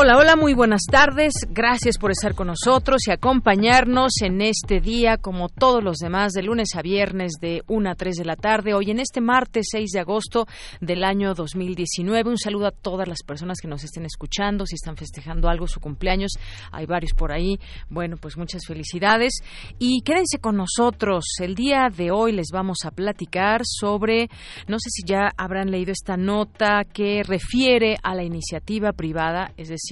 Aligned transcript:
Hola, 0.00 0.16
hola, 0.16 0.36
muy 0.36 0.54
buenas 0.54 0.82
tardes. 0.88 1.32
Gracias 1.50 1.98
por 1.98 2.12
estar 2.12 2.36
con 2.36 2.46
nosotros 2.46 3.08
y 3.08 3.10
acompañarnos 3.10 4.12
en 4.22 4.40
este 4.42 4.80
día, 4.80 5.16
como 5.16 5.48
todos 5.48 5.82
los 5.82 5.96
demás, 5.96 6.34
de 6.34 6.44
lunes 6.44 6.68
a 6.76 6.82
viernes 6.82 7.32
de 7.40 7.64
1 7.66 7.90
a 7.90 7.94
3 7.96 8.14
de 8.14 8.24
la 8.24 8.36
tarde. 8.36 8.74
Hoy 8.74 8.92
en 8.92 9.00
este 9.00 9.20
martes 9.20 9.66
6 9.72 9.90
de 9.90 9.98
agosto 9.98 10.46
del 10.80 11.02
año 11.02 11.34
2019. 11.34 12.30
Un 12.30 12.38
saludo 12.38 12.68
a 12.68 12.70
todas 12.70 13.08
las 13.08 13.24
personas 13.24 13.58
que 13.60 13.66
nos 13.66 13.82
estén 13.82 14.04
escuchando, 14.04 14.66
si 14.66 14.76
están 14.76 14.96
festejando 14.96 15.48
algo, 15.48 15.66
su 15.66 15.80
cumpleaños. 15.80 16.30
Hay 16.70 16.86
varios 16.86 17.12
por 17.14 17.32
ahí. 17.32 17.58
Bueno, 17.90 18.18
pues 18.18 18.36
muchas 18.36 18.62
felicidades. 18.68 19.40
Y 19.80 20.02
quédense 20.02 20.38
con 20.38 20.54
nosotros. 20.54 21.24
El 21.40 21.56
día 21.56 21.88
de 21.92 22.12
hoy 22.12 22.30
les 22.30 22.50
vamos 22.52 22.84
a 22.84 22.92
platicar 22.92 23.62
sobre, 23.64 24.30
no 24.68 24.78
sé 24.78 24.90
si 24.90 25.02
ya 25.04 25.32
habrán 25.36 25.72
leído 25.72 25.90
esta 25.90 26.16
nota 26.16 26.84
que 26.84 27.24
refiere 27.24 27.96
a 28.04 28.14
la 28.14 28.22
iniciativa 28.22 28.92
privada, 28.92 29.50
es 29.56 29.68
decir, 29.70 29.87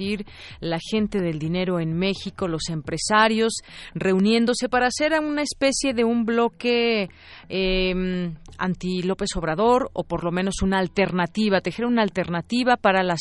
la 0.59 0.79
gente 0.79 1.19
del 1.19 1.39
dinero 1.39 1.79
en 1.79 1.93
México, 1.93 2.47
los 2.47 2.69
empresarios, 2.69 3.53
reuniéndose 3.93 4.69
para 4.69 4.87
hacer 4.87 5.13
una 5.19 5.41
especie 5.41 5.93
de 5.93 6.03
un 6.03 6.25
bloque 6.25 7.09
eh, 7.49 8.31
anti 8.57 9.01
López 9.03 9.29
Obrador 9.35 9.89
o 9.93 10.03
por 10.03 10.23
lo 10.23 10.31
menos 10.31 10.61
una 10.61 10.79
alternativa, 10.79 11.61
tejer 11.61 11.85
una 11.85 12.01
alternativa 12.01 12.77
para 12.77 13.03
las 13.03 13.19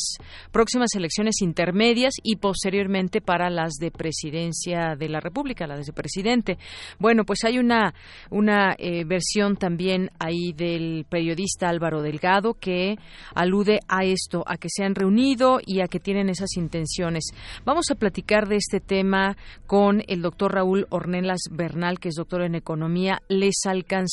próximas 0.50 0.94
elecciones 0.94 1.42
intermedias 1.42 2.14
y 2.22 2.36
posteriormente 2.36 3.20
para 3.20 3.50
las 3.50 3.74
de 3.74 3.90
presidencia 3.90 4.96
de 4.96 5.08
la 5.08 5.20
República, 5.20 5.66
las 5.66 5.86
de 5.86 5.92
presidente. 5.92 6.58
Bueno, 6.98 7.24
pues 7.24 7.44
hay 7.44 7.58
una, 7.58 7.94
una 8.30 8.74
eh, 8.78 9.04
versión 9.04 9.56
también 9.56 10.10
ahí 10.18 10.52
del 10.52 11.06
periodista 11.08 11.68
Álvaro 11.68 12.02
Delgado 12.02 12.54
que 12.54 12.96
alude 13.34 13.80
a 13.88 14.04
esto, 14.04 14.44
a 14.46 14.56
que 14.56 14.68
se 14.70 14.84
han 14.84 14.94
reunido 14.94 15.58
y 15.64 15.80
a 15.80 15.86
que 15.86 16.00
tienen 16.00 16.28
esas 16.28 16.56
intenciones. 16.56 17.24
Vamos 17.64 17.90
a 17.90 17.94
platicar 17.94 18.48
de 18.48 18.56
este 18.56 18.80
tema 18.80 19.36
con 19.66 20.02
el 20.06 20.22
doctor 20.22 20.54
Raúl 20.54 20.86
Ornelas 20.90 21.40
Bernal, 21.50 21.98
que 21.98 22.08
es 22.08 22.14
doctor 22.14 22.42
en 22.42 22.54
economía. 22.54 23.20
¿Les 23.28 23.66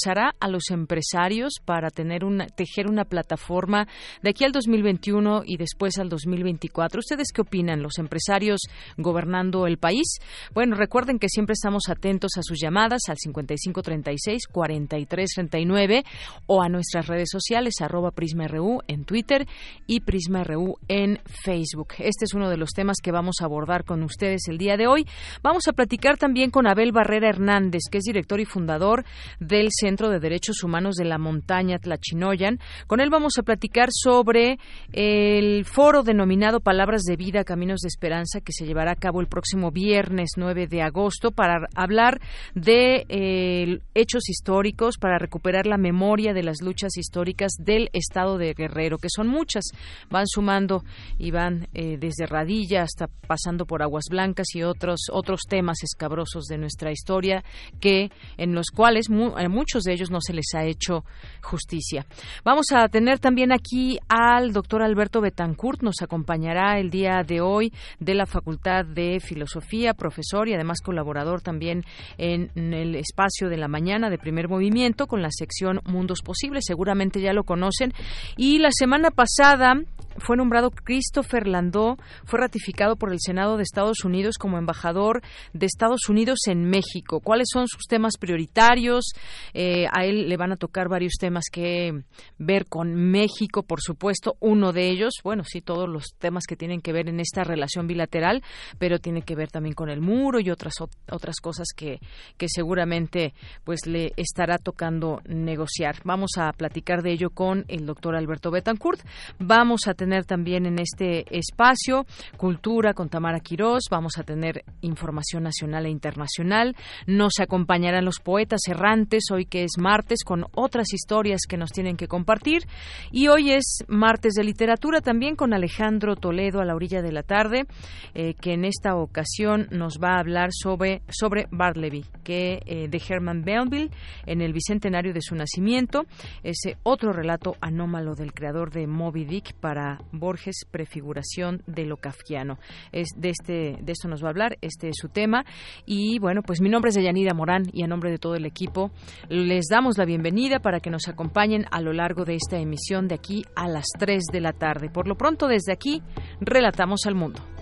alcanzará 0.03 0.35
a 0.39 0.47
los 0.47 0.69
empresarios 0.69 1.53
para 1.63 1.89
tener 1.89 2.23
una, 2.25 2.47
tejer 2.47 2.87
una 2.87 3.05
plataforma 3.05 3.87
de 4.21 4.31
aquí 4.31 4.43
al 4.43 4.51
2021 4.51 5.43
y 5.45 5.55
después 5.57 5.97
al 5.97 6.09
2024? 6.09 6.99
¿Ustedes 6.99 7.29
qué 7.33 7.41
opinan, 7.41 7.81
los 7.81 7.97
empresarios 7.99 8.59
gobernando 8.97 9.65
el 9.67 9.77
país? 9.77 10.17
Bueno, 10.53 10.75
recuerden 10.75 11.19
que 11.19 11.29
siempre 11.29 11.53
estamos 11.53 11.83
atentos 11.89 12.31
a 12.37 12.41
sus 12.43 12.59
llamadas 12.61 13.03
al 13.07 13.15
5536-4339 13.17 16.03
o 16.47 16.61
a 16.61 16.67
nuestras 16.69 17.07
redes 17.07 17.29
sociales, 17.31 17.75
arroba 17.79 18.11
PrismaRU 18.11 18.81
en 18.87 19.05
Twitter 19.05 19.47
y 19.87 20.01
PrismaRU 20.01 20.75
en 20.87 21.19
Facebook. 21.25 21.93
Este 21.99 22.25
es 22.25 22.33
uno 22.33 22.49
de 22.49 22.57
los 22.57 22.71
temas 22.71 22.97
que 23.01 23.11
vamos 23.11 23.35
a 23.41 23.45
abordar 23.45 23.85
con 23.85 24.01
ustedes 24.03 24.47
el 24.47 24.57
día 24.57 24.75
de 24.77 24.87
hoy. 24.87 25.05
Vamos 25.41 25.67
a 25.67 25.73
platicar 25.73 26.17
también 26.17 26.49
con 26.49 26.65
Abel 26.67 26.91
Barrera 26.91 27.29
Hernández, 27.29 27.83
que 27.89 27.99
es 27.99 28.03
director 28.03 28.39
y 28.39 28.45
fundador 28.45 29.05
del 29.39 29.69
Centro 29.71 29.92
de 29.93 30.19
Derechos 30.19 30.63
Humanos 30.63 30.95
de 30.95 31.05
la 31.05 31.19
Montaña 31.19 31.77
Tlachinoyan. 31.77 32.59
Con 32.87 32.99
él 32.99 33.11
vamos 33.11 33.37
a 33.37 33.43
platicar 33.43 33.89
sobre 33.91 34.57
el 34.91 35.65
foro 35.65 36.01
denominado 36.01 36.61
Palabras 36.61 37.03
de 37.03 37.15
Vida, 37.15 37.43
Caminos 37.43 37.81
de 37.81 37.89
Esperanza, 37.89 38.41
que 38.41 38.53
se 38.53 38.65
llevará 38.65 38.93
a 38.93 38.95
cabo 38.95 39.21
el 39.21 39.27
próximo 39.27 39.69
viernes 39.69 40.31
9 40.35 40.65
de 40.67 40.81
agosto 40.81 41.31
para 41.31 41.67
hablar 41.75 42.19
de 42.55 43.05
eh, 43.07 43.79
hechos 43.93 44.29
históricos, 44.29 44.97
para 44.97 45.19
recuperar 45.19 45.67
la 45.67 45.77
memoria 45.77 46.33
de 46.33 46.41
las 46.41 46.61
luchas 46.61 46.97
históricas 46.97 47.51
del 47.59 47.89
Estado 47.93 48.39
de 48.39 48.55
Guerrero, 48.55 48.97
que 48.97 49.09
son 49.09 49.27
muchas, 49.27 49.65
van 50.09 50.25
sumando 50.25 50.83
y 51.19 51.29
van 51.29 51.67
eh, 51.75 51.97
desde 51.99 52.25
Radilla 52.25 52.81
hasta 52.81 53.07
pasando 53.27 53.65
por 53.67 53.83
Aguas 53.83 54.05
Blancas 54.09 54.47
y 54.55 54.63
otros 54.63 55.01
otros 55.11 55.41
temas 55.47 55.83
escabrosos 55.83 56.45
de 56.45 56.57
nuestra 56.57 56.91
historia 56.91 57.43
que 57.79 58.11
en 58.37 58.55
los 58.55 58.67
cuales 58.73 59.07
a 59.09 59.49
muchos 59.49 59.82
de 59.83 59.93
ellos 59.93 60.11
no 60.11 60.19
se 60.21 60.33
les 60.33 60.45
ha 60.55 60.63
hecho 60.63 61.03
justicia. 61.41 62.05
Vamos 62.43 62.67
a 62.73 62.87
tener 62.87 63.19
también 63.19 63.51
aquí 63.51 63.97
al 64.07 64.53
doctor 64.53 64.81
Alberto 64.81 65.21
Betancourt, 65.21 65.81
nos 65.81 66.01
acompañará 66.01 66.79
el 66.79 66.89
día 66.89 67.23
de 67.25 67.41
hoy 67.41 67.73
de 67.99 68.15
la 68.15 68.25
Facultad 68.25 68.85
de 68.85 69.19
Filosofía, 69.19 69.93
profesor 69.93 70.47
y 70.47 70.53
además 70.53 70.81
colaborador 70.81 71.41
también 71.41 71.83
en 72.17 72.49
el 72.55 72.95
espacio 72.95 73.49
de 73.49 73.57
la 73.57 73.67
mañana 73.67 74.09
de 74.09 74.17
primer 74.17 74.47
movimiento 74.47 75.07
con 75.07 75.21
la 75.21 75.29
sección 75.31 75.81
Mundos 75.85 76.21
Posibles, 76.21 76.65
seguramente 76.67 77.21
ya 77.21 77.33
lo 77.33 77.43
conocen. 77.43 77.93
Y 78.37 78.59
la 78.59 78.69
semana 78.71 79.11
pasada 79.11 79.75
fue 80.17 80.37
nombrado 80.37 80.71
Christopher 80.71 81.47
Landó, 81.47 81.97
fue 82.25 82.39
ratificado 82.39 82.95
por 82.95 83.11
el 83.11 83.19
Senado 83.19 83.57
de 83.57 83.63
Estados 83.63 84.03
Unidos 84.03 84.37
como 84.37 84.57
embajador 84.57 85.21
de 85.53 85.65
Estados 85.65 86.09
Unidos 86.09 86.39
en 86.47 86.69
México. 86.69 87.19
¿Cuáles 87.19 87.47
son 87.51 87.67
sus 87.67 87.83
temas 87.87 88.17
prioritarios? 88.17 89.13
Eh, 89.53 89.85
a 89.91 90.05
él 90.05 90.29
le 90.29 90.37
van 90.37 90.51
a 90.51 90.57
tocar 90.57 90.89
varios 90.89 91.13
temas 91.19 91.45
que 91.51 92.03
ver 92.37 92.65
con 92.67 92.93
México, 92.93 93.63
por 93.63 93.81
supuesto. 93.81 94.35
Uno 94.39 94.71
de 94.71 94.89
ellos, 94.89 95.13
bueno, 95.23 95.43
sí, 95.43 95.61
todos 95.61 95.89
los 95.89 96.13
temas 96.19 96.45
que 96.45 96.55
tienen 96.55 96.81
que 96.81 96.93
ver 96.93 97.09
en 97.09 97.19
esta 97.19 97.43
relación 97.43 97.87
bilateral, 97.87 98.43
pero 98.77 98.99
tiene 98.99 99.23
que 99.23 99.35
ver 99.35 99.49
también 99.49 99.73
con 99.73 99.89
el 99.89 100.01
muro 100.01 100.39
y 100.39 100.49
otras 100.49 100.73
otras 101.09 101.37
cosas 101.41 101.67
que, 101.75 101.99
que 102.37 102.47
seguramente 102.47 103.33
pues 103.63 103.85
le 103.85 104.13
estará 104.17 104.57
tocando 104.57 105.21
negociar. 105.25 105.97
Vamos 106.03 106.31
a 106.37 106.51
platicar 106.53 107.01
de 107.01 107.11
ello 107.11 107.29
con 107.29 107.65
el 107.67 107.85
doctor 107.85 108.15
Alberto 108.15 108.51
Betancourt. 108.51 109.01
Vamos 109.39 109.87
a 109.87 109.93
tener 109.93 110.02
también 110.25 110.65
en 110.65 110.79
este 110.79 111.25
espacio 111.35 112.05
cultura 112.37 112.93
con 112.93 113.09
Tamara 113.09 113.39
Quirós, 113.39 113.83
vamos 113.89 114.17
a 114.17 114.23
tener 114.23 114.63
información 114.81 115.43
nacional 115.43 115.85
e 115.85 115.89
internacional, 115.89 116.75
nos 117.07 117.39
acompañarán 117.39 118.05
los 118.05 118.19
poetas 118.19 118.61
errantes 118.67 119.23
hoy 119.31 119.45
que 119.45 119.63
es 119.63 119.71
martes 119.79 120.23
con 120.25 120.45
otras 120.55 120.93
historias 120.93 121.41
que 121.47 121.57
nos 121.57 121.71
tienen 121.71 121.97
que 121.97 122.07
compartir. 122.07 122.63
Y 123.11 123.27
hoy 123.27 123.51
es 123.51 123.83
martes 123.87 124.33
de 124.33 124.43
literatura 124.43 125.01
también 125.01 125.35
con 125.35 125.53
Alejandro 125.53 126.15
Toledo 126.15 126.59
a 126.59 126.65
la 126.65 126.75
orilla 126.75 127.01
de 127.01 127.11
la 127.11 127.23
tarde 127.23 127.65
eh, 128.13 128.33
que 128.35 128.53
en 128.53 128.65
esta 128.65 128.95
ocasión 128.95 129.67
nos 129.71 129.99
va 129.99 130.15
a 130.15 130.19
hablar 130.19 130.49
sobre 130.51 131.01
sobre 131.09 131.47
Bartleby 131.51 132.05
que 132.23 132.59
eh, 132.65 132.87
de 132.87 133.01
Herman 133.07 133.43
Melville 133.45 133.89
en 134.25 134.41
el 134.41 134.53
bicentenario 134.53 135.13
de 135.13 135.21
su 135.21 135.35
nacimiento. 135.35 136.05
Ese 136.43 136.77
otro 136.83 137.13
relato 137.13 137.55
anómalo 137.61 138.15
del 138.15 138.33
creador 138.33 138.71
de 138.71 138.87
Moby 138.87 139.25
Dick 139.25 139.53
para 139.53 139.92
Borges, 140.11 140.65
prefiguración 140.69 141.63
de 141.67 141.85
lo 141.85 141.97
kafkiano. 141.97 142.57
Es 142.91 143.09
de 143.15 143.29
este, 143.29 143.77
de 143.81 143.91
esto 143.91 144.07
nos 144.07 144.23
va 144.23 144.27
a 144.27 144.31
hablar, 144.31 144.57
este 144.61 144.89
es 144.89 144.95
su 144.99 145.09
tema. 145.09 145.45
Y 145.85 146.19
bueno, 146.19 146.41
pues 146.41 146.61
mi 146.61 146.69
nombre 146.69 146.89
es 146.89 146.95
Deyanira 146.95 147.33
Morán 147.33 147.63
y 147.71 147.83
a 147.83 147.87
nombre 147.87 148.11
de 148.11 148.17
todo 148.17 148.35
el 148.35 148.45
equipo 148.45 148.91
les 149.29 149.65
damos 149.69 149.97
la 149.97 150.05
bienvenida 150.05 150.59
para 150.59 150.79
que 150.79 150.89
nos 150.89 151.07
acompañen 151.07 151.65
a 151.71 151.81
lo 151.81 151.93
largo 151.93 152.25
de 152.25 152.35
esta 152.35 152.57
emisión 152.57 153.07
de 153.07 153.15
aquí 153.15 153.43
a 153.55 153.67
las 153.67 153.85
3 153.97 154.23
de 154.31 154.41
la 154.41 154.53
tarde. 154.53 154.89
Por 154.89 155.07
lo 155.07 155.15
pronto, 155.15 155.47
desde 155.47 155.73
aquí, 155.73 156.01
relatamos 156.39 157.05
al 157.05 157.15
mundo. 157.15 157.52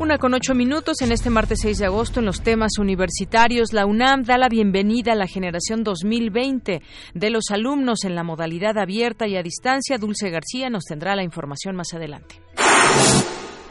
Una 0.00 0.16
con 0.16 0.32
ocho 0.32 0.54
minutos 0.54 1.02
en 1.02 1.12
este 1.12 1.28
martes 1.28 1.58
6 1.60 1.76
de 1.76 1.84
agosto 1.84 2.20
en 2.20 2.26
los 2.26 2.40
temas 2.40 2.78
universitarios. 2.78 3.74
La 3.74 3.84
UNAM 3.84 4.22
da 4.22 4.38
la 4.38 4.48
bienvenida 4.48 5.12
a 5.12 5.14
la 5.14 5.26
generación 5.26 5.84
2020 5.84 6.80
de 7.12 7.30
los 7.30 7.50
alumnos 7.50 8.04
en 8.04 8.14
la 8.14 8.22
modalidad 8.22 8.78
abierta 8.78 9.28
y 9.28 9.36
a 9.36 9.42
distancia. 9.42 9.98
Dulce 9.98 10.30
García 10.30 10.70
nos 10.70 10.84
tendrá 10.84 11.14
la 11.14 11.22
información 11.22 11.76
más 11.76 11.92
adelante. 11.92 12.40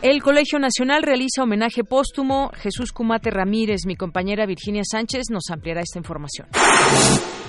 El 0.03 0.21
Colegio 0.21 0.59
Nacional 0.59 1.01
realiza 1.01 1.41
homenaje 1.41 1.83
póstumo. 1.83 2.51
Jesús 2.53 2.91
Cumate 2.91 3.31
Ramírez, 3.31 3.87
mi 3.87 3.95
compañera 3.95 4.45
Virginia 4.45 4.83
Sánchez, 4.85 5.31
nos 5.31 5.49
ampliará 5.49 5.81
esta 5.81 5.97
información. 5.97 6.47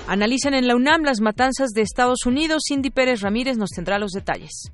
Analizan 0.06 0.54
en 0.54 0.66
la 0.66 0.74
UNAM 0.74 1.02
las 1.02 1.20
matanzas 1.20 1.70
de 1.70 1.82
Estados 1.82 2.26
Unidos. 2.26 2.62
Cindy 2.66 2.90
Pérez 2.90 3.20
Ramírez 3.20 3.56
nos 3.56 3.70
tendrá 3.70 3.98
los 3.98 4.12
detalles. 4.12 4.70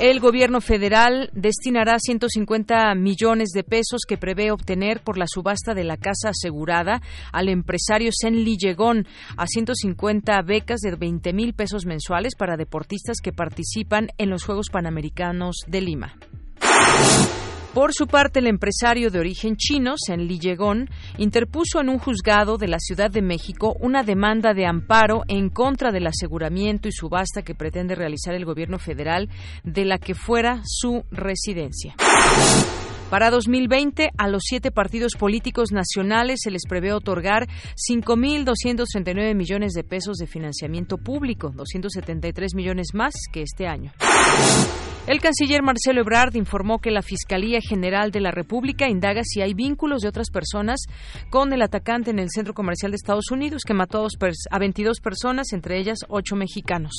El 0.00 0.20
gobierno 0.20 0.60
federal 0.60 1.30
destinará 1.32 1.98
150 1.98 2.94
millones 2.94 3.50
de 3.50 3.62
pesos 3.62 4.02
que 4.06 4.18
prevé 4.18 4.50
obtener 4.50 5.00
por 5.00 5.16
la 5.16 5.26
subasta 5.26 5.72
de 5.72 5.84
la 5.84 5.96
casa 5.96 6.30
asegurada 6.30 7.00
al 7.32 7.48
empresario 7.48 8.10
Zen 8.12 8.44
Lillegón 8.44 9.06
a 9.36 9.46
150 9.46 10.42
becas 10.42 10.80
de 10.80 10.96
20 10.96 11.32
mil 11.32 11.54
pesos 11.54 11.86
mensuales 11.86 12.34
para 12.36 12.56
deportistas 12.56 13.18
que 13.22 13.32
participan 13.32 14.08
en 14.18 14.30
los 14.30 14.44
Juegos 14.44 14.68
Panamericanos 14.70 15.56
de 15.66 15.80
Lima. 15.80 16.16
Por 17.74 17.92
su 17.92 18.06
parte, 18.06 18.38
el 18.38 18.46
empresario 18.46 19.10
de 19.10 19.18
origen 19.18 19.56
chino, 19.56 19.94
Sen 19.96 20.28
Lillegón, 20.28 20.88
interpuso 21.18 21.80
en 21.80 21.88
un 21.88 21.98
juzgado 21.98 22.56
de 22.56 22.68
la 22.68 22.78
Ciudad 22.78 23.10
de 23.10 23.20
México 23.20 23.74
una 23.80 24.04
demanda 24.04 24.54
de 24.54 24.64
amparo 24.64 25.22
en 25.26 25.48
contra 25.48 25.90
del 25.90 26.06
aseguramiento 26.06 26.86
y 26.86 26.92
subasta 26.92 27.42
que 27.42 27.56
pretende 27.56 27.96
realizar 27.96 28.32
el 28.34 28.44
gobierno 28.44 28.78
federal 28.78 29.28
de 29.64 29.84
la 29.84 29.98
que 29.98 30.14
fuera 30.14 30.62
su 30.64 31.02
residencia. 31.10 31.96
Para 33.10 33.30
2020, 33.30 34.10
a 34.16 34.28
los 34.28 34.42
siete 34.44 34.70
partidos 34.70 35.14
políticos 35.18 35.72
nacionales 35.72 36.42
se 36.44 36.52
les 36.52 36.62
prevé 36.68 36.92
otorgar 36.92 37.48
5.239 37.76 39.34
millones 39.34 39.72
de 39.72 39.82
pesos 39.82 40.18
de 40.18 40.28
financiamiento 40.28 40.96
público, 40.96 41.50
273 41.50 42.54
millones 42.54 42.94
más 42.94 43.14
que 43.32 43.42
este 43.42 43.66
año. 43.66 43.90
El 45.06 45.20
canciller 45.20 45.62
Marcelo 45.62 46.00
Ebrard 46.00 46.34
informó 46.34 46.78
que 46.78 46.90
la 46.90 47.02
Fiscalía 47.02 47.58
General 47.60 48.10
de 48.10 48.20
la 48.20 48.30
República 48.30 48.88
indaga 48.88 49.20
si 49.22 49.42
hay 49.42 49.52
vínculos 49.52 50.00
de 50.00 50.08
otras 50.08 50.30
personas 50.30 50.86
con 51.28 51.52
el 51.52 51.60
atacante 51.60 52.10
en 52.10 52.18
el 52.18 52.30
centro 52.30 52.54
comercial 52.54 52.90
de 52.90 52.96
Estados 52.96 53.30
Unidos 53.30 53.64
que 53.66 53.74
mató 53.74 54.06
a 54.50 54.58
22 54.58 55.00
personas, 55.00 55.52
entre 55.52 55.78
ellas 55.78 55.98
ocho 56.08 56.36
mexicanos. 56.36 56.94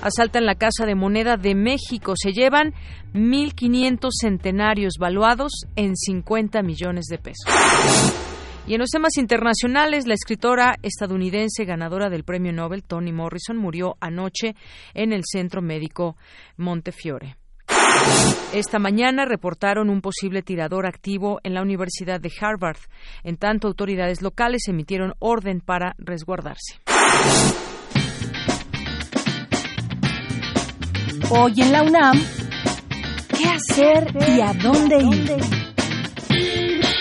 Asaltan 0.00 0.46
la 0.46 0.54
Casa 0.54 0.86
de 0.86 0.94
Moneda 0.94 1.36
de 1.36 1.54
México. 1.54 2.14
Se 2.16 2.32
llevan 2.32 2.72
1.500 3.12 4.08
centenarios 4.18 4.94
valuados 4.98 5.52
en 5.76 5.96
50 5.96 6.62
millones 6.62 7.04
de 7.06 7.18
pesos. 7.18 8.33
Y 8.66 8.72
en 8.72 8.80
los 8.80 8.88
temas 8.88 9.18
internacionales, 9.18 10.06
la 10.06 10.14
escritora 10.14 10.76
estadounidense 10.82 11.66
ganadora 11.66 12.08
del 12.08 12.24
Premio 12.24 12.50
Nobel, 12.50 12.82
Toni 12.82 13.12
Morrison, 13.12 13.58
murió 13.58 13.96
anoche 14.00 14.54
en 14.94 15.12
el 15.12 15.22
Centro 15.30 15.60
Médico 15.60 16.16
Montefiore. 16.56 17.36
Esta 18.54 18.78
mañana 18.78 19.26
reportaron 19.26 19.90
un 19.90 20.00
posible 20.00 20.42
tirador 20.42 20.86
activo 20.86 21.40
en 21.42 21.52
la 21.52 21.60
Universidad 21.60 22.20
de 22.20 22.32
Harvard. 22.40 22.78
En 23.22 23.36
tanto, 23.36 23.68
autoridades 23.68 24.22
locales 24.22 24.62
emitieron 24.68 25.12
orden 25.18 25.60
para 25.60 25.94
resguardarse. 25.98 26.80
Hoy 31.30 31.60
en 31.60 31.72
la 31.72 31.82
UNAM, 31.82 32.18
¿qué 33.36 33.44
hacer 33.46 34.14
y 34.36 34.40
a 34.40 34.52
dónde 34.54 34.98
ir? 35.02 36.93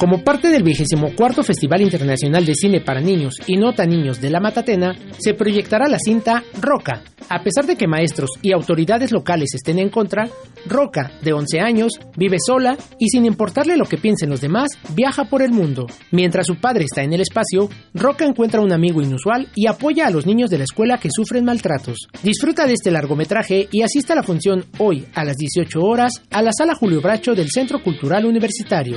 Como 0.00 0.24
parte 0.24 0.48
del 0.48 0.62
24 0.62 1.42
Festival 1.42 1.82
Internacional 1.82 2.46
de 2.46 2.54
Cine 2.54 2.80
para 2.80 3.02
Niños 3.02 3.34
y 3.46 3.58
Nota 3.58 3.84
Niños 3.84 4.18
de 4.18 4.30
la 4.30 4.40
Matatena, 4.40 4.96
se 5.18 5.34
proyectará 5.34 5.88
la 5.88 5.98
cinta 5.98 6.42
Roca. 6.58 7.02
A 7.28 7.42
pesar 7.42 7.66
de 7.66 7.76
que 7.76 7.86
maestros 7.86 8.30
y 8.40 8.52
autoridades 8.52 9.12
locales 9.12 9.50
estén 9.54 9.78
en 9.78 9.90
contra, 9.90 10.26
Roca, 10.64 11.12
de 11.20 11.34
11 11.34 11.60
años, 11.60 11.92
vive 12.16 12.38
sola 12.40 12.78
y 12.98 13.10
sin 13.10 13.26
importarle 13.26 13.76
lo 13.76 13.84
que 13.84 13.98
piensen 13.98 14.30
los 14.30 14.40
demás, 14.40 14.70
viaja 14.94 15.24
por 15.24 15.42
el 15.42 15.52
mundo. 15.52 15.86
Mientras 16.12 16.46
su 16.46 16.56
padre 16.56 16.84
está 16.84 17.02
en 17.02 17.12
el 17.12 17.20
espacio, 17.20 17.68
Roca 17.92 18.24
encuentra 18.24 18.62
un 18.62 18.72
amigo 18.72 19.02
inusual 19.02 19.48
y 19.54 19.66
apoya 19.66 20.06
a 20.06 20.10
los 20.10 20.24
niños 20.24 20.48
de 20.48 20.56
la 20.56 20.64
escuela 20.64 20.96
que 20.96 21.10
sufren 21.14 21.44
maltratos. 21.44 22.08
Disfruta 22.22 22.66
de 22.66 22.72
este 22.72 22.90
largometraje 22.90 23.68
y 23.70 23.82
asista 23.82 24.14
a 24.14 24.16
la 24.16 24.22
función 24.22 24.64
hoy 24.78 25.04
a 25.14 25.24
las 25.24 25.36
18 25.36 25.78
horas 25.78 26.22
a 26.30 26.40
la 26.40 26.52
Sala 26.54 26.74
Julio 26.74 27.02
Bracho 27.02 27.34
del 27.34 27.50
Centro 27.50 27.82
Cultural 27.82 28.24
Universitario. 28.24 28.96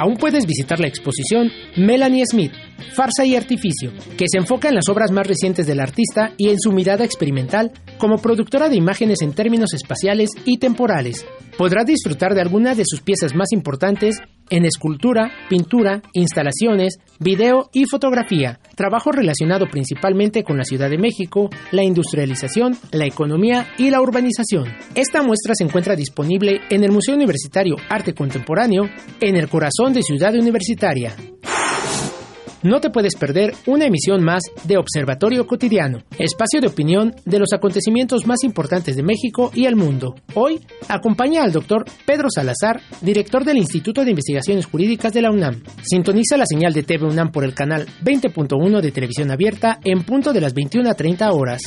Aún 0.00 0.16
puedes 0.16 0.46
visitar 0.46 0.80
la 0.80 0.88
exposición 0.88 1.50
Melanie 1.76 2.24
Smith, 2.24 2.52
Farsa 2.94 3.26
y 3.26 3.36
Artificio, 3.36 3.92
que 4.16 4.24
se 4.32 4.38
enfoca 4.38 4.70
en 4.70 4.74
las 4.74 4.88
obras 4.88 5.10
más 5.10 5.26
recientes 5.26 5.66
del 5.66 5.78
artista 5.78 6.32
y 6.38 6.48
en 6.48 6.58
su 6.58 6.72
mirada 6.72 7.04
experimental 7.04 7.72
como 7.98 8.16
productora 8.16 8.70
de 8.70 8.76
imágenes 8.76 9.20
en 9.20 9.34
términos 9.34 9.74
espaciales 9.74 10.30
y 10.46 10.56
temporales. 10.56 11.26
Podrás 11.58 11.84
disfrutar 11.84 12.34
de 12.34 12.40
algunas 12.40 12.78
de 12.78 12.84
sus 12.86 13.02
piezas 13.02 13.34
más 13.34 13.52
importantes 13.52 14.22
en 14.50 14.64
escultura, 14.64 15.30
pintura, 15.48 16.02
instalaciones, 16.12 16.98
video 17.18 17.70
y 17.72 17.84
fotografía, 17.86 18.60
trabajo 18.76 19.12
relacionado 19.12 19.66
principalmente 19.70 20.44
con 20.44 20.56
la 20.58 20.64
Ciudad 20.64 20.90
de 20.90 20.98
México, 20.98 21.48
la 21.70 21.82
industrialización, 21.82 22.76
la 22.92 23.06
economía 23.06 23.68
y 23.78 23.90
la 23.90 24.00
urbanización. 24.00 24.66
Esta 24.94 25.22
muestra 25.22 25.54
se 25.54 25.64
encuentra 25.64 25.96
disponible 25.96 26.60
en 26.70 26.84
el 26.84 26.92
Museo 26.92 27.14
Universitario 27.14 27.76
Arte 27.88 28.14
Contemporáneo, 28.14 28.88
en 29.20 29.36
el 29.36 29.48
corazón 29.48 29.92
de 29.92 30.02
Ciudad 30.02 30.34
Universitaria. 30.34 31.14
No 32.62 32.80
te 32.80 32.90
puedes 32.90 33.16
perder 33.16 33.54
una 33.66 33.86
emisión 33.86 34.22
más 34.22 34.42
de 34.64 34.76
Observatorio 34.76 35.46
Cotidiano, 35.46 36.02
espacio 36.18 36.60
de 36.60 36.66
opinión 36.66 37.14
de 37.24 37.38
los 37.38 37.54
acontecimientos 37.54 38.26
más 38.26 38.44
importantes 38.44 38.96
de 38.96 39.02
México 39.02 39.50
y 39.54 39.64
el 39.64 39.76
mundo. 39.76 40.14
Hoy 40.34 40.60
acompaña 40.86 41.42
al 41.42 41.52
doctor 41.52 41.86
Pedro 42.04 42.28
Salazar, 42.28 42.82
director 43.00 43.44
del 43.46 43.56
Instituto 43.56 44.04
de 44.04 44.10
Investigaciones 44.10 44.66
Jurídicas 44.66 45.14
de 45.14 45.22
la 45.22 45.30
UNAM. 45.30 45.62
Sintoniza 45.82 46.36
la 46.36 46.44
señal 46.44 46.74
de 46.74 46.82
TV 46.82 47.06
UNAM 47.06 47.32
por 47.32 47.44
el 47.44 47.54
canal 47.54 47.86
20.1 48.04 48.80
de 48.82 48.92
televisión 48.92 49.30
abierta 49.30 49.78
en 49.82 50.02
punto 50.02 50.34
de 50.34 50.42
las 50.42 50.52
21 50.52 50.90
a 50.90 50.94
30 50.94 51.32
horas. 51.32 51.62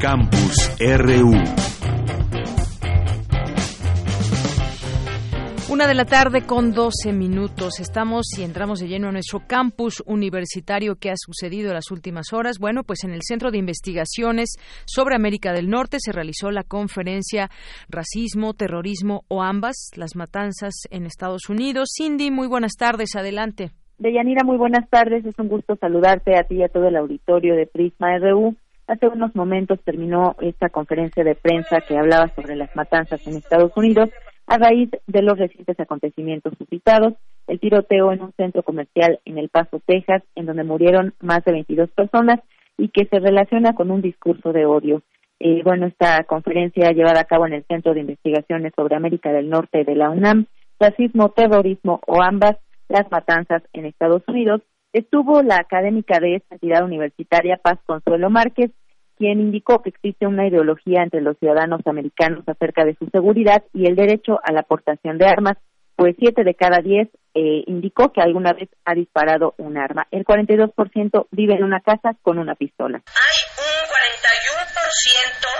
Campus 0.00 0.70
RU 0.78 1.65
Una 5.76 5.88
de 5.88 5.94
la 5.94 6.06
tarde 6.06 6.46
con 6.46 6.72
12 6.72 7.12
minutos. 7.12 7.80
Estamos 7.80 8.24
y 8.38 8.44
entramos 8.44 8.78
de 8.80 8.88
lleno 8.88 9.08
a 9.08 9.12
nuestro 9.12 9.40
campus 9.46 10.02
universitario. 10.06 10.96
¿Qué 10.96 11.10
ha 11.10 11.16
sucedido 11.18 11.68
en 11.68 11.74
las 11.74 11.90
últimas 11.90 12.32
horas? 12.32 12.58
Bueno, 12.58 12.82
pues 12.82 13.04
en 13.04 13.10
el 13.10 13.20
Centro 13.20 13.50
de 13.50 13.58
Investigaciones 13.58 14.56
sobre 14.86 15.16
América 15.16 15.52
del 15.52 15.68
Norte 15.68 15.98
se 16.00 16.12
realizó 16.12 16.50
la 16.50 16.62
conferencia 16.62 17.50
Racismo, 17.90 18.54
Terrorismo 18.54 19.24
o 19.28 19.42
ambas, 19.42 19.90
las 19.96 20.16
matanzas 20.16 20.72
en 20.90 21.04
Estados 21.04 21.50
Unidos. 21.50 21.90
Cindy, 21.94 22.30
muy 22.30 22.48
buenas 22.48 22.72
tardes. 22.78 23.14
Adelante. 23.14 23.68
Deyanira, 23.98 24.44
muy 24.46 24.56
buenas 24.56 24.88
tardes. 24.88 25.26
Es 25.26 25.38
un 25.38 25.48
gusto 25.48 25.76
saludarte 25.76 26.38
a 26.38 26.44
ti 26.44 26.54
y 26.54 26.62
a 26.62 26.70
todo 26.70 26.88
el 26.88 26.96
auditorio 26.96 27.54
de 27.54 27.66
Prisma 27.66 28.16
RU. 28.16 28.56
Hace 28.86 29.08
unos 29.08 29.36
momentos 29.36 29.78
terminó 29.84 30.36
esta 30.40 30.70
conferencia 30.70 31.22
de 31.22 31.34
prensa 31.34 31.82
que 31.86 31.98
hablaba 31.98 32.28
sobre 32.34 32.56
las 32.56 32.74
matanzas 32.74 33.26
en 33.26 33.36
Estados 33.36 33.72
Unidos 33.76 34.08
a 34.46 34.58
raíz 34.58 34.90
de 35.06 35.22
los 35.22 35.38
recientes 35.38 35.78
acontecimientos 35.80 36.54
suscitados, 36.58 37.14
el 37.46 37.60
tiroteo 37.60 38.12
en 38.12 38.22
un 38.22 38.32
centro 38.32 38.62
comercial 38.62 39.20
en 39.24 39.38
El 39.38 39.48
Paso, 39.48 39.80
Texas, 39.84 40.22
en 40.34 40.46
donde 40.46 40.64
murieron 40.64 41.14
más 41.20 41.44
de 41.44 41.52
22 41.52 41.90
personas 41.90 42.40
y 42.78 42.88
que 42.88 43.06
se 43.06 43.18
relaciona 43.18 43.74
con 43.74 43.90
un 43.90 44.02
discurso 44.02 44.52
de 44.52 44.66
odio. 44.66 45.02
Eh, 45.38 45.62
bueno, 45.64 45.86
esta 45.86 46.24
conferencia 46.24 46.92
llevada 46.92 47.20
a 47.20 47.24
cabo 47.24 47.46
en 47.46 47.54
el 47.54 47.64
Centro 47.64 47.92
de 47.92 48.00
Investigaciones 48.00 48.72
sobre 48.74 48.96
América 48.96 49.32
del 49.32 49.50
Norte 49.50 49.84
de 49.84 49.94
la 49.94 50.10
UNAM, 50.10 50.46
Racismo, 50.78 51.30
Terrorismo 51.30 52.00
o 52.06 52.22
ambas, 52.22 52.56
las 52.88 53.10
matanzas 53.10 53.62
en 53.72 53.86
Estados 53.86 54.22
Unidos, 54.28 54.62
estuvo 54.92 55.42
la 55.42 55.56
académica 55.56 56.20
de 56.20 56.36
esta 56.36 56.54
entidad 56.54 56.84
universitaria 56.84 57.58
Paz 57.58 57.78
Consuelo 57.84 58.30
Márquez, 58.30 58.70
quien 59.16 59.40
indicó 59.40 59.82
que 59.82 59.90
existe 59.90 60.26
una 60.26 60.46
ideología 60.46 61.02
entre 61.02 61.20
los 61.20 61.38
ciudadanos 61.38 61.80
americanos 61.86 62.44
acerca 62.46 62.84
de 62.84 62.94
su 62.94 63.06
seguridad 63.06 63.64
y 63.72 63.86
el 63.86 63.96
derecho 63.96 64.38
a 64.42 64.52
la 64.52 64.60
aportación 64.60 65.18
de 65.18 65.26
armas, 65.26 65.56
pues 65.96 66.14
siete 66.18 66.44
de 66.44 66.54
cada 66.54 66.78
diez 66.82 67.08
eh, 67.34 67.64
indicó 67.66 68.12
que 68.12 68.20
alguna 68.20 68.52
vez 68.52 68.68
ha 68.84 68.94
disparado 68.94 69.54
un 69.58 69.78
arma. 69.78 70.06
El 70.10 70.24
42% 70.24 71.26
vive 71.30 71.54
en 71.54 71.64
una 71.64 71.80
casa 71.80 72.16
con 72.22 72.38
una 72.38 72.54
pistola. 72.54 72.98
Hay 72.98 73.38
un 73.56 73.84
41% 73.88 75.56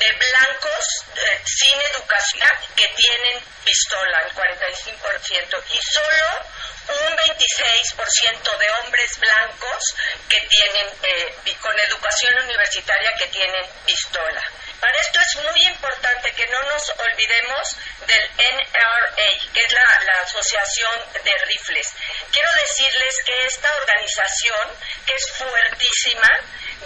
de 0.00 0.08
blancos 0.16 0.84
eh, 1.16 1.40
sin 1.44 1.76
educación 1.96 2.52
que 2.76 2.88
tienen 2.96 3.36
pistola, 3.64 4.16
el 4.24 4.32
45%, 4.32 5.64
y 5.64 5.78
solo 5.80 6.59
un 6.90 7.16
26% 7.16 8.58
de 8.58 8.70
hombres 8.70 9.18
blancos 9.18 9.84
que 10.28 10.40
tienen, 10.40 10.86
eh, 11.02 11.56
con 11.60 11.78
educación 11.78 12.44
universitaria 12.44 13.12
que 13.18 13.26
tienen 13.28 13.64
pistola. 13.86 14.42
Para 14.80 14.98
esto 14.98 15.18
es 15.20 15.42
muy 15.44 15.62
importante 15.66 16.32
que 16.32 16.46
no 16.46 16.62
nos 16.62 16.88
olvidemos 16.90 17.76
del 18.06 18.30
NRA, 18.30 19.52
que 19.52 19.60
es 19.60 19.72
la, 19.72 20.00
la, 20.06 20.20
Asociación 20.22 21.12
de 21.22 21.32
Rifles. 21.46 21.92
Quiero 22.32 22.48
decirles 22.60 23.16
que 23.26 23.44
esta 23.46 23.74
organización, 23.76 24.68
que 25.06 25.14
es 25.14 25.30
fuertísima, 25.32 26.30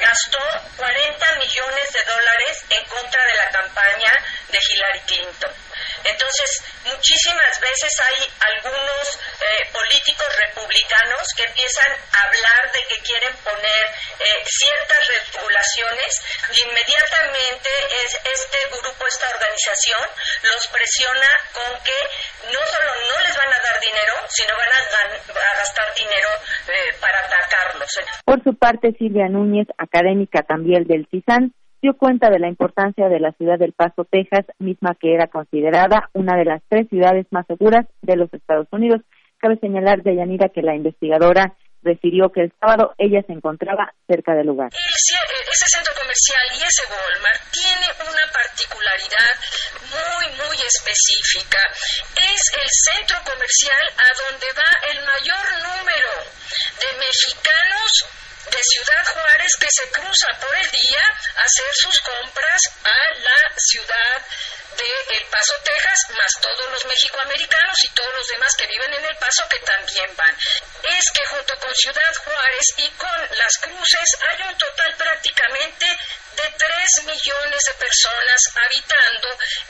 gastó 0.00 0.38
40 0.76 1.34
millones 1.36 1.92
de 1.92 2.04
dólares 2.04 2.64
en 2.70 2.84
contra 2.86 3.24
de 3.26 3.34
la 3.34 3.50
campaña 3.50 4.12
de 4.48 4.58
Hillary 4.58 5.00
Clinton. 5.00 5.54
Entonces, 6.04 6.62
muchísimas 6.84 7.60
veces 7.60 7.92
hay 8.00 8.32
algunos 8.54 9.18
eh, 9.40 9.68
políticos 9.72 10.26
republicanos 10.46 11.28
que 11.36 11.44
empiezan 11.44 11.92
a 11.92 12.26
hablar 12.26 12.72
de 12.72 12.80
que 12.88 13.02
quieren 13.02 13.34
poner 13.44 13.84
eh, 14.20 14.44
ciertas 14.46 15.02
regulaciones 15.08 16.22
y 16.52 16.68
inmediatamente 16.68 17.68
es, 18.04 18.14
este 18.24 18.58
grupo, 18.70 19.06
esta 19.06 19.28
organización, 19.30 20.02
los 20.42 20.66
presiona 20.68 21.28
con 21.52 21.82
que 21.82 21.98
no 22.52 22.60
solo 22.66 22.90
no 22.94 23.16
les 23.26 23.36
van 23.36 23.52
a 23.52 23.60
dar 23.62 23.80
dinero, 23.80 24.14
sino 24.28 24.56
van 24.56 24.68
a, 24.68 25.56
gastar 25.56 25.94
dinero 25.94 26.28
eh, 26.68 26.94
para 27.00 27.18
atacarlos. 27.20 27.90
Por 28.24 28.42
su 28.42 28.54
parte, 28.56 28.92
Silvia 28.98 29.28
Núñez, 29.28 29.66
académica 29.78 30.42
también 30.42 30.84
del 30.84 31.06
CISAN, 31.10 31.54
dio 31.84 31.92
cuenta 31.98 32.30
de 32.30 32.38
la 32.38 32.48
importancia 32.48 33.10
de 33.10 33.20
la 33.20 33.32
ciudad 33.32 33.58
del 33.58 33.74
Paso, 33.74 34.08
Texas, 34.08 34.46
misma 34.58 34.96
que 34.98 35.12
era 35.12 35.26
considerada 35.26 36.08
una 36.14 36.34
de 36.34 36.46
las 36.46 36.62
tres 36.66 36.88
ciudades 36.88 37.26
más 37.30 37.44
seguras 37.46 37.84
de 38.00 38.16
los 38.16 38.32
Estados 38.32 38.68
Unidos. 38.72 39.02
Cabe 39.36 39.60
señalar, 39.60 40.02
de 40.02 40.16
Yanira, 40.16 40.48
que 40.48 40.62
la 40.62 40.74
investigadora 40.74 41.52
refirió 41.82 42.32
que 42.32 42.40
el 42.40 42.52
sábado 42.58 42.94
ella 42.96 43.20
se 43.26 43.34
encontraba 43.34 43.92
cerca 44.08 44.32
del 44.32 44.46
lugar. 44.46 44.72
Ese 44.72 45.66
centro 45.76 45.92
comercial 45.92 46.46
y 46.56 46.64
ese 46.64 46.88
Walmart 46.88 47.52
tiene 47.52 47.88
una 48.00 48.24
particularidad 48.32 49.34
muy, 49.92 50.24
muy 50.40 50.56
específica. 50.64 51.60
Es 52.16 52.40
el 52.64 52.70
centro 52.96 53.20
comercial 53.28 53.84
a 53.92 54.08
donde 54.24 54.48
va 54.56 54.70
el 54.88 54.98
mayor 55.04 55.44
número 55.68 56.12
de 56.80 56.88
mexicanos 56.96 58.24
de 58.50 58.60
Ciudad 58.62 59.04
Juárez 59.06 59.52
que 59.58 59.68
se 59.70 59.90
cruza 59.90 60.28
por 60.40 60.54
el 60.54 60.70
día 60.70 61.04
a 61.36 61.42
hacer 61.42 61.70
sus 61.74 62.00
compras 62.00 62.60
a 62.84 63.14
la 63.18 63.54
ciudad 63.56 64.22
de 64.76 65.16
El 65.16 65.24
Paso, 65.26 65.54
Texas, 65.62 66.10
más 66.10 66.32
todos 66.40 66.70
los 66.70 66.84
mexicoamericanos 66.86 67.84
y 67.84 67.88
todos 67.90 68.12
los 68.14 68.26
demás 68.28 68.54
que 68.56 68.66
viven 68.66 68.92
en 68.92 69.04
El 69.04 69.16
Paso 69.16 69.48
que 69.48 69.58
también 69.60 70.10
van. 70.16 70.36
Es 70.82 71.04
que 71.12 71.24
junto 71.26 71.56
con 71.58 71.74
Ciudad 71.74 72.14
Juárez 72.24 72.66
y 72.78 72.88
con 72.90 73.28
Las 73.38 73.56
Cruces 73.60 74.10
hay 74.30 74.42
un 74.48 74.58
total 74.58 74.94
prácticamente 74.96 75.86
de 76.34 76.50
3 76.50 77.04
millones 77.06 77.60
de 77.66 77.74
personas 77.74 78.40
habitando 78.54 79.28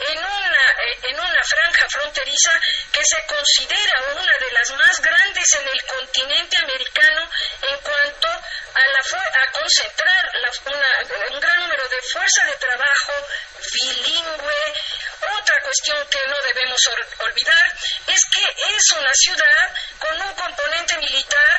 en 0.08 0.18
una, 0.18 0.64
eh, 0.86 0.98
en 1.10 1.20
una 1.20 1.44
franja 1.44 1.86
fronteriza 1.90 2.60
que 2.90 3.04
se 3.04 3.26
considera 3.26 4.14
una 4.14 4.38
de 4.38 4.52
las 4.52 4.70
más 4.70 5.00
grandes 5.00 5.54
en 5.60 5.68
el 5.68 5.82
continente 5.84 6.56
americano 6.62 7.30
en 7.62 7.78
cuanto 7.80 8.33
a, 8.84 8.88
la, 8.92 9.00
a 9.00 9.44
concentrar 9.56 10.22
un 11.32 11.40
gran 11.40 11.58
número 11.60 11.84
de 11.88 12.00
fuerza 12.12 12.40
de 12.44 12.56
trabajo 12.60 13.12
bilingüe. 13.72 14.60
Otra 15.24 15.56
cuestión 15.64 15.96
que 16.12 16.20
no 16.28 16.36
debemos 16.52 16.80
olvidar 17.24 17.64
es 18.12 18.20
que 18.28 18.44
es 18.44 18.84
una 18.92 19.12
ciudad 19.14 19.64
con 19.96 20.14
un 20.20 20.32
componente 20.36 20.94
militar 21.00 21.56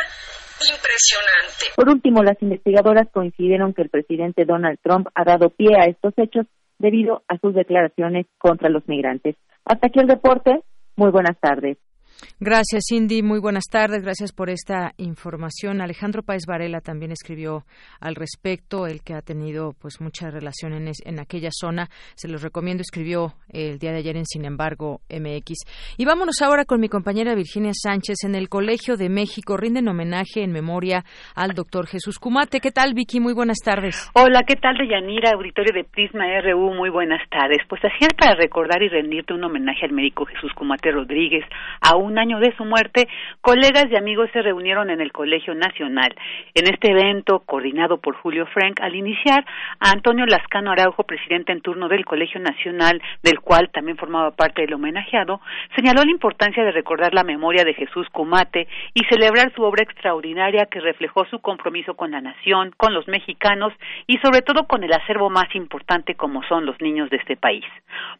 impresionante. 0.61 1.73
Por 1.75 1.89
último, 1.89 2.23
las 2.23 2.41
investigadoras 2.41 3.09
coincidieron 3.11 3.73
que 3.73 3.81
el 3.81 3.89
presidente 3.89 4.45
Donald 4.45 4.79
Trump 4.83 5.07
ha 5.15 5.23
dado 5.23 5.49
pie 5.49 5.75
a 5.75 5.85
estos 5.85 6.13
hechos 6.17 6.45
debido 6.77 7.23
a 7.27 7.37
sus 7.39 7.53
declaraciones 7.55 8.27
contra 8.37 8.69
los 8.69 8.87
migrantes. 8.87 9.35
Hasta 9.65 9.87
aquí 9.87 9.99
el 9.99 10.09
reporte. 10.09 10.61
Muy 10.95 11.11
buenas 11.11 11.37
tardes. 11.39 11.77
Gracias, 12.41 12.87
Cindy. 12.89 13.23
Muy 13.23 13.39
buenas 13.39 13.63
tardes. 13.71 14.03
Gracias 14.03 14.33
por 14.33 14.49
esta 14.49 14.91
información. 14.97 15.79
Alejandro 15.79 16.21
Páez 16.21 16.43
Varela 16.45 16.81
también 16.81 17.13
escribió 17.13 17.63
al 18.01 18.15
respecto, 18.15 18.87
el 18.87 19.03
que 19.03 19.13
ha 19.13 19.21
tenido 19.21 19.71
pues 19.81 20.01
mucha 20.01 20.29
relación 20.29 20.73
en, 20.73 20.91
en 21.05 21.19
aquella 21.21 21.47
zona. 21.53 21.87
Se 22.15 22.27
los 22.27 22.41
recomiendo. 22.41 22.81
Escribió 22.81 23.35
el 23.47 23.79
día 23.79 23.93
de 23.93 23.99
ayer 23.99 24.17
en 24.17 24.25
Sin 24.25 24.43
embargo 24.43 24.99
MX. 25.09 25.95
Y 25.97 26.03
vámonos 26.03 26.41
ahora 26.41 26.65
con 26.65 26.81
mi 26.81 26.89
compañera 26.89 27.35
Virginia 27.35 27.71
Sánchez. 27.73 28.25
En 28.25 28.35
el 28.35 28.49
Colegio 28.49 28.97
de 28.97 29.07
México 29.07 29.55
rinden 29.55 29.87
homenaje 29.87 30.43
en 30.43 30.51
memoria 30.51 31.05
al 31.35 31.53
doctor 31.53 31.87
Jesús 31.87 32.19
Cumate. 32.19 32.59
¿Qué 32.59 32.71
tal, 32.71 32.93
Vicky? 32.95 33.21
Muy 33.21 33.33
buenas 33.33 33.59
tardes. 33.63 34.11
Hola, 34.13 34.41
¿qué 34.45 34.55
tal, 34.55 34.77
Deyanira? 34.77 35.31
Auditorio 35.35 35.71
de 35.73 35.85
Prisma 35.85 36.25
RU. 36.41 36.73
Muy 36.73 36.89
buenas 36.89 37.21
tardes. 37.29 37.59
Pues 37.69 37.81
así 37.85 37.99
es 38.01 38.13
para 38.13 38.35
recordar 38.35 38.83
y 38.83 38.89
rendirte 38.89 39.33
un 39.33 39.45
homenaje 39.45 39.85
al 39.85 39.93
médico 39.93 40.25
Jesús 40.25 40.51
Cumate 40.53 40.91
Rodríguez, 40.91 41.45
a 41.79 41.95
un 41.95 42.24
año 42.25 42.39
de 42.39 42.55
su 42.57 42.65
muerte, 42.65 43.07
colegas 43.41 43.85
y 43.91 43.95
amigos 43.95 44.31
se 44.33 44.41
reunieron 44.41 44.89
en 44.89 44.99
el 44.99 45.11
Colegio 45.11 45.53
Nacional. 45.53 46.15
En 46.55 46.65
este 46.65 46.89
evento, 46.89 47.43
coordinado 47.45 47.97
por 47.97 48.15
Julio 48.15 48.47
Frank, 48.47 48.81
al 48.81 48.95
iniciar, 48.95 49.45
a 49.79 49.91
Antonio 49.91 50.25
Lascano 50.25 50.71
Araujo, 50.71 51.03
presidente 51.03 51.51
en 51.51 51.61
turno 51.61 51.87
del 51.87 52.03
Colegio 52.03 52.39
Nacional, 52.39 52.99
del 53.21 53.41
cual 53.41 53.69
también 53.71 53.97
formaba 53.97 54.31
parte 54.31 54.63
del 54.63 54.73
homenajeado, 54.73 55.39
señaló 55.75 56.03
la 56.03 56.09
importancia 56.09 56.63
de 56.63 56.71
recordar 56.71 57.13
la 57.13 57.23
memoria 57.23 57.63
de 57.63 57.75
Jesús 57.75 58.07
Comate 58.11 58.67
y 58.95 59.03
celebrar 59.05 59.53
su 59.53 59.61
obra 59.61 59.83
extraordinaria 59.83 60.65
que 60.65 60.79
reflejó 60.79 61.25
su 61.25 61.39
compromiso 61.41 61.93
con 61.93 62.09
la 62.09 62.21
nación, 62.21 62.73
con 62.75 62.95
los 62.95 63.07
mexicanos 63.07 63.71
y 64.07 64.17
sobre 64.17 64.41
todo 64.41 64.65
con 64.65 64.83
el 64.83 64.93
acervo 64.93 65.29
más 65.29 65.53
importante 65.53 66.15
como 66.15 66.41
son 66.43 66.65
los 66.65 66.81
niños 66.81 67.11
de 67.11 67.17
este 67.17 67.35
país. 67.35 67.65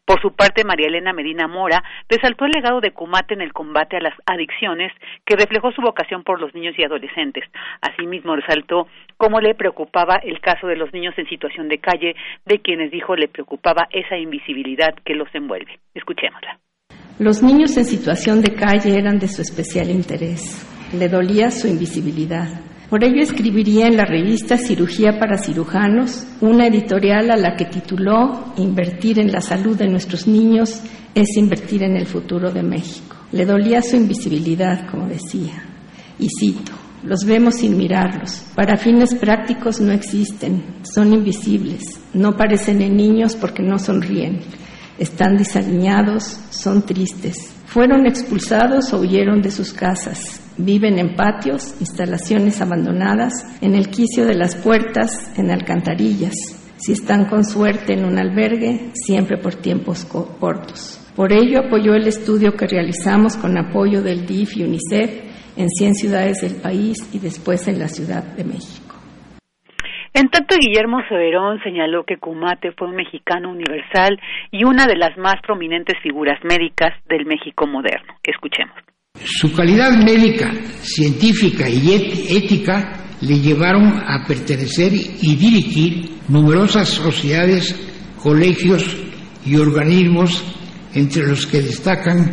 Por 0.04 0.20
su 0.22 0.32
parte, 0.32 0.64
María 0.64 0.86
Elena 0.86 1.12
Medina 1.12 1.48
Mora 1.48 1.82
resaltó 2.08 2.44
el 2.44 2.52
legado 2.52 2.80
de 2.80 2.92
Cumate 2.92 3.34
en 3.34 3.40
el 3.40 3.52
combate 3.52 3.95
a 3.96 4.00
las 4.00 4.14
adicciones, 4.26 4.92
que 5.24 5.36
reflejó 5.36 5.72
su 5.72 5.82
vocación 5.82 6.22
por 6.22 6.40
los 6.40 6.54
niños 6.54 6.74
y 6.78 6.84
adolescentes. 6.84 7.44
Asimismo, 7.80 8.36
resaltó 8.36 8.86
cómo 9.16 9.40
le 9.40 9.54
preocupaba 9.54 10.16
el 10.22 10.40
caso 10.40 10.66
de 10.66 10.76
los 10.76 10.92
niños 10.92 11.14
en 11.16 11.28
situación 11.28 11.68
de 11.68 11.78
calle, 11.78 12.14
de 12.44 12.58
quienes 12.60 12.90
dijo 12.90 13.16
le 13.16 13.28
preocupaba 13.28 13.88
esa 13.90 14.16
invisibilidad 14.16 14.94
que 15.04 15.14
los 15.14 15.28
envuelve. 15.34 15.78
Escuchémosla. 15.94 16.58
Los 17.18 17.42
niños 17.42 17.76
en 17.78 17.86
situación 17.86 18.42
de 18.42 18.54
calle 18.54 18.98
eran 18.98 19.18
de 19.18 19.28
su 19.28 19.40
especial 19.40 19.88
interés. 19.90 20.66
Le 20.92 21.08
dolía 21.08 21.50
su 21.50 21.66
invisibilidad. 21.66 22.46
Por 22.90 23.02
ello 23.02 23.20
escribiría 23.20 23.86
en 23.86 23.96
la 23.96 24.04
revista 24.04 24.56
Cirugía 24.56 25.18
para 25.18 25.38
Cirujanos 25.38 26.24
una 26.40 26.68
editorial 26.68 27.30
a 27.30 27.36
la 27.36 27.56
que 27.56 27.64
tituló 27.64 28.52
Invertir 28.58 29.18
en 29.18 29.32
la 29.32 29.40
salud 29.40 29.76
de 29.76 29.88
nuestros 29.88 30.28
niños 30.28 30.82
es 31.14 31.36
invertir 31.36 31.82
en 31.82 31.96
el 31.96 32.06
futuro 32.06 32.52
de 32.52 32.62
México. 32.62 33.15
Le 33.36 33.44
dolía 33.44 33.82
su 33.82 33.96
invisibilidad, 33.96 34.88
como 34.90 35.06
decía. 35.08 35.62
Y 36.18 36.26
cito, 36.40 36.72
los 37.02 37.26
vemos 37.26 37.56
sin 37.56 37.76
mirarlos. 37.76 38.42
Para 38.54 38.78
fines 38.78 39.14
prácticos 39.14 39.78
no 39.78 39.92
existen, 39.92 40.64
son 40.80 41.12
invisibles, 41.12 42.00
no 42.14 42.34
parecen 42.34 42.80
en 42.80 42.96
niños 42.96 43.36
porque 43.36 43.62
no 43.62 43.78
sonríen. 43.78 44.40
Están 44.98 45.36
desaliñados, 45.36 46.40
son 46.48 46.86
tristes. 46.86 47.50
Fueron 47.66 48.06
expulsados 48.06 48.94
o 48.94 49.00
huyeron 49.00 49.42
de 49.42 49.50
sus 49.50 49.74
casas. 49.74 50.40
Viven 50.56 50.98
en 50.98 51.14
patios, 51.14 51.74
instalaciones 51.78 52.62
abandonadas, 52.62 53.34
en 53.60 53.74
el 53.74 53.90
quicio 53.90 54.24
de 54.24 54.34
las 54.34 54.54
puertas, 54.56 55.28
en 55.36 55.50
alcantarillas. 55.50 56.32
Si 56.78 56.92
están 56.92 57.26
con 57.26 57.44
suerte 57.44 57.92
en 57.92 58.06
un 58.06 58.18
albergue, 58.18 58.92
siempre 58.94 59.36
por 59.36 59.56
tiempos 59.56 60.06
cortos. 60.06 61.00
Por 61.16 61.32
ello 61.32 61.60
apoyó 61.60 61.94
el 61.94 62.06
estudio 62.06 62.52
que 62.52 62.66
realizamos 62.66 63.38
con 63.38 63.56
apoyo 63.56 64.02
del 64.02 64.26
DIF 64.26 64.58
y 64.58 64.64
UNICEF 64.64 65.56
en 65.56 65.70
100 65.70 65.94
ciudades 65.94 66.42
del 66.42 66.60
país 66.60 66.98
y 67.14 67.18
después 67.18 67.66
en 67.68 67.78
la 67.78 67.88
Ciudad 67.88 68.22
de 68.36 68.44
México. 68.44 68.94
En 70.12 70.28
tanto, 70.28 70.56
Guillermo 70.60 70.98
Severón 71.08 71.58
señaló 71.64 72.04
que 72.04 72.18
Cumate 72.18 72.72
fue 72.72 72.88
un 72.88 72.96
mexicano 72.96 73.50
universal 73.50 74.18
y 74.50 74.64
una 74.64 74.86
de 74.86 74.96
las 74.96 75.16
más 75.16 75.36
prominentes 75.46 75.96
figuras 76.02 76.38
médicas 76.44 76.92
del 77.08 77.24
México 77.24 77.66
moderno. 77.66 78.14
Escuchemos. 78.22 78.76
Su 79.14 79.54
calidad 79.54 79.92
médica, 79.96 80.52
científica 80.80 81.66
y 81.66 81.94
ética 82.36 82.92
le 83.22 83.40
llevaron 83.40 84.02
a 84.06 84.22
pertenecer 84.28 84.92
y 84.92 85.36
dirigir 85.36 86.10
numerosas 86.28 86.88
sociedades, 86.90 87.74
colegios 88.22 88.84
y 89.46 89.56
organismos 89.56 90.52
entre 90.96 91.26
los 91.26 91.46
que 91.46 91.60
destacan 91.60 92.30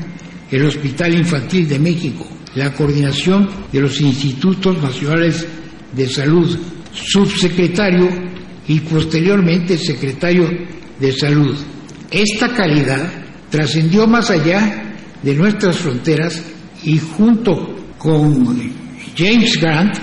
el 0.50 0.66
Hospital 0.66 1.14
Infantil 1.14 1.68
de 1.68 1.80
México, 1.80 2.26
la 2.56 2.74
coordinación 2.74 3.50
de 3.72 3.82
los 3.82 4.00
Institutos 4.00 4.82
Nacionales 4.82 5.46
de 5.94 6.08
Salud, 6.08 6.58
subsecretario 6.94 8.08
y 8.68 8.80
posteriormente 8.80 9.78
secretario 9.78 10.50
de 10.98 11.12
Salud. 11.12 11.58
Esta 12.10 12.54
calidad 12.56 13.12
trascendió 13.50 14.08
más 14.08 14.32
allá 14.32 14.96
de 15.22 15.36
nuestras 15.36 15.78
fronteras 15.78 16.42
y 16.84 16.98
junto 17.00 17.76
con 17.98 18.46
James 19.18 19.60
Grant 19.60 19.98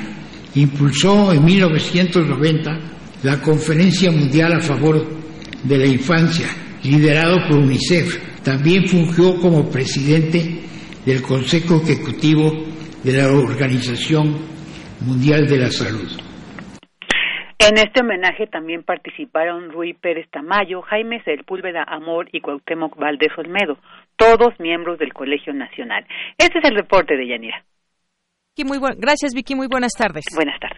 impulsó 0.55 1.33
en 1.33 1.45
1990 1.45 2.79
la 3.23 3.41
Conferencia 3.41 4.11
Mundial 4.11 4.53
a 4.53 4.61
favor 4.61 5.03
de 5.63 5.79
la 5.79 5.87
Infancia, 5.87 6.47
liderado 6.83 7.37
por 7.49 7.59
UNICEF 7.59 8.30
también 8.45 8.87
fungió 8.87 9.41
como 9.41 9.71
presidente 9.71 10.39
del 11.05 11.23
Consejo 11.23 11.81
Ejecutivo 11.83 12.51
de 13.03 13.13
la 13.13 13.29
Organización 13.29 14.37
Mundial 15.01 15.47
de 15.47 15.59
la 15.59 15.71
Salud. 15.71 16.09
En 17.59 17.77
este 17.77 18.01
homenaje 18.01 18.47
también 18.47 18.83
participaron 18.83 19.71
Rui 19.71 19.93
Pérez 19.93 20.29
Tamayo, 20.31 20.81
Jaime 20.83 21.23
Sepúlveda 21.23 21.85
Amor 21.87 22.29
y 22.33 22.41
Cuauhtémoc 22.41 22.97
Valdés 22.97 23.33
Olmedo, 23.37 23.79
todos 24.17 24.59
miembros 24.59 24.99
del 24.99 25.13
Colegio 25.13 25.53
Nacional. 25.53 26.07
Este 26.39 26.59
es 26.59 26.65
el 26.65 26.77
reporte 26.77 27.17
de 27.17 27.29
Yanira. 27.29 27.65
Muy 28.65 28.79
Gracias, 28.97 29.33
Vicky. 29.35 29.55
Muy 29.55 29.69
buenas 29.69 29.93
tardes. 29.93 30.25
Buenas 30.35 30.59
tardes. 30.61 30.70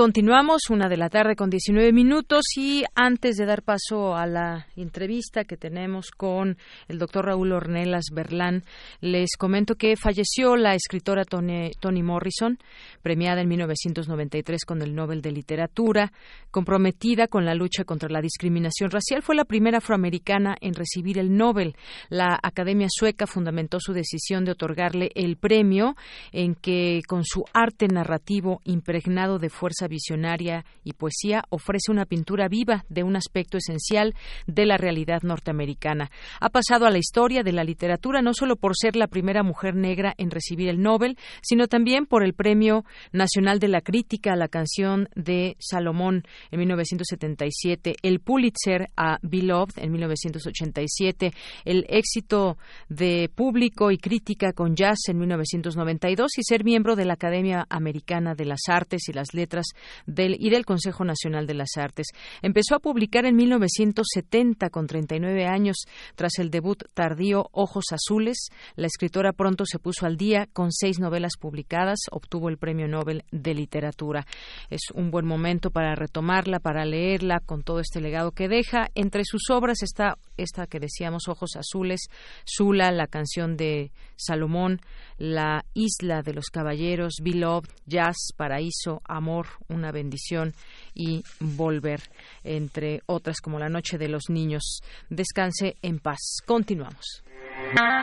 Continuamos, 0.00 0.70
una 0.70 0.88
de 0.88 0.96
la 0.96 1.10
tarde 1.10 1.36
con 1.36 1.50
19 1.50 1.92
minutos 1.92 2.40
y 2.56 2.84
antes 2.94 3.36
de 3.36 3.44
dar 3.44 3.62
paso 3.62 4.16
a 4.16 4.26
la 4.26 4.66
entrevista 4.74 5.44
que 5.44 5.58
tenemos 5.58 6.10
con 6.10 6.56
el 6.88 6.98
doctor 6.98 7.26
Raúl 7.26 7.52
Ornelas 7.52 8.06
Berlán, 8.10 8.64
les 9.02 9.36
comento 9.36 9.74
que 9.74 9.96
falleció 9.96 10.56
la 10.56 10.74
escritora 10.74 11.24
Toni 11.24 12.02
Morrison, 12.02 12.56
premiada 13.02 13.42
en 13.42 13.48
1993 13.48 14.64
con 14.64 14.80
el 14.80 14.94
Nobel 14.94 15.20
de 15.20 15.32
Literatura, 15.32 16.14
comprometida 16.50 17.26
con 17.26 17.44
la 17.44 17.54
lucha 17.54 17.84
contra 17.84 18.08
la 18.08 18.22
discriminación 18.22 18.90
racial. 18.90 19.20
Fue 19.20 19.36
la 19.36 19.44
primera 19.44 19.78
afroamericana 19.78 20.56
en 20.62 20.72
recibir 20.72 21.18
el 21.18 21.36
Nobel. 21.36 21.76
La 22.08 22.40
Academia 22.42 22.88
Sueca 22.88 23.26
fundamentó 23.26 23.78
su 23.80 23.92
decisión 23.92 24.46
de 24.46 24.52
otorgarle 24.52 25.10
el 25.14 25.36
premio 25.36 25.94
en 26.32 26.54
que, 26.54 27.00
con 27.06 27.22
su 27.22 27.44
arte 27.52 27.86
narrativo 27.86 28.62
impregnado 28.64 29.38
de 29.38 29.50
fuerza 29.50 29.89
visionaria 29.90 30.64
y 30.84 30.94
poesía, 30.94 31.44
ofrece 31.50 31.90
una 31.92 32.06
pintura 32.06 32.48
viva 32.48 32.86
de 32.88 33.02
un 33.02 33.16
aspecto 33.16 33.58
esencial 33.58 34.14
de 34.46 34.64
la 34.64 34.78
realidad 34.78 35.22
norteamericana. 35.22 36.10
Ha 36.40 36.48
pasado 36.48 36.86
a 36.86 36.90
la 36.90 36.98
historia 36.98 37.42
de 37.42 37.52
la 37.52 37.64
literatura 37.64 38.22
no 38.22 38.32
solo 38.32 38.56
por 38.56 38.76
ser 38.76 38.96
la 38.96 39.08
primera 39.08 39.42
mujer 39.42 39.74
negra 39.74 40.14
en 40.16 40.30
recibir 40.30 40.68
el 40.68 40.80
Nobel, 40.80 41.18
sino 41.42 41.66
también 41.66 42.06
por 42.06 42.24
el 42.24 42.32
Premio 42.32 42.84
Nacional 43.12 43.58
de 43.58 43.68
la 43.68 43.82
Crítica 43.82 44.32
a 44.32 44.36
la 44.36 44.48
canción 44.48 45.08
de 45.14 45.56
Salomón 45.58 46.24
en 46.50 46.58
1977, 46.60 47.96
el 48.02 48.20
Pulitzer 48.20 48.88
a 48.96 49.18
Beloved 49.22 49.74
en 49.76 49.92
1987, 49.92 51.32
el 51.64 51.84
éxito 51.88 52.56
de 52.88 53.30
público 53.34 53.90
y 53.90 53.98
crítica 53.98 54.52
con 54.52 54.76
jazz 54.76 54.98
en 55.08 55.18
1992 55.18 56.38
y 56.38 56.42
ser 56.42 56.64
miembro 56.64 56.96
de 56.96 57.04
la 57.04 57.14
Academia 57.14 57.66
Americana 57.68 58.34
de 58.34 58.44
las 58.44 58.60
Artes 58.68 59.08
y 59.08 59.12
las 59.12 59.34
Letras 59.34 59.66
del, 60.06 60.36
y 60.38 60.50
del 60.50 60.64
Consejo 60.64 61.04
Nacional 61.04 61.46
de 61.46 61.54
las 61.54 61.76
Artes. 61.76 62.08
Empezó 62.42 62.74
a 62.74 62.80
publicar 62.80 63.26
en 63.26 63.36
1970 63.36 64.70
con 64.70 64.86
39 64.86 65.46
años. 65.46 65.76
Tras 66.14 66.38
el 66.38 66.50
debut 66.50 66.82
tardío 66.94 67.48
Ojos 67.52 67.84
Azules, 67.92 68.48
la 68.76 68.86
escritora 68.86 69.32
pronto 69.32 69.64
se 69.66 69.78
puso 69.78 70.06
al 70.06 70.16
día 70.16 70.46
con 70.52 70.72
seis 70.72 70.98
novelas 70.98 71.32
publicadas, 71.38 71.98
obtuvo 72.10 72.48
el 72.48 72.58
Premio 72.58 72.88
Nobel 72.88 73.24
de 73.30 73.54
Literatura. 73.54 74.26
Es 74.68 74.82
un 74.94 75.10
buen 75.10 75.26
momento 75.26 75.70
para 75.70 75.94
retomarla, 75.94 76.60
para 76.60 76.84
leerla 76.84 77.40
con 77.40 77.62
todo 77.62 77.80
este 77.80 78.00
legado 78.00 78.32
que 78.32 78.48
deja. 78.48 78.88
Entre 78.94 79.24
sus 79.24 79.50
obras 79.50 79.82
está 79.82 80.16
esta 80.36 80.66
que 80.66 80.80
decíamos 80.80 81.28
Ojos 81.28 81.56
Azules, 81.56 82.00
Sula, 82.44 82.90
la 82.90 83.06
canción 83.06 83.56
de 83.56 83.92
Salomón, 84.20 84.80
La 85.18 85.64
Isla 85.74 86.22
de 86.22 86.34
los 86.34 86.46
Caballeros, 86.46 87.14
Beloved, 87.22 87.68
Jazz, 87.86 88.32
Paraíso, 88.36 89.00
Amor, 89.04 89.46
una 89.68 89.92
bendición 89.92 90.54
y 90.94 91.22
volver, 91.40 92.00
entre 92.44 93.00
otras 93.06 93.40
como 93.40 93.58
La 93.58 93.68
Noche 93.68 93.98
de 93.98 94.08
los 94.08 94.24
Niños. 94.28 94.80
Descanse 95.08 95.76
en 95.82 95.98
paz. 95.98 96.38
Continuamos. 96.46 97.22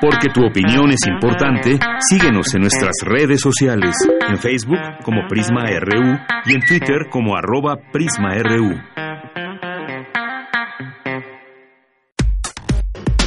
Porque 0.01 0.29
tu 0.29 0.45
opinión 0.45 0.91
es 0.91 1.05
importante, 1.07 1.79
síguenos 2.09 2.53
en 2.55 2.61
nuestras 2.61 2.95
redes 3.03 3.41
sociales, 3.41 3.95
en 4.29 4.37
Facebook 4.37 4.79
como 5.03 5.27
Prisma 5.27 5.65
RU 5.79 6.17
y 6.45 6.53
en 6.53 6.61
Twitter 6.61 7.07
como 7.09 7.35
arroba 7.35 7.75
PrismaRU. 7.91 8.75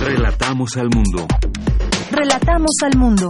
Relatamos 0.03 0.77
al 0.77 0.89
mundo. 0.95 1.27
Relatamos 2.23 2.73
al 2.83 2.99
mundo. 2.99 3.29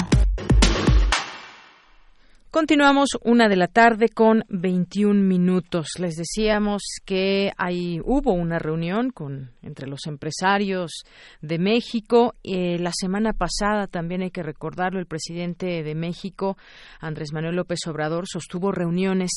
Continuamos 2.51 3.11
una 3.23 3.49
de 3.49 3.55
la 3.55 3.69
tarde 3.69 4.09
con 4.09 4.43
21 4.49 5.15
minutos. 5.23 5.91
Les 6.01 6.17
decíamos 6.17 6.83
que 7.05 7.53
hay, 7.57 8.01
hubo 8.01 8.33
una 8.33 8.59
reunión 8.59 9.11
con, 9.11 9.53
entre 9.63 9.87
los 9.87 10.01
empresarios 10.09 11.05
de 11.41 11.61
México. 11.61 12.35
Eh, 12.43 12.81
la 12.81 12.91
semana 12.93 13.33
pasada, 13.33 13.87
también 13.87 14.23
hay 14.23 14.33
que 14.33 14.43
recordarlo, 14.43 14.99
el 14.99 15.07
presidente 15.07 15.85
de 15.85 15.95
México, 15.95 16.57
Andrés 16.99 17.33
Manuel 17.33 17.55
López 17.55 17.79
Obrador, 17.87 18.25
sostuvo 18.27 18.73
reuniones 18.73 19.31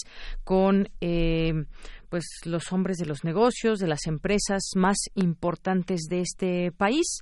con 0.43 0.89
eh, 0.99 1.53
pues 2.13 2.41
los 2.45 2.71
hombres 2.71 2.97
de 2.97 3.07
los 3.07 3.23
negocios, 3.23 3.79
de 3.79 3.87
las 3.87 4.05
empresas 4.05 4.73
más 4.75 4.97
importantes 5.15 6.01
de 6.07 6.19
este 6.19 6.71
país. 6.71 7.21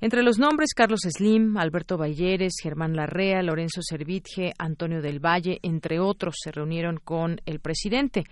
Entre 0.00 0.24
los 0.24 0.40
nombres 0.40 0.74
Carlos 0.74 1.02
Slim, 1.08 1.56
Alberto 1.56 1.96
Balleres, 1.96 2.54
Germán 2.60 2.96
Larrea, 2.96 3.40
Lorenzo 3.44 3.82
Servitje, 3.82 4.52
Antonio 4.58 5.00
del 5.00 5.24
Valle, 5.24 5.60
entre 5.62 6.00
otros, 6.00 6.34
se 6.42 6.50
reunieron 6.50 6.96
con 6.96 7.40
el 7.46 7.60
presidente. 7.60 8.24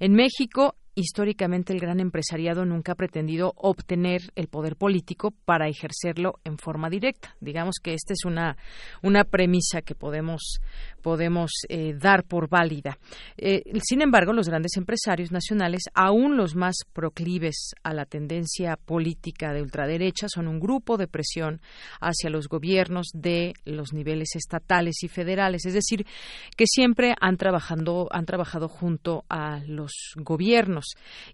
En 0.00 0.14
México, 0.14 0.74
históricamente 0.94 1.72
el 1.72 1.80
gran 1.80 2.00
empresariado 2.00 2.64
nunca 2.64 2.92
ha 2.92 2.96
pretendido 2.96 3.52
obtener 3.56 4.20
el 4.34 4.48
poder 4.48 4.76
político 4.76 5.32
para 5.44 5.68
ejercerlo 5.68 6.40
en 6.44 6.58
forma 6.58 6.90
directa. 6.90 7.34
Digamos 7.40 7.76
que 7.82 7.94
esta 7.94 8.12
es 8.12 8.24
una, 8.24 8.56
una 9.02 9.24
premisa 9.24 9.82
que 9.82 9.94
podemos, 9.94 10.60
podemos 11.00 11.52
eh, 11.68 11.94
dar 11.94 12.24
por 12.24 12.48
válida. 12.48 12.98
Eh, 13.36 13.62
sin 13.82 14.02
embargo, 14.02 14.32
los 14.32 14.48
grandes 14.48 14.76
empresarios 14.76 15.32
nacionales, 15.32 15.82
aún 15.94 16.36
los 16.36 16.54
más 16.54 16.76
proclives 16.92 17.72
a 17.82 17.94
la 17.94 18.04
tendencia 18.04 18.76
política 18.76 19.52
de 19.52 19.62
ultraderecha, 19.62 20.26
son 20.28 20.46
un 20.46 20.60
grupo 20.60 20.98
de 20.98 21.08
presión 21.08 21.60
hacia 22.00 22.30
los 22.30 22.48
gobiernos 22.48 23.08
de 23.14 23.54
los 23.64 23.92
niveles 23.92 24.36
estatales 24.36 25.02
y 25.02 25.08
federales, 25.08 25.64
es 25.64 25.74
decir, 25.74 26.06
que 26.56 26.66
siempre 26.66 27.14
han, 27.20 27.36
trabajando, 27.36 28.08
han 28.10 28.26
trabajado 28.26 28.68
junto 28.68 29.24
a 29.28 29.60
los 29.66 29.92
gobiernos 30.16 30.81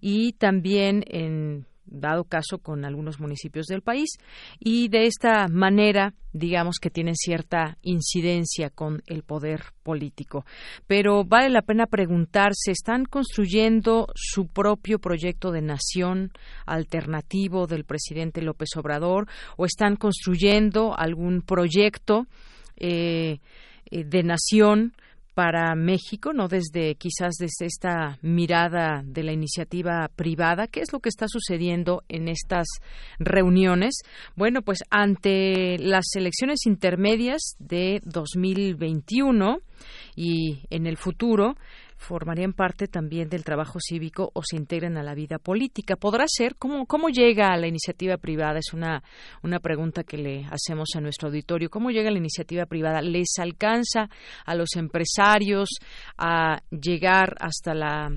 y 0.01 0.33
también 0.33 1.05
en 1.07 1.67
dado 1.91 2.25
caso 2.25 2.59
con 2.59 2.85
algunos 2.85 3.19
municipios 3.21 3.67
del 3.67 3.83
país 3.83 4.11
y 4.59 4.89
de 4.89 5.07
esta 5.07 5.49
manera 5.49 6.15
digamos 6.33 6.77
que 6.81 6.91
tienen 6.91 7.17
cierta 7.17 7.79
incidencia 7.83 8.71
con 8.71 9.03
el 9.07 9.23
poder 9.23 9.63
político. 9.83 10.45
Pero 10.87 11.25
vale 11.25 11.49
la 11.49 11.63
pena 11.63 11.87
preguntarse, 11.87 12.71
¿están 12.71 13.07
construyendo 13.07 14.09
su 14.15 14.47
propio 14.47 14.99
proyecto 14.99 15.51
de 15.51 15.63
nación 15.63 16.33
alternativo 16.67 17.67
del 17.67 17.85
presidente 17.85 18.43
López 18.43 18.69
Obrador 18.77 19.27
o 19.57 19.65
están 19.65 19.97
construyendo 19.97 20.97
algún 20.97 21.43
proyecto 21.43 22.27
eh, 22.77 23.39
eh, 23.91 24.05
de 24.05 24.23
nación 24.23 24.93
para 25.39 25.73
México, 25.77 26.33
no 26.33 26.49
desde 26.49 26.97
quizás 26.97 27.37
desde 27.39 27.67
esta 27.67 28.19
mirada 28.23 29.03
de 29.05 29.23
la 29.23 29.33
iniciativa 29.33 30.11
privada, 30.17 30.67
¿qué 30.67 30.81
es 30.81 30.93
lo 30.93 30.99
que 30.99 31.11
está 31.11 31.27
sucediendo 31.29 32.03
en 32.09 32.27
estas 32.27 32.67
reuniones? 33.21 34.01
Bueno, 34.35 34.63
pues 34.63 34.81
ante 34.91 35.79
las 35.79 36.07
elecciones 36.17 36.67
intermedias 36.67 37.55
de 37.61 38.01
2021 38.03 39.59
y 40.17 40.67
en 40.71 40.89
el 40.89 40.97
futuro, 40.97 41.55
formarían 41.99 42.53
parte 42.53 42.87
también 42.87 43.29
del 43.29 43.45
trabajo 43.45 43.79
cívico 43.81 44.31
o 44.33 44.43
se 44.43 44.57
integran 44.57 44.97
a 44.97 45.03
la 45.03 45.15
vida 45.15 45.39
política. 45.39 45.97
¿Podrá 45.97 46.25
ser? 46.27 46.57
¿Cómo, 46.57 46.87
cómo 46.87 47.09
llega 47.09 47.49
a 47.49 47.57
la 47.57 47.67
iniciativa 47.67 48.17
privada? 48.17 48.59
Es 48.59 48.73
una, 48.73 49.03
una 49.43 49.59
pregunta 49.59 50.05
que 50.05 50.17
le 50.17 50.47
hacemos 50.47 50.89
a 50.95 51.01
nuestro 51.01 51.29
auditorio. 51.29 51.69
¿Cómo 51.69 51.91
llega 51.91 52.11
la 52.11 52.19
iniciativa 52.19 52.67
privada? 52.67 53.03
¿Les 53.03 53.39
alcanza 53.39 54.09
a 54.47 54.55
los 54.55 54.77
empresarios 54.77 55.69
a 56.17 56.61
llegar 56.71 57.35
hasta 57.41 57.75
la... 57.75 58.11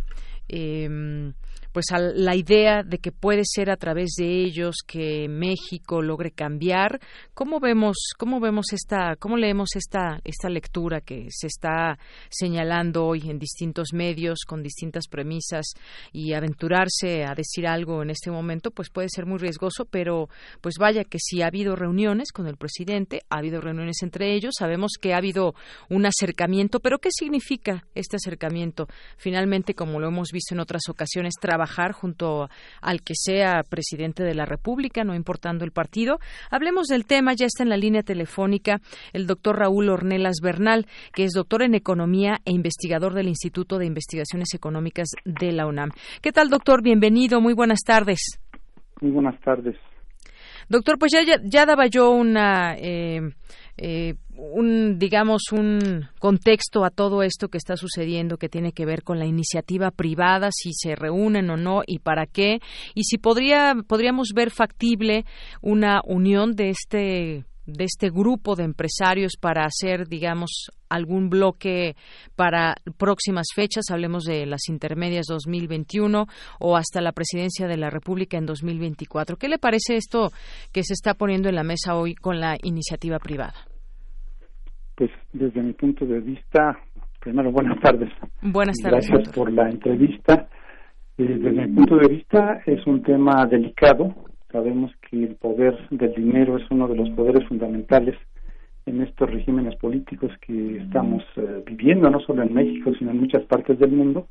Eh, 0.47 1.33
pues 1.71 1.85
a 1.91 1.99
la 1.99 2.35
idea 2.35 2.83
de 2.83 2.97
que 2.97 3.11
puede 3.11 3.43
ser 3.45 3.69
a 3.69 3.77
través 3.77 4.11
de 4.17 4.43
ellos 4.43 4.77
que 4.85 5.27
México 5.29 6.01
logre 6.01 6.31
cambiar. 6.31 6.99
¿Cómo 7.33 7.59
vemos, 7.59 7.97
cómo 8.17 8.39
vemos 8.39 8.73
esta, 8.73 9.15
cómo 9.17 9.37
leemos 9.37 9.75
esta, 9.75 10.19
esta 10.23 10.49
lectura 10.49 11.01
que 11.01 11.27
se 11.29 11.47
está 11.47 11.97
señalando 12.29 13.05
hoy 13.05 13.29
en 13.29 13.39
distintos 13.39 13.93
medios 13.93 14.39
con 14.45 14.61
distintas 14.61 15.07
premisas 15.07 15.73
y 16.11 16.33
aventurarse 16.33 17.23
a 17.23 17.33
decir 17.33 17.67
algo 17.67 18.01
en 18.03 18.09
este 18.09 18.31
momento, 18.31 18.71
pues 18.71 18.89
puede 18.89 19.07
ser 19.09 19.25
muy 19.25 19.37
riesgoso, 19.37 19.85
pero 19.85 20.27
pues 20.59 20.75
vaya 20.79 21.03
que 21.05 21.19
si 21.19 21.41
ha 21.41 21.47
habido 21.47 21.75
reuniones 21.75 22.31
con 22.31 22.47
el 22.47 22.57
presidente, 22.57 23.21
ha 23.29 23.37
habido 23.37 23.61
reuniones 23.61 23.97
entre 24.01 24.33
ellos, 24.35 24.55
sabemos 24.57 24.93
que 24.99 25.13
ha 25.13 25.17
habido 25.17 25.55
un 25.89 26.05
acercamiento, 26.05 26.79
pero 26.79 26.99
¿qué 26.99 27.09
significa 27.11 27.85
este 27.95 28.17
acercamiento? 28.17 28.87
Finalmente, 29.17 29.73
como 29.73 29.99
lo 29.99 30.07
hemos 30.07 30.29
visto 30.33 30.53
en 30.53 30.59
otras 30.59 30.83
ocasiones, 30.89 31.33
trabajar 31.39 31.60
trabajar 31.61 31.91
junto 31.91 32.49
al 32.81 33.01
que 33.01 33.13
sea 33.15 33.61
presidente 33.69 34.23
de 34.23 34.33
la 34.33 34.45
República, 34.45 35.03
no 35.03 35.13
importando 35.13 35.63
el 35.63 35.71
partido. 35.71 36.17
Hablemos 36.49 36.87
del 36.87 37.05
tema, 37.05 37.33
ya 37.33 37.45
está 37.45 37.61
en 37.61 37.69
la 37.69 37.77
línea 37.77 38.01
telefónica 38.01 38.79
el 39.13 39.27
doctor 39.27 39.59
Raúl 39.59 39.89
Ornelas 39.89 40.37
Bernal, 40.41 40.87
que 41.13 41.23
es 41.23 41.33
doctor 41.33 41.61
en 41.61 41.75
Economía 41.75 42.39
e 42.45 42.51
investigador 42.51 43.13
del 43.13 43.27
Instituto 43.27 43.77
de 43.77 43.85
Investigaciones 43.85 44.55
Económicas 44.55 45.09
de 45.23 45.51
la 45.51 45.67
UNAM. 45.67 45.91
¿Qué 46.21 46.31
tal, 46.31 46.49
doctor? 46.49 46.81
Bienvenido, 46.81 47.41
muy 47.41 47.53
buenas 47.53 47.81
tardes. 47.85 48.39
Muy 48.99 49.11
buenas 49.11 49.39
tardes. 49.41 49.75
Doctor, 50.67 50.97
pues 50.97 51.11
ya, 51.11 51.21
ya, 51.43 51.65
daba 51.65 51.87
yo 51.87 52.11
una, 52.11 52.75
eh, 52.77 53.19
eh, 53.77 54.15
un, 54.35 54.97
digamos, 54.97 55.51
un 55.51 56.07
contexto 56.19 56.83
a 56.83 56.89
todo 56.89 57.23
esto 57.23 57.49
que 57.49 57.57
está 57.57 57.77
sucediendo 57.77 58.37
que 58.37 58.49
tiene 58.49 58.73
que 58.73 58.85
ver 58.85 59.03
con 59.03 59.19
la 59.19 59.25
iniciativa 59.25 59.91
privada, 59.91 60.49
si 60.51 60.71
se 60.73 60.95
reúnen 60.95 61.49
o 61.49 61.57
no 61.57 61.81
y 61.85 61.99
para 61.99 62.25
qué, 62.25 62.59
y 62.95 63.03
si 63.03 63.17
podría, 63.17 63.75
podríamos 63.87 64.29
ver 64.33 64.51
factible 64.51 65.25
una 65.61 66.01
unión 66.05 66.55
de 66.55 66.69
este 66.69 67.45
de 67.65 67.85
este 67.85 68.09
grupo 68.09 68.55
de 68.55 68.63
empresarios 68.63 69.33
para 69.39 69.65
hacer, 69.65 70.07
digamos, 70.07 70.71
algún 70.89 71.29
bloque 71.29 71.95
para 72.35 72.75
próximas 72.97 73.47
fechas, 73.55 73.85
hablemos 73.91 74.23
de 74.23 74.45
las 74.45 74.67
intermedias 74.69 75.25
2021 75.29 76.25
o 76.59 76.75
hasta 76.75 77.01
la 77.01 77.11
presidencia 77.11 77.67
de 77.67 77.77
la 77.77 77.89
República 77.89 78.37
en 78.37 78.45
2024. 78.45 79.37
¿Qué 79.37 79.47
le 79.47 79.57
parece 79.57 79.95
esto 79.95 80.29
que 80.73 80.83
se 80.83 80.93
está 80.93 81.13
poniendo 81.13 81.49
en 81.49 81.55
la 81.55 81.63
mesa 81.63 81.95
hoy 81.95 82.15
con 82.15 82.39
la 82.39 82.57
iniciativa 82.63 83.19
privada? 83.19 83.53
Pues 84.95 85.11
desde 85.33 85.61
mi 85.61 85.73
punto 85.73 86.05
de 86.05 86.19
vista, 86.19 86.77
primero 87.19 87.51
buenas 87.51 87.79
tardes. 87.81 88.09
Buenas 88.41 88.77
tardes. 88.77 89.07
Gracias 89.09 89.33
por 89.33 89.51
la 89.51 89.69
entrevista. 89.69 90.47
Eh, 91.17 91.23
desde 91.23 91.67
mi 91.67 91.75
punto 91.75 91.97
de 91.97 92.07
vista 92.07 92.61
es 92.65 92.85
un 92.85 93.01
tema 93.01 93.45
delicado 93.45 94.30
Sabemos 94.51 94.91
que 95.09 95.23
el 95.23 95.35
poder 95.35 95.77
del 95.89 96.13
dinero 96.13 96.57
es 96.57 96.69
uno 96.69 96.87
de 96.87 96.95
los 96.95 97.09
poderes 97.11 97.47
fundamentales 97.47 98.15
en 98.85 99.01
estos 99.01 99.29
regímenes 99.29 99.75
políticos 99.75 100.31
que 100.41 100.77
estamos 100.77 101.23
eh, 101.37 101.63
viviendo, 101.65 102.09
no 102.09 102.19
solo 102.19 102.43
en 102.43 102.53
México, 102.53 102.91
sino 102.97 103.11
en 103.11 103.19
muchas 103.19 103.43
partes 103.43 103.79
del 103.79 103.91
mundo, 103.91 104.27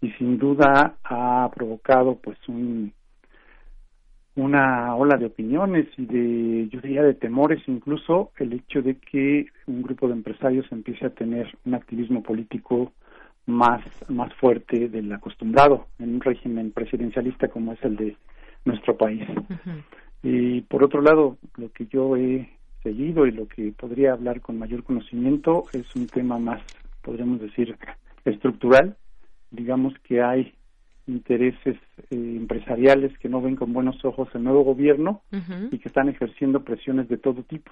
y 0.00 0.10
sin 0.12 0.38
duda 0.38 0.96
ha 1.04 1.50
provocado 1.54 2.16
pues 2.16 2.38
un, 2.48 2.92
una 4.36 4.94
ola 4.96 5.16
de 5.16 5.26
opiniones 5.26 5.86
y 5.96 6.06
de, 6.06 6.68
yo 6.70 6.80
diría, 6.80 7.02
de 7.02 7.14
temores, 7.14 7.62
incluso 7.66 8.32
el 8.38 8.54
hecho 8.54 8.82
de 8.82 8.96
que 8.96 9.46
un 9.66 9.82
grupo 9.82 10.08
de 10.08 10.14
empresarios 10.14 10.66
empiece 10.72 11.06
a 11.06 11.10
tener 11.10 11.46
un 11.64 11.74
activismo 11.74 12.22
político 12.22 12.92
más, 13.46 13.82
más 14.08 14.32
fuerte 14.34 14.88
del 14.88 15.12
acostumbrado 15.12 15.86
en 15.98 16.14
un 16.14 16.20
régimen 16.20 16.72
presidencialista 16.72 17.48
como 17.48 17.72
es 17.72 17.82
el 17.84 17.96
de 17.96 18.16
nuestro 18.64 18.96
país. 18.96 19.22
Y 20.22 20.60
por 20.62 20.84
otro 20.84 21.00
lado, 21.00 21.38
lo 21.56 21.70
que 21.72 21.86
yo 21.86 22.16
he 22.16 22.50
seguido 22.82 23.26
y 23.26 23.32
lo 23.32 23.48
que 23.48 23.72
podría 23.72 24.12
hablar 24.12 24.40
con 24.40 24.58
mayor 24.58 24.84
conocimiento 24.84 25.64
es 25.72 25.94
un 25.96 26.06
tema 26.06 26.38
más, 26.38 26.62
podríamos 27.02 27.40
decir, 27.40 27.76
estructural. 28.24 28.96
Digamos 29.50 29.94
que 30.04 30.22
hay 30.22 30.54
intereses 31.06 31.76
eh, 32.10 32.36
empresariales 32.36 33.16
que 33.18 33.28
no 33.28 33.40
ven 33.40 33.56
con 33.56 33.72
buenos 33.72 34.04
ojos 34.04 34.28
el 34.34 34.44
nuevo 34.44 34.62
gobierno 34.62 35.22
y 35.70 35.78
que 35.78 35.88
están 35.88 36.08
ejerciendo 36.08 36.62
presiones 36.62 37.08
de 37.08 37.16
todo 37.16 37.42
tipo. 37.42 37.70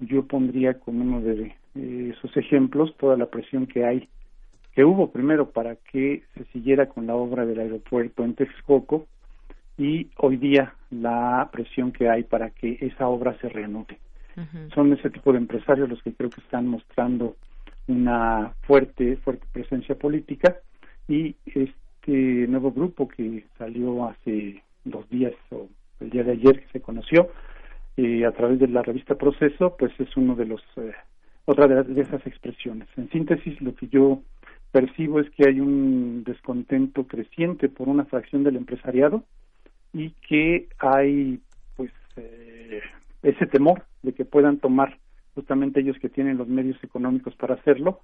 Yo 0.00 0.26
pondría 0.26 0.78
como 0.78 1.02
uno 1.02 1.20
de 1.20 1.54
eh, 1.74 2.14
esos 2.16 2.36
ejemplos 2.36 2.94
toda 2.98 3.16
la 3.16 3.26
presión 3.26 3.66
que 3.66 3.84
hay, 3.84 4.08
que 4.74 4.84
hubo 4.84 5.10
primero 5.10 5.50
para 5.50 5.76
que 5.76 6.24
se 6.34 6.44
siguiera 6.46 6.88
con 6.88 7.06
la 7.06 7.14
obra 7.14 7.46
del 7.46 7.60
aeropuerto 7.60 8.24
en 8.24 8.34
Texcoco, 8.34 9.06
y 9.78 10.08
hoy 10.18 10.36
día 10.36 10.74
la 10.90 11.48
presión 11.52 11.92
que 11.92 12.08
hay 12.08 12.24
para 12.24 12.50
que 12.50 12.78
esa 12.80 13.08
obra 13.08 13.36
se 13.40 13.48
reanude. 13.48 13.98
Son 14.74 14.90
ese 14.94 15.10
tipo 15.10 15.32
de 15.32 15.38
empresarios 15.38 15.90
los 15.90 16.02
que 16.02 16.14
creo 16.14 16.30
que 16.30 16.40
están 16.40 16.66
mostrando 16.66 17.36
una 17.86 18.54
fuerte, 18.62 19.16
fuerte 19.18 19.46
presencia 19.52 19.94
política 19.94 20.56
y 21.06 21.36
este 21.46 22.46
nuevo 22.48 22.72
grupo 22.72 23.08
que 23.08 23.44
salió 23.58 24.06
hace 24.06 24.62
dos 24.84 25.08
días 25.10 25.34
o 25.50 25.68
el 26.00 26.10
día 26.10 26.24
de 26.24 26.32
ayer 26.32 26.60
que 26.60 26.72
se 26.72 26.80
conoció 26.80 27.28
eh, 27.96 28.24
a 28.24 28.32
través 28.32 28.58
de 28.58 28.68
la 28.68 28.82
revista 28.82 29.16
Proceso, 29.16 29.76
pues 29.78 29.92
es 29.98 30.16
uno 30.16 30.34
de 30.34 30.46
los 30.46 30.62
eh, 30.76 30.92
otra 31.44 31.66
de, 31.66 32.00
esas 32.00 32.26
expresiones. 32.26 32.88
En 32.96 33.10
síntesis, 33.10 33.60
lo 33.60 33.74
que 33.74 33.88
yo 33.88 34.22
percibo 34.70 35.20
es 35.20 35.28
que 35.30 35.48
hay 35.48 35.60
un 35.60 36.24
descontento 36.24 37.06
creciente 37.06 37.68
por 37.68 37.88
una 37.88 38.04
fracción 38.06 38.44
del 38.44 38.56
empresariado 38.56 39.24
y 39.92 40.10
que 40.26 40.68
hay 40.78 41.40
pues 41.76 41.90
eh, 42.16 42.80
ese 43.22 43.46
temor 43.46 43.84
de 44.02 44.12
que 44.12 44.24
puedan 44.24 44.58
tomar 44.58 44.98
justamente 45.34 45.80
ellos 45.80 45.96
que 46.00 46.08
tienen 46.08 46.38
los 46.38 46.48
medios 46.48 46.82
económicos 46.82 47.34
para 47.36 47.54
hacerlo 47.54 48.00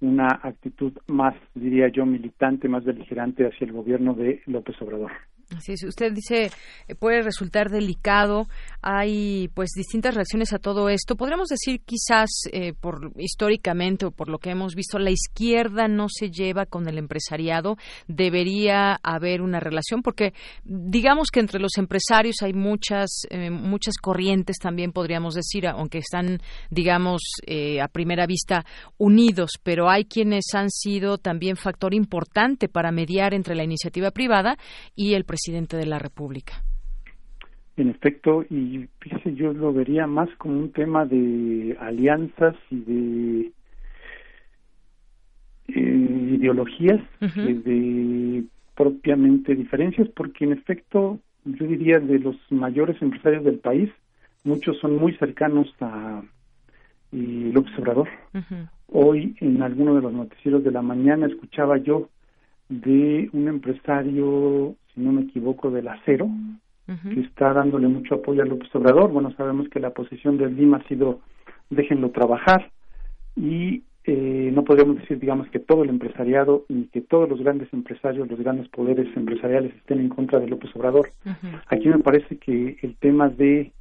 una 0.00 0.40
actitud 0.42 0.92
más 1.06 1.34
diría 1.54 1.88
yo 1.88 2.06
militante 2.06 2.68
más 2.68 2.84
beligerante 2.84 3.46
hacia 3.46 3.66
el 3.66 3.72
gobierno 3.72 4.14
de 4.14 4.42
López 4.46 4.80
Obrador. 4.80 5.12
Así 5.56 5.72
es, 5.72 5.82
usted 5.82 6.12
dice 6.12 6.50
eh, 6.86 6.94
puede 6.94 7.22
resultar 7.22 7.70
delicado. 7.70 8.48
Hay 8.82 9.48
pues 9.48 9.70
distintas 9.74 10.14
reacciones 10.14 10.52
a 10.52 10.60
todo 10.60 10.88
esto. 10.88 11.16
Podríamos 11.16 11.48
decir 11.48 11.80
quizás 11.84 12.30
eh, 12.52 12.72
por 12.72 13.12
históricamente 13.16 14.06
o 14.06 14.10
por 14.12 14.28
lo 14.28 14.38
que 14.38 14.50
hemos 14.50 14.74
visto 14.76 14.98
la 14.98 15.10
izquierda 15.10 15.88
no 15.88 16.06
se 16.08 16.30
lleva 16.30 16.66
con 16.66 16.88
el 16.88 16.98
empresariado. 16.98 17.76
Debería 18.06 18.98
haber 19.02 19.42
una 19.42 19.58
relación 19.58 20.02
porque 20.02 20.34
digamos 20.62 21.30
que 21.32 21.40
entre 21.40 21.58
los 21.58 21.76
empresarios 21.78 22.36
hay 22.42 22.52
muchas 22.52 23.22
eh, 23.30 23.50
muchas 23.50 23.96
corrientes 24.00 24.58
también 24.58 24.92
podríamos 24.92 25.34
decir, 25.34 25.66
aunque 25.66 25.98
están 25.98 26.40
digamos 26.70 27.22
a 27.82 27.88
primera 27.88 28.26
vista 28.26 28.64
unidos, 28.98 29.52
pero 29.62 29.90
hay 29.90 30.04
quienes 30.04 30.44
han 30.54 30.70
sido 30.70 31.18
también 31.18 31.56
factor 31.56 31.92
importante 31.92 32.68
para 32.68 32.92
mediar 32.92 33.34
entre 33.34 33.56
la 33.56 33.64
iniciativa 33.64 34.10
privada 34.12 34.56
y 34.94 35.14
el 35.14 35.24
de 35.76 35.86
la 35.86 35.98
República. 35.98 36.54
En 37.76 37.88
efecto, 37.88 38.44
y 38.50 38.88
yo 39.24 39.52
lo 39.52 39.72
vería 39.72 40.06
más 40.06 40.28
como 40.36 40.58
un 40.58 40.72
tema 40.72 41.06
de 41.06 41.76
alianzas 41.80 42.54
y 42.70 42.80
de 42.80 43.52
eh, 45.68 46.34
ideologías 46.36 47.00
de 47.20 48.44
propiamente 48.74 49.54
diferencias, 49.54 50.08
porque 50.08 50.44
en 50.44 50.52
efecto, 50.52 51.18
yo 51.44 51.66
diría 51.66 52.00
de 52.00 52.18
los 52.18 52.36
mayores 52.50 53.00
empresarios 53.00 53.44
del 53.44 53.58
país, 53.58 53.90
muchos 54.44 54.78
son 54.78 54.96
muy 54.96 55.14
cercanos 55.16 55.68
a 55.80 56.22
López 57.12 57.78
Obrador. 57.78 58.08
Hoy 58.88 59.36
en 59.40 59.62
alguno 59.62 59.94
de 59.94 60.02
los 60.02 60.12
noticieros 60.12 60.64
de 60.64 60.70
la 60.70 60.82
mañana 60.82 61.26
escuchaba 61.26 61.78
yo 61.78 62.10
de 62.68 63.28
un 63.32 63.48
empresario 63.48 64.76
no 65.00 65.12
me 65.12 65.22
equivoco, 65.22 65.70
del 65.70 65.88
acero, 65.88 66.28
que 66.86 67.20
está 67.20 67.52
dándole 67.52 67.86
mucho 67.86 68.16
apoyo 68.16 68.42
a 68.42 68.46
López 68.46 68.68
Obrador. 68.74 69.12
Bueno, 69.12 69.32
sabemos 69.36 69.68
que 69.68 69.78
la 69.78 69.90
posición 69.90 70.36
de 70.38 70.50
Lima 70.50 70.78
ha 70.78 70.88
sido 70.88 71.20
déjenlo 71.70 72.10
trabajar 72.10 72.70
y 73.36 73.84
eh, 74.04 74.50
no 74.52 74.64
podemos 74.64 74.96
decir, 74.96 75.20
digamos, 75.20 75.48
que 75.50 75.60
todo 75.60 75.84
el 75.84 75.90
empresariado 75.90 76.64
y 76.68 76.84
que 76.86 77.00
todos 77.00 77.28
los 77.28 77.40
grandes 77.40 77.72
empresarios, 77.72 78.28
los 78.28 78.40
grandes 78.40 78.68
poderes 78.68 79.06
empresariales 79.16 79.74
estén 79.76 80.00
en 80.00 80.08
contra 80.08 80.40
de 80.40 80.48
López 80.48 80.74
Obrador. 80.74 81.10
Aquí 81.68 81.88
me 81.88 81.98
parece 81.98 82.38
que 82.38 82.76
el 82.82 82.96
tema 82.96 83.28
de 83.28 83.72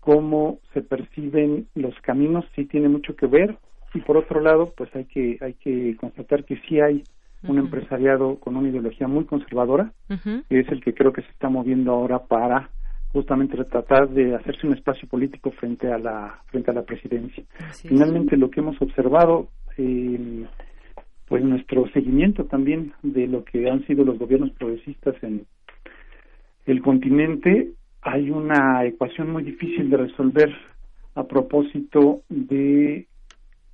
cómo 0.00 0.58
se 0.72 0.82
perciben 0.82 1.66
los 1.74 1.94
caminos 2.00 2.44
sí 2.56 2.64
tiene 2.64 2.88
mucho 2.88 3.14
que 3.14 3.26
ver 3.26 3.56
y 3.94 4.00
por 4.00 4.16
otro 4.16 4.40
lado, 4.40 4.72
pues 4.76 4.94
hay 4.96 5.04
que 5.04 5.38
hay 5.40 5.54
que 5.54 5.96
constatar 5.96 6.44
que 6.44 6.56
sí 6.68 6.80
hay 6.80 7.02
un 7.44 7.58
empresariado 7.58 8.38
con 8.38 8.56
una 8.56 8.68
ideología 8.68 9.08
muy 9.08 9.24
conservadora, 9.24 9.92
que 10.48 10.60
es 10.60 10.68
el 10.68 10.80
que 10.82 10.94
creo 10.94 11.12
que 11.12 11.22
se 11.22 11.30
está 11.30 11.48
moviendo 11.48 11.92
ahora 11.92 12.20
para 12.20 12.70
justamente 13.12 13.62
tratar 13.64 14.08
de 14.08 14.34
hacerse 14.34 14.66
un 14.66 14.74
espacio 14.74 15.06
político 15.08 15.50
frente 15.52 15.92
a 15.92 15.98
la 15.98 16.40
frente 16.46 16.70
a 16.70 16.74
la 16.74 16.82
presidencia. 16.82 17.44
Finalmente, 17.82 18.36
lo 18.36 18.50
que 18.50 18.60
hemos 18.60 18.80
observado, 18.80 19.48
eh, 19.76 20.46
pues 21.26 21.44
nuestro 21.44 21.86
seguimiento 21.92 22.44
también 22.44 22.92
de 23.02 23.26
lo 23.26 23.44
que 23.44 23.68
han 23.70 23.86
sido 23.86 24.04
los 24.04 24.18
gobiernos 24.18 24.50
progresistas 24.52 25.14
en 25.22 25.46
el 26.66 26.80
continente, 26.80 27.72
hay 28.02 28.30
una 28.30 28.84
ecuación 28.84 29.30
muy 29.30 29.42
difícil 29.42 29.90
de 29.90 29.96
resolver 29.96 30.52
a 31.14 31.24
propósito 31.24 32.22
de 32.28 33.06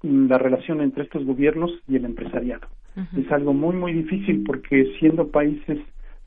la 0.03 0.39
relación 0.39 0.81
entre 0.81 1.05
estos 1.05 1.25
gobiernos 1.25 1.71
y 1.89 1.97
el 1.97 2.05
empresariado. 2.05 2.69
Es 3.17 3.31
algo 3.31 3.53
muy, 3.53 3.77
muy 3.77 3.93
difícil 3.93 4.43
porque 4.45 4.95
siendo 4.99 5.29
países 5.29 5.79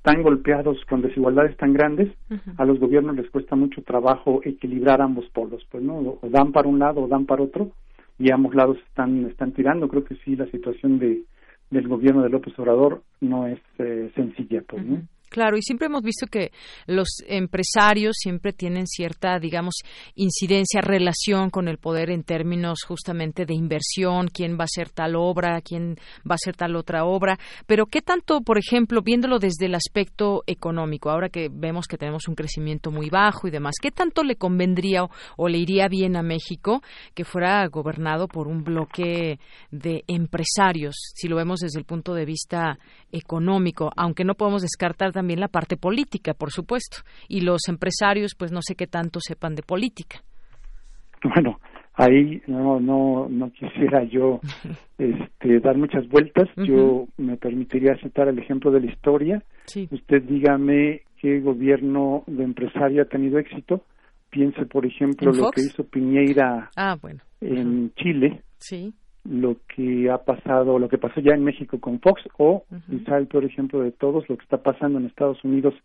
tan 0.04 0.24
golpeados 0.24 0.84
con 0.86 1.02
desigualdades 1.02 1.56
tan 1.58 1.74
grandes, 1.74 2.10
a 2.58 2.66
los 2.66 2.80
gobiernos 2.80 3.16
les 3.16 3.30
cuesta 3.30 3.56
mucho 3.56 3.84
trabajo 3.84 4.42
equilibrar 4.44 5.02
ambos 5.02 5.26
polos, 5.30 5.66
pues 5.70 5.84
no, 5.84 5.98
o 5.98 6.20
dan 6.30 6.52
para 6.52 6.68
un 6.68 6.80
lado 6.80 7.02
o 7.02 7.08
dan 7.08 7.26
para 7.26 7.44
otro 7.44 7.72
y 8.18 8.32
ambos 8.32 8.56
lados 8.56 8.78
están 8.88 9.26
están 9.26 9.52
tirando. 9.52 9.88
Creo 9.88 10.04
que 10.04 10.16
sí 10.24 10.36
la 10.36 10.48
situación 10.48 11.00
de 11.00 11.24
del 11.72 11.88
gobierno 11.88 12.22
de 12.22 12.30
López 12.30 12.58
Obrador 12.60 13.02
no 13.22 13.48
es 13.48 13.60
eh, 13.80 14.12
sencilla, 14.14 14.62
pues, 14.68 14.86
¿no? 14.86 15.02
Claro, 15.32 15.56
y 15.56 15.62
siempre 15.62 15.86
hemos 15.86 16.04
visto 16.04 16.28
que 16.28 16.52
los 16.88 17.08
empresarios 17.26 18.18
siempre 18.20 18.52
tienen 18.52 18.86
cierta, 18.86 19.40
digamos, 19.40 19.76
incidencia, 20.14 20.82
relación 20.82 21.50
con 21.50 21.70
el 21.70 21.78
poder 21.78 22.10
en 22.10 22.24
términos 22.24 22.84
justamente 22.86 23.46
de 23.46 23.54
inversión, 23.54 24.28
quién 24.28 24.58
va 24.58 24.64
a 24.64 24.66
hacer 24.66 24.90
tal 24.90 25.16
obra, 25.16 25.62
quién 25.62 25.96
va 26.30 26.34
a 26.34 26.36
hacer 26.36 26.58
tal 26.58 26.76
otra 26.76 27.06
obra, 27.06 27.40
pero 27.66 27.86
qué 27.86 28.02
tanto, 28.02 28.42
por 28.42 28.58
ejemplo, 28.58 29.02
viéndolo 29.04 29.40
desde 29.40 29.68
el 29.68 29.76
aspecto 29.76 30.44
económico, 30.48 31.10
ahora 31.10 31.30
que 31.30 31.48
vemos 31.50 31.88
que 31.88 31.98
tenemos 31.98 32.28
un 32.28 32.36
crecimiento 32.36 32.92
muy 32.92 33.10
bajo 33.10 33.48
y 33.48 33.52
demás, 33.52 33.76
qué 33.82 33.90
tanto 33.90 34.26
le 34.26 34.36
convendría 34.36 35.06
o, 35.38 35.48
le 35.48 35.60
iría 35.60 35.88
bien 35.88 36.18
a 36.18 36.24
México 36.24 36.82
que 37.14 37.24
fuera 37.24 37.66
gobernado 37.70 38.28
por 38.28 38.50
un 38.50 38.66
bloque 38.66 39.40
de 39.72 40.04
empresarios, 40.08 40.96
si 41.16 41.30
lo 41.30 41.38
vemos 41.38 41.62
desde 41.62 41.80
el 41.80 41.86
punto 41.86 42.14
de 42.14 42.26
vista 42.26 42.78
económico, 43.14 43.92
aunque 43.96 44.26
no 44.26 44.36
podemos 44.36 44.62
descartar 44.62 45.14
también 45.22 45.40
la 45.40 45.50
parte 45.50 45.78
política, 45.78 46.34
por 46.34 46.50
supuesto, 46.50 46.98
y 47.30 47.42
los 47.42 47.68
empresarios, 47.68 48.34
pues 48.34 48.52
no 48.52 48.62
sé 48.64 48.74
qué 48.74 48.88
tanto 48.88 49.20
sepan 49.20 49.54
de 49.54 49.62
política. 49.62 50.18
Bueno, 51.24 51.60
ahí 51.94 52.42
no 52.48 52.80
no 52.80 53.30
no 53.30 53.52
quisiera 53.52 54.04
yo 54.06 54.40
este, 54.98 55.60
dar 55.60 55.78
muchas 55.78 56.08
vueltas. 56.10 56.50
Yo 56.58 57.06
me 57.18 57.38
permitiría 57.38 57.96
citar 58.02 58.30
el 58.30 58.40
ejemplo 58.40 58.72
de 58.72 58.80
la 58.80 58.92
historia. 58.92 59.44
Usted 59.92 60.24
dígame 60.24 61.04
qué 61.22 61.40
gobierno 61.40 62.24
de 62.26 62.44
empresario 62.44 63.04
ha 63.04 63.06
tenido 63.06 63.38
éxito. 63.38 63.84
Piense, 64.32 64.66
por 64.66 64.88
ejemplo, 64.88 65.32
lo 65.32 65.52
que 65.52 65.62
hizo 65.62 65.84
Piñeira 65.84 66.72
ah, 66.76 66.98
bueno. 67.00 67.20
en 67.42 67.94
Chile. 67.94 68.42
Sí 68.58 68.92
lo 69.24 69.58
que 69.68 70.10
ha 70.10 70.18
pasado, 70.20 70.80
lo 70.80 70.90
que 70.90 70.98
pasó 70.98 71.22
ya 71.22 71.34
en 71.34 71.44
México 71.44 71.80
con 71.80 72.00
Fox 72.00 72.22
o 72.38 72.64
quizá 72.90 73.18
el 73.18 73.28
peor 73.28 73.46
ejemplo 73.46 73.82
de 73.82 73.92
todos, 73.92 74.28
lo 74.30 74.38
que 74.38 74.44
está 74.44 74.58
pasando 74.58 75.00
en 75.00 75.06
Estados 75.06 75.44
Unidos 75.44 75.76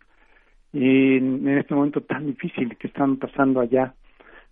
en, 0.73 1.47
este 1.47 1.73
momento 1.73 2.01
tan 2.01 2.25
difícil 2.25 2.75
que 2.77 2.87
están 2.87 3.17
pasando 3.17 3.59
allá 3.59 3.93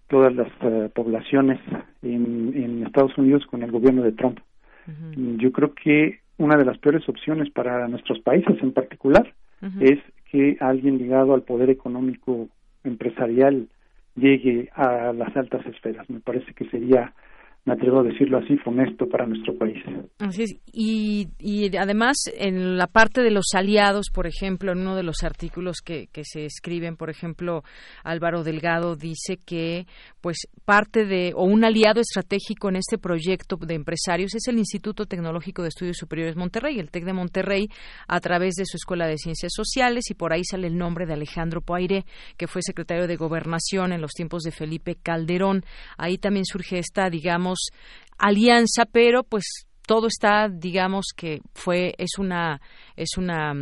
todas 0.08 0.34
las 0.36 0.50
eh, 0.62 0.90
poblaciones 0.94 1.60
en, 2.02 2.54
en, 2.56 2.86
Estados 2.86 3.18
Unidos 3.18 3.46
con 3.48 3.64
el 3.64 3.72
gobierno 3.72 4.04
de 4.04 4.12
Trump. 4.12 4.40
Yo 5.38 5.52
creo 5.52 5.74
que 5.74 6.20
una 6.38 6.58
de 6.58 6.66
las 6.66 6.78
peores 6.78 7.10
opciones 7.10 7.50
para 7.50 7.88
nuestros 7.88 8.20
países 8.20 8.62
en 8.62 8.72
particular 8.72 9.34
es 9.80 10.00
que 10.30 10.58
alguien 10.60 11.00
ligado 11.00 11.34
al 11.34 11.42
poder 11.42 11.72
económico 11.72 12.50
empresarial 12.84 13.68
llegue 14.16 14.70
a 14.76 15.12
las 15.12 15.36
altas 15.36 15.66
esferas. 15.66 16.08
Me 16.08 16.20
parece 16.20 16.54
que 16.54 16.70
sería 16.70 17.14
me 17.66 17.74
atrevo 17.74 18.02
a 18.02 18.04
decirlo 18.04 18.38
así, 18.38 18.58
funesto 18.58 19.10
para 19.10 19.26
nuestro 19.26 19.58
país. 19.58 19.84
Así 20.20 20.44
es. 20.44 20.56
Y, 20.72 21.30
y 21.40 21.76
además, 21.78 22.16
en 22.38 22.78
la 22.78 22.86
parte 22.86 23.24
de 23.24 23.32
los 23.32 23.46
aliados, 23.56 24.12
por 24.14 24.28
ejemplo, 24.28 24.72
en 24.72 24.82
uno 24.82 24.96
de 24.96 25.02
los 25.02 25.24
artículos 25.24 25.78
que, 25.84 26.06
que 26.14 26.24
se 26.24 26.46
escriben, 26.46 26.96
por 26.96 27.10
ejemplo, 27.10 27.64
Álvaro 28.04 28.44
Delgado 28.44 28.96
dice 28.96 29.40
que, 29.44 29.88
pues, 30.22 30.48
parte 30.64 31.06
de, 31.06 31.34
o 31.36 31.44
un 31.44 31.66
aliado 31.66 32.02
estratégico 32.02 32.70
en 32.70 32.76
este 32.76 33.00
proyecto 33.00 33.58
de 33.58 33.74
empresarios 33.74 34.36
es 34.36 34.48
el 34.48 34.60
Instituto 34.60 35.08
Tecnológico 35.08 35.64
de 35.64 35.70
Estudios 35.70 35.98
Superiores 35.98 36.36
Monterrey, 36.36 36.78
el 36.78 36.92
TEC 36.92 37.06
de 37.06 37.14
Monterrey, 37.14 37.68
a 38.08 38.20
través 38.20 38.54
de 38.54 38.66
su 38.66 38.78
Escuela 38.78 39.08
de 39.08 39.18
Ciencias 39.18 39.54
Sociales, 39.56 40.12
y 40.12 40.14
por 40.14 40.34
ahí 40.34 40.44
sale 40.44 40.68
el 40.68 40.78
nombre 40.78 41.08
de 41.08 41.14
Alejandro 41.14 41.62
Poiré, 41.62 42.06
que 42.38 42.48
fue 42.48 42.62
secretario 42.62 43.08
de 43.08 43.16
Gobernación 43.16 43.92
en 43.92 44.02
los 44.02 44.12
tiempos 44.12 44.44
de 44.44 44.52
Felipe 44.52 44.98
Calderón. 45.02 45.66
Ahí 45.98 46.20
también 46.20 46.46
surge 46.46 46.78
esta, 46.78 47.10
digamos, 47.10 47.55
alianza, 48.18 48.86
pero 48.86 49.24
pues 49.24 49.68
todo 49.86 50.08
está, 50.08 50.50
digamos 50.50 51.08
que 51.16 51.42
fue 51.54 51.94
es 51.98 52.18
una 52.18 52.60
es 52.96 53.18
una 53.18 53.54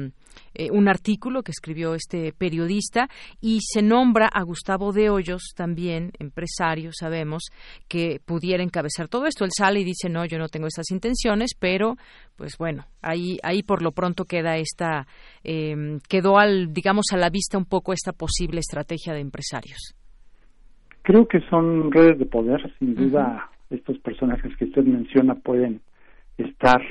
eh, 0.56 0.70
un 0.72 0.88
artículo 0.88 1.44
que 1.44 1.52
escribió 1.52 1.94
este 1.96 2.34
periodista 2.34 3.08
y 3.42 3.60
se 3.62 3.82
nombra 3.82 4.28
a 4.28 4.42
Gustavo 4.44 4.92
de 4.92 5.10
Hoyos 5.10 5.54
también 5.56 6.12
empresario 6.20 6.92
sabemos 6.94 7.44
que 7.88 8.20
pudiera 8.26 8.64
encabezar 8.64 9.08
todo 9.08 9.26
esto. 9.26 9.46
Él 9.46 9.52
sale 9.56 9.82
y 9.82 9.84
dice 9.84 10.10
no 10.10 10.26
yo 10.26 10.38
no 10.38 10.48
tengo 10.48 10.68
estas 10.68 10.92
intenciones 10.92 11.52
pero 11.60 11.96
pues 12.36 12.58
bueno 12.58 12.86
ahí 13.02 13.38
ahí 13.44 13.64
por 13.64 13.82
lo 13.82 13.92
pronto 13.92 14.26
queda 14.26 14.58
esta 14.58 15.08
em, 15.44 16.00
quedó 16.08 16.38
al 16.38 16.74
digamos 16.74 17.08
a 17.12 17.18
la 17.18 17.30
vista 17.30 17.58
un 17.58 17.66
poco 17.66 17.94
esta 17.94 18.14
posible 18.14 18.60
estrategia 18.60 19.14
de 19.14 19.20
empresarios. 19.20 19.96
Creo 21.04 21.28
que 21.28 21.42
son 21.50 21.92
redes 21.92 22.18
de 22.18 22.26
poder 22.26 22.62
sin 22.80 22.96
duda 22.96 23.50
estos 23.74 23.98
personajes 24.00 24.56
que 24.58 24.66
usted 24.66 24.84
menciona 24.84 25.36
pueden 25.36 25.82
estar 26.38 26.82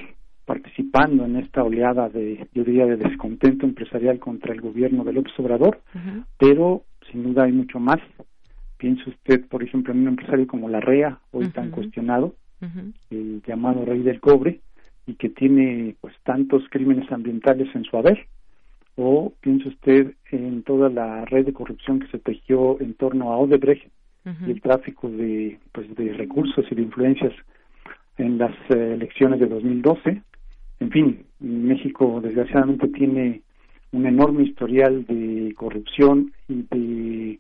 participando 0.45 1.25
en 1.25 1.37
esta 1.37 1.63
oleada 1.63 2.09
de, 2.09 2.47
yo 2.53 2.65
diría, 2.65 2.87
de 2.87 2.97
descontento 2.97 3.65
empresarial 3.65 4.19
contra 4.19 4.53
el 4.53 4.61
gobierno 4.61 5.05
de 5.05 5.13
López 5.13 5.33
Obrador, 5.39 5.81
pero 6.39 6.83
sin 7.11 7.23
duda 7.23 7.45
hay 7.45 7.53
mucho 7.53 7.79
más. 7.79 8.01
Piense 8.77 9.09
usted, 9.09 9.47
por 9.47 9.63
ejemplo, 9.63 9.93
en 9.93 10.01
un 10.01 10.09
empresario 10.09 10.47
como 10.47 10.69
la 10.69 10.81
REA, 10.81 11.21
hoy 11.31 11.49
tan 11.49 11.71
cuestionado, 11.71 12.35
el 13.11 13.43
llamado 13.47 13.85
Rey 13.85 14.03
del 14.03 14.21
Cobre, 14.21 14.61
y 15.07 15.15
que 15.15 15.29
tiene 15.29 15.97
pues 16.01 16.15
tantos 16.25 16.63
crímenes 16.71 17.11
ambientales 17.11 17.75
en 17.75 17.85
su 17.85 17.97
haber, 17.97 18.27
o 18.97 19.33
piense 19.41 19.69
usted 19.69 20.15
en 20.31 20.63
toda 20.63 20.89
la 20.89 21.25
red 21.25 21.47
de 21.47 21.53
corrupción 21.53 22.01
que 22.01 22.09
se 22.09 22.19
tejió 22.19 22.81
en 22.81 22.95
torno 22.95 23.33
a 23.33 23.39
Odebrecht, 23.39 23.89
y 24.25 24.51
el 24.51 24.61
tráfico 24.61 25.09
de, 25.09 25.59
pues, 25.73 25.93
de 25.97 26.13
recursos 26.13 26.65
y 26.71 26.75
de 26.75 26.83
influencias 26.83 27.33
en 28.19 28.39
las 28.39 28.55
eh, 28.71 28.95
elecciones 28.95 29.41
de 29.41 29.47
2012. 29.47 30.23
En 30.81 30.91
fin, 30.91 31.25
México 31.41 32.21
desgraciadamente 32.23 32.89
tiene 32.89 33.43
un 33.93 34.07
enorme 34.07 34.45
historial 34.45 35.05
de 35.07 35.55
corrupción 35.57 36.33
y 36.49 36.63
de 36.63 37.39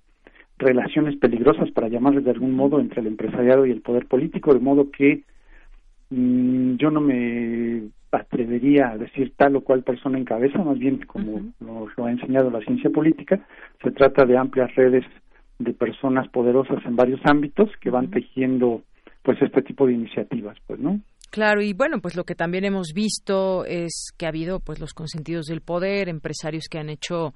relaciones 0.58 1.16
peligrosas, 1.16 1.70
para 1.72 1.88
llamarles 1.88 2.24
de 2.24 2.30
algún 2.30 2.54
modo, 2.54 2.80
entre 2.80 3.00
el 3.00 3.08
empresariado 3.08 3.66
y 3.66 3.70
el 3.70 3.80
poder 3.80 4.06
político, 4.06 4.54
de 4.54 4.60
modo 4.60 4.90
que 4.90 5.24
mm, 6.10 6.76
yo 6.76 6.90
no 6.90 7.00
me 7.00 7.82
atrevería 8.12 8.90
a 8.90 8.98
decir 8.98 9.32
tal 9.36 9.56
o 9.56 9.62
cual 9.62 9.82
persona 9.82 10.18
en 10.18 10.24
cabeza, 10.24 10.58
más 10.62 10.78
bien 10.78 10.98
como 11.06 11.40
lo, 11.60 12.04
ha 12.04 12.10
enseñado 12.10 12.50
la 12.50 12.60
ciencia 12.60 12.90
política, 12.90 13.40
se 13.82 13.90
trata 13.90 14.24
de 14.24 14.36
amplias 14.36 14.74
redes 14.74 15.04
de 15.64 15.72
personas 15.72 16.29
poderosas 16.29 16.85
en 16.85 16.96
varios 16.96 17.20
ámbitos 17.25 17.70
que 17.81 17.90
van 17.90 18.11
tejiendo 18.11 18.83
pues 19.22 19.40
este 19.40 19.62
tipo 19.62 19.87
de 19.87 19.92
iniciativas, 19.92 20.57
pues, 20.66 20.81
¿no? 20.81 21.01
Claro, 21.33 21.62
y 21.62 21.72
bueno, 21.72 21.98
pues 22.03 22.14
lo 22.14 22.25
que 22.25 22.35
también 22.35 22.66
hemos 22.66 22.88
visto 22.94 23.64
es 23.64 24.11
que 24.18 24.27
ha 24.27 24.29
habido 24.29 24.61
pues 24.61 24.81
los 24.81 24.92
consentidos 24.92 25.46
del 25.46 25.62
poder, 25.62 26.11
empresarios 26.11 26.64
que 26.70 26.79
han 26.79 26.90
hecho 26.90 27.33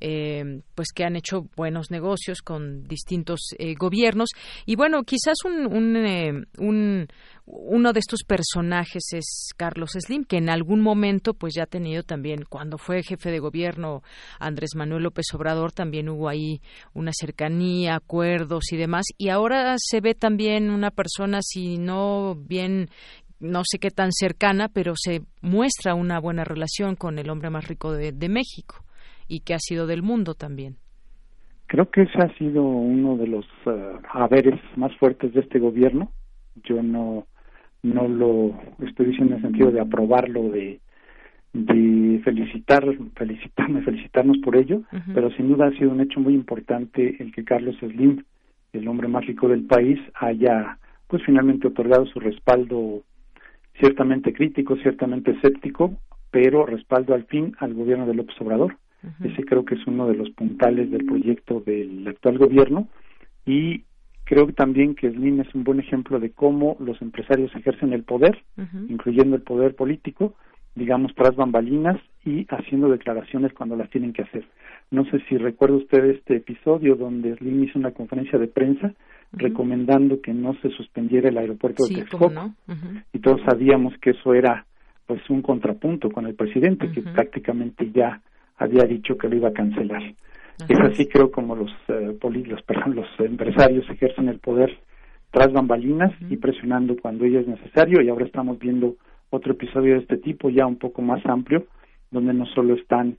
eh, 0.00 0.60
pues 0.74 0.88
que 0.94 1.04
han 1.04 1.16
hecho 1.16 1.46
buenos 1.56 1.90
negocios 1.90 2.42
con 2.42 2.84
distintos 2.84 3.40
eh, 3.58 3.72
gobiernos 3.74 4.28
y 4.66 4.76
bueno, 4.76 5.02
quizás 5.02 5.38
un, 5.46 5.66
un, 5.66 5.96
eh, 5.96 6.32
un, 6.58 7.08
uno 7.50 7.92
de 7.92 8.00
estos 8.00 8.24
personajes 8.24 9.12
es 9.12 9.52
Carlos 9.56 9.92
Slim, 9.92 10.24
que 10.24 10.36
en 10.36 10.50
algún 10.50 10.80
momento 10.80 11.34
pues 11.34 11.54
ya 11.54 11.62
ha 11.62 11.66
tenido 11.66 12.02
también, 12.02 12.44
cuando 12.48 12.76
fue 12.76 13.02
jefe 13.02 13.30
de 13.30 13.38
gobierno 13.38 14.02
Andrés 14.38 14.70
Manuel 14.76 15.04
López 15.04 15.26
Obrador, 15.34 15.72
también 15.72 16.08
hubo 16.08 16.28
ahí 16.28 16.60
una 16.92 17.12
cercanía, 17.12 17.96
acuerdos 17.96 18.72
y 18.72 18.76
demás, 18.76 19.06
y 19.16 19.30
ahora 19.30 19.74
se 19.78 20.00
ve 20.00 20.14
también 20.14 20.70
una 20.70 20.90
persona, 20.90 21.38
si 21.42 21.78
no 21.78 22.34
bien 22.36 22.88
no 23.40 23.62
sé 23.64 23.78
qué 23.78 23.90
tan 23.90 24.12
cercana, 24.12 24.68
pero 24.68 24.94
se 24.96 25.22
muestra 25.40 25.94
una 25.94 26.20
buena 26.20 26.44
relación 26.44 26.96
con 26.96 27.18
el 27.18 27.30
hombre 27.30 27.50
más 27.50 27.68
rico 27.68 27.92
de, 27.92 28.28
México 28.28 28.84
y 29.28 29.40
que 29.40 29.54
ha 29.54 29.58
sido 29.58 29.86
del 29.86 30.02
mundo 30.02 30.34
también. 30.34 30.76
Creo 31.66 31.90
que 31.90 32.02
ese 32.02 32.18
ha 32.18 32.36
sido 32.36 32.62
uno 32.62 33.16
de 33.16 33.26
los 33.26 33.46
eh, 33.66 33.92
haberes 34.12 34.60
más 34.76 34.94
fuertes 34.96 35.32
de 35.34 35.40
este 35.40 35.58
gobierno. 35.58 36.10
Yo 36.64 36.82
no 36.82 37.26
no 37.82 38.08
lo 38.08 38.54
estoy 38.86 39.06
diciendo 39.06 39.34
en 39.34 39.38
el 39.38 39.42
sentido 39.42 39.70
de 39.70 39.80
aprobarlo, 39.80 40.50
de, 40.50 40.80
de 41.52 42.20
felicitar, 42.24 42.84
felicitarme, 43.14 43.82
felicitarnos 43.82 44.38
por 44.38 44.56
ello, 44.56 44.82
pero 45.14 45.30
sin 45.32 45.48
duda 45.48 45.66
ha 45.66 45.72
sido 45.72 45.90
un 45.90 46.00
hecho 46.00 46.20
muy 46.20 46.34
importante 46.34 47.16
el 47.20 47.32
que 47.32 47.44
Carlos 47.44 47.76
Slim, 47.80 48.24
el 48.72 48.88
hombre 48.88 49.08
más 49.08 49.26
rico 49.26 49.48
del 49.48 49.64
país, 49.64 49.98
haya 50.14 50.78
pues 51.06 51.22
finalmente 51.24 51.68
otorgado 51.68 52.06
su 52.06 52.20
respaldo 52.20 53.02
ciertamente 53.80 54.32
crítico, 54.32 54.76
ciertamente 54.76 55.30
escéptico, 55.32 55.96
pero 56.30 56.66
respaldo 56.66 57.14
al 57.14 57.24
fin 57.24 57.54
al 57.58 57.74
gobierno 57.74 58.06
de 58.06 58.14
López 58.14 58.38
Obrador. 58.40 58.76
Ese 59.22 59.44
creo 59.44 59.64
que 59.64 59.76
es 59.76 59.86
uno 59.86 60.08
de 60.08 60.16
los 60.16 60.30
puntales 60.30 60.90
del 60.90 61.06
proyecto 61.06 61.60
del 61.60 62.06
actual 62.08 62.36
gobierno 62.36 62.88
y 63.46 63.84
Creo 64.28 64.46
también 64.52 64.94
que 64.94 65.10
Slim 65.10 65.40
es 65.40 65.54
un 65.54 65.64
buen 65.64 65.80
ejemplo 65.80 66.20
de 66.20 66.32
cómo 66.32 66.76
los 66.80 67.00
empresarios 67.00 67.50
ejercen 67.56 67.94
el 67.94 68.02
poder, 68.04 68.38
incluyendo 68.90 69.36
el 69.36 69.40
poder 69.40 69.74
político, 69.74 70.34
digamos, 70.74 71.14
tras 71.14 71.34
bambalinas 71.34 71.98
y 72.26 72.46
haciendo 72.50 72.90
declaraciones 72.90 73.54
cuando 73.54 73.74
las 73.74 73.88
tienen 73.88 74.12
que 74.12 74.20
hacer. 74.20 74.44
No 74.90 75.06
sé 75.06 75.20
si 75.30 75.38
recuerda 75.38 75.76
usted 75.76 76.04
este 76.04 76.36
episodio 76.36 76.94
donde 76.94 77.36
Slim 77.36 77.64
hizo 77.64 77.78
una 77.78 77.92
conferencia 77.92 78.38
de 78.38 78.48
prensa 78.48 78.92
recomendando 79.32 80.20
que 80.20 80.34
no 80.34 80.52
se 80.60 80.68
suspendiera 80.72 81.30
el 81.30 81.38
aeropuerto 81.38 81.86
de 81.86 81.94
Texcoco 81.94 82.52
y 83.14 83.20
todos 83.20 83.40
sabíamos 83.48 83.94
que 84.02 84.10
eso 84.10 84.34
era 84.34 84.66
pues 85.06 85.22
un 85.30 85.40
contrapunto 85.40 86.10
con 86.10 86.26
el 86.26 86.34
presidente 86.34 86.92
que 86.92 87.00
prácticamente 87.00 87.90
ya 87.94 88.20
había 88.58 88.84
dicho 88.84 89.16
que 89.16 89.26
lo 89.26 89.36
iba 89.36 89.48
a 89.48 89.54
cancelar. 89.54 90.02
Es 90.68 90.78
así 90.80 91.06
creo 91.06 91.30
como 91.30 91.54
los 91.54 91.70
eh, 91.88 92.16
los, 92.20 92.62
perdón, 92.62 92.96
los 92.96 93.06
empresarios 93.18 93.88
ejercen 93.90 94.28
el 94.28 94.38
poder 94.40 94.76
tras 95.30 95.52
bambalinas 95.52 96.12
y 96.28 96.36
presionando 96.36 96.96
cuando 97.00 97.24
ello 97.24 97.40
es 97.40 97.46
necesario 97.46 98.02
y 98.02 98.08
ahora 98.08 98.26
estamos 98.26 98.58
viendo 98.58 98.96
otro 99.30 99.52
episodio 99.52 99.94
de 99.94 100.00
este 100.00 100.16
tipo 100.16 100.50
ya 100.50 100.66
un 100.66 100.76
poco 100.76 101.02
más 101.02 101.24
amplio 101.26 101.66
donde 102.10 102.32
no 102.32 102.46
solo 102.46 102.74
están 102.74 103.18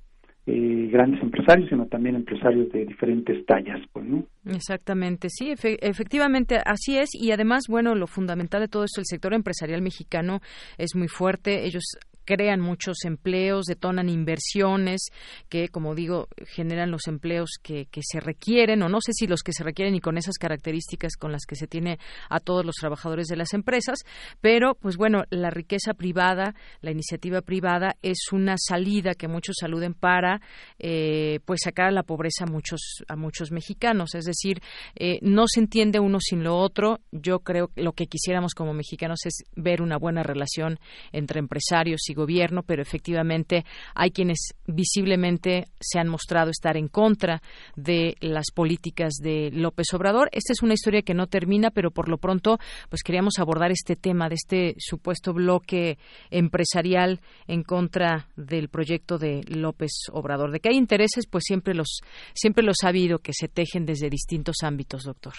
eh, 0.52 0.90
grandes 0.92 1.22
empresarios, 1.22 1.70
sino 1.70 1.86
también 1.86 2.16
empresarios 2.16 2.72
de 2.72 2.84
diferentes 2.84 3.46
tallas, 3.46 3.80
pues, 3.94 4.04
¿no? 4.06 4.24
Exactamente, 4.48 5.28
sí, 5.30 5.52
efectivamente 5.52 6.58
así 6.66 6.98
es 6.98 7.10
y 7.14 7.32
además, 7.32 7.66
bueno, 7.70 7.94
lo 7.94 8.08
fundamental 8.08 8.62
de 8.62 8.68
todo 8.68 8.84
esto, 8.86 9.00
el 9.00 9.06
sector 9.06 9.36
empresarial 9.36 9.84
mexicano 9.84 10.40
es 10.80 10.96
muy 10.96 11.08
fuerte, 11.08 11.66
ellos 11.66 11.84
crean 12.30 12.62
muchos 12.62 13.06
empleos, 13.06 13.66
detonan 13.66 14.08
inversiones 14.08 15.08
que, 15.50 15.70
como 15.70 15.96
digo, 15.96 16.28
generan 16.46 16.92
los 16.92 17.08
empleos 17.08 17.54
que, 17.64 17.88
que, 17.88 18.02
se 18.04 18.20
requieren, 18.20 18.84
o 18.84 18.88
no 18.88 19.02
sé 19.02 19.14
si 19.14 19.26
los 19.26 19.42
que 19.42 19.52
se 19.52 19.64
requieren 19.64 19.96
y 19.96 20.00
con 20.00 20.16
esas 20.16 20.38
características 20.38 21.16
con 21.18 21.32
las 21.32 21.48
que 21.48 21.56
se 21.56 21.66
tiene 21.66 21.98
a 22.30 22.40
todos 22.40 22.64
los 22.64 22.76
trabajadores 22.76 23.26
de 23.26 23.36
las 23.36 23.56
empresas, 23.56 23.98
pero, 24.42 24.76
pues 24.76 24.96
bueno, 24.96 25.24
la 25.32 25.50
riqueza 25.50 25.96
privada, 25.96 26.54
la 26.82 26.92
iniciativa 26.92 27.42
privada 27.42 27.96
es 28.04 28.20
una 28.32 28.58
salida 28.60 29.16
que 29.16 29.28
muchos 29.28 29.56
saluden 29.60 29.96
para, 29.96 30.40
eh, 30.78 31.40
pues, 31.46 31.62
sacar 31.64 31.88
a 31.88 31.92
la 31.92 32.04
pobreza 32.04 32.44
a 32.44 32.52
muchos, 32.52 33.04
a 33.08 33.16
muchos 33.16 33.52
mexicanos. 33.52 34.14
Es 34.14 34.26
decir, 34.26 34.62
eh, 34.96 35.18
no 35.24 35.46
se 35.48 35.62
entiende 35.62 36.00
uno 36.00 36.20
sin 36.20 36.44
lo 36.44 36.58
otro. 36.58 37.00
Yo 37.12 37.40
creo 37.40 37.70
que 37.70 37.82
lo 37.82 37.94
que 37.94 38.06
quisiéramos 38.06 38.54
como 38.54 38.76
mexicanos 38.76 39.26
es 39.26 39.46
ver 39.56 39.82
una 39.82 39.98
buena 39.98 40.22
relación 40.22 40.80
entre 41.12 41.40
empresarios 41.40 42.08
y 42.10 42.19
gobierno, 42.20 42.62
pero 42.64 42.82
efectivamente 42.82 43.66
hay 43.96 44.12
quienes 44.12 44.54
visiblemente 44.68 45.66
se 45.80 46.00
han 46.00 46.08
mostrado 46.08 46.52
estar 46.52 46.78
en 46.78 46.88
contra 46.88 47.42
de 47.76 48.16
las 48.20 48.52
políticas 48.54 49.14
de 49.22 49.50
López 49.52 49.88
Obrador. 49.94 50.30
Esta 50.32 50.54
es 50.54 50.62
una 50.62 50.74
historia 50.74 51.02
que 51.02 51.14
no 51.14 51.28
termina, 51.28 51.72
pero 51.72 51.92
por 51.92 52.10
lo 52.10 52.18
pronto, 52.18 52.60
pues 52.90 53.02
queríamos 53.02 53.40
abordar 53.40 53.72
este 53.72 53.96
tema 53.96 54.30
de 54.30 54.36
este 54.36 54.76
supuesto 54.78 55.34
bloque 55.34 55.98
empresarial 56.30 57.22
en 57.48 57.64
contra 57.64 58.28
del 58.36 58.70
proyecto 58.70 59.18
de 59.18 59.42
López 59.48 59.92
Obrador. 60.12 60.52
De 60.52 60.60
que 60.60 60.70
hay 60.70 60.78
intereses, 60.78 61.26
pues 61.28 61.44
siempre 61.48 61.74
los 61.74 62.02
siempre 62.34 62.64
los 62.64 62.78
ha 62.84 62.90
habido 62.90 63.20
que 63.20 63.34
se 63.34 63.48
tejen 63.48 63.86
desde 63.86 64.10
distintos 64.10 64.58
ámbitos, 64.64 65.04
doctor. 65.04 65.34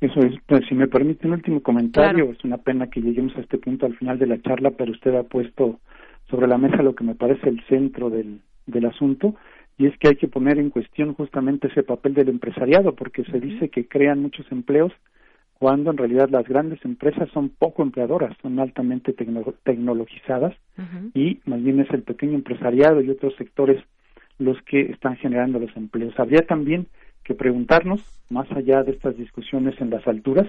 Eso 0.00 0.20
es, 0.20 0.34
pues 0.46 0.66
si 0.68 0.74
me 0.74 0.88
permite 0.88 1.26
un 1.26 1.34
último 1.34 1.62
comentario, 1.62 2.30
es 2.30 2.44
una 2.44 2.58
pena 2.58 2.88
que 2.88 3.00
lleguemos 3.00 3.34
a 3.36 3.40
este 3.40 3.58
punto 3.58 3.86
al 3.86 3.96
final 3.96 4.18
de 4.18 4.26
la 4.26 4.40
charla, 4.42 4.72
pero 4.72 4.92
usted 4.92 5.14
ha 5.14 5.22
puesto 5.22 5.80
sobre 6.28 6.46
la 6.46 6.58
mesa 6.58 6.82
lo 6.82 6.94
que 6.94 7.04
me 7.04 7.14
parece 7.14 7.48
el 7.48 7.62
centro 7.64 8.10
del, 8.10 8.40
del 8.66 8.84
asunto, 8.84 9.34
y 9.78 9.86
es 9.86 9.96
que 9.98 10.08
hay 10.08 10.16
que 10.16 10.28
poner 10.28 10.58
en 10.58 10.70
cuestión 10.70 11.14
justamente 11.14 11.68
ese 11.68 11.82
papel 11.82 12.14
del 12.14 12.28
empresariado, 12.28 12.94
porque 12.94 13.24
se 13.24 13.40
dice 13.40 13.68
que 13.70 13.88
crean 13.88 14.20
muchos 14.20 14.50
empleos 14.50 14.92
cuando 15.58 15.90
en 15.90 15.96
realidad 15.96 16.28
las 16.28 16.46
grandes 16.46 16.84
empresas 16.84 17.30
son 17.30 17.48
poco 17.48 17.82
empleadoras, 17.82 18.36
son 18.42 18.58
altamente 18.58 19.14
tecnologizadas 19.14 20.54
y 21.14 21.40
más 21.46 21.62
bien 21.62 21.80
es 21.80 21.90
el 21.90 22.02
pequeño 22.02 22.34
empresariado 22.34 23.00
y 23.00 23.08
otros 23.08 23.34
sectores 23.36 23.82
los 24.38 24.60
que 24.62 24.82
están 24.82 25.16
generando 25.16 25.58
los 25.58 25.74
empleos. 25.74 26.12
Habría 26.18 26.42
también 26.46 26.88
que 27.26 27.34
preguntarnos, 27.34 28.00
más 28.30 28.50
allá 28.52 28.84
de 28.84 28.92
estas 28.92 29.16
discusiones 29.16 29.74
en 29.80 29.90
las 29.90 30.06
alturas, 30.06 30.46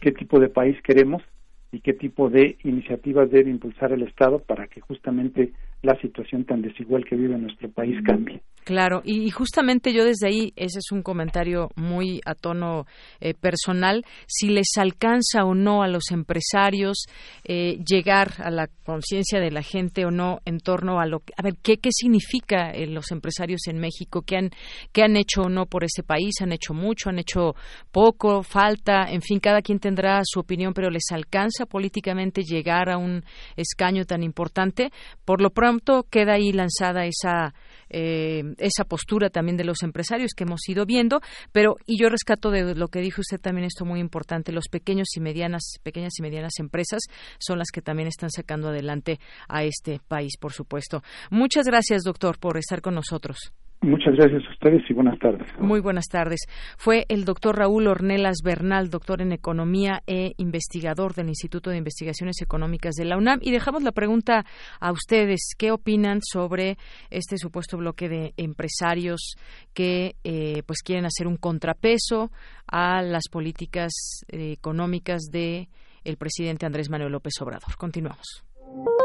qué 0.00 0.10
tipo 0.10 0.40
de 0.40 0.48
país 0.48 0.80
queremos 0.82 1.22
y 1.70 1.80
qué 1.80 1.92
tipo 1.92 2.30
de 2.30 2.56
iniciativas 2.64 3.30
debe 3.30 3.50
impulsar 3.50 3.92
el 3.92 4.02
Estado 4.02 4.38
para 4.38 4.66
que 4.66 4.80
justamente 4.80 5.52
la 5.84 5.98
situación 6.00 6.44
tan 6.44 6.62
desigual 6.62 7.04
que 7.04 7.16
vive 7.16 7.36
nuestro 7.38 7.70
país 7.70 7.96
cambie. 8.04 8.40
Claro, 8.64 9.02
y, 9.04 9.28
justamente 9.30 9.92
yo 9.92 10.06
desde 10.06 10.26
ahí, 10.26 10.52
ese 10.56 10.78
es 10.78 10.90
un 10.90 11.02
comentario 11.02 11.68
muy 11.76 12.22
a 12.24 12.34
tono 12.34 12.86
eh, 13.20 13.34
personal, 13.34 14.06
si 14.26 14.48
les 14.48 14.68
alcanza 14.78 15.44
o 15.44 15.54
no 15.54 15.82
a 15.82 15.88
los 15.88 16.10
empresarios 16.10 17.04
eh, 17.44 17.78
llegar 17.86 18.32
a 18.38 18.50
la 18.50 18.68
conciencia 18.86 19.38
de 19.38 19.50
la 19.50 19.62
gente 19.62 20.06
o 20.06 20.10
no 20.10 20.38
en 20.46 20.60
torno 20.60 20.98
a 20.98 21.06
lo 21.06 21.22
a 21.36 21.42
ver 21.42 21.56
qué 21.62 21.76
qué 21.76 21.90
significa 21.92 22.70
eh, 22.70 22.86
los 22.86 23.10
empresarios 23.10 23.66
en 23.66 23.78
México, 23.78 24.22
qué 24.22 24.36
han 24.36 24.50
qué 24.92 25.02
han 25.02 25.16
hecho 25.16 25.42
o 25.42 25.48
no 25.50 25.66
por 25.66 25.84
ese 25.84 26.02
país, 26.02 26.40
han 26.40 26.52
hecho 26.52 26.72
mucho, 26.72 27.10
han 27.10 27.18
hecho 27.18 27.54
poco, 27.92 28.42
falta, 28.42 29.04
en 29.10 29.20
fin, 29.20 29.40
cada 29.40 29.60
quien 29.60 29.78
tendrá 29.78 30.22
su 30.24 30.40
opinión, 30.40 30.72
pero 30.72 30.88
les 30.88 31.10
alcanza 31.12 31.66
políticamente 31.66 32.42
llegar 32.42 32.88
a 32.88 32.96
un 32.96 33.24
escaño 33.56 34.06
tan 34.06 34.22
importante. 34.22 34.90
Por 35.26 35.42
lo 35.42 35.50
pronto 35.74 36.06
queda 36.08 36.34
ahí 36.34 36.52
lanzada 36.52 37.04
esa 37.06 37.54
eh, 37.90 38.42
esa 38.58 38.84
postura 38.84 39.30
también 39.30 39.56
de 39.56 39.64
los 39.64 39.82
empresarios 39.82 40.32
que 40.36 40.44
hemos 40.44 40.68
ido 40.68 40.84
viendo, 40.86 41.20
pero 41.52 41.76
y 41.86 42.00
yo 42.00 42.08
rescato 42.08 42.50
de 42.50 42.74
lo 42.74 42.88
que 42.88 43.00
dijo 43.00 43.20
usted 43.20 43.40
también 43.40 43.66
esto 43.66 43.84
muy 43.84 44.00
importante, 44.00 44.52
los 44.52 44.68
pequeños 44.68 45.08
y 45.16 45.20
medianas, 45.20 45.76
pequeñas 45.82 46.12
y 46.18 46.22
medianas 46.22 46.54
empresas 46.58 47.02
son 47.38 47.58
las 47.58 47.68
que 47.72 47.82
también 47.82 48.08
están 48.08 48.30
sacando 48.30 48.68
adelante 48.68 49.20
a 49.48 49.64
este 49.64 50.00
país, 50.08 50.36
por 50.38 50.52
supuesto. 50.52 51.02
Muchas 51.30 51.66
gracias, 51.66 52.02
doctor, 52.02 52.38
por 52.38 52.56
estar 52.56 52.80
con 52.80 52.94
nosotros. 52.94 53.52
Muchas 53.84 54.14
gracias 54.14 54.42
a 54.46 54.50
ustedes 54.50 54.82
y 54.88 54.94
buenas 54.94 55.18
tardes. 55.18 55.46
Muy 55.58 55.80
buenas 55.80 56.06
tardes. 56.06 56.40
Fue 56.78 57.04
el 57.08 57.26
doctor 57.26 57.58
Raúl 57.58 57.86
Ornelas 57.86 58.38
Bernal, 58.42 58.88
doctor 58.88 59.20
en 59.20 59.32
Economía 59.32 60.02
e 60.06 60.32
investigador 60.38 61.12
del 61.12 61.28
Instituto 61.28 61.68
de 61.68 61.76
Investigaciones 61.76 62.40
Económicas 62.40 62.94
de 62.94 63.04
la 63.04 63.18
UNAM. 63.18 63.40
Y 63.42 63.50
dejamos 63.50 63.82
la 63.82 63.92
pregunta 63.92 64.46
a 64.80 64.90
ustedes. 64.90 65.50
¿Qué 65.58 65.70
opinan 65.70 66.20
sobre 66.22 66.78
este 67.10 67.36
supuesto 67.36 67.76
bloque 67.76 68.08
de 68.08 68.32
empresarios 68.38 69.34
que 69.74 70.16
eh, 70.24 70.62
pues 70.66 70.80
quieren 70.82 71.04
hacer 71.04 71.26
un 71.26 71.36
contrapeso 71.36 72.30
a 72.66 73.02
las 73.02 73.28
políticas 73.30 73.92
eh, 74.28 74.52
económicas 74.52 75.24
de 75.30 75.68
el 76.04 76.16
presidente 76.16 76.64
Andrés 76.64 76.88
Manuel 76.88 77.12
López 77.12 77.34
Obrador? 77.42 77.76
Continuamos. 77.76 78.44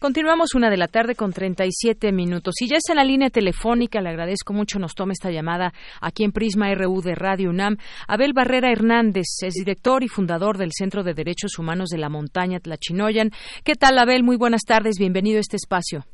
Continuamos 0.00 0.54
una 0.54 0.70
de 0.70 0.76
la 0.76 0.86
tarde 0.86 1.16
con 1.16 1.32
37 1.32 2.12
minutos. 2.12 2.54
Y 2.62 2.68
ya 2.68 2.76
está 2.76 2.92
en 2.92 2.98
la 2.98 3.04
línea 3.04 3.30
telefónica, 3.30 4.00
le 4.00 4.10
agradezco 4.10 4.52
mucho, 4.52 4.78
nos 4.78 4.94
tome 4.94 5.12
esta 5.12 5.32
llamada 5.32 5.72
aquí 6.00 6.22
en 6.22 6.30
Prisma 6.30 6.72
RU 6.72 7.00
de 7.02 7.16
Radio 7.16 7.50
UNAM. 7.50 7.78
Abel 8.06 8.32
Barrera 8.32 8.70
Hernández 8.70 9.26
es 9.42 9.54
director 9.54 10.04
y 10.04 10.08
fundador 10.08 10.56
del 10.56 10.70
Centro 10.70 11.02
de 11.02 11.14
Derechos 11.14 11.58
Humanos 11.58 11.88
de 11.88 11.98
la 11.98 12.10
Montaña 12.10 12.60
Tlachinoyan. 12.60 13.30
¿Qué 13.64 13.74
tal, 13.74 13.98
Abel? 13.98 14.22
Muy 14.22 14.36
buenas 14.36 14.62
tardes, 14.64 15.00
bienvenido 15.00 15.38
a 15.38 15.40
este 15.40 15.56
espacio. 15.56 16.04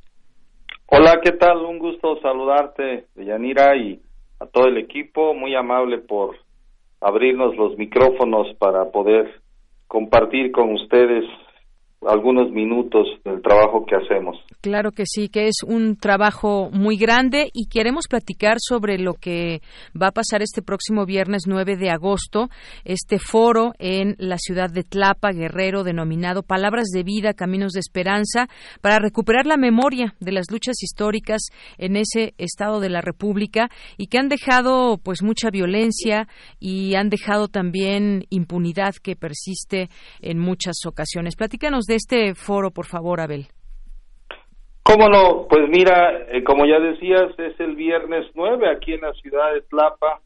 Hola, 0.86 1.20
¿qué 1.22 1.32
tal? 1.32 1.58
Un 1.58 1.78
gusto 1.78 2.18
saludarte, 2.22 3.04
Yanira, 3.16 3.76
y 3.76 4.00
a 4.40 4.46
todo 4.46 4.68
el 4.68 4.78
equipo. 4.78 5.34
Muy 5.34 5.54
amable 5.54 5.98
por 5.98 6.38
abrirnos 7.02 7.54
los 7.56 7.76
micrófonos 7.76 8.46
para 8.56 8.90
poder 8.90 9.42
compartir 9.88 10.52
con 10.52 10.72
ustedes 10.72 11.26
algunos 12.06 12.50
minutos 12.50 13.06
del 13.24 13.42
trabajo 13.42 13.84
que 13.86 13.96
hacemos. 13.96 14.36
Claro 14.60 14.92
que 14.92 15.04
sí, 15.06 15.28
que 15.28 15.48
es 15.48 15.62
un 15.66 15.96
trabajo 15.96 16.70
muy 16.72 16.96
grande 16.96 17.50
y 17.52 17.66
queremos 17.68 18.06
platicar 18.08 18.56
sobre 18.58 18.98
lo 18.98 19.14
que 19.14 19.60
va 20.00 20.08
a 20.08 20.12
pasar 20.12 20.42
este 20.42 20.62
próximo 20.62 21.04
viernes 21.06 21.42
9 21.46 21.76
de 21.76 21.90
agosto, 21.90 22.48
este 22.84 23.18
foro 23.18 23.72
en 23.78 24.16
la 24.18 24.38
ciudad 24.38 24.70
de 24.70 24.82
Tlapa, 24.82 25.32
Guerrero, 25.32 25.84
denominado 25.84 26.42
Palabras 26.42 26.86
de 26.92 27.02
Vida, 27.02 27.34
Caminos 27.34 27.72
de 27.72 27.80
Esperanza, 27.80 28.48
para 28.80 28.98
recuperar 28.98 29.46
la 29.46 29.56
memoria 29.56 30.14
de 30.20 30.32
las 30.32 30.50
luchas 30.50 30.82
históricas 30.82 31.42
en 31.78 31.96
ese 31.96 32.34
estado 32.38 32.80
de 32.80 32.90
la 32.90 33.00
República 33.00 33.68
y 33.98 34.06
que 34.06 34.18
han 34.18 34.28
dejado 34.28 34.98
pues 35.02 35.22
mucha 35.22 35.50
violencia 35.50 36.28
y 36.58 36.94
han 36.94 37.10
dejado 37.10 37.48
también 37.48 38.24
impunidad 38.30 38.94
que 39.02 39.16
persiste 39.16 39.88
en 40.20 40.38
muchas 40.38 40.76
ocasiones. 40.86 41.36
Platícanos 41.36 41.84
de 41.84 41.93
este 41.94 42.34
foro, 42.34 42.70
por 42.70 42.86
favor, 42.86 43.20
Abel. 43.20 43.46
¿Cómo 44.82 45.08
no? 45.08 45.46
Pues 45.48 45.68
mira, 45.70 46.26
eh, 46.28 46.44
como 46.44 46.66
ya 46.66 46.78
decías, 46.78 47.30
es 47.38 47.58
el 47.58 47.74
viernes 47.74 48.26
9 48.34 48.68
aquí 48.68 48.92
en 48.92 49.00
la 49.00 49.14
ciudad 49.14 49.54
de 49.54 49.62
Tlapa. 49.62 50.20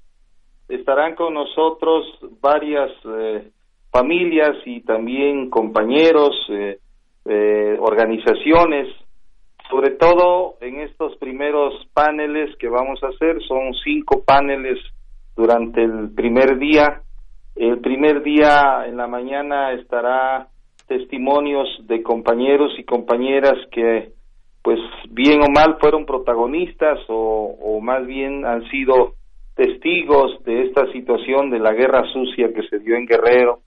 Estarán 0.68 1.14
con 1.14 1.34
nosotros 1.34 2.04
varias 2.40 2.90
eh, 3.04 3.50
familias 3.92 4.56
y 4.66 4.80
también 4.80 5.48
compañeros, 5.48 6.34
eh, 6.50 6.78
organizaciones, 7.78 8.88
sobre 9.70 9.90
todo 9.90 10.56
en 10.60 10.80
estos 10.80 11.16
primeros 11.18 11.74
paneles 11.94 12.56
que 12.58 12.68
vamos 12.68 13.00
a 13.04 13.08
hacer. 13.08 13.40
Son 13.46 13.72
cinco 13.84 14.24
paneles 14.24 14.78
durante 15.36 15.84
el 15.84 16.12
primer 16.14 16.58
día. 16.58 17.02
El 17.54 17.78
primer 17.78 18.24
día 18.24 18.84
en 18.86 18.96
la 18.96 19.06
mañana 19.06 19.72
estará 19.72 20.48
testimonios 20.88 21.68
de 21.86 22.02
compañeros 22.02 22.72
y 22.78 22.84
compañeras 22.84 23.54
que 23.70 24.12
pues 24.62 24.80
bien 25.10 25.40
o 25.42 25.50
mal 25.54 25.76
fueron 25.80 26.04
protagonistas 26.04 26.98
o, 27.08 27.78
más 27.80 28.04
bien 28.06 28.44
han 28.44 28.68
sido 28.70 29.14
testigos 29.54 30.42
de 30.44 30.64
esta 30.66 30.90
situación 30.92 31.50
de 31.50 31.60
la 31.60 31.72
guerra 31.72 32.04
sucia 32.12 32.52
que 32.52 32.66
se 32.68 32.78
dio 32.80 32.96
en 32.96 33.06
Guerrero 33.06 33.60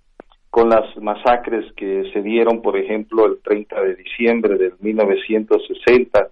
con 0.49 0.69
las 0.69 0.95
masacres 0.97 1.71
que 1.75 2.11
se 2.11 2.21
dieron, 2.21 2.61
por 2.61 2.77
ejemplo, 2.77 3.25
el 3.25 3.41
30 3.41 3.81
de 3.81 3.95
diciembre 3.95 4.57
de 4.57 4.73
1960 4.79 6.27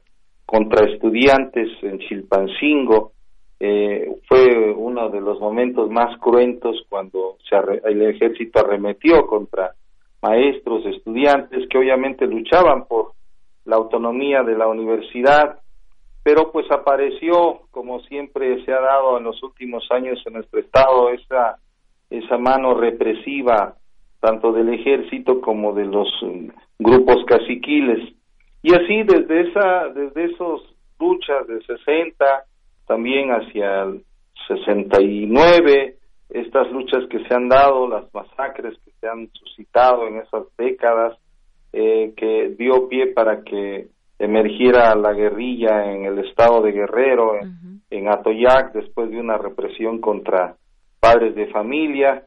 contra 0.46 0.86
estudiantes 0.92 1.70
en 1.82 2.00
Chilpancingo. 2.00 3.14
Eh, 3.62 4.08
fue 4.28 4.72
uno 4.72 5.10
de 5.10 5.22
los 5.22 5.40
momentos 5.40 5.90
más 5.90 6.18
cruentos 6.20 6.84
cuando 6.90 7.38
se 7.50 7.56
el 7.90 8.02
ejército 8.04 8.60
arremetió 8.60 9.26
contra 9.26 9.74
maestros, 10.22 10.86
estudiantes 10.86 11.68
que 11.70 11.78
obviamente 11.78 12.26
luchaban 12.26 12.86
por 12.86 13.14
la 13.66 13.78
autonomía 13.78 14.44
de 14.44 14.56
la 14.56 14.68
universidad, 14.68 15.60
pero 16.24 16.52
pues 16.52 16.70
apareció, 16.72 17.62
como 17.72 18.02
siempre 18.02 18.64
se 18.66 18.74
ha 18.74 18.82
dado 18.82 19.18
en 19.18 19.24
los 19.24 19.42
últimos 19.44 19.88
años 19.92 20.22
en 20.26 20.34
nuestro 20.34 20.60
estado, 20.60 21.10
esa, 21.10 21.58
esa 22.10 22.38
mano 22.38 22.74
represiva 22.74 23.76
tanto 24.20 24.52
del 24.52 24.74
ejército 24.74 25.40
como 25.42 25.74
de 25.74 25.86
los 25.86 26.08
mm, 26.22 26.50
grupos 26.80 27.24
caciquiles. 27.26 28.14
Y 28.62 28.76
así 28.76 29.04
desde 29.04 29.50
esa, 29.50 29.88
desde 29.90 30.26
esos 30.26 30.62
luchas 31.00 31.48
de 31.48 31.62
60, 31.62 32.26
también 32.86 33.30
hacia 33.30 33.84
el 33.84 34.04
69, 34.48 35.96
estas 36.30 36.72
luchas 36.72 37.06
que 37.10 37.24
se 37.26 37.34
han 37.34 37.50
dado, 37.50 37.88
las 37.88 38.14
masacres 38.14 38.78
que 38.86 38.92
se 39.00 39.08
han 39.08 39.30
suscitado 39.34 40.08
en 40.08 40.18
esas 40.18 40.44
décadas, 40.58 41.18
eh, 41.74 42.14
que 42.16 42.56
dio 42.58 42.88
pie 42.88 43.08
para 43.08 43.44
que 43.44 43.88
emergiera 44.20 44.96
la 44.96 45.14
guerrilla 45.14 45.92
en 45.92 46.06
el 46.06 46.20
estado 46.20 46.62
de 46.62 46.72
Guerrero, 46.72 47.34
en, 47.90 48.08
Atoyac, 48.08 48.74
después 48.74 49.10
de 49.10 49.20
una 49.20 49.38
represión 49.38 50.00
contra 50.00 50.56
padres 51.00 51.36
de 51.36 51.48
familia, 51.48 52.26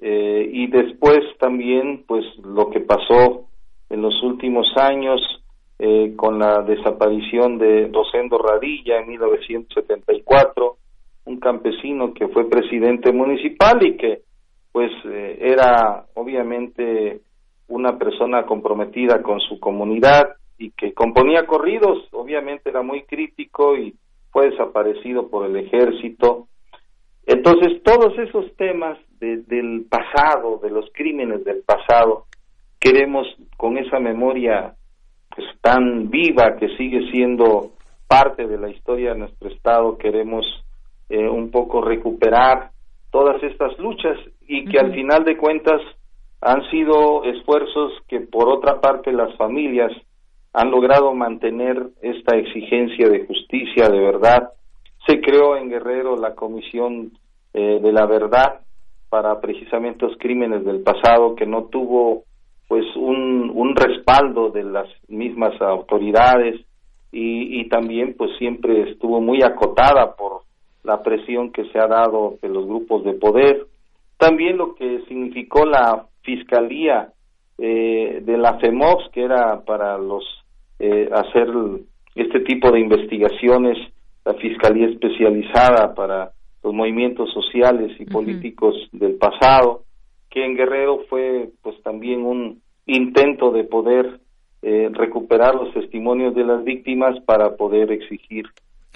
eh, 0.00 0.48
y 0.52 0.66
después 0.68 1.20
también, 1.38 2.04
pues, 2.06 2.24
lo 2.42 2.70
que 2.70 2.80
pasó 2.80 3.46
en 3.90 4.02
los 4.02 4.22
últimos 4.22 4.66
años 4.76 5.20
eh, 5.78 6.14
con 6.16 6.38
la 6.38 6.62
desaparición 6.62 7.58
de 7.58 7.90
Rosendo 7.92 8.38
Radilla 8.38 8.98
en 8.98 9.08
1974, 9.08 10.78
un 11.26 11.38
campesino 11.38 12.14
que 12.14 12.28
fue 12.28 12.48
presidente 12.48 13.12
municipal 13.12 13.84
y 13.84 13.96
que, 13.96 14.22
pues, 14.72 14.90
era 15.04 16.06
obviamente 16.14 17.20
una 17.68 17.98
persona 17.98 18.46
comprometida 18.46 19.22
con 19.22 19.40
su 19.40 19.58
comunidad 19.60 20.36
y 20.58 20.70
que 20.70 20.94
componía 20.94 21.46
corridos, 21.46 22.08
obviamente 22.12 22.70
era 22.70 22.82
muy 22.82 23.02
crítico 23.02 23.76
y 23.76 23.94
fue 24.30 24.50
desaparecido 24.50 25.28
por 25.28 25.46
el 25.46 25.56
ejército. 25.56 26.46
Entonces, 27.26 27.82
todos 27.82 28.16
esos 28.18 28.54
temas 28.56 28.98
del 29.18 29.86
pasado, 29.90 30.58
de 30.62 30.70
los 30.70 30.88
crímenes 30.92 31.44
del 31.44 31.62
pasado, 31.62 32.26
queremos 32.78 33.26
con 33.56 33.78
esa 33.78 33.98
memoria 33.98 34.74
pues, 35.34 35.48
tan 35.60 36.08
viva 36.08 36.56
que 36.56 36.68
sigue 36.76 37.10
siendo 37.10 37.72
parte 38.06 38.46
de 38.46 38.58
la 38.58 38.68
historia 38.68 39.12
de 39.12 39.18
nuestro 39.18 39.48
Estado, 39.48 39.98
queremos 39.98 40.44
eh, 41.08 41.28
un 41.28 41.50
poco 41.50 41.80
recuperar 41.80 42.70
todas 43.10 43.42
estas 43.42 43.78
luchas 43.78 44.18
y 44.46 44.64
que 44.66 44.78
al 44.78 44.92
final 44.92 45.24
de 45.24 45.36
cuentas 45.36 45.80
han 46.40 46.68
sido 46.70 47.24
esfuerzos 47.24 47.92
que 48.08 48.20
por 48.20 48.48
otra 48.48 48.80
parte 48.80 49.12
las 49.12 49.34
familias 49.36 49.92
han 50.52 50.70
logrado 50.70 51.14
mantener 51.14 51.90
esta 52.00 52.36
exigencia 52.36 53.08
de 53.08 53.26
justicia, 53.26 53.88
de 53.88 54.00
verdad. 54.00 54.50
Se 55.06 55.20
creó 55.20 55.56
en 55.56 55.68
Guerrero 55.68 56.16
la 56.16 56.34
Comisión 56.34 57.12
eh, 57.52 57.78
de 57.82 57.92
la 57.92 58.06
Verdad 58.06 58.60
para 59.08 59.40
precisamente 59.40 60.06
los 60.06 60.16
crímenes 60.18 60.64
del 60.64 60.82
pasado 60.82 61.34
que 61.36 61.46
no 61.46 61.64
tuvo 61.64 62.24
pues 62.68 62.84
un, 62.96 63.52
un 63.54 63.76
respaldo 63.76 64.50
de 64.50 64.64
las 64.64 64.88
mismas 65.08 65.60
autoridades 65.60 66.60
y, 67.12 67.60
y 67.60 67.68
también 67.68 68.14
pues 68.16 68.30
siempre 68.38 68.90
estuvo 68.90 69.20
muy 69.20 69.42
acotada 69.42 70.16
por 70.16 70.45
la 70.86 71.02
presión 71.02 71.50
que 71.50 71.64
se 71.66 71.78
ha 71.78 71.86
dado 71.86 72.38
de 72.40 72.48
los 72.48 72.64
grupos 72.66 73.04
de 73.04 73.14
poder. 73.14 73.66
También 74.16 74.56
lo 74.56 74.74
que 74.74 75.02
significó 75.08 75.66
la 75.66 76.06
fiscalía 76.22 77.12
eh, 77.58 78.22
de 78.22 78.38
la 78.38 78.58
FEMOX, 78.58 79.10
que 79.12 79.24
era 79.24 79.60
para 79.64 79.98
los 79.98 80.24
eh, 80.78 81.08
hacer 81.12 81.48
este 82.14 82.40
tipo 82.40 82.70
de 82.70 82.80
investigaciones, 82.80 83.76
la 84.24 84.34
fiscalía 84.34 84.88
especializada 84.88 85.94
para 85.94 86.30
los 86.62 86.72
movimientos 86.72 87.32
sociales 87.32 87.92
y 87.98 88.06
políticos 88.06 88.74
del 88.92 89.16
pasado, 89.16 89.82
que 90.30 90.44
en 90.44 90.56
Guerrero 90.56 91.00
fue 91.08 91.50
pues 91.62 91.80
también 91.82 92.24
un 92.24 92.60
intento 92.86 93.50
de 93.50 93.64
poder 93.64 94.20
eh, 94.62 94.88
recuperar 94.92 95.54
los 95.54 95.72
testimonios 95.74 96.34
de 96.34 96.44
las 96.44 96.64
víctimas 96.64 97.18
para 97.24 97.56
poder 97.56 97.92
exigir 97.92 98.46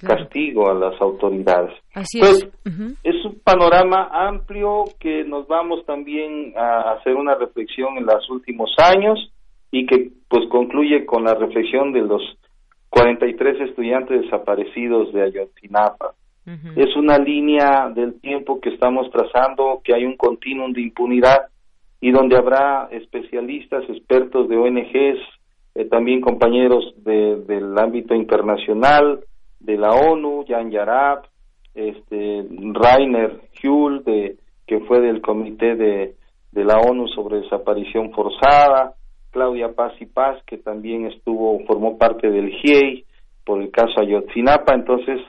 castigo 0.00 0.70
a 0.70 0.74
las 0.74 1.00
autoridades. 1.00 1.72
Así 1.94 2.18
pues, 2.18 2.48
es. 3.02 3.24
un 3.24 3.38
panorama 3.44 4.08
amplio 4.12 4.84
que 4.98 5.24
nos 5.24 5.46
vamos 5.46 5.84
también 5.86 6.54
a 6.56 6.92
hacer 6.92 7.14
una 7.14 7.34
reflexión 7.34 7.98
en 7.98 8.06
los 8.06 8.28
últimos 8.30 8.74
años 8.78 9.32
y 9.70 9.86
que 9.86 10.10
pues 10.28 10.48
concluye 10.50 11.06
con 11.06 11.24
la 11.24 11.34
reflexión 11.34 11.92
de 11.92 12.00
los 12.00 12.22
43 12.90 13.68
estudiantes 13.68 14.22
desaparecidos 14.22 15.12
de 15.12 15.22
Ayotzinapa. 15.22 16.14
Es 16.74 16.96
una 16.96 17.16
línea 17.16 17.90
del 17.94 18.20
tiempo 18.20 18.60
que 18.60 18.70
estamos 18.70 19.08
trazando, 19.12 19.80
que 19.84 19.94
hay 19.94 20.04
un 20.04 20.16
continuum 20.16 20.72
de 20.72 20.80
impunidad 20.80 21.46
y 22.00 22.10
donde 22.10 22.36
habrá 22.36 22.88
especialistas, 22.90 23.84
expertos 23.88 24.48
de 24.48 24.56
ONGs, 24.56 25.20
eh, 25.76 25.84
también 25.84 26.20
compañeros 26.20 26.92
del 27.04 27.78
ámbito 27.78 28.14
internacional, 28.14 29.20
de 29.60 29.76
la 29.76 29.90
ONU, 29.90 30.44
Jan 30.48 30.70
Yarab, 30.70 31.22
este, 31.74 32.46
Rainer 32.72 33.40
Hull, 33.62 34.02
de, 34.04 34.36
que 34.66 34.80
fue 34.80 35.00
del 35.00 35.20
Comité 35.20 35.76
de, 35.76 36.16
de 36.52 36.64
la 36.64 36.78
ONU 36.78 37.08
sobre 37.08 37.40
desaparición 37.40 38.10
forzada, 38.12 38.94
Claudia 39.30 39.72
Paz 39.74 39.92
y 40.00 40.06
Paz, 40.06 40.42
que 40.46 40.58
también 40.58 41.06
estuvo, 41.06 41.60
formó 41.66 41.96
parte 41.98 42.30
del 42.30 42.50
GIEI 42.50 43.04
por 43.44 43.62
el 43.62 43.70
caso 43.70 44.00
Ayotzinapa, 44.00 44.74
entonces 44.74 45.20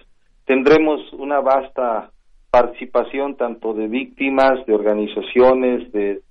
tendremos 0.46 1.02
una 1.14 1.40
vasta 1.40 2.12
participación 2.50 3.38
tanto 3.38 3.74
de 3.74 3.88
víctimas, 3.88 4.66
de 4.66 4.74
organizaciones, 4.74 5.92
de 5.92 6.22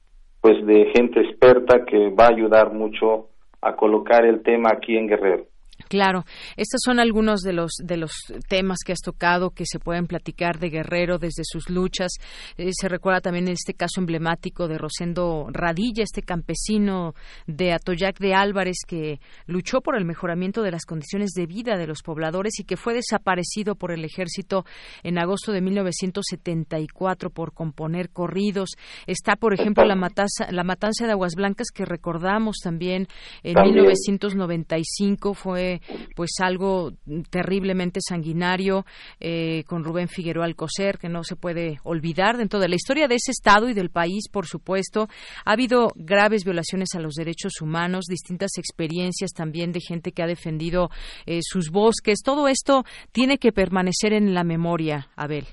pues 0.40 0.64
de 0.66 0.90
gente 0.94 1.20
experta 1.20 1.84
que 1.84 2.11
va 2.11 2.26
a 2.26 2.32
ayudar 2.32 2.72
mucho 2.72 3.28
a 3.61 3.76
colocar 3.76 4.24
el 4.24 4.42
tema 4.42 4.70
aquí 4.72 4.96
en 4.96 5.07
Guerrero. 5.07 5.44
Claro, 5.89 6.24
estos 6.57 6.81
son 6.85 7.01
algunos 7.01 7.41
de 7.41 7.53
los 7.53 7.72
de 7.83 7.97
los 7.97 8.12
temas 8.49 8.78
que 8.85 8.93
has 8.93 9.01
tocado 9.01 9.51
que 9.51 9.64
se 9.66 9.78
pueden 9.78 10.07
platicar 10.07 10.59
de 10.59 10.70
Guerrero 10.70 11.18
desde 11.18 11.43
sus 11.45 11.70
luchas. 11.70 12.12
Eh, 12.57 12.70
se 12.72 12.89
recuerda 12.89 13.20
también 13.20 13.49
este 13.49 13.74
caso 13.74 14.01
emblemático 14.01 14.68
de 14.68 14.78
Rosendo 14.78 15.49
Radilla, 15.51 16.05
este 16.05 16.22
campesino 16.22 17.14
de 17.47 17.72
Atoyac 17.72 18.18
de 18.18 18.35
Álvarez 18.35 18.78
que 18.87 19.20
luchó 19.47 19.81
por 19.81 19.97
el 19.97 20.05
mejoramiento 20.05 20.62
de 20.62 20.70
las 20.70 20.85
condiciones 20.85 21.31
de 21.31 21.47
vida 21.47 21.76
de 21.76 21.87
los 21.87 22.03
pobladores 22.03 22.59
y 22.59 22.64
que 22.64 22.76
fue 22.76 22.95
desaparecido 22.95 23.74
por 23.74 23.93
el 23.93 24.05
ejército 24.05 24.64
en 25.03 25.18
agosto 25.18 25.53
de 25.53 25.61
1974 25.61 27.31
por 27.31 27.53
componer 27.53 28.11
corridos. 28.11 28.70
Está, 29.07 29.37
por 29.37 29.55
ejemplo, 29.55 29.85
la 29.85 29.97
matanza, 29.97 30.51
la 30.51 30.64
matanza 30.64 31.07
de 31.07 31.12
Aguas 31.12 31.35
Blancas 31.37 31.68
que 31.72 31.85
recordamos 31.85 32.57
también 32.62 33.07
en 33.43 33.61
1995 33.62 35.35
fue 35.35 35.70
pues 36.16 36.31
algo 36.41 36.93
terriblemente 37.31 38.01
sanguinario 38.07 38.85
eh, 39.21 39.64
con 39.66 39.85
Rubén 39.85 40.09
Figueroa 40.09 40.47
Alcocer 40.47 40.99
que 40.99 41.09
no 41.09 41.23
se 41.23 41.37
puede 41.37 41.79
olvidar 41.85 42.37
dentro 42.37 42.59
de 42.59 42.68
la 42.68 42.75
historia 42.75 43.09
de 43.09 43.16
ese 43.16 43.31
estado 43.31 43.68
y 43.68 43.75
del 43.75 43.91
país 43.91 44.29
por 44.31 44.47
supuesto. 44.47 45.09
Ha 45.45 45.53
habido 45.53 45.93
graves 45.95 46.45
violaciones 46.45 46.89
a 46.95 47.01
los 47.01 47.14
derechos 47.14 47.61
humanos 47.61 48.07
distintas 48.09 48.59
experiencias 48.59 49.31
también 49.33 49.73
de 49.73 49.81
gente 49.81 50.12
que 50.12 50.23
ha 50.23 50.27
defendido 50.27 50.91
eh, 51.27 51.41
sus 51.43 51.71
bosques. 51.71 52.23
Todo 52.25 52.49
esto 52.49 52.85
tiene 53.12 53.39
que 53.39 53.53
permanecer 53.53 54.12
en 54.12 54.35
la 54.35 54.45
memoria 54.45 55.09
Abel. 55.16 55.47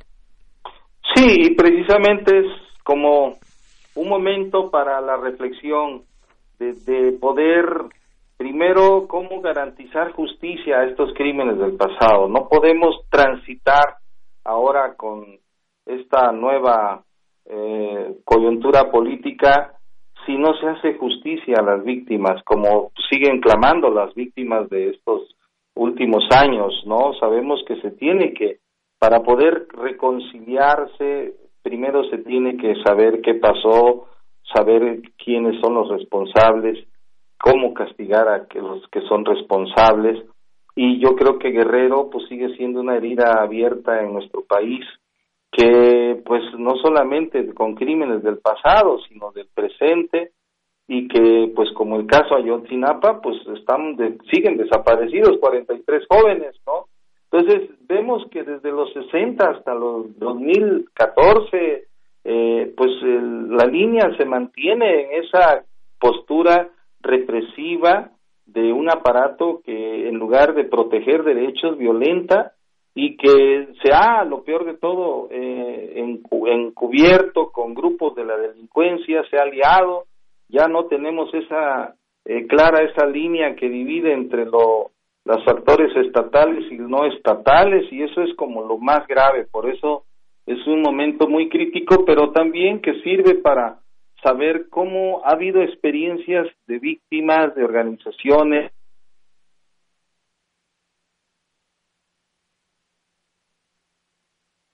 Sí 1.15 1.51
precisamente 1.57 2.39
es 2.39 2.45
como 2.83 3.37
un 3.95 4.09
momento 4.09 4.69
para 4.69 5.01
la 5.01 5.17
reflexión 5.17 6.03
de 6.59 7.11
poder 7.19 7.65
Primero, 8.37 9.07
¿cómo 9.07 9.41
garantizar 9.41 10.11
justicia 10.11 10.77
a 10.77 10.85
estos 10.85 11.11
crímenes 11.15 11.57
del 11.57 11.75
pasado? 11.75 12.27
No 12.29 12.47
podemos 12.47 12.95
transitar 13.09 13.97
ahora 14.43 14.93
con 14.95 15.25
esta 15.87 16.31
nueva 16.31 17.03
eh, 17.45 18.15
coyuntura 18.23 18.91
política 18.91 19.73
si 20.27 20.37
no 20.37 20.53
se 20.59 20.67
hace 20.67 20.93
justicia 20.99 21.55
a 21.57 21.63
las 21.63 21.83
víctimas, 21.83 22.43
como 22.43 22.91
siguen 23.09 23.41
clamando 23.41 23.89
las 23.89 24.13
víctimas 24.13 24.69
de 24.69 24.89
estos 24.89 25.35
últimos 25.73 26.23
años, 26.31 26.83
¿no? 26.85 27.13
Sabemos 27.19 27.63
que 27.67 27.81
se 27.81 27.91
tiene 27.91 28.33
que, 28.33 28.59
para 28.99 29.21
poder 29.23 29.67
reconciliarse, 29.69 31.33
primero 31.63 32.03
se 32.09 32.19
tiene 32.19 32.57
que 32.57 32.75
saber 32.83 33.21
qué 33.21 33.35
pasó, 33.35 34.07
saber 34.53 35.01
quiénes 35.17 35.59
son 35.59 35.73
los 35.75 35.89
responsables, 35.89 36.85
cómo 37.39 37.73
castigar 37.73 38.27
a 38.27 38.47
los 38.55 38.87
que 38.89 39.01
son 39.01 39.25
responsables, 39.25 40.23
y 40.77 40.99
yo 40.99 41.15
creo 41.15 41.39
que 41.39 41.49
Guerrero 41.49 42.09
pues 42.11 42.27
sigue 42.29 42.55
siendo 42.55 42.81
una 42.81 42.97
herida 42.97 43.41
abierta 43.41 43.99
en 44.01 44.13
nuestro 44.13 44.43
país 44.43 44.85
que 45.51 46.21
pues 46.23 46.43
no 46.57 46.75
solamente 46.75 47.51
con 47.55 47.73
crímenes 47.73 48.21
del 48.21 48.37
pasado 48.37 48.99
sino 49.09 49.31
del 49.31 49.47
presente 49.53 50.31
y 50.87 51.07
que 51.07 51.51
pues 51.55 51.69
como 51.73 51.99
el 51.99 52.05
caso 52.05 52.35
Ayotzinapa 52.35 53.21
pues 53.21 53.37
están 53.57 53.97
siguen 54.31 54.57
desaparecidos 54.57 55.39
43 55.39 56.03
jóvenes 56.07 56.55
no 56.67 56.85
entonces 57.31 57.71
vemos 57.87 58.23
que 58.29 58.43
desde 58.43 58.71
los 58.71 58.93
60 58.93 59.49
hasta 59.49 59.73
los 59.73 60.17
2014 60.19 61.87
eh, 62.23 62.73
pues 62.77 62.91
la 63.01 63.65
línea 63.65 64.15
se 64.15 64.25
mantiene 64.25 65.05
en 65.05 65.23
esa 65.23 65.63
postura 65.99 66.69
represiva 67.07 68.11
de 68.45 68.71
un 68.71 68.89
aparato 68.89 69.61
que 69.63 70.07
en 70.07 70.15
lugar 70.19 70.53
de 70.53 70.63
proteger 70.65 71.23
derechos 71.23 71.77
violenta 71.77 72.53
y 72.95 73.17
que 73.17 73.67
se 73.83 73.93
ha, 73.93 74.23
lo 74.23 74.43
peor 74.43 74.65
de 74.65 74.75
todo, 74.75 75.27
eh, 75.29 76.17
encubierto 76.47 77.51
con 77.51 77.73
grupos 77.73 78.15
de 78.15 78.25
la 78.25 78.37
delincuencia, 78.37 79.23
se 79.29 79.37
ha 79.37 79.43
aliado, 79.43 80.05
ya 80.49 80.67
no 80.67 80.85
tenemos 80.85 81.31
esa 81.33 81.95
eh, 82.25 82.47
clara 82.47 82.83
esa 82.83 83.05
línea 83.05 83.55
que 83.55 83.69
divide 83.69 84.13
entre 84.13 84.45
lo, 84.45 84.91
los 85.25 85.47
actores 85.47 85.95
estatales 85.95 86.71
y 86.71 86.75
no 86.75 87.05
estatales 87.05 87.85
y 87.91 88.03
eso 88.03 88.21
es 88.21 88.33
como 88.35 88.63
lo 88.63 88.77
más 88.77 89.05
grave, 89.07 89.45
por 89.51 89.69
eso 89.69 90.03
es 90.45 90.65
un 90.65 90.81
momento 90.81 91.27
muy 91.27 91.49
crítico, 91.49 92.05
pero 92.05 92.31
también 92.31 92.81
que 92.81 93.01
sirve 93.01 93.35
para 93.35 93.79
saber 94.23 94.67
cómo 94.69 95.25
ha 95.25 95.31
habido 95.31 95.61
experiencias 95.61 96.47
de 96.67 96.79
víctimas, 96.79 97.55
de 97.55 97.63
organizaciones, 97.63 98.71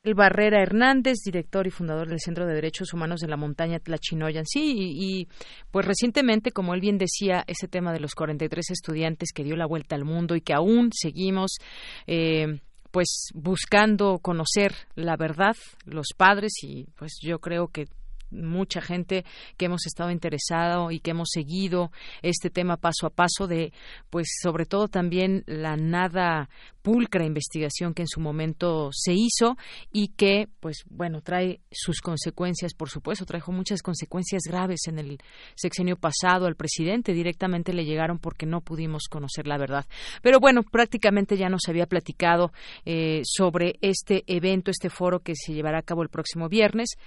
El 0.03 0.15
Barrera 0.15 0.61
Hernández, 0.61 1.19
director 1.23 1.65
y 1.65 1.71
fundador 1.71 2.09
del 2.09 2.19
Centro 2.19 2.45
de 2.45 2.53
Derechos 2.53 2.93
Humanos 2.93 3.21
de 3.21 3.29
la 3.29 3.37
Montaña 3.37 3.79
Tlachinoyan. 3.79 4.45
Sí, 4.45 4.73
y, 4.75 5.29
pues 5.71 5.85
recientemente, 5.85 6.51
como 6.51 6.73
él 6.73 6.81
bien 6.81 6.97
decía, 6.97 7.45
ese 7.47 7.69
tema 7.69 7.93
de 7.93 8.01
los 8.01 8.13
43 8.13 8.71
estudiantes 8.71 9.29
que 9.33 9.45
dio 9.45 9.55
la 9.55 9.65
vuelta 9.65 9.95
al 9.95 10.03
mundo 10.03 10.35
y 10.35 10.41
que 10.41 10.53
aún 10.53 10.89
seguimos 10.91 11.55
eh, 12.05 12.59
pues 12.91 13.29
buscando 13.33 14.19
conocer 14.19 14.73
la 14.95 15.15
verdad, 15.15 15.55
los 15.85 16.07
padres, 16.17 16.51
y 16.63 16.85
pues 16.97 17.13
yo 17.21 17.39
creo 17.39 17.69
que 17.69 17.85
mucha 18.33 18.81
gente 18.81 19.25
que 19.57 19.65
hemos 19.65 19.85
estado 19.85 20.11
interesado 20.11 20.91
y 20.91 20.99
que 20.99 21.11
hemos 21.11 21.29
seguido 21.31 21.91
este 22.21 22.49
tema 22.49 22.77
paso 22.77 23.07
a 23.07 23.09
paso 23.09 23.47
de, 23.47 23.73
pues 24.09 24.27
sobre 24.41 24.65
todo 24.65 24.87
también 24.87 25.43
la 25.45 25.75
nada 25.75 26.49
pulcra 26.83 27.25
investigación 27.25 27.93
que 27.93 28.03
en 28.03 28.07
su 28.07 28.19
momento 28.19 28.89
se 28.91 29.13
hizo 29.13 29.57
y 29.91 30.09
que, 30.09 30.49
pues 30.59 30.83
bueno, 30.89 31.21
trae 31.21 31.61
sus 31.71 32.01
consecuencias, 32.01 32.73
por 32.73 32.89
supuesto, 32.89 33.25
trajo 33.25 33.51
muchas 33.51 33.81
consecuencias 33.81 34.43
graves 34.45 34.81
en 34.87 34.99
el 34.99 35.17
sexenio 35.55 35.95
pasado 35.95 36.45
al 36.45 36.55
presidente, 36.55 37.13
directamente 37.13 37.73
le 37.73 37.85
llegaron 37.85 38.19
porque 38.19 38.45
no 38.45 38.61
pudimos 38.61 39.03
conocer 39.09 39.47
la 39.47 39.57
verdad. 39.57 39.85
Pero 40.21 40.39
bueno, 40.39 40.61
prácticamente 40.63 41.37
ya 41.37 41.47
nos 41.47 41.67
había 41.69 41.85
platicado 41.85 42.51
eh, 42.85 43.21
sobre 43.23 43.77
este 43.81 44.23
evento, 44.27 44.69
este 44.69 44.89
foro 44.89 45.21
que 45.21 45.35
se 45.35 45.53
llevará 45.53 45.79
a 45.79 45.83
cabo 45.83 46.03
el 46.03 46.09
próximo 46.09 46.49
viernes 46.49 46.97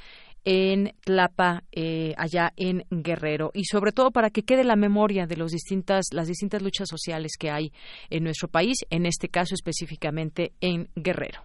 en 0.47 0.95
Tlapa, 1.05 1.65
eh, 1.73 2.15
allá 2.17 2.53
en 2.57 2.85
Guerrero, 2.89 3.51
y 3.53 3.65
sobre 3.65 3.91
todo 3.91 4.13
para 4.13 4.31
que 4.31 4.45
quede 4.45 4.63
la 4.63 4.77
memoria 4.77 5.27
de 5.27 5.37
los 5.37 5.51
distintas, 5.51 6.07
las 6.13 6.29
distintas 6.29 6.63
luchas 6.63 6.89
sociales 6.89 7.33
que 7.39 7.51
hay 7.51 7.73
en 8.11 8.23
nuestro 8.23 8.47
país, 8.47 8.79
en 8.89 9.07
este 9.07 9.29
caso 9.29 9.57
específicamente 9.57 10.53
en 10.61 10.89
Guerrero. 10.95 11.41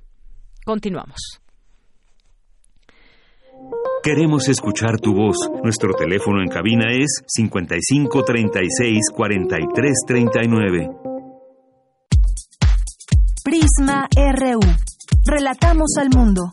Continuamos. 0.64 1.41
Queremos 4.04 4.47
escuchar 4.49 4.99
tu 4.99 5.14
voz. 5.14 5.36
Nuestro 5.64 5.93
teléfono 5.93 6.41
en 6.41 6.49
cabina 6.49 6.91
es 6.91 7.24
55 7.26 8.24
36 8.24 8.99
43 9.16 9.93
39. 10.08 10.89
Prisma 13.43 14.08
RU. 14.16 14.60
Relatamos 15.26 15.97
al 15.99 16.10
mundo. 16.10 16.52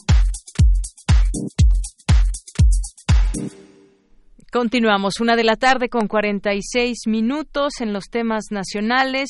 Continuamos, 4.50 5.20
una 5.20 5.36
de 5.36 5.44
la 5.44 5.56
tarde 5.56 5.90
con 5.90 6.08
46 6.08 7.00
minutos 7.06 7.82
en 7.82 7.92
los 7.92 8.04
temas 8.04 8.46
nacionales. 8.50 9.28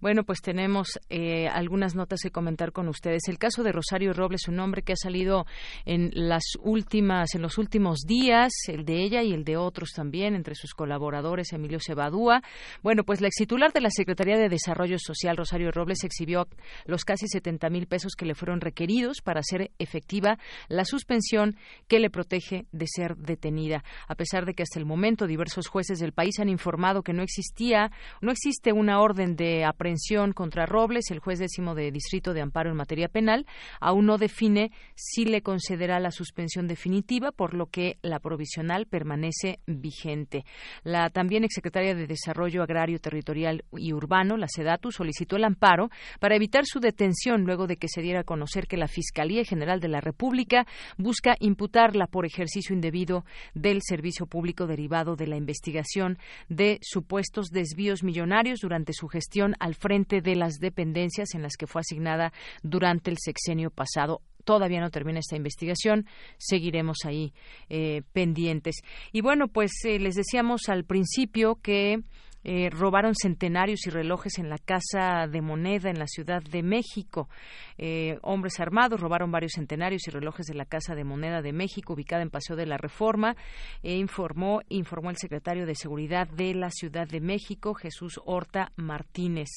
Bueno, 0.00 0.24
pues 0.24 0.40
tenemos 0.40 0.98
eh, 1.08 1.46
algunas 1.46 1.94
notas 1.94 2.18
que 2.20 2.32
comentar 2.32 2.72
con 2.72 2.88
ustedes. 2.88 3.28
El 3.28 3.38
caso 3.38 3.62
de 3.62 3.70
Rosario 3.70 4.12
Robles, 4.12 4.48
un 4.48 4.58
hombre 4.58 4.82
que 4.82 4.94
ha 4.94 4.96
salido 4.96 5.46
en 5.84 6.10
las 6.14 6.42
últimas, 6.60 7.36
en 7.36 7.42
los 7.42 7.58
últimos 7.58 8.00
días, 8.08 8.52
el 8.66 8.84
de 8.84 9.04
ella 9.04 9.22
y 9.22 9.34
el 9.34 9.44
de 9.44 9.56
otros 9.56 9.90
también, 9.94 10.34
entre 10.34 10.56
sus 10.56 10.74
colaboradores, 10.74 11.52
Emilio 11.52 11.78
Cebadúa. 11.80 12.42
Bueno, 12.82 13.04
pues 13.04 13.20
la 13.20 13.28
ex 13.28 13.36
titular 13.36 13.72
de 13.72 13.82
la 13.82 13.90
Secretaría 13.90 14.36
de 14.36 14.48
Desarrollo 14.48 14.98
Social, 14.98 15.36
Rosario 15.36 15.70
Robles, 15.70 16.02
exhibió 16.02 16.48
los 16.86 17.04
casi 17.04 17.28
70 17.28 17.70
mil 17.70 17.86
pesos 17.86 18.14
que 18.16 18.26
le 18.26 18.34
fueron 18.34 18.60
requeridos 18.60 19.20
para 19.22 19.38
hacer 19.38 19.70
efectiva 19.78 20.40
la 20.66 20.84
suspensión 20.84 21.54
que 21.86 22.00
le 22.00 22.10
protege 22.10 22.66
de 22.72 22.86
ser 22.88 23.16
detenida, 23.16 23.84
a 24.08 24.16
pesar 24.16 24.44
de 24.44 24.55
que 24.56 24.64
hasta 24.64 24.80
el 24.80 24.86
momento 24.86 25.28
diversos 25.28 25.68
jueces 25.68 26.00
del 26.00 26.12
país 26.12 26.40
han 26.40 26.48
informado 26.48 27.02
que 27.02 27.12
no 27.12 27.22
existía, 27.22 27.92
no 28.20 28.32
existe 28.32 28.72
una 28.72 29.00
orden 29.00 29.36
de 29.36 29.64
aprehensión 29.64 30.32
contra 30.32 30.66
Robles, 30.66 31.10
el 31.10 31.20
juez 31.20 31.38
décimo 31.38 31.76
de 31.76 31.92
Distrito 31.92 32.34
de 32.34 32.40
Amparo 32.40 32.70
en 32.70 32.76
materia 32.76 33.08
penal, 33.08 33.46
aún 33.80 34.06
no 34.06 34.18
define 34.18 34.72
si 34.94 35.24
le 35.24 35.42
concederá 35.42 36.00
la 36.00 36.10
suspensión 36.10 36.66
definitiva, 36.66 37.30
por 37.30 37.54
lo 37.54 37.66
que 37.66 37.98
la 38.02 38.18
provisional 38.18 38.86
permanece 38.86 39.60
vigente. 39.66 40.44
La 40.82 41.10
también 41.10 41.44
exsecretaria 41.44 41.94
de 41.94 42.06
Desarrollo 42.06 42.62
Agrario, 42.62 42.98
Territorial 42.98 43.64
y 43.76 43.92
Urbano, 43.92 44.36
la 44.36 44.48
SEDATU, 44.48 44.90
solicitó 44.90 45.36
el 45.36 45.44
amparo 45.44 45.90
para 46.18 46.34
evitar 46.34 46.64
su 46.64 46.80
detención 46.80 47.44
luego 47.44 47.66
de 47.66 47.76
que 47.76 47.88
se 47.88 48.02
diera 48.02 48.20
a 48.20 48.24
conocer 48.24 48.66
que 48.66 48.76
la 48.76 48.88
Fiscalía 48.88 49.44
General 49.44 49.80
de 49.80 49.88
la 49.88 50.00
República 50.00 50.66
busca 50.96 51.36
imputarla 51.40 52.06
por 52.06 52.24
ejercicio 52.24 52.74
indebido 52.74 53.24
del 53.54 53.80
servicio 53.82 54.26
público 54.26 54.45
derivado 54.66 55.16
de 55.16 55.26
la 55.26 55.36
investigación 55.36 56.18
de 56.48 56.78
supuestos 56.82 57.48
desvíos 57.50 58.02
millonarios 58.02 58.60
durante 58.60 58.92
su 58.92 59.08
gestión 59.08 59.54
al 59.58 59.74
frente 59.74 60.20
de 60.20 60.36
las 60.36 60.54
dependencias 60.58 61.34
en 61.34 61.42
las 61.42 61.56
que 61.56 61.66
fue 61.66 61.80
asignada 61.80 62.32
durante 62.62 63.10
el 63.10 63.16
sexenio 63.18 63.70
pasado 63.70 64.22
todavía 64.44 64.80
no 64.80 64.90
termina 64.90 65.18
esta 65.18 65.36
investigación, 65.36 66.06
seguiremos 66.38 66.98
ahí 67.04 67.34
eh, 67.68 68.02
pendientes. 68.12 68.76
Y 69.12 69.20
bueno, 69.20 69.48
pues 69.48 69.72
eh, 69.84 69.98
les 69.98 70.14
decíamos 70.14 70.68
al 70.68 70.84
principio 70.84 71.56
que 71.56 72.00
eh, 72.48 72.70
robaron 72.70 73.16
centenarios 73.20 73.88
y 73.88 73.90
relojes 73.90 74.38
en 74.38 74.48
la 74.48 74.58
Casa 74.58 75.26
de 75.26 75.42
Moneda 75.42 75.90
en 75.90 75.98
la 75.98 76.06
Ciudad 76.06 76.40
de 76.40 76.62
México. 76.62 77.28
Eh, 77.76 78.20
hombres 78.22 78.60
armados 78.60 79.00
robaron 79.00 79.32
varios 79.32 79.54
centenarios 79.56 80.06
y 80.06 80.12
relojes 80.12 80.46
de 80.46 80.54
la 80.54 80.64
Casa 80.64 80.94
de 80.94 81.02
Moneda 81.02 81.42
de 81.42 81.52
México, 81.52 81.94
ubicada 81.94 82.22
en 82.22 82.30
Paseo 82.30 82.54
de 82.54 82.66
la 82.66 82.76
Reforma, 82.76 83.34
e 83.82 83.96
informó, 83.96 84.60
informó 84.68 85.10
el 85.10 85.16
secretario 85.16 85.66
de 85.66 85.74
Seguridad 85.74 86.28
de 86.28 86.54
la 86.54 86.70
Ciudad 86.70 87.08
de 87.08 87.20
México, 87.20 87.74
Jesús 87.74 88.20
Horta 88.24 88.70
Martínez. 88.76 89.48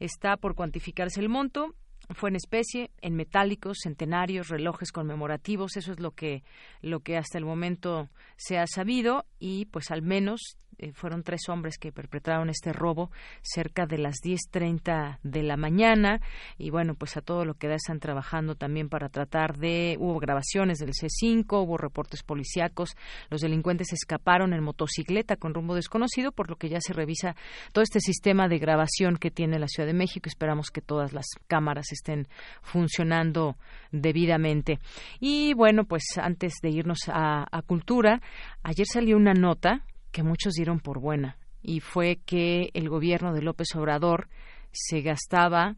Está 0.00 0.38
por 0.38 0.54
cuantificarse 0.54 1.20
el 1.20 1.28
monto 1.28 1.74
fue 2.14 2.30
en 2.30 2.36
especie, 2.36 2.90
en 3.00 3.16
metálicos, 3.16 3.78
centenarios, 3.82 4.48
relojes 4.48 4.92
conmemorativos, 4.92 5.76
eso 5.76 5.92
es 5.92 5.98
lo 5.98 6.12
que 6.12 6.44
lo 6.80 7.00
que 7.00 7.16
hasta 7.16 7.38
el 7.38 7.44
momento 7.44 8.08
se 8.36 8.58
ha 8.58 8.66
sabido 8.66 9.24
y 9.40 9.64
pues 9.66 9.90
al 9.90 10.02
menos 10.02 10.56
eh, 10.78 10.92
fueron 10.92 11.22
tres 11.22 11.48
hombres 11.48 11.78
que 11.78 11.92
perpetraron 11.92 12.50
este 12.50 12.72
robo 12.72 13.10
cerca 13.40 13.86
de 13.86 13.98
las 13.98 14.16
10.30 14.22 15.18
de 15.22 15.42
la 15.42 15.56
mañana 15.56 16.20
y 16.58 16.70
bueno, 16.70 16.94
pues 16.94 17.16
a 17.16 17.22
todo 17.22 17.44
lo 17.44 17.54
que 17.54 17.68
da 17.68 17.76
están 17.76 17.98
trabajando 17.98 18.56
también 18.56 18.88
para 18.88 19.08
tratar 19.08 19.56
de 19.56 19.96
hubo 19.98 20.18
grabaciones 20.18 20.78
del 20.78 20.90
C5, 20.90 21.64
hubo 21.64 21.78
reportes 21.78 22.22
policíacos, 22.22 22.94
los 23.30 23.40
delincuentes 23.40 23.92
escaparon 23.92 24.52
en 24.52 24.62
motocicleta 24.62 25.36
con 25.36 25.54
rumbo 25.54 25.74
desconocido, 25.74 26.32
por 26.32 26.50
lo 26.50 26.56
que 26.56 26.68
ya 26.68 26.80
se 26.80 26.92
revisa 26.92 27.36
todo 27.72 27.82
este 27.82 28.00
sistema 28.00 28.48
de 28.48 28.58
grabación 28.58 29.16
que 29.16 29.30
tiene 29.30 29.58
la 29.58 29.68
Ciudad 29.68 29.86
de 29.86 29.94
México, 29.94 30.28
esperamos 30.28 30.70
que 30.70 30.82
todas 30.82 31.12
las 31.12 31.26
cámaras 31.46 31.90
estén 31.92 32.28
funcionando 32.62 33.56
debidamente. 33.92 34.78
Y 35.20 35.54
bueno, 35.54 35.84
pues 35.84 36.04
antes 36.16 36.54
de 36.62 36.70
irnos 36.70 37.08
a, 37.08 37.46
a 37.50 37.62
cultura, 37.62 38.20
ayer 38.62 38.86
salió 38.86 39.16
una 39.16 39.32
nota 39.32 39.82
que 40.16 40.22
muchos 40.22 40.54
dieron 40.54 40.80
por 40.80 40.98
buena 40.98 41.36
y 41.60 41.80
fue 41.80 42.20
que 42.24 42.70
el 42.72 42.88
gobierno 42.88 43.34
de 43.34 43.42
López 43.42 43.68
Obrador 43.76 44.28
se 44.72 45.02
gastaba 45.02 45.76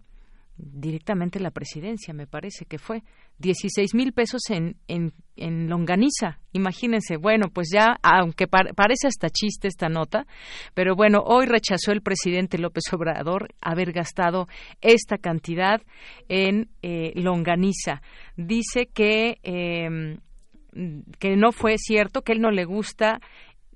directamente 0.56 1.40
la 1.40 1.50
presidencia, 1.50 2.14
me 2.14 2.28
parece 2.28 2.64
que 2.64 2.78
fue 2.78 3.02
16 3.38 3.96
mil 3.96 4.12
pesos 4.12 4.42
en, 4.50 4.76
en, 4.86 5.12
en, 5.34 5.68
longaniza. 5.68 6.38
Imagínense, 6.52 7.16
bueno, 7.16 7.48
pues 7.52 7.70
ya, 7.72 7.98
aunque 8.00 8.46
parece 8.46 9.08
hasta 9.08 9.28
chiste 9.28 9.66
esta 9.66 9.88
nota, 9.88 10.24
pero 10.72 10.94
bueno, 10.94 11.18
hoy 11.26 11.46
rechazó 11.46 11.90
el 11.90 12.02
presidente 12.02 12.58
López 12.58 12.84
Obrador 12.92 13.48
haber 13.60 13.90
gastado 13.90 14.46
esta 14.80 15.18
cantidad 15.18 15.82
en 16.28 16.68
eh, 16.82 17.10
longaniza. 17.16 18.02
Dice 18.36 18.86
que 18.86 19.38
eh, 19.42 20.16
que 21.18 21.36
no 21.36 21.52
fue 21.52 21.76
cierto, 21.78 22.22
que 22.22 22.32
él 22.32 22.40
no 22.40 22.50
le 22.50 22.64
gusta 22.64 23.20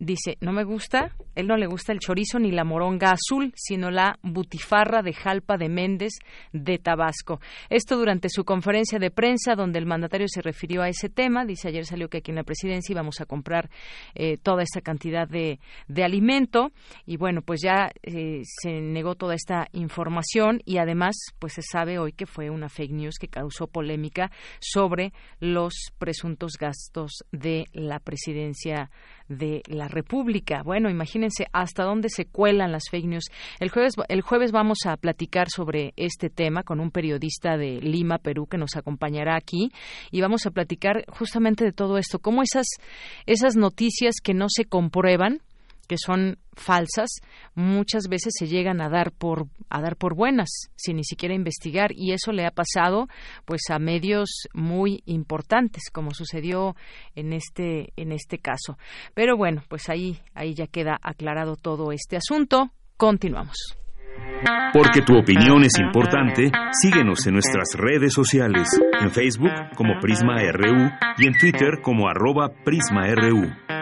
dice, 0.02 0.36
no 0.40 0.52
me 0.52 0.64
gusta, 0.64 1.12
él 1.36 1.46
no 1.46 1.56
le 1.56 1.66
gusta 1.66 1.92
el 1.92 2.00
chorizo 2.00 2.38
ni 2.38 2.50
la 2.50 2.64
moronga 2.64 3.12
azul, 3.12 3.52
sino 3.54 3.90
la 3.90 4.18
butifarra 4.22 5.00
de 5.02 5.12
Jalpa 5.12 5.56
de 5.56 5.68
Méndez 5.68 6.14
de 6.52 6.78
Tabasco. 6.78 7.40
Esto 7.70 7.96
durante 7.96 8.28
su 8.28 8.44
conferencia 8.44 8.98
de 8.98 9.10
prensa, 9.10 9.54
donde 9.54 9.78
el 9.78 9.86
mandatario 9.86 10.26
se 10.28 10.42
refirió 10.42 10.82
a 10.82 10.88
ese 10.88 11.08
tema. 11.08 11.44
Dice, 11.44 11.68
ayer 11.68 11.86
salió 11.86 12.08
que 12.08 12.18
aquí 12.18 12.32
en 12.32 12.36
la 12.36 12.42
presidencia 12.42 12.92
íbamos 12.92 13.20
a 13.20 13.26
comprar 13.26 13.70
eh, 14.14 14.38
toda 14.38 14.64
esta 14.64 14.80
cantidad 14.80 15.28
de, 15.28 15.60
de, 15.86 16.04
alimento. 16.04 16.72
Y 17.06 17.16
bueno, 17.16 17.42
pues 17.42 17.60
ya 17.62 17.90
eh, 18.02 18.42
se 18.44 18.80
negó 18.80 19.14
toda 19.14 19.34
esta 19.34 19.68
información 19.72 20.60
y 20.64 20.78
además, 20.78 21.14
pues 21.38 21.52
se 21.54 21.62
sabe 21.62 21.98
hoy 21.98 22.12
que 22.12 22.26
fue 22.26 22.50
una 22.50 22.68
fake 22.68 22.92
news 22.92 23.14
que 23.20 23.28
causó 23.28 23.68
polémica 23.68 24.32
sobre 24.58 25.12
los 25.38 25.74
presuntos 25.98 26.54
gastos 26.58 27.24
de 27.30 27.66
la 27.72 28.00
presidencia 28.00 28.90
de 29.38 29.62
la 29.66 29.88
República. 29.88 30.62
Bueno, 30.62 30.90
imagínense 30.90 31.46
hasta 31.52 31.84
dónde 31.84 32.08
se 32.08 32.26
cuelan 32.26 32.72
las 32.72 32.84
fake 32.90 33.06
news. 33.06 33.24
El 33.60 33.70
jueves, 33.70 33.94
el 34.08 34.20
jueves 34.22 34.52
vamos 34.52 34.78
a 34.86 34.96
platicar 34.96 35.48
sobre 35.48 35.92
este 35.96 36.30
tema 36.30 36.62
con 36.62 36.80
un 36.80 36.90
periodista 36.90 37.56
de 37.56 37.80
Lima, 37.80 38.18
Perú, 38.18 38.46
que 38.46 38.58
nos 38.58 38.76
acompañará 38.76 39.36
aquí 39.36 39.70
y 40.10 40.20
vamos 40.20 40.46
a 40.46 40.50
platicar 40.50 41.04
justamente 41.08 41.64
de 41.64 41.72
todo 41.72 41.98
esto, 41.98 42.18
cómo 42.18 42.42
esas, 42.42 42.66
esas 43.26 43.56
noticias 43.56 44.16
que 44.22 44.34
no 44.34 44.46
se 44.48 44.64
comprueban, 44.64 45.40
que 45.88 45.96
son 45.98 46.38
falsas 46.54 47.08
muchas 47.54 48.08
veces 48.08 48.34
se 48.38 48.46
llegan 48.46 48.80
a 48.80 48.88
dar 48.88 49.12
por 49.12 49.46
a 49.70 49.80
dar 49.80 49.96
por 49.96 50.14
buenas 50.14 50.48
sin 50.76 50.96
ni 50.96 51.04
siquiera 51.04 51.34
investigar. 51.34 51.90
Y 51.94 52.12
eso 52.12 52.32
le 52.32 52.46
ha 52.46 52.50
pasado 52.50 53.08
pues 53.44 53.62
a 53.70 53.78
medios 53.78 54.48
muy 54.52 55.02
importantes 55.06 55.84
como 55.92 56.12
sucedió 56.12 56.76
en 57.14 57.32
este 57.32 57.92
en 57.96 58.12
este 58.12 58.38
caso. 58.38 58.78
Pero 59.14 59.36
bueno 59.36 59.62
pues 59.68 59.88
ahí 59.88 60.20
ahí 60.34 60.54
ya 60.54 60.66
queda 60.66 60.98
aclarado 61.02 61.56
todo 61.56 61.92
este 61.92 62.16
asunto. 62.16 62.70
Continuamos. 62.96 63.56
Porque 64.72 65.02
tu 65.02 65.16
opinión 65.18 65.64
es 65.64 65.78
importante, 65.78 66.50
síguenos 66.82 67.26
en 67.26 67.34
nuestras 67.34 67.68
redes 67.74 68.12
sociales, 68.12 68.68
en 69.00 69.10
Facebook 69.10 69.52
como 69.76 69.98
Prisma 70.00 70.36
RU 70.52 70.90
y 71.18 71.26
en 71.26 71.38
Twitter 71.38 71.80
como 71.82 72.08
arroba 72.08 72.50
PrismaRU. 72.64 73.81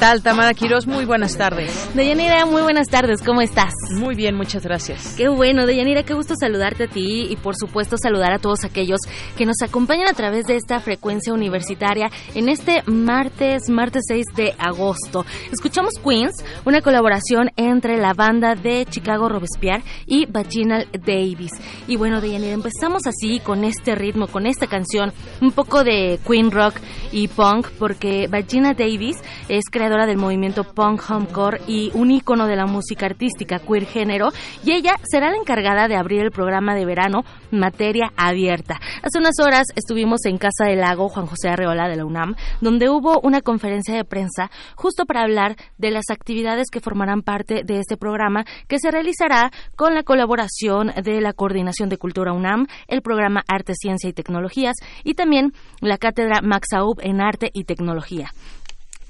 Tal, 0.00 0.22
Tamara 0.22 0.54
Quiroz? 0.54 0.86
Muy 0.86 1.04
buenas 1.04 1.36
tardes. 1.36 1.90
Deyanira, 1.94 2.46
muy 2.46 2.62
buenas 2.62 2.88
tardes. 2.88 3.22
¿Cómo 3.22 3.42
estás? 3.42 3.74
Muy 3.90 4.14
bien, 4.14 4.34
muchas 4.34 4.64
gracias. 4.64 5.14
Qué 5.14 5.28
bueno, 5.28 5.66
Deyanira, 5.66 6.04
qué 6.04 6.14
gusto 6.14 6.34
saludarte 6.40 6.84
a 6.84 6.86
ti 6.86 7.26
y 7.28 7.36
por 7.36 7.54
supuesto 7.54 7.96
saludar 8.02 8.32
a 8.32 8.38
todos 8.38 8.64
aquellos 8.64 9.00
que 9.36 9.44
nos 9.44 9.56
acompañan 9.62 10.08
a 10.08 10.14
través 10.14 10.46
de 10.46 10.56
esta 10.56 10.80
frecuencia 10.80 11.34
universitaria 11.34 12.08
en 12.34 12.48
este 12.48 12.82
martes, 12.86 13.68
martes 13.68 14.04
6 14.08 14.24
de 14.34 14.54
agosto. 14.58 15.26
Escuchamos 15.52 15.92
Queens, 16.02 16.42
una 16.64 16.80
colaboración 16.80 17.50
entre 17.56 17.98
la 17.98 18.14
banda 18.14 18.54
de 18.54 18.86
Chicago 18.88 19.28
Robespierre 19.28 19.84
y 20.06 20.24
Vaginal 20.24 20.88
Davis. 20.92 21.52
Y 21.86 21.96
bueno, 21.96 22.22
Deyanira, 22.22 22.54
empezamos 22.54 23.02
así 23.06 23.38
con 23.40 23.64
este 23.64 23.94
ritmo, 23.96 24.28
con 24.28 24.46
esta 24.46 24.66
canción, 24.66 25.12
un 25.42 25.52
poco 25.52 25.84
de 25.84 26.18
Queen 26.26 26.50
Rock 26.50 26.76
y 27.12 27.28
punk, 27.28 27.68
porque 27.78 28.28
Vaginal 28.30 28.74
Davis 28.74 29.18
es 29.50 29.64
creadora 29.70 29.89
del 29.90 30.18
movimiento 30.18 30.62
punk 30.62 31.02
homecore 31.10 31.60
y 31.66 31.90
un 31.94 32.10
ícono 32.10 32.46
de 32.46 32.54
la 32.54 32.66
música 32.66 33.06
artística 33.06 33.58
queer 33.58 33.86
género, 33.86 34.28
y 34.64 34.72
ella 34.72 34.94
será 35.02 35.30
la 35.30 35.36
encargada 35.36 35.88
de 35.88 35.96
abrir 35.96 36.20
el 36.20 36.30
programa 36.30 36.74
de 36.74 36.84
verano 36.84 37.24
Materia 37.50 38.12
Abierta. 38.16 38.78
Hace 39.02 39.18
unas 39.18 39.34
horas 39.44 39.66
estuvimos 39.74 40.24
en 40.26 40.38
Casa 40.38 40.64
del 40.66 40.80
Lago 40.80 41.08
Juan 41.08 41.26
José 41.26 41.48
Arreola 41.48 41.88
de 41.88 41.96
la 41.96 42.04
UNAM, 42.04 42.36
donde 42.60 42.88
hubo 42.88 43.20
una 43.20 43.40
conferencia 43.40 43.94
de 43.94 44.04
prensa 44.04 44.50
justo 44.76 45.06
para 45.06 45.22
hablar 45.22 45.56
de 45.78 45.90
las 45.90 46.04
actividades 46.10 46.68
que 46.70 46.80
formarán 46.80 47.22
parte 47.22 47.62
de 47.64 47.78
este 47.78 47.96
programa 47.96 48.44
que 48.68 48.78
se 48.78 48.90
realizará 48.90 49.50
con 49.76 49.94
la 49.94 50.04
colaboración 50.04 50.92
de 51.02 51.20
la 51.20 51.32
Coordinación 51.32 51.88
de 51.88 51.98
Cultura 51.98 52.32
UNAM, 52.32 52.66
el 52.86 53.02
programa 53.02 53.42
Arte, 53.48 53.74
Ciencia 53.74 54.08
y 54.08 54.12
Tecnologías 54.12 54.76
y 55.02 55.14
también 55.14 55.52
la 55.80 55.98
Cátedra 55.98 56.40
Max 56.42 56.68
Aub 56.74 57.00
en 57.00 57.20
Arte 57.20 57.50
y 57.52 57.64
Tecnología. 57.64 58.30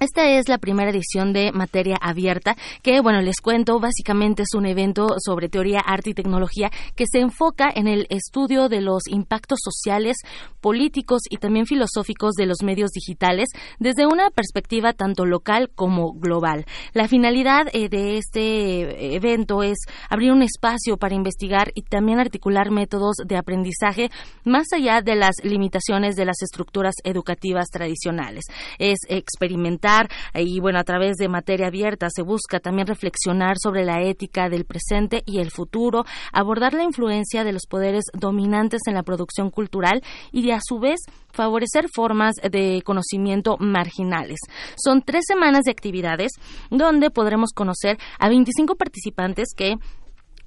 Esta 0.03 0.31
es 0.31 0.49
la 0.49 0.57
primera 0.57 0.91
edición 0.91 1.35
de 1.35 1.53
Materia 1.53 1.99
Abierta, 2.01 2.57
que, 2.83 3.03
bueno, 3.03 3.21
les 3.21 3.43
cuento, 3.43 3.79
básicamente 3.81 4.45
es 4.45 4.55
un 4.55 4.65
evento 4.65 5.09
sobre 5.23 5.51
teoría, 5.51 5.81
arte 5.81 6.09
y 6.09 6.15
tecnología 6.15 6.71
que 6.97 7.05
se 7.07 7.19
enfoca 7.19 7.69
en 7.75 7.87
el 7.87 8.07
estudio 8.09 8.71
de 8.71 8.81
los 8.81 9.03
impactos 9.09 9.59
sociales, 9.63 10.17
políticos 10.63 11.21
y 11.29 11.37
también 11.37 11.67
filosóficos 11.67 12.33
de 12.33 12.47
los 12.47 12.63
medios 12.63 12.93
digitales 12.93 13.51
desde 13.79 14.07
una 14.07 14.31
perspectiva 14.31 14.95
tanto 14.95 15.27
local 15.27 15.71
como 15.75 16.15
global. 16.15 16.65
La 16.95 17.07
finalidad 17.07 17.67
eh, 17.75 17.91
de 17.91 18.17
este 18.17 19.15
evento 19.15 19.63
es 19.63 19.77
abrir 20.09 20.33
un 20.33 20.41
espacio 20.41 20.97
para 20.97 21.15
investigar 21.15 21.73
y 21.75 21.83
también 21.83 22.21
articular 22.21 22.71
métodos 22.71 23.17
de 23.27 23.37
aprendizaje 23.37 24.11
más 24.45 24.69
allá 24.73 25.03
de 25.03 25.17
las 25.17 25.35
limitaciones 25.43 26.17
de 26.17 26.25
las 26.25 26.41
estructuras 26.41 26.95
educativas 27.05 27.67
tradicionales. 27.69 28.45
Es 28.79 29.01
experimentar 29.07 29.90
y 30.35 30.61
bueno, 30.61 30.79
a 30.79 30.85
través 30.85 31.17
de 31.17 31.29
materia 31.29 31.69
abierta 31.69 32.09
se 32.11 32.23
busca 32.23 32.61
también 32.61 32.87
reflexionar 32.87 33.57
sobre 33.63 33.85
la 33.85 34.03
ética 34.03 34.49
del 34.49 34.65
presente 34.65 35.23
y 35.27 35.39
el 35.39 35.51
futuro, 35.51 36.05
abordar 36.33 36.75
la 36.75 36.85
influencia 36.85 37.45
de 37.45 37.53
los 37.53 37.67
poderes 37.69 38.05
dominantes 38.13 38.83
en 38.87 38.95
la 38.95 39.03
producción 39.03 39.51
cultural 39.51 40.03
y 40.33 40.43
de 40.43 40.53
a 40.53 40.61
su 40.63 40.79
vez 40.79 41.01
favorecer 41.33 41.87
formas 41.95 42.35
de 42.37 42.83
conocimiento 42.85 43.57
marginales. 43.59 44.39
Son 44.77 45.03
tres 45.03 45.25
semanas 45.27 45.63
de 45.65 45.71
actividades 45.71 46.33
donde 46.71 47.11
podremos 47.11 47.51
conocer 47.55 47.99
a 48.19 48.29
25 48.29 48.77
participantes 48.77 49.49
que 49.57 49.77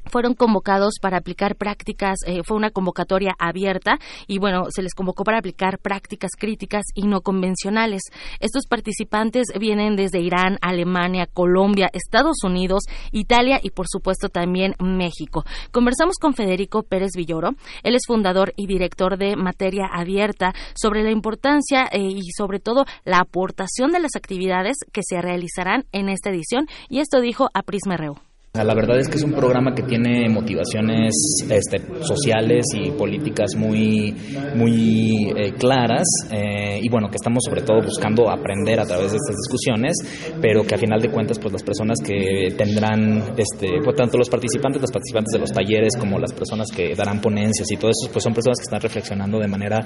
fueron 0.06 0.34
convocados 0.34 0.96
para 1.02 1.18
aplicar 1.18 1.56
prácticas, 1.56 2.18
eh, 2.26 2.42
fue 2.44 2.58
una 2.58 2.72
convocatoria 2.72 3.34
abierta 3.40 4.00
y 4.28 4.40
bueno, 4.40 4.66
se 4.70 4.82
les 4.82 4.94
convocó 4.94 5.24
para 5.24 5.40
aplicar 5.40 5.80
prácticas 5.80 6.32
críticas 6.38 6.84
y 6.94 7.08
no 7.08 7.22
convencionales. 7.22 8.02
Estos 8.40 8.68
participantes 8.68 9.48
vienen 9.60 9.96
desde 9.96 10.20
Irán, 10.20 10.58
Alemania, 10.62 11.28
Colombia, 11.32 11.90
Estados 11.94 12.44
Unidos, 12.44 12.84
Italia 13.12 13.60
y 13.62 13.72
por 13.72 13.88
supuesto 13.88 14.30
también 14.30 14.76
México. 14.80 15.44
Conversamos 15.72 16.16
con 16.20 16.34
Federico 16.34 16.84
Pérez 16.84 17.12
Villoro, 17.16 17.52
él 17.84 17.96
es 17.96 18.04
fundador 18.08 18.54
y 18.56 18.68
director 18.68 19.18
de 19.18 19.36
Materia 19.36 19.86
Abierta 19.92 20.54
sobre 20.76 21.04
la 21.04 21.12
importancia 21.12 21.88
eh, 21.92 22.02
y 22.02 22.32
sobre 22.36 22.60
todo 22.60 22.86
la 23.06 23.20
aportación 23.20 23.92
de 23.92 24.00
las 24.00 24.16
actividades 24.16 24.78
que 24.92 25.02
se 25.04 25.22
realizarán 25.22 25.86
en 25.92 26.10
esta 26.10 26.30
edición 26.30 26.68
y 26.90 27.00
esto 27.00 27.22
dijo 27.22 27.50
a 27.54 27.64
Prisma 27.64 27.98
Reu 27.98 28.33
La 28.56 28.76
verdad 28.76 29.00
es 29.00 29.10
que 29.10 29.18
es 29.18 29.24
un 29.24 29.32
programa 29.32 29.74
que 29.74 29.82
tiene 29.82 30.30
motivaciones 30.30 31.12
este, 31.50 31.82
sociales 32.04 32.64
y 32.76 32.92
políticas 32.92 33.56
muy, 33.56 34.16
muy 34.54 35.34
eh, 35.36 35.54
claras 35.58 36.06
eh, 36.30 36.80
y 36.80 36.88
bueno, 36.88 37.10
que 37.10 37.16
estamos 37.16 37.42
sobre 37.50 37.64
todo 37.64 37.82
buscando 37.82 38.30
aprender 38.30 38.80
a 38.80 38.86
través 38.86 39.10
de 39.10 39.18
estas 39.18 39.38
discusiones, 39.38 39.98
pero 40.40 40.62
que 40.62 40.76
a 40.76 40.78
final 40.78 41.02
de 41.02 41.10
cuentas 41.10 41.40
pues 41.40 41.52
las 41.52 41.64
personas 41.64 41.98
que 42.06 42.54
tendrán, 42.56 43.34
este, 43.36 43.82
pues, 43.84 43.96
tanto 43.96 44.20
los 44.20 44.30
participantes, 44.30 44.80
los 44.80 44.92
participantes 44.92 45.34
de 45.34 45.40
los 45.40 45.52
talleres 45.52 45.98
como 45.98 46.20
las 46.20 46.32
personas 46.32 46.70
que 46.70 46.94
darán 46.94 47.22
ponencias 47.22 47.72
y 47.72 47.78
todo 47.78 47.90
eso, 47.90 48.08
pues 48.14 48.22
son 48.22 48.36
personas 48.36 48.60
que 48.60 48.66
están 48.66 48.82
reflexionando 48.82 49.40
de 49.40 49.48
manera 49.48 49.80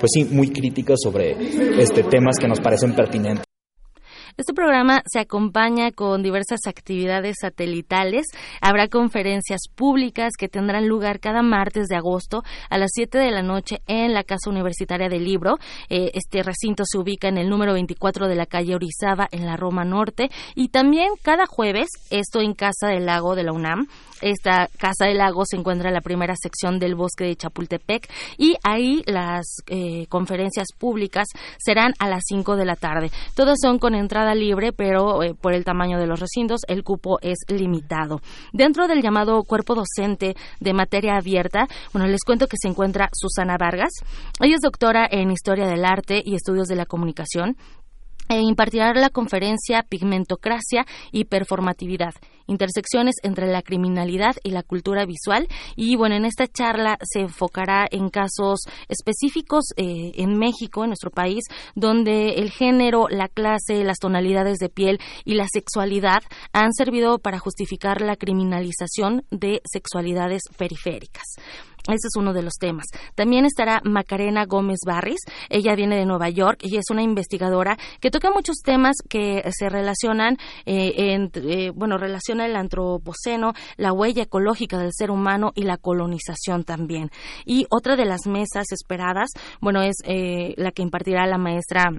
pues 0.00 0.10
sí, 0.14 0.24
muy 0.24 0.48
crítica 0.48 0.94
sobre 0.96 1.36
este, 1.78 2.02
temas 2.04 2.36
que 2.40 2.48
nos 2.48 2.60
parecen 2.60 2.94
pertinentes. 2.94 3.53
Este 4.36 4.52
programa 4.52 5.00
se 5.06 5.20
acompaña 5.20 5.92
con 5.92 6.24
diversas 6.24 6.66
actividades 6.66 7.36
satelitales. 7.40 8.26
Habrá 8.60 8.88
conferencias 8.88 9.60
públicas 9.72 10.32
que 10.36 10.48
tendrán 10.48 10.88
lugar 10.88 11.20
cada 11.20 11.40
martes 11.42 11.86
de 11.86 11.94
agosto 11.94 12.42
a 12.68 12.76
las 12.76 12.90
7 12.94 13.16
de 13.16 13.30
la 13.30 13.42
noche 13.42 13.80
en 13.86 14.12
la 14.12 14.24
Casa 14.24 14.50
Universitaria 14.50 15.08
del 15.08 15.24
Libro. 15.24 15.58
Eh, 15.88 16.10
este 16.14 16.42
recinto 16.42 16.82
se 16.84 16.98
ubica 16.98 17.28
en 17.28 17.38
el 17.38 17.48
número 17.48 17.74
24 17.74 18.26
de 18.26 18.34
la 18.34 18.46
calle 18.46 18.74
Orizaba, 18.74 19.28
en 19.30 19.46
la 19.46 19.56
Roma 19.56 19.84
Norte. 19.84 20.30
Y 20.56 20.70
también 20.70 21.10
cada 21.22 21.46
jueves, 21.46 21.86
esto 22.10 22.40
en 22.40 22.54
Casa 22.54 22.88
del 22.88 23.06
Lago 23.06 23.36
de 23.36 23.44
la 23.44 23.52
UNAM, 23.52 23.86
esta 24.24 24.68
Casa 24.78 25.04
del 25.06 25.18
Lago 25.18 25.44
se 25.44 25.56
encuentra 25.56 25.88
en 25.88 25.94
la 25.94 26.00
primera 26.00 26.34
sección 26.34 26.78
del 26.78 26.94
bosque 26.94 27.24
de 27.24 27.36
Chapultepec 27.36 28.10
y 28.38 28.56
ahí 28.62 29.02
las 29.06 29.44
eh, 29.66 30.06
conferencias 30.08 30.68
públicas 30.78 31.28
serán 31.58 31.92
a 31.98 32.08
las 32.08 32.22
5 32.26 32.56
de 32.56 32.64
la 32.64 32.76
tarde. 32.76 33.10
Todas 33.34 33.58
son 33.60 33.78
con 33.78 33.94
entrada 33.94 34.34
libre, 34.34 34.72
pero 34.72 35.22
eh, 35.22 35.34
por 35.34 35.52
el 35.52 35.64
tamaño 35.64 35.98
de 35.98 36.06
los 36.06 36.20
recintos 36.20 36.62
el 36.68 36.82
cupo 36.82 37.18
es 37.20 37.38
limitado. 37.48 38.20
Dentro 38.52 38.88
del 38.88 39.02
llamado 39.02 39.42
cuerpo 39.42 39.74
docente 39.74 40.34
de 40.60 40.72
materia 40.72 41.16
abierta, 41.16 41.68
bueno, 41.92 42.08
les 42.08 42.24
cuento 42.24 42.46
que 42.46 42.56
se 42.60 42.68
encuentra 42.68 43.10
Susana 43.12 43.56
Vargas. 43.58 43.92
Ella 44.40 44.56
es 44.56 44.62
doctora 44.62 45.06
en 45.10 45.30
Historia 45.30 45.66
del 45.66 45.84
Arte 45.84 46.22
y 46.24 46.34
Estudios 46.34 46.66
de 46.66 46.76
la 46.76 46.86
Comunicación 46.86 47.56
e 48.28 48.40
impartirá 48.40 48.92
la 48.94 49.10
conferencia 49.10 49.82
Pigmentocracia 49.82 50.86
y 51.12 51.24
Performatividad 51.24 52.14
intersecciones 52.46 53.16
entre 53.22 53.46
la 53.46 53.62
criminalidad 53.62 54.36
y 54.42 54.50
la 54.50 54.62
cultura 54.62 55.06
visual. 55.06 55.48
Y 55.76 55.96
bueno, 55.96 56.16
en 56.16 56.24
esta 56.24 56.46
charla 56.46 56.98
se 57.02 57.20
enfocará 57.20 57.86
en 57.90 58.08
casos 58.08 58.60
específicos 58.88 59.64
eh, 59.76 60.12
en 60.16 60.38
México, 60.38 60.84
en 60.84 60.90
nuestro 60.90 61.10
país, 61.10 61.44
donde 61.74 62.34
el 62.34 62.50
género, 62.50 63.06
la 63.08 63.28
clase, 63.28 63.84
las 63.84 63.98
tonalidades 63.98 64.58
de 64.58 64.68
piel 64.68 64.98
y 65.24 65.34
la 65.34 65.46
sexualidad 65.50 66.22
han 66.52 66.72
servido 66.72 67.18
para 67.18 67.38
justificar 67.38 68.00
la 68.00 68.16
criminalización 68.16 69.24
de 69.30 69.60
sexualidades 69.64 70.42
periféricas. 70.56 71.24
Ese 71.86 72.08
es 72.08 72.16
uno 72.16 72.32
de 72.32 72.42
los 72.42 72.54
temas. 72.54 72.86
También 73.14 73.44
estará 73.44 73.82
Macarena 73.84 74.46
Gómez 74.46 74.78
Barris. 74.86 75.20
Ella 75.50 75.74
viene 75.74 75.96
de 75.96 76.06
Nueva 76.06 76.30
York 76.30 76.60
y 76.62 76.78
es 76.78 76.84
una 76.90 77.02
investigadora 77.02 77.76
que 78.00 78.10
toca 78.10 78.30
muchos 78.30 78.56
temas 78.64 78.96
que 79.06 79.42
se 79.50 79.68
relacionan, 79.68 80.38
eh, 80.64 81.28
eh, 81.34 81.70
bueno, 81.74 81.98
relaciona 81.98 82.46
el 82.46 82.56
antropoceno, 82.56 83.52
la 83.76 83.92
huella 83.92 84.22
ecológica 84.22 84.78
del 84.78 84.92
ser 84.94 85.10
humano 85.10 85.52
y 85.54 85.64
la 85.64 85.76
colonización 85.76 86.64
también. 86.64 87.10
Y 87.44 87.66
otra 87.70 87.96
de 87.96 88.06
las 88.06 88.26
mesas 88.26 88.72
esperadas, 88.72 89.30
bueno, 89.60 89.82
es 89.82 89.96
eh, 90.04 90.54
la 90.56 90.72
que 90.72 90.82
impartirá 90.82 91.26
la 91.26 91.38
maestra 91.38 91.92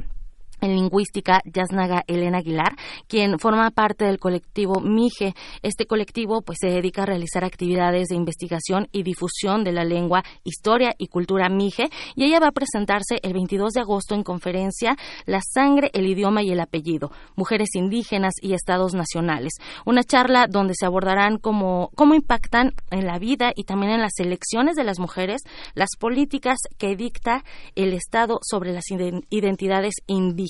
en 0.62 0.76
lingüística 0.76 1.42
Yasnaga 1.46 2.04
Elena 2.08 2.40
Aguilar, 2.40 2.76
quien 3.08 3.40
forma 3.40 3.72
parte 3.72 4.06
del 4.06 4.20
colectivo 4.20 4.80
MIGE. 4.80 5.34
Este 5.62 5.86
colectivo 5.86 6.42
pues 6.42 6.60
se 6.62 6.68
dedica 6.68 7.04
a 7.04 7.06
realizar 7.06 7.44
actividades 7.44 8.08
de 8.08 8.16
investigación 8.16 8.88
y 8.92 9.04
difusión 9.04 9.64
de 9.64 9.72
la 9.72 9.84
lengua, 9.84 10.24
historia 10.44 10.94
y 10.98 11.08
cultura 11.08 11.50
MIGE 11.50 11.90
y 12.16 12.26
ella 12.26 12.40
va 12.40 12.48
a 12.48 12.52
presentarse 12.52 13.18
el 13.22 13.34
22 13.34 13.74
de 13.74 13.82
agosto 13.82 14.16
en 14.16 14.24
conferencia 14.24 14.98
La 15.26 15.42
sangre, 15.42 15.90
el 15.94 16.08
idioma 16.08 16.44
y 16.44 16.52
el 16.52 16.60
apellido, 16.60 17.12
mujeres 17.36 17.70
indígenas 17.76 18.34
y 18.42 18.54
estados 18.54 18.94
nacionales. 18.94 19.54
Una 19.86 20.04
charla 20.04 20.48
donde 20.48 20.74
se 20.76 20.86
abordarán 20.86 21.38
cómo, 21.38 21.90
cómo 21.96 22.16
impactan 22.16 22.72
en 22.92 23.06
la 23.06 23.20
vida 23.20 23.52
y 23.56 23.64
también 23.64 23.94
en 23.94 24.02
las 24.02 24.18
elecciones 24.20 24.76
de 24.76 24.84
las 24.84 25.00
mujeres 25.00 25.42
las 25.74 25.90
políticas 26.00 26.58
que 26.78 26.96
dicta 26.96 27.44
el 27.76 27.94
Estado 27.94 28.40
sobre 28.42 28.74
las 28.74 28.86
identidades 29.30 29.94
indígenas 30.08 30.45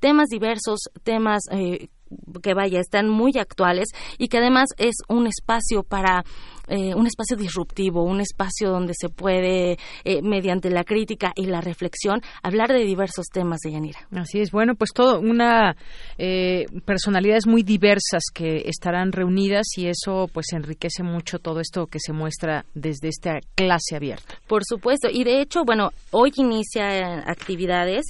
Temas 0.00 0.28
diversos, 0.28 0.80
temas 1.02 1.42
eh, 1.50 1.88
que 2.42 2.54
vaya, 2.54 2.80
están 2.80 3.08
muy 3.08 3.32
actuales 3.38 3.88
y 4.18 4.28
que 4.28 4.38
además 4.38 4.70
es 4.78 4.96
un 5.08 5.26
espacio 5.26 5.82
para 5.82 6.24
eh, 6.68 6.94
un 6.94 7.06
espacio 7.06 7.36
disruptivo, 7.36 8.02
un 8.02 8.20
espacio 8.20 8.70
donde 8.70 8.94
se 8.94 9.08
puede, 9.08 9.78
eh, 10.04 10.22
mediante 10.22 10.70
la 10.70 10.84
crítica 10.84 11.32
y 11.34 11.46
la 11.46 11.60
reflexión, 11.60 12.20
hablar 12.42 12.72
de 12.72 12.84
diversos 12.84 13.26
temas 13.32 13.60
de 13.60 13.72
Yanira. 13.72 14.00
Así 14.12 14.40
es, 14.40 14.50
bueno, 14.50 14.74
pues 14.74 14.90
todo, 14.92 15.20
una 15.20 15.76
eh, 16.18 16.66
personalidades 16.84 17.46
muy 17.46 17.62
diversas 17.62 18.24
que 18.32 18.62
estarán 18.66 19.12
reunidas 19.12 19.66
y 19.76 19.88
eso 19.88 20.28
pues 20.32 20.52
enriquece 20.52 21.02
mucho 21.02 21.38
todo 21.38 21.60
esto 21.60 21.86
que 21.86 21.98
se 22.00 22.12
muestra 22.12 22.64
desde 22.74 23.08
esta 23.08 23.38
clase 23.54 23.96
abierta. 23.96 24.34
Por 24.46 24.64
supuesto, 24.64 25.08
y 25.10 25.24
de 25.24 25.40
hecho, 25.40 25.64
bueno, 25.64 25.90
hoy 26.10 26.32
inicia 26.36 27.18
actividades 27.28 28.06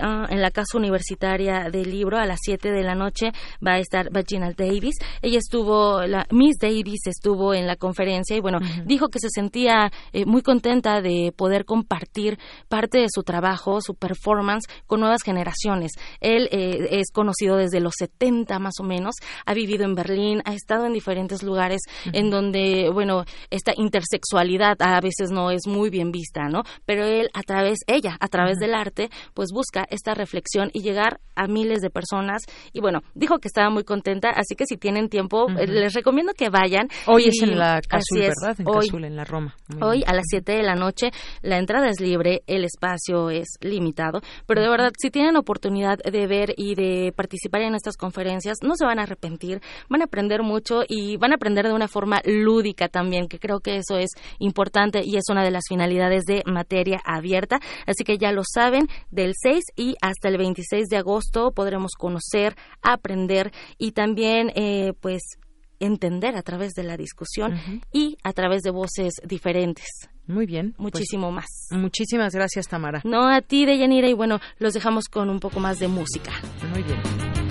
ah, 0.00 0.26
en 0.28 0.40
la 0.40 0.50
Casa 0.50 0.78
Universitaria 0.78 1.68
del 1.70 1.90
Libro 1.90 2.18
a 2.18 2.26
las 2.26 2.38
7 2.42 2.70
de 2.70 2.82
la 2.82 2.94
noche 2.94 3.32
va 3.64 3.72
a 3.72 3.78
estar 3.78 4.10
Vaginal 4.10 4.54
Davis. 4.54 4.96
Ella 5.22 5.38
estuvo, 5.38 6.02
la 6.02 6.26
Miss 6.30 6.58
Davis 6.58 7.06
estuvo 7.06 7.54
en 7.54 7.57
la 7.66 7.76
conferencia 7.76 8.36
y 8.36 8.40
bueno, 8.40 8.58
dijo 8.84 9.08
que 9.08 9.18
se 9.18 9.28
sentía 9.30 9.90
eh, 10.12 10.24
muy 10.24 10.42
contenta 10.42 11.00
de 11.00 11.32
poder 11.36 11.64
compartir 11.64 12.38
parte 12.68 12.98
de 12.98 13.08
su 13.10 13.22
trabajo, 13.22 13.80
su 13.80 13.94
performance 13.94 14.66
con 14.86 15.00
nuevas 15.00 15.22
generaciones. 15.22 15.92
Él 16.20 16.48
eh, 16.52 16.88
es 16.90 17.10
conocido 17.12 17.56
desde 17.56 17.80
los 17.80 17.94
70 17.98 18.58
más 18.58 18.74
o 18.80 18.84
menos, 18.84 19.14
ha 19.46 19.54
vivido 19.54 19.84
en 19.84 19.94
Berlín, 19.94 20.42
ha 20.44 20.54
estado 20.54 20.86
en 20.86 20.92
diferentes 20.92 21.42
lugares 21.42 21.80
en 22.12 22.30
donde, 22.30 22.90
bueno, 22.92 23.24
esta 23.50 23.72
intersexualidad 23.76 24.76
a 24.80 25.00
veces 25.00 25.30
no 25.30 25.50
es 25.50 25.66
muy 25.66 25.90
bien 25.90 26.10
vista, 26.10 26.48
¿no? 26.48 26.62
Pero 26.84 27.04
él 27.04 27.28
a 27.34 27.42
través, 27.42 27.78
ella, 27.86 28.16
a 28.20 28.28
través 28.28 28.58
del 28.58 28.74
arte, 28.74 29.10
pues 29.34 29.50
busca 29.52 29.86
esta 29.90 30.14
reflexión 30.14 30.70
y 30.72 30.82
llegar 30.82 31.20
a 31.34 31.46
miles 31.46 31.80
de 31.80 31.90
personas 31.90 32.42
y 32.72 32.80
bueno, 32.80 33.02
dijo 33.14 33.38
que 33.38 33.48
estaba 33.48 33.70
muy 33.70 33.84
contenta, 33.84 34.30
así 34.30 34.54
que 34.54 34.64
si 34.66 34.76
tienen 34.76 35.08
tiempo, 35.08 35.48
les 35.48 35.94
recomiendo 35.94 36.32
que 36.34 36.48
vayan. 36.48 36.88
Hoy 37.06 37.28
es 37.28 37.40
en 37.52 37.58
la 37.58 37.80
Casul, 37.86 38.20
¿verdad? 38.20 38.56
En 38.58 38.68
hoy, 38.68 38.88
en 38.92 39.16
la 39.16 39.24
Roma. 39.24 39.54
hoy 39.80 40.04
a 40.06 40.14
las 40.14 40.24
7 40.28 40.52
de 40.52 40.62
la 40.62 40.74
noche 40.74 41.10
la 41.42 41.58
entrada 41.58 41.88
es 41.88 42.00
libre, 42.00 42.42
el 42.46 42.64
espacio 42.64 43.30
es 43.30 43.48
limitado, 43.60 44.20
pero 44.46 44.62
de 44.62 44.68
verdad, 44.68 44.90
si 44.98 45.10
tienen 45.10 45.36
oportunidad 45.36 45.98
de 45.98 46.26
ver 46.26 46.54
y 46.56 46.74
de 46.74 47.12
participar 47.14 47.62
en 47.62 47.74
estas 47.74 47.96
conferencias, 47.96 48.58
no 48.62 48.74
se 48.76 48.84
van 48.84 48.98
a 48.98 49.02
arrepentir, 49.02 49.60
van 49.88 50.02
a 50.02 50.04
aprender 50.04 50.42
mucho 50.42 50.82
y 50.86 51.16
van 51.16 51.32
a 51.32 51.36
aprender 51.36 51.66
de 51.66 51.72
una 51.72 51.88
forma 51.88 52.20
lúdica 52.24 52.88
también, 52.88 53.28
que 53.28 53.38
creo 53.38 53.60
que 53.60 53.76
eso 53.76 53.96
es 53.96 54.10
importante 54.38 55.00
y 55.04 55.16
es 55.16 55.24
una 55.30 55.44
de 55.44 55.50
las 55.50 55.64
finalidades 55.68 56.24
de 56.24 56.42
materia 56.46 57.00
abierta. 57.04 57.60
Así 57.86 58.04
que 58.04 58.18
ya 58.18 58.32
lo 58.32 58.42
saben, 58.44 58.88
del 59.10 59.34
6 59.40 59.64
y 59.76 59.96
hasta 60.00 60.28
el 60.28 60.38
26 60.38 60.88
de 60.88 60.96
agosto 60.96 61.52
podremos 61.52 61.92
conocer, 61.96 62.56
aprender 62.82 63.52
y 63.78 63.92
también, 63.92 64.50
eh, 64.54 64.92
pues, 65.00 65.38
entender 65.80 66.36
a 66.36 66.42
través 66.42 66.72
de 66.72 66.82
la 66.82 66.96
discusión 66.96 67.58
y 67.92 68.18
a 68.22 68.32
través 68.32 68.62
de 68.62 68.70
voces 68.70 69.14
diferentes. 69.24 69.86
Muy 70.26 70.46
bien. 70.46 70.72
Pues 70.72 70.94
Muchísimo 70.94 71.32
más. 71.32 71.46
Muchísimas 71.70 72.34
gracias, 72.34 72.68
Tamara. 72.68 73.00
No, 73.04 73.28
a 73.28 73.40
ti, 73.40 73.64
Deyanira, 73.64 74.08
y 74.08 74.14
bueno, 74.14 74.40
los 74.58 74.74
dejamos 74.74 75.06
con 75.06 75.30
un 75.30 75.40
poco 75.40 75.58
más 75.58 75.78
de 75.78 75.88
música. 75.88 76.32
Muy 76.72 76.82
bien. 76.82 77.47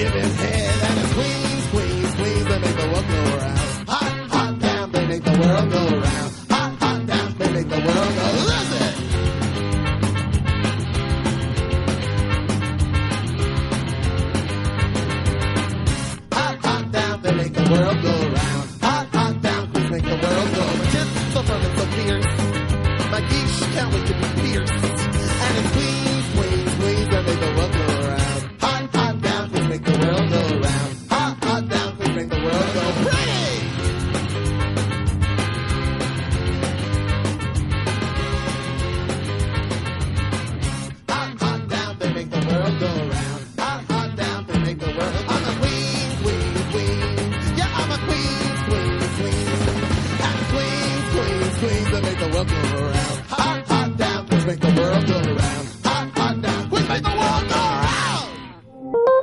Giving 0.00 0.32
head, 0.42 0.82
and 0.88 0.98
it 0.98 1.08
squeeze, 1.12 1.64
squeeze, 1.68 2.10
squeeze, 2.14 2.44
they 2.46 2.58
make 2.58 2.76
the 2.76 2.86
world 2.92 3.06
go 3.12 3.20
round. 3.36 3.58
Hot, 3.92 4.30
hot, 4.32 4.58
damn, 4.58 4.92
they 4.92 5.06
make 5.06 5.24
the 5.24 5.30
world 5.40 5.70
go 5.70 5.82
round. 6.00 6.32
Hot, 6.52 6.72
hot, 6.82 7.06
damn, 7.06 7.38
they 7.38 7.52
make 7.52 7.68
the 7.68 7.80
world 7.86 8.12
go. 8.18 8.26
Listen. 8.48 8.88
Hot, 16.32 16.56
hot, 16.64 16.92
damn, 16.92 17.22
they 17.22 17.32
make 17.32 17.52
the 17.52 17.62
world 17.70 18.02
go 18.02 18.14
round. 18.36 18.70
Hot, 18.82 19.06
hot, 19.14 19.42
damn, 19.42 19.72
they 19.72 19.90
make 19.90 20.02
the 20.02 20.16
world 20.24 20.50
go. 20.56 20.64
Kids 20.92 21.12
so 21.34 21.42
firm 21.42 21.62
and 21.66 21.78
so 21.78 21.84
fierce. 21.96 22.30
My 23.12 23.20
geeks 23.28 23.56
can't 23.74 23.92
wait 23.92 24.06
to 24.06 24.14
be 24.14 24.26
fierce. 24.40 24.99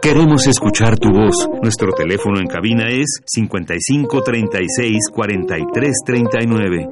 Queremos 0.08 0.47
escuchar 0.47 0.97
tu 0.97 1.10
voz. 1.10 1.36
Nuestro 1.62 1.91
teléfono 1.91 2.39
en 2.39 2.47
cabina 2.47 2.88
es 2.88 3.20
55 3.26 4.24
36 4.24 5.10
43 5.12 5.95
39. 6.05 6.88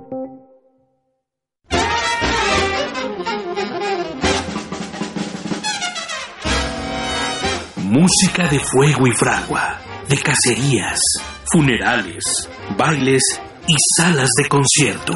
Música 7.84 8.50
de 8.50 8.60
fuego 8.60 9.08
y 9.08 9.12
fragua, 9.12 9.80
de 10.10 10.18
cacerías, 10.18 11.00
funerales, 11.54 12.50
bailes 12.78 13.24
y 13.66 13.76
salas 13.96 14.32
de 14.36 14.50
concierto. 14.50 15.14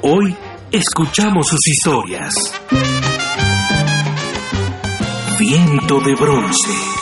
Hoy 0.00 0.34
escuchamos 0.70 1.48
sus 1.48 1.68
historias. 1.68 2.32
Viento 5.38 6.00
de 6.00 6.14
bronce. 6.14 7.01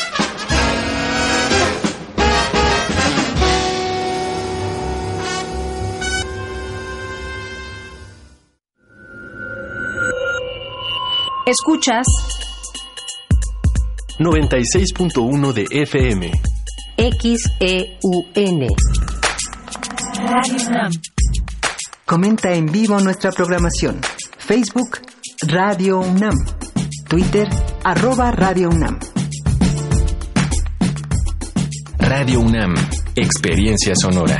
Escuchas 11.51 12.07
96.1 14.19 15.51
de 15.51 15.65
FM. 15.69 16.31
XEUN. 16.95 18.67
Radio 20.29 20.67
UNAM. 20.69 20.91
Comenta 22.05 22.53
en 22.53 22.67
vivo 22.67 22.97
nuestra 23.01 23.33
programación. 23.33 23.99
Facebook 24.37 25.01
Radio 25.41 25.99
UNAM. 25.99 26.35
Twitter 27.09 27.49
arroba 27.83 28.31
Radio 28.31 28.69
UNAM. 28.69 28.97
Radio 31.97 32.39
UNAM. 32.39 32.75
Experiencia 33.17 33.93
sonora. 34.01 34.39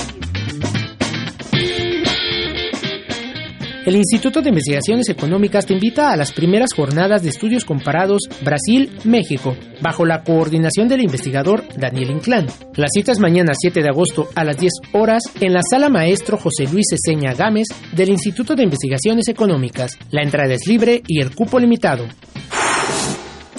El 3.83 3.95
Instituto 3.95 4.43
de 4.43 4.49
Investigaciones 4.49 5.09
Económicas 5.09 5.65
te 5.65 5.73
invita 5.73 6.11
a 6.11 6.15
las 6.15 6.31
primeras 6.31 6.69
jornadas 6.75 7.23
de 7.23 7.29
estudios 7.29 7.65
comparados 7.65 8.21
Brasil-México, 8.43 9.57
bajo 9.81 10.05
la 10.05 10.23
coordinación 10.23 10.87
del 10.87 11.01
investigador 11.01 11.63
Daniel 11.75 12.11
Inclán. 12.11 12.45
La 12.75 12.85
cita 12.93 13.11
es 13.11 13.17
mañana 13.17 13.53
7 13.59 13.81
de 13.81 13.89
agosto 13.89 14.29
a 14.35 14.43
las 14.43 14.57
10 14.57 14.71
horas 14.93 15.23
en 15.39 15.53
la 15.53 15.61
sala 15.67 15.89
maestro 15.89 16.37
José 16.37 16.67
Luis 16.71 16.91
Eseña 16.91 17.33
Gámez 17.33 17.69
del 17.91 18.09
Instituto 18.09 18.55
de 18.55 18.63
Investigaciones 18.63 19.27
Económicas. 19.29 19.97
La 20.11 20.21
entrada 20.21 20.53
es 20.53 20.67
libre 20.67 21.01
y 21.07 21.19
el 21.19 21.33
cupo 21.33 21.57
limitado. 21.57 22.05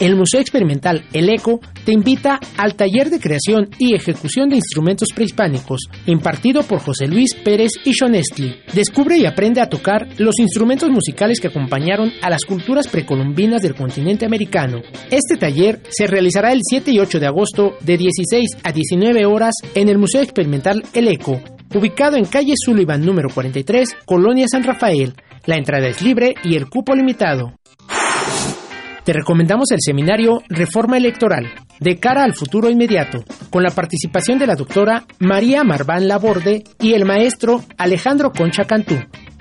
El 0.02 0.16
Museo 0.16 0.40
Experimental 0.40 1.04
El 1.12 1.28
Eco 1.28 1.60
te 1.84 1.92
invita 1.92 2.40
al 2.56 2.74
taller 2.74 3.08
de 3.08 3.20
creación 3.20 3.70
y 3.78 3.94
ejecución 3.94 4.48
de 4.48 4.56
instrumentos 4.56 5.10
prehispánicos, 5.14 5.82
impartido 6.06 6.64
por 6.64 6.80
José 6.80 7.06
Luis 7.06 7.36
Pérez 7.36 7.70
y 7.84 7.92
Shonestli. 7.92 8.52
Descubre 8.74 9.16
y 9.16 9.26
aprende 9.26 9.60
a 9.60 9.68
tocar 9.68 10.08
los 10.18 10.40
instrumentos 10.40 10.90
musicales 10.90 11.38
que 11.38 11.46
acompañaron 11.46 12.10
a 12.20 12.30
las 12.30 12.44
culturas 12.44 12.88
precolombinas 12.88 13.62
del 13.62 13.76
continente 13.76 14.26
americano. 14.26 14.82
Este 15.08 15.36
taller 15.36 15.80
se 15.88 16.08
realizará 16.08 16.52
el 16.52 16.62
7 16.68 16.90
y 16.90 16.98
8 16.98 17.20
de 17.20 17.26
agosto 17.28 17.76
de 17.82 17.96
16 17.96 18.56
a 18.64 18.72
19 18.72 19.24
horas 19.24 19.54
en 19.76 19.88
el 19.88 19.98
Museo 19.98 20.22
Experimental 20.22 20.82
El 20.94 21.06
Eco, 21.06 21.40
ubicado 21.76 22.16
en 22.16 22.24
calle 22.24 22.54
Sullivan 22.56 23.06
número 23.06 23.28
43, 23.32 23.98
Colonia 24.04 24.48
San 24.50 24.64
Rafael. 24.64 25.14
La 25.46 25.54
entrada 25.54 25.86
es 25.86 26.02
libre 26.02 26.34
y 26.42 26.56
el 26.56 26.68
cupo 26.68 26.92
limitado. 26.96 27.52
Te 29.04 29.12
recomendamos 29.12 29.72
el 29.72 29.80
seminario 29.80 30.42
Reforma 30.48 30.96
Electoral, 30.96 31.52
de 31.80 31.98
cara 31.98 32.22
al 32.22 32.34
futuro 32.34 32.70
inmediato, 32.70 33.24
con 33.50 33.64
la 33.64 33.70
participación 33.70 34.38
de 34.38 34.46
la 34.46 34.54
doctora 34.54 35.06
María 35.18 35.64
Marván 35.64 36.06
Laborde 36.06 36.62
y 36.80 36.92
el 36.92 37.04
maestro 37.04 37.64
Alejandro 37.78 38.30
Concha 38.30 38.64
Cantú. 38.64 38.94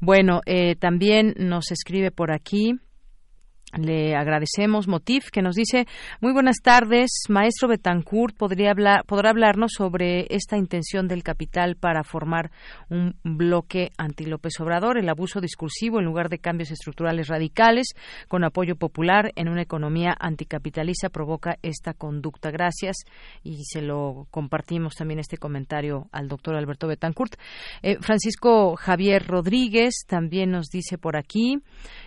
Bueno, 0.00 0.40
eh, 0.44 0.74
también 0.74 1.34
nos 1.38 1.70
escribe 1.70 2.10
por 2.10 2.32
aquí 2.32 2.74
le 3.76 4.14
agradecemos 4.14 4.88
Motif 4.88 5.30
que 5.30 5.42
nos 5.42 5.54
dice 5.54 5.86
muy 6.20 6.32
buenas 6.32 6.56
tardes, 6.62 7.10
maestro 7.28 7.68
Betancourt, 7.68 8.36
podría 8.36 8.70
hablar, 8.70 9.04
podrá 9.04 9.30
hablarnos 9.30 9.72
sobre 9.76 10.26
esta 10.30 10.56
intención 10.56 11.08
del 11.08 11.22
capital 11.22 11.76
para 11.76 12.04
formar 12.04 12.50
un 12.88 13.16
bloque 13.22 13.90
anti 13.98 14.24
López 14.24 14.58
Obrador, 14.60 14.98
el 14.98 15.08
abuso 15.08 15.40
discursivo 15.40 15.98
en 15.98 16.04
lugar 16.04 16.28
de 16.28 16.38
cambios 16.38 16.70
estructurales 16.70 17.28
radicales 17.28 17.88
con 18.28 18.44
apoyo 18.44 18.76
popular 18.76 19.32
en 19.36 19.48
una 19.48 19.62
economía 19.62 20.16
anticapitalista 20.18 21.08
provoca 21.08 21.58
esta 21.62 21.92
conducta. 21.92 22.50
Gracias 22.50 22.96
y 23.42 23.64
se 23.64 23.82
lo 23.82 24.26
compartimos 24.30 24.94
también 24.94 25.20
este 25.20 25.36
comentario 25.36 26.08
al 26.12 26.28
doctor 26.28 26.56
Alberto 26.56 26.86
Betancourt. 26.88 27.34
Eh, 27.82 27.96
Francisco 28.00 28.76
Javier 28.76 29.26
Rodríguez 29.26 30.04
también 30.06 30.50
nos 30.50 30.68
dice 30.68 30.98
por 30.98 31.16
aquí 31.16 31.60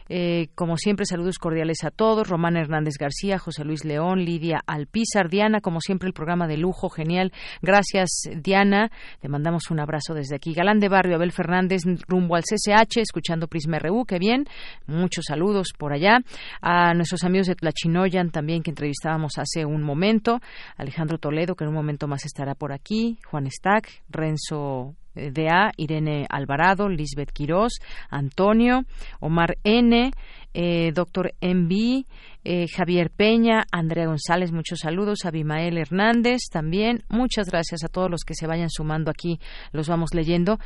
eh, 0.10 0.48
como 0.56 0.76
siempre, 0.78 1.06
saludos 1.06 1.38
cordiales 1.38 1.59
a 1.84 1.92
todos. 1.92 2.28
Román 2.28 2.56
Hernández 2.56 2.96
García, 2.98 3.38
José 3.38 3.66
Luis 3.66 3.84
León, 3.84 4.24
Lidia 4.24 4.62
Alpizar, 4.66 5.30
Diana, 5.30 5.60
como 5.60 5.82
siempre, 5.82 6.08
el 6.08 6.14
programa 6.14 6.48
de 6.48 6.58
lujo, 6.58 6.90
genial. 6.90 7.34
Gracias, 7.62 8.24
Diana. 8.42 8.90
Le 9.22 9.30
mandamos 9.30 9.70
un 9.70 9.80
abrazo 9.80 10.14
desde 10.14 10.36
aquí. 10.36 10.54
Galán 10.54 10.80
de 10.80 10.88
Barrio, 10.88 11.16
Abel 11.16 11.34
Fernández, 11.34 11.84
rumbo 12.08 12.36
al 12.36 12.44
CCH, 12.44 12.98
escuchando 12.98 13.48
Prisma 13.48 13.78
RU, 13.78 14.06
qué 14.06 14.20
bien. 14.20 14.46
Muchos 14.88 15.26
saludos 15.28 15.74
por 15.78 15.92
allá. 15.92 16.20
A 16.62 16.94
nuestros 16.94 17.24
amigos 17.24 17.48
de 17.48 17.56
Tlachinoyan 17.56 18.32
también, 18.32 18.64
que 18.64 18.72
entrevistábamos 18.72 19.34
hace 19.38 19.66
un 19.66 19.84
momento. 19.84 20.40
Alejandro 20.78 21.18
Toledo, 21.18 21.56
que 21.56 21.66
en 21.66 21.70
un 21.70 21.76
momento 21.76 22.08
más 22.08 22.26
estará 22.26 22.56
por 22.56 22.72
aquí. 22.72 23.20
Juan 23.30 23.52
Stack, 23.52 24.04
Renzo 24.10 24.96
de 25.32 25.50
A, 25.50 25.72
Irene 25.78 26.26
Alvarado, 26.30 26.90
Lisbeth 26.90 27.32
Quirós, 27.32 27.80
Antonio, 28.10 28.86
Omar 29.20 29.58
N, 29.64 30.12
eh, 30.54 30.92
doctor 30.94 31.34
Envi, 31.42 32.06
eh, 32.44 32.68
Javier 32.68 33.12
Peña, 33.12 33.66
Andrea 33.72 34.08
González, 34.08 34.52
muchos 34.52 34.80
saludos, 34.80 35.26
Abimael 35.26 35.78
Hernández 35.78 36.44
también, 36.52 37.04
muchas 37.10 37.48
gracias 37.50 37.84
a 37.84 37.90
todos 37.90 38.10
los 38.10 38.24
que 38.26 38.34
se 38.34 38.48
vayan 38.48 38.70
sumando 38.70 39.12
aquí, 39.12 39.40
los 39.72 39.88
vamos 39.88 40.14
leyendo. 40.14 40.58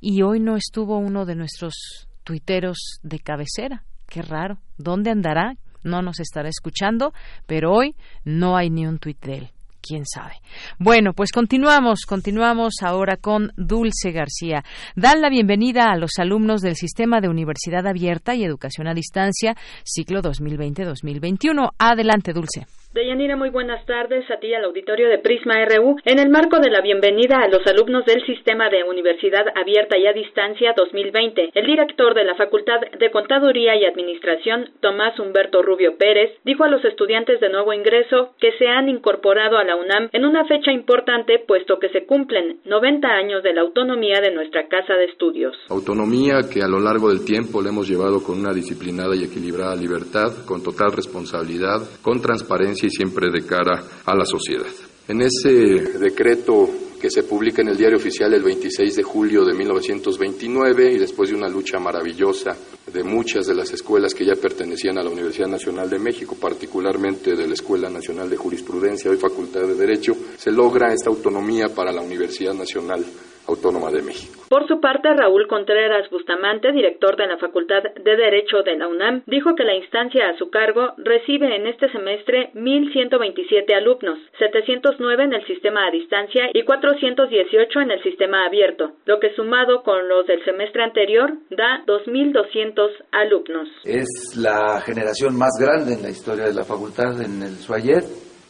Y 0.00 0.22
hoy 0.22 0.40
no 0.40 0.56
estuvo 0.56 0.98
uno 0.98 1.24
de 1.24 1.36
nuestros 1.36 2.08
tuiteros 2.24 3.00
de 3.02 3.18
cabecera, 3.18 3.84
qué 4.08 4.22
raro, 4.22 4.58
¿dónde 4.78 5.10
andará? 5.10 5.56
No 5.82 6.02
nos 6.02 6.20
estará 6.20 6.48
escuchando, 6.48 7.12
pero 7.46 7.72
hoy 7.72 7.96
no 8.24 8.56
hay 8.56 8.70
ni 8.70 8.86
un 8.86 8.98
tuit 8.98 9.20
de 9.24 9.34
él 9.34 9.50
quién 9.82 10.06
sabe. 10.06 10.34
Bueno, 10.78 11.12
pues 11.12 11.32
continuamos, 11.32 12.06
continuamos 12.06 12.76
ahora 12.82 13.16
con 13.16 13.52
Dulce 13.56 14.12
García. 14.12 14.64
Dan 14.96 15.20
la 15.20 15.28
bienvenida 15.28 15.90
a 15.90 15.96
los 15.96 16.12
alumnos 16.18 16.62
del 16.62 16.76
Sistema 16.76 17.20
de 17.20 17.28
Universidad 17.28 17.86
Abierta 17.86 18.34
y 18.34 18.44
Educación 18.44 18.86
a 18.86 18.94
Distancia, 18.94 19.56
ciclo 19.84 20.22
2020-2021. 20.22 21.72
Adelante, 21.78 22.32
Dulce. 22.32 22.66
Deyanira, 22.94 23.36
muy 23.36 23.48
buenas 23.48 23.86
tardes 23.86 24.30
a 24.30 24.36
ti 24.36 24.52
al 24.52 24.64
auditorio 24.64 25.08
de 25.08 25.16
Prisma 25.16 25.54
RU. 25.64 25.96
En 26.04 26.18
el 26.18 26.28
marco 26.28 26.58
de 26.58 26.68
la 26.68 26.82
bienvenida 26.82 27.38
a 27.38 27.48
los 27.48 27.66
alumnos 27.66 28.04
del 28.04 28.22
Sistema 28.26 28.68
de 28.68 28.84
Universidad 28.84 29.46
Abierta 29.56 29.96
y 29.96 30.06
a 30.06 30.12
Distancia 30.12 30.74
2020, 30.76 31.52
el 31.54 31.66
director 31.66 32.12
de 32.12 32.24
la 32.24 32.34
Facultad 32.34 32.82
de 32.82 33.10
Contaduría 33.10 33.76
y 33.76 33.86
Administración, 33.86 34.72
Tomás 34.80 35.18
Humberto 35.18 35.62
Rubio 35.62 35.96
Pérez, 35.96 36.32
dijo 36.44 36.64
a 36.64 36.68
los 36.68 36.84
estudiantes 36.84 37.40
de 37.40 37.48
nuevo 37.48 37.72
ingreso 37.72 38.34
que 38.38 38.52
se 38.58 38.68
han 38.68 38.90
incorporado 38.90 39.56
a 39.56 39.64
la 39.64 39.76
UNAM 39.76 40.10
en 40.12 40.26
una 40.26 40.44
fecha 40.44 40.70
importante 40.70 41.38
puesto 41.38 41.78
que 41.78 41.88
se 41.88 42.04
cumplen 42.04 42.60
90 42.66 43.08
años 43.08 43.42
de 43.42 43.54
la 43.54 43.62
autonomía 43.62 44.20
de 44.20 44.34
nuestra 44.34 44.68
casa 44.68 44.92
de 44.96 45.06
estudios. 45.06 45.56
Autonomía 45.70 46.42
que 46.52 46.60
a 46.60 46.68
lo 46.68 46.78
largo 46.78 47.08
del 47.08 47.24
tiempo 47.24 47.62
le 47.62 47.70
hemos 47.70 47.88
llevado 47.88 48.22
con 48.22 48.38
una 48.38 48.52
disciplinada 48.52 49.16
y 49.16 49.24
equilibrada 49.24 49.74
libertad, 49.76 50.44
con 50.44 50.62
total 50.62 50.92
responsabilidad, 50.92 51.80
con 52.02 52.20
transparencia 52.20 52.81
y 52.86 52.90
siempre 52.90 53.30
de 53.30 53.46
cara 53.46 53.82
a 54.04 54.14
la 54.14 54.24
sociedad. 54.24 54.66
En 55.08 55.20
ese 55.20 55.98
decreto 55.98 56.68
que 57.02 57.10
se 57.10 57.24
publica 57.24 57.62
en 57.62 57.68
el 57.68 57.76
Diario 57.76 57.98
Oficial 57.98 58.32
el 58.32 58.44
26 58.44 58.94
de 58.94 59.02
julio 59.02 59.44
de 59.44 59.54
1929 59.54 60.92
y 60.92 60.98
después 60.98 61.30
de 61.30 61.34
una 61.34 61.48
lucha 61.48 61.80
maravillosa 61.80 62.56
de 62.92 63.02
muchas 63.02 63.48
de 63.48 63.56
las 63.56 63.72
escuelas 63.72 64.14
que 64.14 64.24
ya 64.24 64.40
pertenecían 64.40 64.98
a 64.98 65.02
la 65.02 65.10
Universidad 65.10 65.48
Nacional 65.48 65.90
de 65.90 65.98
México, 65.98 66.36
particularmente 66.40 67.34
de 67.34 67.48
la 67.48 67.54
Escuela 67.54 67.90
Nacional 67.90 68.30
de 68.30 68.36
Jurisprudencia, 68.36 69.10
hoy 69.10 69.16
Facultad 69.16 69.62
de 69.62 69.74
Derecho, 69.74 70.12
se 70.38 70.52
logra 70.52 70.92
esta 70.92 71.10
autonomía 71.10 71.68
para 71.74 71.90
la 71.90 72.02
Universidad 72.02 72.54
Nacional 72.54 73.04
Autónoma 73.46 73.90
de 73.90 74.02
México. 74.02 74.42
Por 74.48 74.68
su 74.68 74.80
parte, 74.80 75.08
Raúl 75.14 75.48
Contreras 75.48 76.08
Bustamante, 76.10 76.72
director 76.72 77.16
de 77.16 77.26
la 77.26 77.38
Facultad 77.38 77.82
de 77.82 78.16
Derecho 78.16 78.62
de 78.62 78.76
la 78.76 78.86
UNAM, 78.86 79.22
dijo 79.26 79.54
que 79.54 79.64
la 79.64 79.74
instancia 79.74 80.28
a 80.28 80.36
su 80.36 80.50
cargo 80.50 80.92
recibe 80.98 81.56
en 81.56 81.66
este 81.66 81.90
semestre 81.90 82.50
1.127 82.54 83.74
alumnos, 83.74 84.18
709 84.38 85.24
en 85.24 85.32
el 85.34 85.46
sistema 85.46 85.86
a 85.86 85.90
distancia 85.90 86.50
y 86.52 86.64
418 86.64 87.80
en 87.80 87.90
el 87.92 88.02
sistema 88.02 88.46
abierto, 88.46 88.92
lo 89.06 89.18
que 89.18 89.34
sumado 89.34 89.82
con 89.82 90.08
los 90.08 90.26
del 90.26 90.44
semestre 90.44 90.82
anterior 90.82 91.32
da 91.50 91.82
2.200 91.86 92.90
alumnos. 93.12 93.68
Es 93.84 94.36
la 94.36 94.80
generación 94.82 95.36
más 95.36 95.52
grande 95.58 95.94
en 95.94 96.02
la 96.02 96.10
historia 96.10 96.44
de 96.44 96.54
la 96.54 96.64
facultad 96.64 97.20
en 97.22 97.42
el 97.42 97.56
SUAYET 97.56 98.04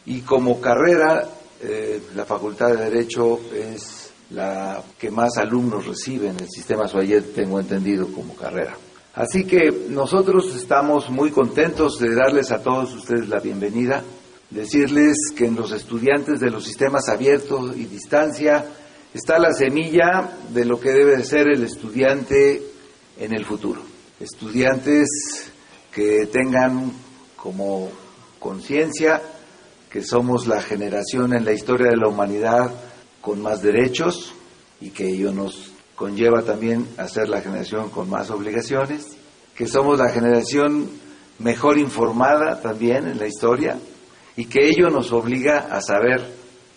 y 0.05 0.21
como 0.21 0.59
carrera 0.59 1.23
eh, 1.61 2.01
la 2.15 2.25
Facultad 2.25 2.75
de 2.75 2.89
Derecho 2.89 3.39
es 3.55 4.02
la 4.33 4.81
que 4.97 5.11
más 5.11 5.37
alumnos 5.37 5.85
recibe 5.85 6.29
en 6.29 6.39
el 6.39 6.49
sistema 6.49 6.87
SUAYET, 6.87 7.33
tengo 7.35 7.59
entendido, 7.59 8.07
como 8.07 8.35
carrera. 8.35 8.75
Así 9.13 9.45
que 9.45 9.85
nosotros 9.89 10.55
estamos 10.55 11.09
muy 11.09 11.29
contentos 11.29 11.99
de 11.99 12.15
darles 12.15 12.51
a 12.51 12.63
todos 12.63 12.93
ustedes 12.95 13.29
la 13.29 13.39
bienvenida, 13.39 14.03
decirles 14.49 15.17
que 15.35 15.45
en 15.45 15.55
los 15.55 15.71
estudiantes 15.71 16.39
de 16.39 16.49
los 16.49 16.63
sistemas 16.63 17.09
abiertos 17.09 17.77
y 17.77 17.85
distancia 17.85 18.65
está 19.13 19.37
la 19.37 19.53
semilla 19.53 20.31
de 20.49 20.65
lo 20.65 20.79
que 20.79 20.91
debe 20.91 21.17
de 21.17 21.23
ser 21.23 21.47
el 21.47 21.63
estudiante 21.63 22.61
en 23.19 23.35
el 23.35 23.45
futuro. 23.45 23.81
Estudiantes 24.19 25.51
que 25.91 26.25
tengan 26.25 26.91
como 27.35 27.91
conciencia 28.39 29.21
que 29.91 30.01
somos 30.01 30.47
la 30.47 30.59
generación 30.59 31.35
en 31.35 31.45
la 31.45 31.53
historia 31.53 31.91
de 31.91 31.97
la 31.97 32.07
humanidad 32.07 32.71
con 33.23 33.41
más 33.41 33.61
derechos 33.61 34.33
y 34.81 34.89
que 34.89 35.07
ello 35.07 35.31
nos 35.31 35.71
conlleva 35.95 36.41
también 36.41 36.89
a 36.97 37.07
ser 37.07 37.29
la 37.29 37.39
generación 37.39 37.89
con 37.89 38.09
más 38.09 38.29
obligaciones, 38.29 39.15
que 39.55 39.65
somos 39.65 39.97
la 39.97 40.09
generación 40.09 40.89
mejor 41.39 41.77
informada 41.77 42.59
también 42.61 43.07
en 43.07 43.17
la 43.17 43.27
historia 43.27 43.79
y 44.35 44.45
que 44.45 44.67
ello 44.67 44.89
nos 44.89 45.13
obliga 45.13 45.69
a 45.71 45.79
saber 45.79 46.21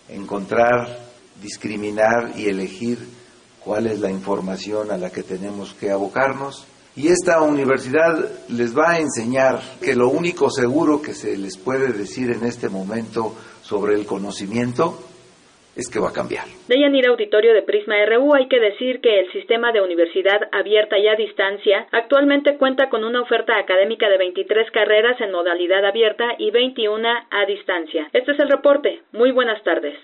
encontrar, 0.07 1.09
discriminar 1.41 2.31
y 2.37 2.45
elegir 2.45 3.05
cuál 3.59 3.87
es 3.87 3.99
la 3.99 4.09
información 4.09 4.89
a 4.89 4.97
la 4.97 5.09
que 5.09 5.23
tenemos 5.23 5.73
que 5.73 5.91
abocarnos. 5.91 6.65
Y 6.95 7.09
esta 7.09 7.41
universidad 7.41 8.31
les 8.47 8.75
va 8.75 8.91
a 8.91 8.99
enseñar 8.99 9.61
que 9.81 9.95
lo 9.95 10.07
único 10.07 10.49
seguro 10.49 11.01
que 11.01 11.13
se 11.13 11.35
les 11.35 11.57
puede 11.57 11.91
decir 11.91 12.31
en 12.31 12.45
este 12.45 12.69
momento 12.69 13.35
sobre 13.61 13.95
el 13.95 14.05
conocimiento 14.05 15.06
es 15.77 15.89
que 15.89 15.99
va 15.99 16.09
a 16.09 16.13
cambiar. 16.13 16.45
De 16.67 16.79
Yanira 16.79 17.11
Auditorio 17.11 17.53
de 17.53 17.61
Prisma 17.61 17.95
RU 18.05 18.33
hay 18.33 18.47
que 18.47 18.59
decir 18.59 18.99
que 18.99 19.19
el 19.19 19.31
sistema 19.31 19.71
de 19.71 19.81
universidad 19.81 20.41
abierta 20.51 20.97
y 20.97 21.07
a 21.07 21.15
distancia 21.15 21.87
actualmente 21.91 22.57
cuenta 22.57 22.89
con 22.89 23.03
una 23.03 23.21
oferta 23.21 23.57
académica 23.57 24.09
de 24.09 24.17
23 24.17 24.71
carreras 24.71 25.21
en 25.21 25.31
modalidad 25.31 25.85
abierta 25.85 26.25
y 26.37 26.51
21 26.51 27.07
a 27.07 27.45
distancia. 27.45 28.09
Este 28.11 28.31
es 28.31 28.39
el 28.39 28.49
reporte. 28.49 29.01
Muy 29.13 29.31
buenas 29.31 29.63
tardes. 29.63 29.95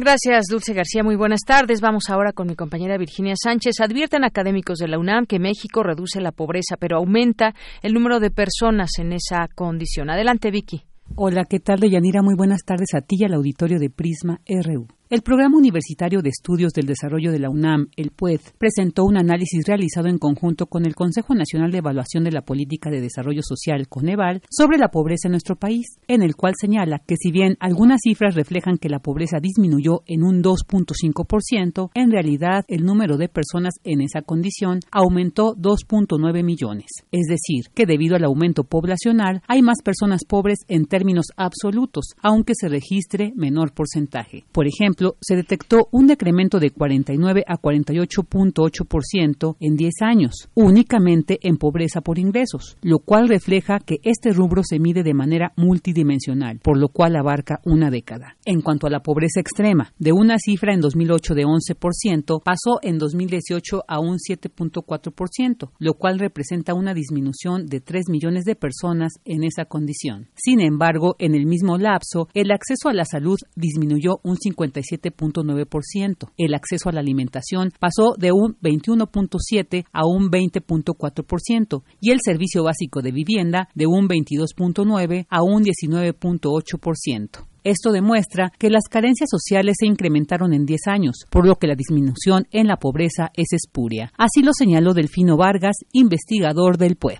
Gracias, 0.00 0.44
Dulce 0.48 0.74
García. 0.74 1.02
Muy 1.02 1.16
buenas 1.16 1.40
tardes. 1.44 1.80
Vamos 1.80 2.04
ahora 2.08 2.32
con 2.32 2.46
mi 2.46 2.54
compañera 2.54 2.96
Virginia 2.98 3.34
Sánchez. 3.36 3.80
Advierten 3.80 4.22
académicos 4.22 4.78
de 4.78 4.86
la 4.86 4.96
UNAM 4.96 5.26
que 5.26 5.40
México 5.40 5.82
reduce 5.82 6.20
la 6.20 6.30
pobreza, 6.30 6.76
pero 6.78 6.98
aumenta 6.98 7.52
el 7.82 7.94
número 7.94 8.20
de 8.20 8.30
personas 8.30 8.90
en 9.00 9.12
esa 9.12 9.48
condición. 9.56 10.08
Adelante, 10.08 10.52
Vicky. 10.52 10.82
Hola, 11.16 11.46
¿qué 11.48 11.58
tal, 11.58 11.80
Deyanira? 11.80 12.22
Muy 12.22 12.36
buenas 12.36 12.62
tardes 12.64 12.94
a 12.94 13.00
ti 13.00 13.16
y 13.18 13.24
al 13.24 13.34
auditorio 13.34 13.80
de 13.80 13.90
Prisma 13.90 14.40
RU. 14.46 14.86
El 15.10 15.22
Programa 15.22 15.56
Universitario 15.56 16.20
de 16.20 16.28
Estudios 16.28 16.74
del 16.74 16.84
Desarrollo 16.84 17.32
de 17.32 17.38
la 17.38 17.48
UNAM, 17.48 17.86
el 17.96 18.10
PUED, 18.10 18.40
presentó 18.58 19.06
un 19.06 19.16
análisis 19.16 19.66
realizado 19.66 20.06
en 20.08 20.18
conjunto 20.18 20.66
con 20.66 20.84
el 20.84 20.94
Consejo 20.94 21.34
Nacional 21.34 21.70
de 21.70 21.78
Evaluación 21.78 22.24
de 22.24 22.30
la 22.30 22.42
Política 22.42 22.90
de 22.90 23.00
Desarrollo 23.00 23.40
Social, 23.42 23.88
CONEVAL, 23.88 24.42
sobre 24.50 24.76
la 24.76 24.90
pobreza 24.90 25.28
en 25.28 25.32
nuestro 25.32 25.56
país, 25.56 25.86
en 26.08 26.20
el 26.20 26.36
cual 26.36 26.52
señala 26.60 26.98
que 27.06 27.16
si 27.16 27.32
bien 27.32 27.56
algunas 27.58 28.00
cifras 28.02 28.34
reflejan 28.34 28.76
que 28.76 28.90
la 28.90 28.98
pobreza 28.98 29.38
disminuyó 29.40 30.02
en 30.04 30.24
un 30.24 30.42
2.5%, 30.42 31.90
en 31.94 32.10
realidad 32.10 32.66
el 32.68 32.84
número 32.84 33.16
de 33.16 33.30
personas 33.30 33.76
en 33.84 34.02
esa 34.02 34.20
condición 34.20 34.80
aumentó 34.90 35.54
2.9 35.56 36.44
millones. 36.44 36.90
Es 37.12 37.28
decir, 37.28 37.72
que 37.74 37.86
debido 37.86 38.14
al 38.14 38.24
aumento 38.24 38.64
poblacional 38.64 39.40
hay 39.48 39.62
más 39.62 39.78
personas 39.82 40.26
pobres 40.28 40.58
en 40.68 40.84
términos 40.84 41.28
absolutos, 41.38 42.08
aunque 42.20 42.52
se 42.54 42.68
registre 42.68 43.32
menor 43.36 43.72
porcentaje. 43.72 44.44
Por 44.52 44.66
ejemplo, 44.66 44.97
se 45.20 45.36
detectó 45.36 45.88
un 45.90 46.06
decremento 46.06 46.60
de 46.60 46.70
49 46.70 47.44
a 47.46 47.58
48.8% 47.58 49.56
en 49.60 49.76
10 49.76 49.94
años, 50.02 50.48
únicamente 50.54 51.38
en 51.42 51.56
pobreza 51.56 52.00
por 52.00 52.18
ingresos, 52.18 52.76
lo 52.82 52.98
cual 52.98 53.28
refleja 53.28 53.80
que 53.80 54.00
este 54.02 54.32
rubro 54.32 54.62
se 54.64 54.78
mide 54.78 55.02
de 55.02 55.14
manera 55.14 55.52
multidimensional, 55.56 56.60
por 56.62 56.78
lo 56.78 56.88
cual 56.88 57.16
abarca 57.16 57.60
una 57.64 57.90
década. 57.90 58.36
En 58.44 58.60
cuanto 58.60 58.86
a 58.86 58.90
la 58.90 59.00
pobreza 59.00 59.40
extrema, 59.40 59.92
de 59.98 60.12
una 60.12 60.38
cifra 60.38 60.74
en 60.74 60.80
2008 60.80 61.34
de 61.34 61.44
11%, 61.44 62.42
pasó 62.42 62.78
en 62.82 62.98
2018 62.98 63.84
a 63.86 64.00
un 64.00 64.16
7.4%, 64.18 65.70
lo 65.78 65.94
cual 65.94 66.18
representa 66.18 66.74
una 66.74 66.94
disminución 66.94 67.66
de 67.66 67.80
3 67.80 68.08
millones 68.08 68.44
de 68.44 68.56
personas 68.56 69.14
en 69.24 69.44
esa 69.44 69.64
condición. 69.64 70.28
Sin 70.34 70.60
embargo, 70.60 71.16
en 71.18 71.34
el 71.34 71.46
mismo 71.46 71.78
lapso, 71.78 72.28
el 72.34 72.50
acceso 72.50 72.88
a 72.88 72.94
la 72.94 73.04
salud 73.04 73.38
disminuyó 73.56 74.20
un 74.22 74.36
55 74.36 74.64
7.9%. 74.90 76.30
El 76.36 76.54
acceso 76.54 76.88
a 76.88 76.92
la 76.92 77.00
alimentación 77.00 77.72
pasó 77.78 78.14
de 78.18 78.32
un 78.32 78.56
21.7 78.60 79.84
a 79.92 80.06
un 80.06 80.30
20.4% 80.30 81.82
y 82.00 82.10
el 82.10 82.18
servicio 82.24 82.64
básico 82.64 83.02
de 83.02 83.12
vivienda 83.12 83.68
de 83.74 83.86
un 83.86 84.08
22.9 84.08 85.26
a 85.28 85.42
un 85.42 85.64
19.8%. 85.64 87.44
Esto 87.64 87.90
demuestra 87.92 88.50
que 88.58 88.70
las 88.70 88.84
carencias 88.88 89.28
sociales 89.30 89.76
se 89.78 89.86
incrementaron 89.86 90.54
en 90.54 90.64
10 90.64 90.86
años, 90.86 91.26
por 91.28 91.46
lo 91.46 91.56
que 91.56 91.66
la 91.66 91.74
disminución 91.74 92.46
en 92.50 92.66
la 92.66 92.78
pobreza 92.78 93.30
es 93.34 93.52
espuria. 93.52 94.10
Así 94.16 94.40
lo 94.42 94.52
señaló 94.56 94.94
Delfino 94.94 95.36
Vargas, 95.36 95.76
investigador 95.92 96.78
del 96.78 96.96
PUED. 96.96 97.18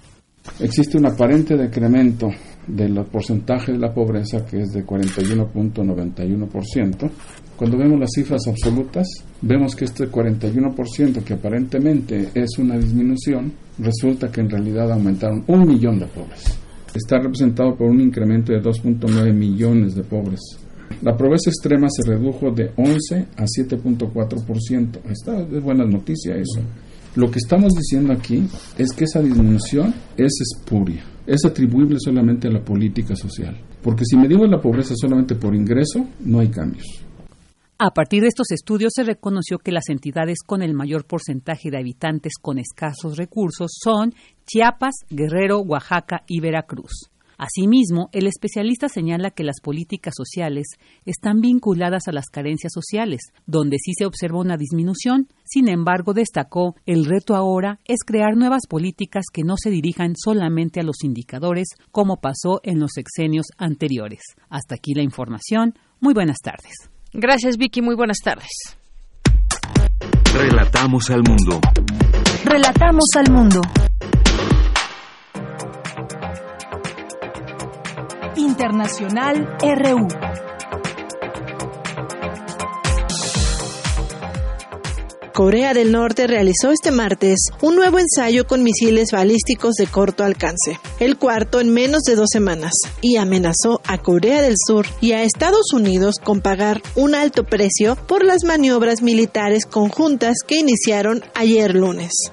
Existe 0.61 0.97
un 0.97 1.07
aparente 1.07 1.57
decremento 1.57 2.31
del 2.67 3.05
porcentaje 3.05 3.73
de 3.73 3.79
la 3.79 3.93
pobreza 3.93 4.47
que 4.47 4.61
es 4.61 4.73
de 4.73 4.87
41.91%, 4.87 7.11
cuando 7.59 7.77
vemos 7.77 7.99
las 7.99 8.11
cifras 8.15 8.43
absolutas, 8.47 9.09
vemos 9.43 9.75
que 9.75 9.85
este 9.85 10.09
41% 10.09 11.25
que 11.25 11.35
aparentemente 11.35 12.29
es 12.33 12.57
una 12.57 12.79
disminución, 12.79 13.53
resulta 13.81 14.31
que 14.31 14.43
en 14.43 14.49
realidad 14.49 14.93
aumentaron 14.93 15.43
un 15.49 15.67
millón 15.67 15.99
de 15.99 16.07
pobres. 16.07 16.57
Está 16.95 17.19
representado 17.19 17.75
por 17.75 17.89
un 17.89 18.01
incremento 18.01 18.53
de 18.53 18.63
2.9 18.63 19.35
millones 19.35 19.97
de 19.97 20.05
pobres. 20.05 20.39
La 21.03 21.17
pobreza 21.17 21.51
extrema 21.51 21.89
se 21.91 22.09
redujo 22.09 22.53
de 22.53 22.71
11 22.77 23.27
a 23.37 23.45
7.4%. 23.45 25.01
Esta 25.11 25.41
es 25.41 25.61
buena 25.61 25.85
noticia 25.85 26.37
eso. 26.37 26.61
Lo 27.17 27.29
que 27.29 27.41
estamos 27.41 27.73
diciendo 27.73 28.13
aquí 28.13 28.47
es 28.79 28.93
que 28.93 29.03
esa 29.03 29.21
disminución 29.21 29.93
es 30.17 30.33
espuria, 30.41 31.03
es 31.27 31.45
atribuible 31.45 31.97
solamente 31.99 32.47
a 32.47 32.53
la 32.53 32.65
política 32.65 33.17
social. 33.17 33.61
Porque 33.83 34.05
si 34.05 34.17
medimos 34.17 34.49
la 34.49 34.61
pobreza 34.61 34.95
solamente 34.97 35.35
por 35.35 35.57
ingreso, 35.57 36.07
no 36.21 36.39
hay 36.39 36.49
cambios. 36.51 37.08
A 37.81 37.93
partir 37.93 38.23
de 38.23 38.27
estos 38.27 38.51
estudios 38.51 38.91
se 38.93 39.05
reconoció 39.05 39.59
que 39.59 39.71
las 39.71 39.89
entidades 39.89 40.39
con 40.45 40.63
el 40.63 40.75
mayor 40.75 41.07
porcentaje 41.07 41.71
de 41.71 41.79
habitantes 41.79 42.33
con 42.43 42.59
escasos 42.59 43.17
recursos 43.17 43.71
son 43.81 44.15
Chiapas, 44.45 44.97
Guerrero, 45.09 45.61
Oaxaca 45.61 46.25
y 46.27 46.41
Veracruz. 46.41 47.09
Asimismo, 47.37 48.09
el 48.11 48.27
especialista 48.27 48.89
señala 48.89 49.31
que 49.31 49.45
las 49.45 49.61
políticas 49.63 50.15
sociales 50.17 50.67
están 51.07 51.41
vinculadas 51.41 52.09
a 52.09 52.13
las 52.13 52.27
carencias 52.27 52.73
sociales, 52.75 53.21
donde 53.47 53.77
sí 53.79 53.93
se 53.97 54.07
observa 54.07 54.41
una 54.41 54.57
disminución. 54.57 55.29
Sin 55.45 55.69
embargo, 55.69 56.15
destacó, 56.15 56.75
el 56.85 57.05
reto 57.05 57.37
ahora 57.37 57.79
es 57.87 57.99
crear 58.05 58.37
nuevas 58.37 58.63
políticas 58.69 59.27
que 59.33 59.45
no 59.45 59.55
se 59.57 59.71
dirijan 59.71 60.15
solamente 60.17 60.81
a 60.81 60.83
los 60.83 61.05
indicadores, 61.05 61.69
como 61.93 62.17
pasó 62.17 62.59
en 62.65 62.81
los 62.81 62.91
sexenios 62.93 63.47
anteriores. 63.57 64.23
Hasta 64.49 64.75
aquí 64.75 64.95
la 64.95 65.05
información. 65.05 65.75
Muy 66.01 66.13
buenas 66.13 66.39
tardes. 66.43 66.91
Gracias, 67.13 67.57
Vicky. 67.57 67.83
Muy 67.83 67.95
buenas 67.95 68.19
tardes. 68.23 68.51
Relatamos 70.35 71.11
al 71.11 71.23
mundo. 71.23 71.61
Relatamos 72.45 73.07
al 73.17 73.33
mundo. 73.33 73.61
Internacional 78.37 79.57
RU. 79.61 80.09
Corea 85.39 85.73
del 85.73 85.93
Norte 85.93 86.27
realizó 86.27 86.73
este 86.73 86.91
martes 86.91 87.39
un 87.63 87.77
nuevo 87.77 88.01
ensayo 88.01 88.49
con 88.49 88.65
misiles 88.65 89.13
balísticos 89.13 89.75
de 89.77 89.87
corto 89.87 90.25
alcance, 90.25 90.81
el 90.99 91.17
cuarto 91.17 91.61
en 91.61 91.73
menos 91.73 92.03
de 92.03 92.17
dos 92.17 92.31
semanas, 92.33 92.73
y 93.03 93.19
amenazó 93.19 93.81
a 93.87 93.99
Corea 93.99 94.43
del 94.43 94.57
Sur 94.57 94.87
y 95.01 95.13
a 95.13 95.23
Estados 95.23 95.73
Unidos 95.73 96.17
con 96.21 96.41
pagar 96.41 96.83
un 96.97 97.15
alto 97.15 97.45
precio 97.45 97.95
por 98.09 98.25
las 98.25 98.43
maniobras 98.43 99.01
militares 99.01 99.65
conjuntas 99.65 100.39
que 100.45 100.57
iniciaron 100.57 101.23
ayer 101.37 101.73
lunes 101.73 102.33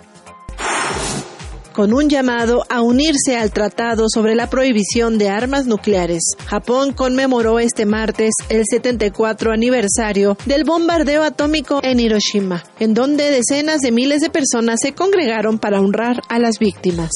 con 1.76 1.94
un 1.94 2.10
llamado 2.10 2.64
a 2.70 2.82
unirse 2.82 3.36
al 3.36 3.52
Tratado 3.52 4.06
sobre 4.08 4.34
la 4.34 4.50
Prohibición 4.50 5.18
de 5.18 5.28
Armas 5.28 5.66
Nucleares. 5.66 6.24
Japón 6.46 6.94
conmemoró 6.94 7.60
este 7.60 7.86
martes 7.86 8.32
el 8.48 8.64
74 8.70 9.52
aniversario 9.52 10.38
del 10.46 10.64
bombardeo 10.64 11.24
atómico 11.24 11.82
en 11.84 12.00
Hiroshima, 12.00 12.64
en 12.80 12.94
donde 12.94 13.30
decenas 13.30 13.82
de 13.82 13.92
miles 13.92 14.22
de 14.22 14.30
personas 14.30 14.80
se 14.82 14.94
congregaron 14.94 15.60
para 15.60 15.82
honrar 15.82 16.22
a 16.30 16.40
las 16.40 16.60
víctimas. 16.60 17.12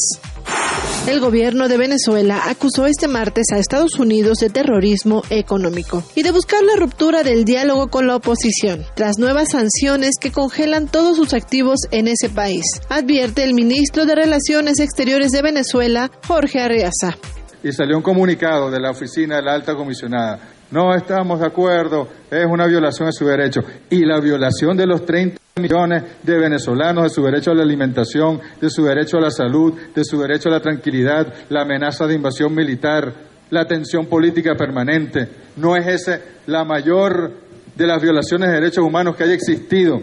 El 1.10 1.22
gobierno 1.22 1.68
de 1.68 1.78
Venezuela 1.78 2.44
acusó 2.46 2.86
este 2.86 3.08
martes 3.08 3.48
a 3.52 3.58
Estados 3.58 3.98
Unidos 3.98 4.38
de 4.38 4.52
terrorismo 4.52 5.24
económico 5.32 6.04
y 6.14 6.22
de 6.22 6.30
buscar 6.30 6.62
la 6.62 6.76
ruptura 6.76 7.24
del 7.24 7.46
diálogo 7.46 7.88
con 7.88 8.06
la 8.06 8.18
oposición, 8.18 8.86
tras 8.94 9.18
nuevas 9.18 9.48
sanciones 9.52 10.18
que 10.22 10.32
congelan 10.32 10.88
todos 10.88 11.18
sus 11.18 11.34
activos 11.34 11.80
en 11.90 12.08
ese 12.08 12.30
país, 12.30 12.64
advierte 12.90 13.44
el 13.44 13.56
ministro 13.56 14.06
de 14.06 14.14
Relaciones 14.14 14.80
Exteriores 14.80 15.32
de 15.32 15.42
Venezuela, 15.42 16.12
Jorge 16.28 16.60
Arriaza. 16.60 17.18
Y 17.64 17.72
salió 17.72 17.98
un 17.98 18.04
comunicado 18.04 18.70
de 18.70 18.80
la 18.80 18.92
oficina 18.92 19.38
de 19.38 19.42
la 19.42 19.56
alta 19.56 19.74
comisionada. 19.74 20.59
No 20.72 20.94
estamos 20.94 21.40
de 21.40 21.48
acuerdo, 21.48 22.08
es 22.30 22.46
una 22.46 22.68
violación 22.68 23.08
de 23.08 23.14
su 23.14 23.26
derecho. 23.26 23.62
Y 23.90 24.06
la 24.06 24.20
violación 24.20 24.78
de 24.78 24.86
los 24.86 25.04
30 25.04 25.40
millones 25.60 26.04
de 26.22 26.38
venezolanos, 26.38 27.06
de 27.06 27.10
su 27.10 27.24
derecho 27.24 27.52
a 27.52 27.56
la 27.56 27.64
alimentación, 27.64 28.40
de 28.62 28.70
su 28.70 28.84
derecho 28.84 29.18
a 29.18 29.22
la 29.22 29.32
salud, 29.32 29.74
de 29.96 30.04
su 30.04 30.20
derecho 30.20 30.50
a 30.50 30.54
la 30.54 30.60
tranquilidad, 30.60 31.34
la 31.50 31.64
amenaza 31.64 32.06
de 32.06 32.14
invasión 32.14 32.54
militar, 32.54 33.12
la 33.50 33.66
tensión 33.66 34.06
política 34.06 34.54
permanente. 34.56 35.28
¿No 35.58 35.76
es 35.76 35.88
esa 35.88 36.20
la 36.46 36.64
mayor 36.64 37.32
de 37.76 37.88
las 37.88 38.00
violaciones 38.02 38.50
de 38.50 38.56
derechos 38.56 38.84
humanos 38.84 39.16
que 39.16 39.24
haya 39.24 39.34
existido? 39.34 40.00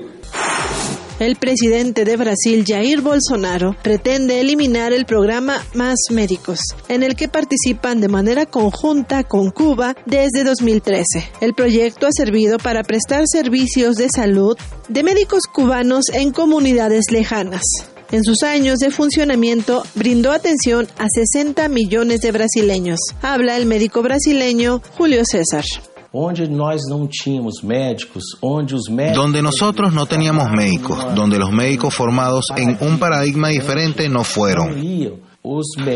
El 1.19 1.37
presidente 1.37 2.05
de 2.05 2.19
Brasil, 2.19 2.63
Jair 2.67 3.01
Bolsonaro, 3.01 3.75
pretende 3.83 4.39
eliminar 4.39 4.93
el 4.93 5.07
programa 5.07 5.65
Más 5.73 5.97
Médicos, 6.11 6.61
en 6.91 7.03
el 7.03 7.17
que 7.17 7.27
participan 7.27 8.03
de 8.03 8.09
manera 8.09 8.45
conjunta 8.45 9.25
con 9.25 9.51
Cuba 9.51 9.97
desde 10.05 10.45
2013. 10.45 11.31
El 11.41 11.55
proyecto 11.55 12.07
ha 12.07 12.13
servido 12.13 12.59
para 12.59 12.83
prestar 12.83 13.25
servicios 13.27 13.97
de 13.97 14.09
salud 14.15 14.59
de 14.91 15.03
médicos 15.03 15.45
cubanos 15.51 16.05
en 16.13 16.33
comunidades 16.33 17.07
lejanas. 17.11 17.63
En 18.13 18.23
sus 18.23 18.43
años 18.43 18.79
de 18.81 18.91
funcionamiento 18.91 19.85
brindó 19.95 20.33
atención 20.33 20.87
a 20.99 21.07
60 21.09 21.67
millones 21.71 22.21
de 22.21 22.31
brasileños. 22.31 23.01
Habla 23.23 23.57
el 23.57 23.65
médico 23.65 24.03
brasileño 24.03 24.83
Julio 24.99 25.23
César. 25.25 25.65
Donde 29.15 29.43
nosotros 29.43 29.93
no 29.93 30.07
teníamos 30.07 30.51
médicos, 30.51 31.15
donde 31.15 31.39
los 31.39 31.51
médicos 31.53 31.95
formados 31.95 32.47
en 32.57 32.77
un 32.81 32.99
paradigma 32.99 33.49
diferente 33.49 34.09
no 34.09 34.25
fueron. 34.25 34.75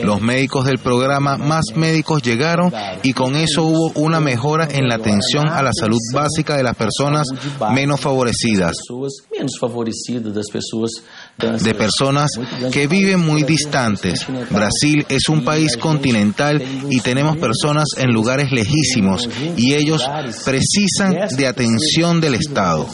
Los 0.04 0.20
médicos 0.20 0.64
del 0.64 0.78
programa 0.78 1.36
Más 1.36 1.74
Médicos 1.74 2.22
llegaron 2.22 2.72
y 3.02 3.12
con 3.14 3.34
eso 3.34 3.64
hubo 3.64 3.90
una 4.00 4.20
mejora 4.20 4.68
en 4.70 4.86
la 4.86 4.94
atención 4.94 5.48
a 5.48 5.60
la 5.60 5.72
salud 5.72 5.98
básica 6.14 6.56
de 6.56 6.62
las 6.62 6.76
personas 6.76 7.26
menos 7.74 7.98
favorecidas, 7.98 8.76
de 11.40 11.74
personas 11.74 12.30
que 12.72 12.86
viven 12.86 13.20
muy 13.20 13.42
distantes. 13.42 14.26
Brasil 14.50 15.04
es 15.08 15.28
un 15.28 15.44
país 15.44 15.76
continental 15.76 16.62
y 16.88 17.00
tenemos 17.00 17.36
personas 17.36 17.88
en 17.96 18.12
lugares 18.12 18.50
lejísimos 18.50 19.28
y 19.56 19.74
ellos 19.74 20.08
precisan 20.44 21.28
de 21.36 21.46
atención 21.46 22.20
del 22.20 22.34
Estado. 22.34 22.86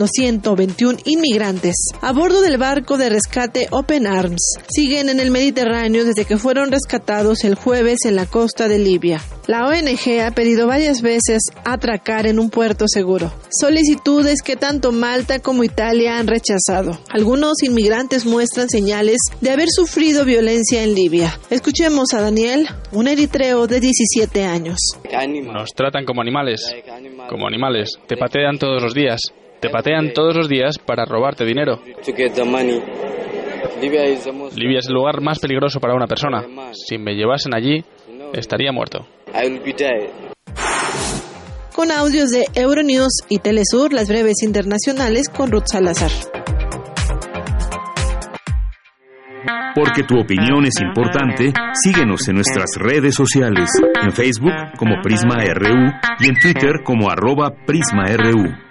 Los 0.00 0.12
121 0.14 1.00
inmigrantes 1.04 1.74
a 2.00 2.14
bordo 2.14 2.40
del 2.40 2.56
barco 2.56 2.96
de 2.96 3.10
rescate 3.10 3.68
Open 3.70 4.06
Arms 4.06 4.54
siguen 4.70 5.10
en 5.10 5.20
el 5.20 5.30
Mediterráneo 5.30 6.06
desde 6.06 6.24
que 6.24 6.38
fueron 6.38 6.72
rescatados 6.72 7.44
el 7.44 7.54
jueves 7.54 8.06
en 8.06 8.16
la 8.16 8.24
costa 8.24 8.66
de 8.66 8.78
Libia. 8.78 9.20
La 9.46 9.66
ONG 9.66 10.22
ha 10.24 10.30
pedido 10.30 10.66
varias 10.66 11.02
veces 11.02 11.42
atracar 11.66 12.26
en 12.26 12.38
un 12.38 12.48
puerto 12.48 12.86
seguro, 12.88 13.30
solicitudes 13.50 14.40
que 14.40 14.56
tanto 14.56 14.90
Malta 14.90 15.40
como 15.40 15.64
Italia 15.64 16.16
han 16.16 16.28
rechazado. 16.28 16.98
Algunos 17.10 17.62
inmigrantes 17.62 18.24
muestran 18.24 18.70
señales 18.70 19.18
de 19.42 19.50
haber 19.50 19.68
sufrido 19.68 20.24
violencia 20.24 20.82
en 20.82 20.94
Libia. 20.94 21.38
Escuchemos 21.50 22.14
a 22.14 22.22
Daniel, 22.22 22.68
un 22.92 23.06
eritreo 23.06 23.66
de 23.66 23.80
17 23.80 24.44
años. 24.44 24.78
Nos 25.52 25.74
tratan 25.74 26.06
como 26.06 26.22
animales, 26.22 26.74
como 27.28 27.46
animales, 27.46 27.98
te 28.06 28.16
patean 28.16 28.56
todos 28.56 28.82
los 28.82 28.94
días. 28.94 29.20
Te 29.60 29.68
patean 29.68 30.12
todos 30.14 30.34
los 30.34 30.48
días 30.48 30.78
para 30.78 31.04
robarte 31.04 31.44
dinero. 31.44 31.80
Libia 33.80 34.78
es 34.78 34.88
el 34.88 34.94
lugar 34.94 35.20
más 35.20 35.38
peligroso 35.38 35.80
para 35.80 35.94
una 35.94 36.06
persona. 36.06 36.44
Si 36.72 36.96
me 36.96 37.14
llevasen 37.14 37.54
allí, 37.54 37.84
estaría 38.32 38.72
muerto. 38.72 39.06
Con 41.74 41.92
audios 41.92 42.30
de 42.30 42.46
Euronews 42.54 43.24
y 43.28 43.38
Telesur, 43.38 43.92
las 43.92 44.08
breves 44.08 44.42
internacionales 44.42 45.28
con 45.28 45.50
Ruth 45.50 45.66
Salazar. 45.66 46.10
Porque 49.74 50.02
tu 50.02 50.18
opinión 50.18 50.64
es 50.64 50.80
importante, 50.80 51.52
síguenos 51.84 52.26
en 52.28 52.36
nuestras 52.36 52.70
redes 52.76 53.14
sociales, 53.14 53.70
en 54.02 54.10
Facebook 54.10 54.52
como 54.76 55.00
Prisma 55.02 55.36
RU 55.54 55.92
y 56.18 56.28
en 56.28 56.34
Twitter 56.40 56.82
como 56.84 57.08
arroba 57.08 57.54
PrismaRU. 57.66 58.70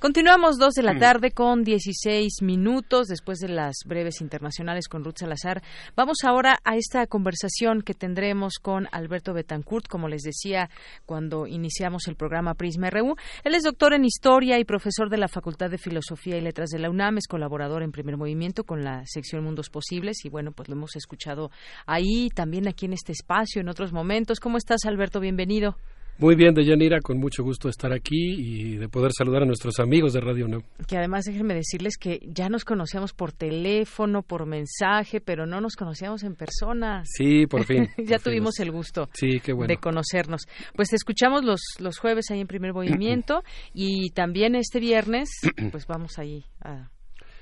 Continuamos 0.00 0.56
dos 0.56 0.72
de 0.72 0.82
la 0.82 0.98
tarde 0.98 1.30
con 1.30 1.62
16 1.62 2.40
minutos 2.40 3.06
después 3.08 3.38
de 3.38 3.48
las 3.48 3.76
breves 3.84 4.22
internacionales 4.22 4.88
con 4.88 5.04
Ruth 5.04 5.18
Salazar. 5.18 5.62
Vamos 5.94 6.24
ahora 6.24 6.56
a 6.64 6.76
esta 6.76 7.06
conversación 7.06 7.82
que 7.82 7.92
tendremos 7.92 8.54
con 8.62 8.88
Alberto 8.92 9.34
Betancourt, 9.34 9.88
como 9.88 10.08
les 10.08 10.22
decía 10.22 10.70
cuando 11.04 11.46
iniciamos 11.46 12.08
el 12.08 12.16
programa 12.16 12.54
Prisma 12.54 12.88
RU. 12.88 13.14
Él 13.44 13.54
es 13.54 13.62
doctor 13.62 13.92
en 13.92 14.06
Historia 14.06 14.58
y 14.58 14.64
profesor 14.64 15.10
de 15.10 15.18
la 15.18 15.28
Facultad 15.28 15.68
de 15.68 15.76
Filosofía 15.76 16.38
y 16.38 16.40
Letras 16.40 16.70
de 16.70 16.78
la 16.78 16.88
UNAM, 16.88 17.18
es 17.18 17.26
colaborador 17.26 17.82
en 17.82 17.92
Primer 17.92 18.16
Movimiento 18.16 18.64
con 18.64 18.82
la 18.82 19.02
sección 19.04 19.44
Mundos 19.44 19.68
Posibles 19.68 20.24
y 20.24 20.30
bueno, 20.30 20.52
pues 20.52 20.70
lo 20.70 20.76
hemos 20.76 20.96
escuchado 20.96 21.50
ahí, 21.84 22.30
también 22.30 22.68
aquí 22.68 22.86
en 22.86 22.94
este 22.94 23.12
espacio, 23.12 23.60
en 23.60 23.68
otros 23.68 23.92
momentos. 23.92 24.40
¿Cómo 24.40 24.56
estás, 24.56 24.86
Alberto? 24.86 25.20
Bienvenido. 25.20 25.76
Muy 26.20 26.34
bien, 26.36 26.52
Deyanira, 26.54 27.00
con 27.00 27.18
mucho 27.18 27.42
gusto 27.42 27.68
de 27.68 27.70
estar 27.70 27.92
aquí 27.94 28.34
y 28.36 28.76
de 28.76 28.88
poder 28.90 29.10
saludar 29.16 29.42
a 29.42 29.46
nuestros 29.46 29.80
amigos 29.80 30.12
de 30.12 30.20
Radio 30.20 30.44
UNAM. 30.44 30.62
Que 30.86 30.98
además 30.98 31.24
déjenme 31.24 31.54
decirles 31.54 31.96
que 31.98 32.20
ya 32.26 32.48
nos 32.50 32.64
conocíamos 32.66 33.14
por 33.14 33.32
teléfono, 33.32 34.22
por 34.22 34.44
mensaje, 34.44 35.20
pero 35.22 35.46
no 35.46 35.60
nos 35.62 35.76
conocíamos 35.76 36.22
en 36.22 36.34
persona. 36.36 37.02
Sí, 37.06 37.46
por 37.46 37.64
fin. 37.64 37.88
ya 37.98 38.16
por 38.18 38.24
tuvimos 38.24 38.56
fin. 38.56 38.66
el 38.66 38.72
gusto 38.72 39.08
sí, 39.14 39.40
qué 39.40 39.54
bueno. 39.54 39.68
de 39.68 39.78
conocernos. 39.78 40.42
Pues 40.74 40.90
te 40.90 40.96
escuchamos 40.96 41.42
los, 41.44 41.60
los 41.78 41.98
jueves 41.98 42.30
ahí 42.30 42.40
en 42.40 42.46
Primer 42.46 42.74
Movimiento 42.74 43.42
y 43.72 44.10
también 44.10 44.54
este 44.56 44.78
viernes, 44.78 45.30
pues 45.72 45.86
vamos 45.86 46.18
ahí 46.18 46.44
a, 46.60 46.90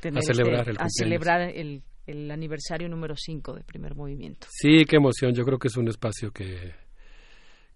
tener 0.01 0.19
A 0.19 0.23
celebrar 0.23 0.61
este- 0.61 0.71
el 0.71 0.77
a 0.77 0.85
cumpleaños. 0.85 0.93
celebrar 0.97 1.41
el, 1.43 1.83
el 2.07 2.31
aniversario 2.31 2.89
número 2.89 3.15
5 3.17 3.55
de 3.57 3.65
Primer 3.65 3.97
Movimiento. 3.97 4.47
Sí, 4.51 4.85
qué 4.89 4.97
emoción. 4.97 5.35
Yo 5.35 5.45
creo 5.45 5.59
que 5.59 5.67
es 5.67 5.77
un 5.77 5.89
espacio 5.89 6.31
que, 6.31 6.73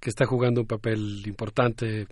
que 0.03 0.11
está 0.11 0.27
jugando 0.27 0.63
un 0.63 0.67
papel 0.67 1.23
importante, 1.27 2.09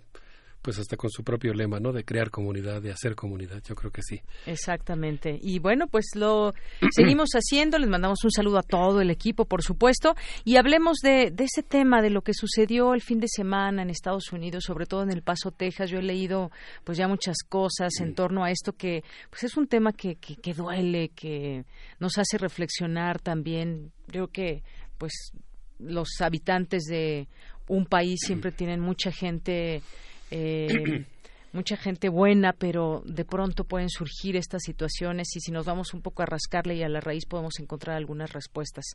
pues 0.61 0.79
hasta 0.79 0.95
con 0.95 1.09
su 1.09 1.25
propio 1.25 1.53
lema, 1.53 1.77
¿no? 1.81 1.91
De 1.91 2.05
crear 2.05 2.29
comunidad, 2.29 2.81
de 2.81 2.89
hacer 2.89 3.15
comunidad. 3.15 3.61
Yo 3.67 3.75
creo 3.75 3.91
que 3.91 4.01
sí. 4.01 4.21
Exactamente. 4.45 5.37
Y 5.41 5.59
bueno, 5.59 5.87
pues 5.87 6.05
lo 6.15 6.53
seguimos 6.95 7.31
haciendo. 7.33 7.77
Les 7.77 7.89
mandamos 7.89 8.23
un 8.23 8.31
saludo 8.31 8.59
a 8.59 8.63
todo 8.63 9.01
el 9.01 9.09
equipo, 9.09 9.43
por 9.43 9.61
supuesto. 9.61 10.15
Y 10.45 10.55
hablemos 10.55 10.99
de, 11.03 11.31
de 11.31 11.43
ese 11.43 11.63
tema, 11.63 12.01
de 12.01 12.11
lo 12.11 12.21
que 12.21 12.33
sucedió 12.33 12.93
el 12.93 13.01
fin 13.01 13.19
de 13.19 13.27
semana 13.27 13.81
en 13.81 13.89
Estados 13.89 14.31
Unidos, 14.31 14.63
sobre 14.65 14.85
todo 14.85 15.03
en 15.03 15.11
El 15.11 15.21
Paso, 15.21 15.51
Texas. 15.51 15.89
Yo 15.89 15.99
he 15.99 16.03
leído 16.03 16.49
pues 16.85 16.97
ya 16.97 17.09
muchas 17.09 17.39
cosas 17.43 17.91
en 17.99 18.15
torno 18.15 18.45
a 18.45 18.51
esto 18.51 18.71
que 18.71 19.03
pues 19.29 19.43
es 19.43 19.57
un 19.57 19.67
tema 19.67 19.91
que, 19.91 20.15
que, 20.15 20.37
que 20.37 20.53
duele, 20.53 21.09
que 21.09 21.65
nos 21.99 22.17
hace 22.17 22.37
reflexionar 22.37 23.19
también. 23.19 23.91
Creo 24.07 24.29
que 24.29 24.63
pues 24.97 25.33
los 25.81 26.21
habitantes 26.21 26.83
de 26.83 27.27
un 27.71 27.85
país 27.85 28.19
siempre 28.25 28.51
tienen 28.51 28.79
mucha 28.79 29.11
gente 29.11 29.81
eh, 30.29 31.05
mucha 31.53 31.77
gente 31.77 32.09
buena, 32.09 32.53
pero 32.53 33.01
de 33.05 33.25
pronto 33.25 33.63
pueden 33.63 33.89
surgir 33.89 34.35
estas 34.35 34.63
situaciones 34.63 35.35
y 35.35 35.39
si 35.39 35.51
nos 35.51 35.65
vamos 35.65 35.93
un 35.93 36.01
poco 36.01 36.23
a 36.23 36.25
rascarle 36.25 36.75
y 36.75 36.83
a 36.83 36.89
la 36.89 37.01
raíz 37.01 37.25
podemos 37.25 37.59
encontrar 37.59 37.97
algunas 37.97 38.31
respuestas. 38.31 38.85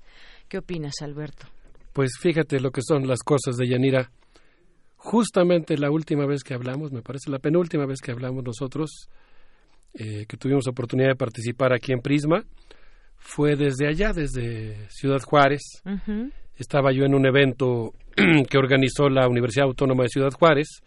¿Qué 0.49 0.59
opinas, 0.59 0.95
Alberto? 1.03 1.47
Pues 1.93 2.13
fíjate 2.21 2.61
lo 2.61 2.71
que 2.71 2.83
son 2.83 3.07
las 3.07 3.21
cosas 3.21 3.57
de 3.57 3.69
Yanira. 3.69 4.11
Justamente 4.97 5.77
la 5.79 5.91
última 5.91 6.27
vez 6.27 6.43
que 6.43 6.55
hablamos, 6.55 6.93
me 6.93 7.03
parece 7.03 7.31
la 7.31 7.39
penúltima 7.39 7.87
vez 7.87 8.01
que 8.01 8.11
hablamos 8.11 8.43
nosotros, 8.45 9.09
eh, 9.95 10.27
que 10.27 10.37
tuvimos 10.37 10.67
oportunidad 10.67 11.11
de 11.11 11.17
participar 11.17 11.73
aquí 11.73 11.93
en 11.93 12.01
Prisma, 12.01 12.45
fue 13.17 13.57
desde 13.57 13.89
allá, 13.89 14.13
desde 14.13 14.89
Ciudad 14.91 15.21
Juárez. 15.23 15.63
Ujú. 15.85 16.31
Estaba 16.57 16.93
yo 16.93 17.05
en 17.05 17.15
un 17.15 17.27
evento 17.27 17.93
que 18.51 18.59
organizó 18.59 19.09
la 19.09 19.29
Universidad 19.29 19.67
Autónoma 19.67 20.05
de 20.05 20.09
Ciudad 20.09 20.31
Juárez 20.33 20.83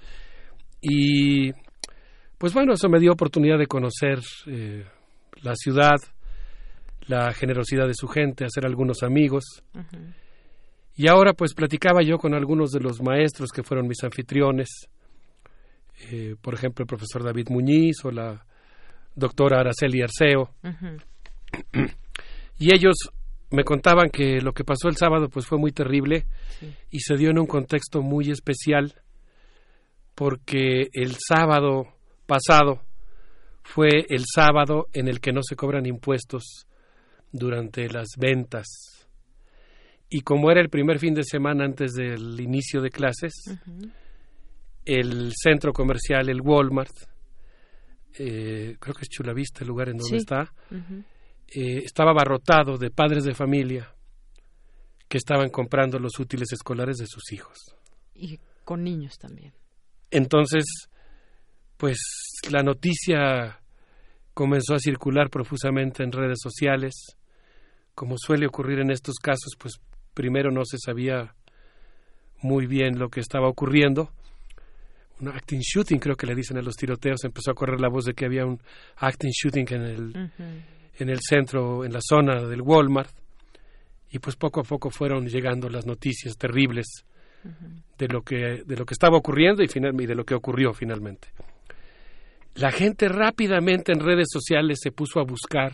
y 0.82 1.52
pues 2.38 2.54
bueno, 2.54 2.74
eso 2.74 2.88
me 2.88 3.00
dio 3.00 3.12
oportunidad 3.12 3.58
de 3.58 3.68
conocer 3.68 4.20
eh, 4.48 4.86
la 5.41 5.56
ciudad, 5.56 5.98
la 7.08 7.34
generosidad 7.34 7.86
de 7.86 7.94
su 7.94 8.08
gente, 8.08 8.46
hacer 8.46 8.66
algunos 8.66 9.04
amigos. 9.04 9.44
Y 10.96 11.10
ahora 11.10 11.34
pues 11.34 11.54
platicaba 11.54 12.02
yo 12.02 12.18
con 12.18 12.34
algunos 12.34 12.72
de 12.72 12.80
los 12.80 13.02
maestros 13.02 13.52
que 13.52 13.64
fueron 13.64 13.88
mis 13.88 14.04
anfitriones, 14.04 14.70
eh, 16.12 16.36
por 16.41 16.54
ejemplo 16.54 16.84
el 16.84 16.88
profesor 16.88 17.24
David 17.24 17.48
Muñiz 17.50 18.06
o 18.06 18.12
la 18.12 18.46
doctora 19.16 19.60
Araceli 19.60 20.02
Arceo, 20.02 20.52
y 22.58 22.74
ellos 22.74 22.96
me 23.52 23.64
contaban 23.64 24.10
que 24.10 24.42
lo 24.42 24.54
que 24.54 24.64
pasó 24.64 24.90
el 24.90 24.98
sábado 24.98 25.30
pues 25.30 25.46
fue 25.48 25.58
muy 25.58 25.72
terrible 25.72 26.26
y 26.92 27.00
se 27.00 27.16
dio 27.16 27.32
en 27.32 27.40
un 27.40 27.48
contexto 27.48 28.02
muy 28.02 28.30
especial 28.30 28.94
porque 30.16 30.90
el 30.94 31.16
sábado 31.16 31.88
pasado 32.26 32.82
fue 33.64 34.06
el 34.10 34.26
sábado 34.26 34.88
en 34.94 35.08
el 35.08 35.20
que 35.20 35.32
no 35.32 35.42
se 35.42 35.56
cobran 35.56 35.86
impuestos 35.86 36.68
durante 37.32 37.88
las 37.90 38.10
ventas. 38.18 39.08
Y 40.10 40.22
como 40.22 40.50
era 40.50 40.60
el 40.60 40.70
primer 40.70 41.00
fin 41.00 41.14
de 41.14 41.24
semana 41.24 41.66
antes 41.66 41.94
del 41.94 42.40
inicio 42.42 42.82
de 42.82 42.90
clases, 42.90 43.34
el 44.86 45.32
centro 45.36 45.72
comercial, 45.72 46.30
el 46.30 46.42
Walmart, 46.42 46.96
eh, 48.18 48.76
creo 48.80 48.96
que 48.96 49.04
es 49.04 49.10
Chulavista 49.10 49.60
el 49.62 49.68
lugar 49.68 49.90
en 49.90 49.98
donde 49.98 50.18
está, 50.18 50.52
eh, 51.56 51.82
estaba 51.84 52.12
abarrotado 52.12 52.78
de 52.78 52.92
padres 52.92 53.24
de 53.24 53.34
familia 53.34 53.94
que 55.08 55.18
estaban 55.18 55.50
comprando 55.50 55.98
los 56.00 56.20
útiles 56.20 56.52
escolares 56.54 56.98
de 56.98 57.08
sus 57.08 57.32
hijos. 57.32 57.76
Y 58.14 58.40
con 58.64 58.84
niños 58.84 59.18
también. 59.18 59.54
Entonces, 60.12 60.66
pues 61.78 61.98
la 62.52 62.62
noticia 62.62 63.60
comenzó 64.34 64.76
a 64.76 64.80
circular 64.80 65.30
profusamente 65.30 66.04
en 66.04 66.12
redes 66.12 66.38
sociales. 66.42 67.18
Como 67.96 68.16
suele 68.18 68.46
ocurrir 68.46 68.80
en 68.80 68.92
estos 68.92 69.16
casos, 69.16 69.56
pues 69.58 69.80
primero 70.14 70.52
no 70.52 70.64
se 70.66 70.78
sabía 70.78 71.36
muy 72.42 72.68
bien 72.68 73.00
lo 73.00 73.10
que 73.10 73.20
estaba 73.20 73.50
ocurriendo. 73.50 74.12
Un 75.20 75.30
acting 75.30 75.60
shooting, 75.60 76.00
creo 76.00 76.16
que 76.16 76.28
le 76.28 76.36
dicen 76.36 76.58
a 76.58 76.62
los 76.62 76.76
tiroteos, 76.76 77.24
empezó 77.24 77.52
a 77.52 77.56
correr 77.56 77.82
la 77.82 77.90
voz 77.90 78.06
de 78.06 78.14
que 78.14 78.26
había 78.26 78.46
un 78.46 78.62
acting 78.98 79.32
shooting 79.32 79.66
en 79.72 79.82
el, 79.82 80.32
en 81.04 81.10
el 81.10 81.20
centro, 81.22 81.86
en 81.86 81.94
la 81.94 82.00
zona 82.02 82.46
del 82.48 82.62
Walmart. 82.62 83.12
Y 84.12 84.20
pues 84.20 84.36
poco 84.36 84.62
a 84.62 84.64
poco 84.64 84.90
fueron 84.90 85.28
llegando 85.28 85.70
las 85.70 85.86
noticias 85.86 86.36
terribles 86.36 87.06
de, 87.98 88.08
lo 88.08 88.22
que, 88.22 88.64
de 88.66 88.76
lo 88.76 88.86
que 88.86 88.94
estaba 88.94 89.18
ocurriendo 89.18 89.64
y, 89.64 89.68
y 89.68 90.06
de 90.06 90.16
lo 90.16 90.24
que 90.24 90.36
ocurrió 90.36 90.74
finalmente. 90.74 91.30
La 92.56 92.72
gente 92.72 93.08
rápidamente 93.08 93.92
en 93.92 94.00
redes 94.00 94.28
sociales 94.32 94.80
se 94.82 94.92
puso 94.92 95.20
a 95.20 95.24
buscar 95.24 95.74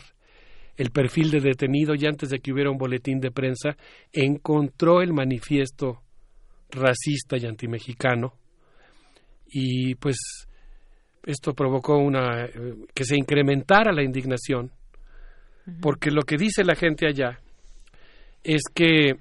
el 0.77 0.91
perfil 0.91 1.31
de 1.31 1.39
detenido 1.39 1.95
y 1.95 2.05
antes 2.05 2.29
de 2.29 2.39
que 2.39 2.51
hubiera 2.51 2.69
un 2.69 2.77
boletín 2.77 3.19
de 3.19 3.31
prensa, 3.31 3.77
encontró 4.11 5.01
el 5.01 5.13
manifiesto 5.13 6.01
racista 6.69 7.37
y 7.37 7.45
antimexicano 7.45 8.33
y 9.47 9.95
pues 9.95 10.17
esto 11.23 11.53
provocó 11.53 11.97
una 11.97 12.45
eh, 12.45 12.75
que 12.93 13.05
se 13.05 13.15
incrementara 13.15 13.93
la 13.93 14.03
indignación 14.03 14.71
porque 15.81 16.11
lo 16.11 16.23
que 16.23 16.37
dice 16.37 16.63
la 16.63 16.75
gente 16.75 17.07
allá 17.07 17.39
es 18.43 18.63
que 18.73 19.17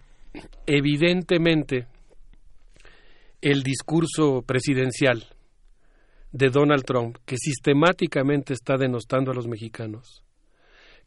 evidentemente 0.67 1.87
el 3.41 3.63
discurso 3.63 4.43
presidencial 4.43 5.25
de 6.33 6.51
Donald 6.51 6.85
Trump, 6.85 7.19
que 7.25 7.37
sistemáticamente 7.37 8.55
está 8.55 8.77
denostando 8.77 9.31
a 9.31 9.35
los 9.35 9.47
mexicanos, 9.47 10.25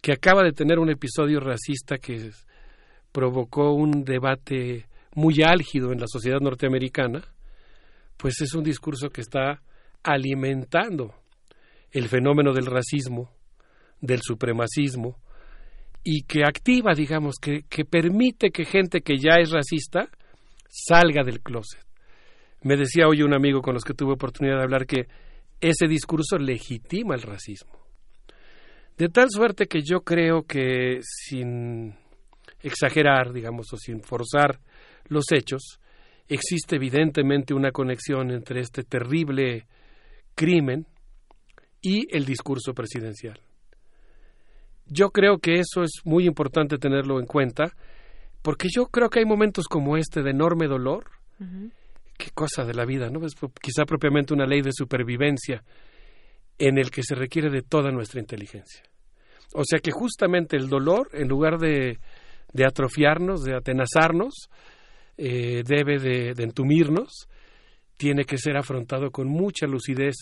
que 0.01 0.13
acaba 0.13 0.43
de 0.43 0.53
tener 0.53 0.79
un 0.79 0.89
episodio 0.89 1.39
racista 1.39 1.97
que 1.97 2.31
provocó 3.11 3.73
un 3.73 4.03
debate 4.03 4.87
muy 5.15 5.41
álgido 5.43 5.91
en 5.91 5.99
la 5.99 6.07
sociedad 6.07 6.39
norteamericana, 6.39 7.23
pues 8.17 8.41
es 8.41 8.53
un 8.53 8.63
discurso 8.63 9.09
que 9.09 9.21
está 9.21 9.61
alimentando 10.03 11.13
el 11.91 12.07
fenómeno 12.07 12.53
del 12.53 12.67
racismo, 12.67 13.31
del 13.99 14.21
supremacismo, 14.21 15.17
y 16.09 16.21
que 16.21 16.45
activa, 16.45 16.93
digamos, 16.93 17.35
que, 17.35 17.65
permite 17.83 18.49
que 18.49 18.63
gente 18.63 19.01
que 19.01 19.17
ya 19.17 19.41
es 19.41 19.51
racista 19.51 20.07
salga 20.69 21.21
del 21.21 21.41
closet. 21.41 21.83
Me 22.61 22.77
decía 22.77 23.09
hoy 23.09 23.23
un 23.23 23.33
amigo 23.33 23.61
con 23.61 23.73
los 23.73 23.83
que 23.83 23.93
tuve 23.93 24.13
oportunidad 24.13 24.55
de 24.55 24.63
hablar 24.63 24.85
que 24.85 25.07
ese 25.59 25.85
discurso 25.85 26.37
legitima 26.37 27.13
el 27.13 27.23
racismo. 27.23 27.73
De 28.97 29.09
tal 29.09 29.29
suerte 29.29 29.67
que 29.67 29.81
yo 29.81 29.99
creo 29.99 30.43
que 30.43 30.99
sin 31.01 31.93
exagerar, 32.61 33.33
digamos, 33.33 33.65
o 33.73 33.75
sin 33.75 34.01
forzar 34.01 34.61
los 35.09 35.25
hechos, 35.33 35.81
existe 36.29 36.77
evidentemente 36.77 37.53
una 37.53 37.71
conexión 37.71 38.31
entre 38.31 38.61
este 38.61 38.83
terrible 38.83 39.67
crimen 40.35 40.87
y 41.81 42.07
el 42.15 42.23
discurso 42.23 42.73
presidencial. 42.73 43.41
Yo 44.89 45.09
creo 45.09 45.39
que 45.39 45.59
eso 45.59 45.83
es 45.83 46.01
muy 46.03 46.25
importante 46.25 46.77
tenerlo 46.77 47.19
en 47.19 47.25
cuenta, 47.25 47.73
porque 48.41 48.67
yo 48.73 48.87
creo 48.87 49.09
que 49.09 49.19
hay 49.19 49.25
momentos 49.25 49.65
como 49.67 49.97
este 49.97 50.21
de 50.21 50.31
enorme 50.31 50.67
dolor. 50.67 51.05
Qué 52.17 52.31
cosa 52.33 52.63
de 52.63 52.73
la 52.73 52.85
vida, 52.85 53.09
¿no? 53.09 53.25
Es 53.25 53.33
quizá 53.61 53.85
propiamente 53.85 54.33
una 54.33 54.45
ley 54.45 54.61
de 54.61 54.71
supervivencia 54.71 55.63
en 56.57 56.77
el 56.77 56.89
que 56.89 57.03
se 57.03 57.15
requiere 57.15 57.49
de 57.49 57.61
toda 57.61 57.91
nuestra 57.91 58.19
inteligencia. 58.19 58.83
O 59.53 59.63
sea 59.63 59.79
que 59.79 59.91
justamente 59.91 60.57
el 60.57 60.67
dolor, 60.67 61.09
en 61.13 61.27
lugar 61.27 61.57
de, 61.59 61.99
de 62.53 62.65
atrofiarnos, 62.65 63.43
de 63.43 63.55
atenazarnos, 63.55 64.49
eh, 65.17 65.63
debe 65.65 65.99
de, 65.99 66.33
de 66.33 66.43
entumirnos, 66.43 67.27
tiene 67.97 68.25
que 68.25 68.37
ser 68.37 68.57
afrontado 68.57 69.11
con 69.11 69.27
mucha 69.27 69.67
lucidez. 69.67 70.15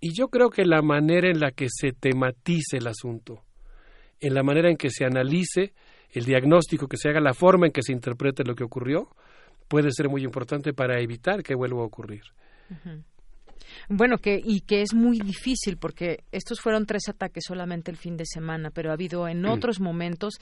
Y 0.00 0.12
yo 0.14 0.28
creo 0.28 0.50
que 0.50 0.64
la 0.64 0.82
manera 0.82 1.28
en 1.30 1.40
la 1.40 1.52
que 1.52 1.68
se 1.70 1.92
tematice 1.92 2.78
el 2.78 2.86
asunto, 2.88 3.42
en 4.22 4.34
la 4.34 4.42
manera 4.42 4.70
en 4.70 4.76
que 4.76 4.90
se 4.90 5.04
analice 5.04 5.72
el 6.12 6.24
diagnóstico, 6.24 6.88
que 6.88 6.96
se 6.96 7.08
haga 7.08 7.20
la 7.20 7.34
forma 7.34 7.66
en 7.66 7.72
que 7.72 7.82
se 7.82 7.92
interprete 7.92 8.44
lo 8.44 8.54
que 8.54 8.64
ocurrió, 8.64 9.08
puede 9.68 9.90
ser 9.90 10.08
muy 10.08 10.22
importante 10.22 10.72
para 10.72 11.00
evitar 11.00 11.42
que 11.42 11.54
vuelva 11.54 11.82
a 11.82 11.86
ocurrir. 11.86 12.22
Bueno, 13.88 14.18
que, 14.18 14.40
y 14.42 14.60
que 14.60 14.82
es 14.82 14.94
muy 14.94 15.18
difícil 15.18 15.76
porque 15.76 16.24
estos 16.30 16.60
fueron 16.60 16.86
tres 16.86 17.08
ataques 17.08 17.44
solamente 17.46 17.90
el 17.90 17.96
fin 17.96 18.16
de 18.16 18.26
semana, 18.26 18.70
pero 18.70 18.90
ha 18.90 18.94
habido 18.94 19.26
en 19.26 19.42
mm. 19.42 19.50
otros 19.50 19.80
momentos, 19.80 20.34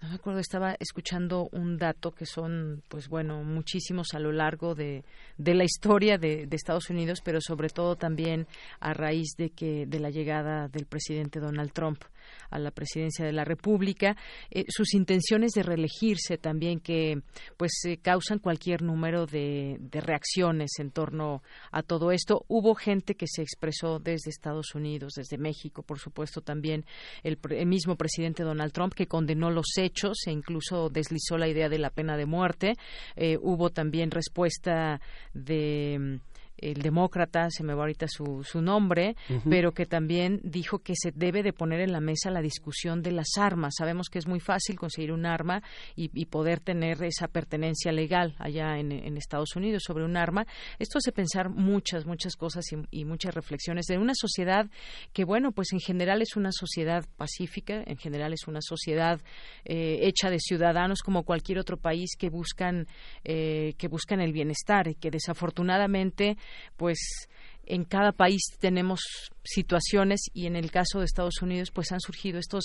no 0.00 0.10
me 0.10 0.14
acuerdo, 0.14 0.40
estaba 0.40 0.76
escuchando 0.78 1.48
un 1.52 1.76
dato 1.76 2.12
que 2.12 2.26
son, 2.26 2.82
pues 2.88 3.08
bueno, 3.08 3.42
muchísimos 3.42 4.08
a 4.14 4.18
lo 4.18 4.32
largo 4.32 4.74
de, 4.74 5.04
de 5.38 5.54
la 5.54 5.64
historia 5.64 6.18
de, 6.18 6.46
de, 6.46 6.56
Estados 6.56 6.90
Unidos, 6.90 7.20
pero 7.24 7.40
sobre 7.40 7.68
todo 7.68 7.96
también 7.96 8.46
a 8.80 8.92
raíz 8.94 9.34
de 9.36 9.50
que 9.50 9.86
de 9.86 10.00
la 10.00 10.10
llegada 10.10 10.68
del 10.68 10.86
presidente 10.86 11.40
Donald 11.40 11.72
Trump 11.72 12.04
a 12.50 12.58
la 12.58 12.70
presidencia 12.70 13.24
de 13.24 13.32
la 13.32 13.44
República, 13.44 14.16
eh, 14.50 14.64
sus 14.68 14.94
intenciones 14.94 15.52
de 15.52 15.62
reelegirse 15.62 16.38
también 16.38 16.80
que 16.80 17.20
pues 17.56 17.72
eh, 17.84 17.98
causan 17.98 18.38
cualquier 18.38 18.82
número 18.82 19.26
de, 19.26 19.78
reacciones 19.92 20.72
en 20.78 20.90
torno 20.90 21.42
a 21.70 21.82
todo 21.82 22.10
esto. 22.10 22.44
Hubo 22.48 22.74
gente 22.74 23.14
que 23.14 23.26
se 23.26 23.42
expresó 23.42 23.98
desde 23.98 24.30
Estados 24.30 24.74
Unidos, 24.74 25.14
desde 25.16 25.38
México, 25.38 25.82
por 25.82 25.98
supuesto 25.98 26.40
también 26.40 26.84
el, 27.22 27.38
mismo 27.66 27.96
presidente 27.96 28.42
Donald 28.42 28.72
Trump 28.72 28.94
que 28.94 29.06
condenó 29.06 29.50
los 29.50 29.66
hechos 29.78 30.18
e 30.26 30.32
incluso 30.32 30.90
deslizó 30.90 31.38
la 31.38 31.48
idea 31.48 31.68
de 31.68 31.78
la 31.78 31.90
pena 31.90 32.16
de 32.16 32.26
muerte. 32.26 32.74
Eh, 33.16 33.38
hubo 33.40 33.70
también 33.70 34.10
respuesta 34.10 35.00
de 35.32 36.20
el 36.70 36.80
demócrata, 36.82 37.50
se 37.50 37.62
me 37.62 37.74
va 37.74 37.82
ahorita 37.82 38.06
su, 38.08 38.42
su 38.42 38.62
nombre, 38.62 39.16
pero 39.48 39.72
que 39.72 39.86
también 39.86 40.40
dijo 40.42 40.78
que 40.78 40.94
se 40.96 41.12
debe 41.12 41.42
de 41.42 41.52
poner 41.52 41.80
en 41.80 41.92
la 41.92 42.00
mesa 42.00 42.30
la 42.30 42.40
discusión 42.40 43.02
de 43.02 43.12
las 43.12 43.36
armas. 43.38 43.74
Sabemos 43.76 44.08
que 44.08 44.18
es 44.18 44.26
muy 44.26 44.40
fácil 44.40 44.78
conseguir 44.78 45.12
un 45.12 45.26
arma 45.26 45.62
y, 45.94 46.24
poder 46.24 46.58
tener 46.58 47.02
esa 47.04 47.28
pertenencia 47.28 47.92
legal 47.92 48.34
allá 48.38 48.78
en, 48.78 49.16
Estados 49.16 49.54
Unidos 49.56 49.82
sobre 49.86 50.04
un 50.04 50.16
arma. 50.16 50.46
Esto 50.78 50.98
hace 50.98 51.12
pensar 51.12 51.48
muchas, 51.48 52.06
muchas 52.06 52.34
cosas 52.34 52.64
y, 52.90 53.04
muchas 53.04 53.34
reflexiones 53.34 53.86
de 53.86 53.98
una 53.98 54.14
sociedad 54.14 54.66
que, 55.12 55.24
bueno, 55.24 55.52
pues 55.52 55.72
en 55.72 55.80
general 55.80 56.22
es 56.22 56.36
una 56.36 56.50
sociedad 56.50 57.04
pacífica, 57.16 57.82
en 57.86 57.96
general 57.96 58.32
es 58.32 58.48
una 58.48 58.60
sociedad 58.62 59.20
eh, 59.64 60.00
hecha 60.02 60.30
de 60.30 60.40
ciudadanos 60.40 61.00
como 61.02 61.24
cualquier 61.24 61.58
otro 61.58 61.76
país 61.76 62.16
que 62.18 62.30
buscan, 62.30 62.86
eh, 63.22 63.74
que 63.78 63.88
buscan 63.88 64.20
el 64.20 64.32
bienestar 64.32 64.88
y 64.88 64.94
que 64.94 65.10
desafortunadamente 65.10 66.36
pues 66.76 67.28
en 67.66 67.84
cada 67.84 68.12
país 68.12 68.42
tenemos 68.58 69.00
situaciones 69.42 70.22
y 70.32 70.46
en 70.46 70.56
el 70.56 70.70
caso 70.70 70.98
de 70.98 71.06
Estados 71.06 71.40
Unidos 71.42 71.70
pues 71.72 71.92
han 71.92 72.00
surgido 72.00 72.38
estos 72.38 72.64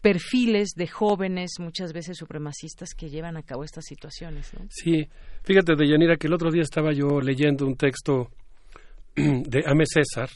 perfiles 0.00 0.70
de 0.76 0.86
jóvenes 0.86 1.52
muchas 1.58 1.92
veces 1.92 2.16
supremacistas 2.16 2.90
que 2.96 3.08
llevan 3.08 3.36
a 3.36 3.42
cabo 3.42 3.64
estas 3.64 3.84
situaciones. 3.84 4.52
Sí, 4.70 5.08
fíjate 5.42 5.74
Deyanira 5.76 6.16
que 6.16 6.26
el 6.26 6.34
otro 6.34 6.50
día 6.50 6.62
estaba 6.62 6.92
yo 6.92 7.20
leyendo 7.20 7.66
un 7.66 7.76
texto 7.76 8.30
de 9.16 9.64
Ame 9.66 9.84
César, 9.86 10.30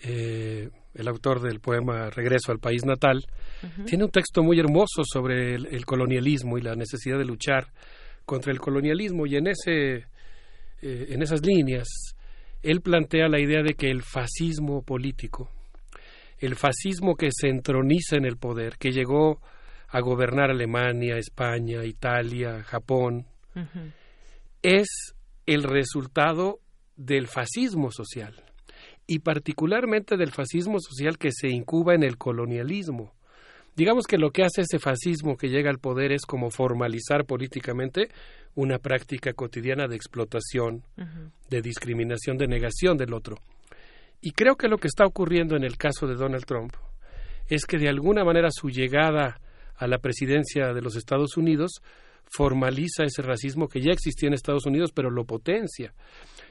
eh, 0.00 0.70
el 0.94 1.08
autor 1.08 1.40
del 1.40 1.60
poema 1.60 2.10
Regreso 2.10 2.52
al 2.52 2.58
País 2.58 2.84
Natal, 2.84 3.24
tiene 3.86 4.04
un 4.04 4.10
texto 4.10 4.42
muy 4.42 4.60
hermoso 4.60 5.02
sobre 5.04 5.54
el 5.54 5.84
colonialismo 5.84 6.58
y 6.58 6.62
la 6.62 6.76
necesidad 6.76 7.18
de 7.18 7.24
luchar 7.24 7.72
contra 8.24 8.52
el 8.52 8.60
colonialismo 8.60 9.26
y 9.26 9.36
en 9.36 9.48
ese 9.48 10.06
eh, 10.84 11.06
en 11.14 11.22
esas 11.22 11.44
líneas 11.44 11.88
él 12.62 12.80
plantea 12.80 13.28
la 13.28 13.40
idea 13.40 13.62
de 13.62 13.74
que 13.74 13.90
el 13.90 14.02
fascismo 14.02 14.82
político, 14.82 15.50
el 16.38 16.56
fascismo 16.56 17.14
que 17.14 17.28
se 17.30 17.48
entroniza 17.48 18.16
en 18.16 18.24
el 18.24 18.36
poder, 18.36 18.76
que 18.78 18.90
llegó 18.90 19.40
a 19.88 20.00
gobernar 20.00 20.50
Alemania, 20.50 21.16
España, 21.16 21.84
Italia, 21.84 22.62
Japón, 22.62 23.26
es 24.62 25.14
el 25.46 25.62
resultado 25.62 26.60
del 26.96 27.28
fascismo 27.28 27.90
social 27.90 28.42
y 29.06 29.20
particularmente 29.20 30.16
del 30.16 30.32
fascismo 30.32 30.78
social 30.80 31.18
que 31.18 31.30
se 31.32 31.48
incuba 31.48 31.94
en 31.94 32.02
el 32.02 32.16
colonialismo. 32.16 33.12
Digamos 33.76 34.06
que 34.06 34.18
lo 34.18 34.30
que 34.30 34.44
hace 34.44 34.62
ese 34.62 34.78
fascismo 34.78 35.36
que 35.36 35.48
llega 35.48 35.70
al 35.70 35.78
poder 35.78 36.12
es 36.12 36.22
como 36.26 36.50
formalizar 36.50 37.24
políticamente 37.24 38.08
una 38.54 38.78
práctica 38.78 39.32
cotidiana 39.32 39.88
de 39.88 39.96
explotación, 39.96 40.84
de 41.50 41.60
discriminación, 41.60 42.38
de 42.38 42.46
negación 42.46 42.96
del 42.96 43.12
otro. 43.12 43.36
Y 44.20 44.30
creo 44.30 44.56
que 44.56 44.68
lo 44.68 44.78
que 44.78 44.88
está 44.88 45.04
ocurriendo 45.04 45.56
en 45.56 45.64
el 45.64 45.76
caso 45.76 46.06
de 46.06 46.14
Donald 46.14 46.44
Trump 46.44 46.72
es 47.48 47.66
que 47.66 47.78
de 47.78 47.88
alguna 47.88 48.24
manera 48.24 48.48
su 48.50 48.70
llegada 48.70 49.40
a 49.76 49.86
la 49.86 49.98
presidencia 49.98 50.72
de 50.72 50.80
los 50.80 50.96
Estados 50.96 51.36
Unidos 51.36 51.82
formaliza 52.30 53.04
ese 53.04 53.22
racismo 53.22 53.68
que 53.68 53.80
ya 53.80 53.92
existía 53.92 54.28
en 54.28 54.34
Estados 54.34 54.66
Unidos, 54.66 54.92
pero 54.94 55.10
lo 55.10 55.24
potencia. 55.24 55.92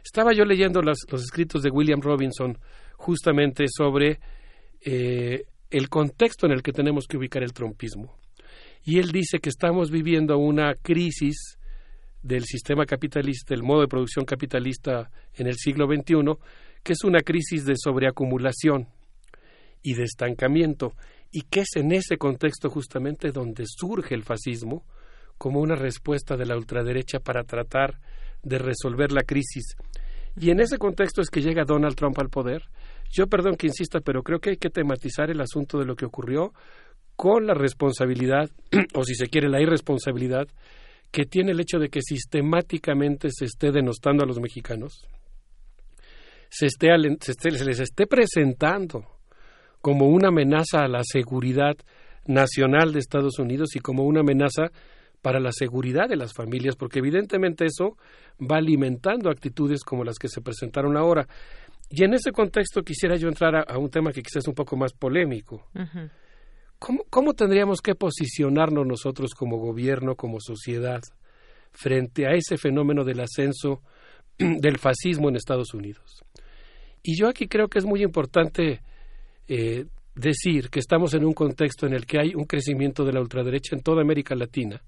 Estaba 0.03 0.33
yo 0.33 0.43
leyendo 0.43 0.81
los 0.81 0.99
escritos 1.13 1.63
de 1.63 1.69
William 1.69 2.01
Robinson 2.01 2.57
justamente 2.97 3.65
sobre 3.69 4.19
eh, 4.81 5.45
el 5.73 5.89
contexto 5.89 6.45
en 6.45 6.51
el 6.51 6.61
que 6.61 6.71
tenemos 6.71 7.07
que 7.07 7.17
ubicar 7.17 7.41
el 7.41 7.51
trumpismo. 7.51 8.15
Y 8.85 8.99
él 8.99 9.11
dice 9.11 9.39
que 9.39 9.49
estamos 9.49 9.89
viviendo 9.89 10.37
una 10.37 10.75
crisis 10.75 11.57
del 12.21 12.43
sistema 12.45 12.85
capitalista, 12.85 13.55
del 13.55 13.63
modo 13.63 13.81
de 13.81 13.87
producción 13.87 14.23
capitalista 14.23 15.09
en 15.33 15.47
el 15.47 15.55
siglo 15.55 15.87
XXI, 15.87 16.37
que 16.83 16.93
es 16.93 17.03
una 17.03 17.21
crisis 17.21 17.65
de 17.65 17.73
sobreacumulación 17.75 18.87
y 19.81 19.95
de 19.95 20.03
estancamiento, 20.03 20.93
y 21.31 21.41
que 21.41 21.61
es 21.61 21.75
en 21.75 21.91
ese 21.91 22.17
contexto 22.17 22.69
justamente 22.69 23.31
donde 23.31 23.63
surge 23.65 24.13
el 24.13 24.21
fascismo 24.21 24.85
como 25.39 25.59
una 25.59 25.75
respuesta 25.75 26.37
de 26.37 26.45
la 26.45 26.55
ultraderecha 26.55 27.19
para 27.19 27.43
tratar 27.43 27.99
de 28.43 28.59
resolver 28.59 29.11
la 29.11 29.23
crisis. 29.23 29.75
Y 30.39 30.51
en 30.51 30.59
ese 30.59 30.77
contexto 30.77 31.21
es 31.21 31.31
que 31.31 31.41
llega 31.41 31.65
Donald 31.65 31.95
Trump 31.95 32.19
al 32.19 32.29
poder. 32.29 32.61
Yo 33.13 33.27
perdón 33.27 33.55
que 33.55 33.67
insista, 33.67 33.99
pero 33.99 34.23
creo 34.23 34.39
que 34.39 34.51
hay 34.51 34.57
que 34.57 34.71
tematizar 34.71 35.29
el 35.29 35.39
asunto 35.39 35.77
de 35.77 35.85
lo 35.85 35.95
que 35.95 36.05
ocurrió 36.05 36.51
con 37.15 37.45
la 37.45 37.53
responsabilidad, 37.53 38.49
o 38.95 39.03
si 39.03 39.13
se 39.13 39.27
quiere, 39.27 39.49
la 39.49 39.61
irresponsabilidad 39.61 40.47
que 41.11 41.25
tiene 41.25 41.51
el 41.51 41.59
hecho 41.59 41.77
de 41.77 41.89
que 41.89 42.01
sistemáticamente 42.01 43.29
se 43.31 43.45
esté 43.45 43.71
denostando 43.71 44.23
a 44.23 44.27
los 44.27 44.39
mexicanos, 44.39 45.07
se, 46.49 46.65
esté, 46.65 46.87
se, 47.19 47.51
les 47.51 47.79
esté 47.79 48.07
presentando 48.07 49.05
como 49.79 50.07
una 50.07 50.29
amenaza 50.29 50.83
a 50.83 50.87
la 50.87 51.01
seguridad 51.03 51.75
nacional 52.25 52.93
de 52.93 52.99
Estados 52.99 53.37
Unidos 53.37 53.75
y 53.75 53.79
como 53.79 54.05
una 54.05 54.21
amenaza 54.21 54.71
para 55.21 55.39
la 55.39 55.51
seguridad 55.51 56.09
de 56.09 56.17
las 56.17 56.33
familias, 56.33 56.75
porque 56.75 56.99
evidentemente 56.99 57.65
eso 57.65 57.97
va 58.39 58.57
alimentando 58.57 59.29
actitudes 59.29 59.83
como 59.83 60.03
las 60.03 60.17
que 60.17 60.27
se 60.27 60.41
presentaron 60.41 60.97
ahora. 60.97 61.27
Y 61.95 62.03
en 62.03 62.15
ese 62.15 62.31
contexto 62.31 62.81
quisiera 62.81 63.17
yo 63.17 63.27
entrar 63.27 63.53
a, 63.69 63.77
un 63.77 63.87
tema 63.87 64.11
que 64.11 64.23
quizás 64.23 64.37
es 64.37 64.47
un 64.47 64.55
poco 64.55 64.75
más 64.75 64.93
polémico. 64.93 65.67
¿Cómo, 66.79 67.35
tendríamos 67.35 67.81
que 67.81 67.93
posicionarnos 67.93 68.87
nosotros 68.87 69.35
como 69.35 69.57
gobierno, 69.57 70.15
como 70.15 70.39
sociedad, 70.39 71.03
frente 71.71 72.25
a 72.25 72.31
ese 72.31 72.57
fenómeno 72.57 73.03
del 73.03 73.19
ascenso 73.19 73.83
del 74.39 74.79
fascismo 74.79 75.29
en 75.29 75.35
Estados 75.35 75.75
Unidos? 75.75 76.23
Y 77.03 77.15
yo 77.15 77.27
aquí 77.27 77.47
creo 77.47 77.67
que 77.67 77.77
es 77.77 77.85
muy 77.85 78.01
importante 78.01 78.81
eh, 79.47 79.85
decir 80.15 80.71
que 80.71 80.79
estamos 80.79 81.13
en 81.13 81.23
un 81.23 81.33
contexto 81.33 81.85
en 81.85 81.93
el 81.93 82.07
que 82.07 82.19
hay 82.19 82.33
un 82.33 82.45
crecimiento 82.45 83.05
de 83.05 83.13
la 83.13 83.21
ultraderecha 83.21 83.75
en 83.75 83.83
toda 83.83 84.01
América 84.01 84.33
Latina 84.33 84.81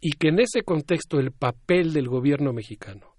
y 0.00 0.12
que 0.12 0.28
en 0.28 0.38
ese 0.38 0.62
contexto 0.62 1.18
el 1.18 1.32
papel 1.32 1.92
del 1.92 2.06
gobierno 2.06 2.52
mexicano 2.52 3.15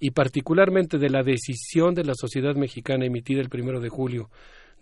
y 0.00 0.10
particularmente 0.10 0.98
de 0.98 1.10
la 1.10 1.22
decisión 1.22 1.94
de 1.94 2.04
la 2.04 2.14
sociedad 2.14 2.56
mexicana 2.56 3.04
emitida 3.04 3.40
el 3.40 3.50
primero 3.50 3.80
de 3.80 3.90
julio 3.90 4.30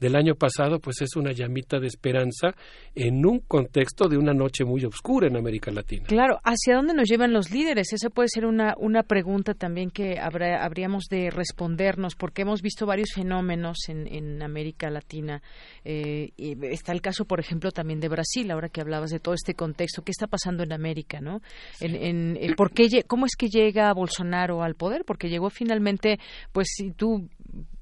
del 0.00 0.16
año 0.16 0.34
pasado, 0.34 0.78
pues 0.80 1.00
es 1.02 1.16
una 1.16 1.32
llamita 1.32 1.78
de 1.78 1.86
esperanza 1.86 2.54
en 2.94 3.24
un 3.26 3.40
contexto 3.40 4.08
de 4.08 4.16
una 4.16 4.32
noche 4.32 4.64
muy 4.64 4.84
oscura 4.84 5.26
en 5.26 5.36
América 5.36 5.70
Latina. 5.70 6.04
Claro, 6.06 6.38
¿hacia 6.44 6.76
dónde 6.76 6.94
nos 6.94 7.08
llevan 7.08 7.32
los 7.32 7.50
líderes? 7.50 7.92
Esa 7.92 8.10
puede 8.10 8.28
ser 8.28 8.46
una, 8.46 8.74
una 8.78 9.02
pregunta 9.02 9.54
también 9.54 9.90
que 9.90 10.18
habrá, 10.18 10.64
habríamos 10.64 11.04
de 11.10 11.30
respondernos, 11.30 12.14
porque 12.14 12.42
hemos 12.42 12.62
visto 12.62 12.86
varios 12.86 13.10
fenómenos 13.14 13.88
en, 13.88 14.06
en 14.06 14.42
América 14.42 14.90
Latina. 14.90 15.42
Eh, 15.84 16.30
y 16.36 16.56
está 16.66 16.92
el 16.92 17.00
caso, 17.00 17.24
por 17.24 17.40
ejemplo, 17.40 17.70
también 17.70 18.00
de 18.00 18.08
Brasil, 18.08 18.50
ahora 18.50 18.68
que 18.68 18.80
hablabas 18.80 19.10
de 19.10 19.20
todo 19.20 19.34
este 19.34 19.54
contexto. 19.54 20.02
¿Qué 20.02 20.12
está 20.12 20.26
pasando 20.26 20.62
en 20.62 20.72
América? 20.72 21.20
¿no? 21.20 21.40
En, 21.80 21.94
en, 21.94 22.36
eh, 22.40 22.54
¿por 22.56 22.72
qué, 22.72 23.02
¿Cómo 23.06 23.26
es 23.26 23.36
que 23.36 23.48
llega 23.48 23.92
Bolsonaro 23.92 24.62
al 24.62 24.74
poder? 24.74 25.04
Porque 25.04 25.28
llegó 25.28 25.50
finalmente, 25.50 26.18
pues 26.52 26.68
si 26.74 26.92
tú 26.92 27.28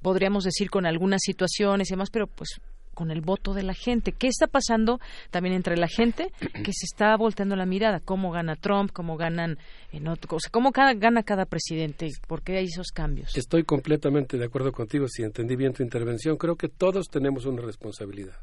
podríamos 0.01 0.43
decir 0.43 0.69
con 0.69 0.85
algunas 0.85 1.21
situaciones 1.23 1.89
y 1.89 1.93
demás, 1.93 2.09
pero 2.09 2.27
pues 2.27 2.59
con 2.97 3.11
el 3.11 3.21
voto 3.21 3.53
de 3.53 3.61
la 3.61 3.75
gente. 3.75 4.11
¿Qué 4.11 4.25
está 4.25 4.47
pasando 4.47 4.99
también 5.29 5.53
entre 5.53 5.77
la 5.77 5.87
gente 5.87 6.31
que 6.63 6.73
se 6.73 6.85
está 6.85 7.15
volteando 7.15 7.55
la 7.55 7.67
mirada? 7.67 7.99
¿Cómo 7.99 8.31
gana 8.31 8.55
Trump? 8.55 8.89
¿Cómo 8.91 9.17
ganan 9.17 9.59
en 9.91 10.07
otro, 10.07 10.35
o 10.35 10.39
cómo 10.51 10.71
gana 10.71 11.21
cada 11.21 11.45
presidente? 11.45 12.09
¿Por 12.27 12.41
qué 12.41 12.57
hay 12.57 12.65
esos 12.65 12.87
cambios? 12.87 13.37
Estoy 13.37 13.63
completamente 13.65 14.39
de 14.39 14.45
acuerdo 14.45 14.71
contigo. 14.71 15.07
Si 15.07 15.21
entendí 15.21 15.55
bien 15.55 15.73
tu 15.73 15.83
intervención, 15.83 16.37
creo 16.37 16.55
que 16.55 16.69
todos 16.69 17.05
tenemos 17.05 17.45
una 17.45 17.61
responsabilidad. 17.61 18.35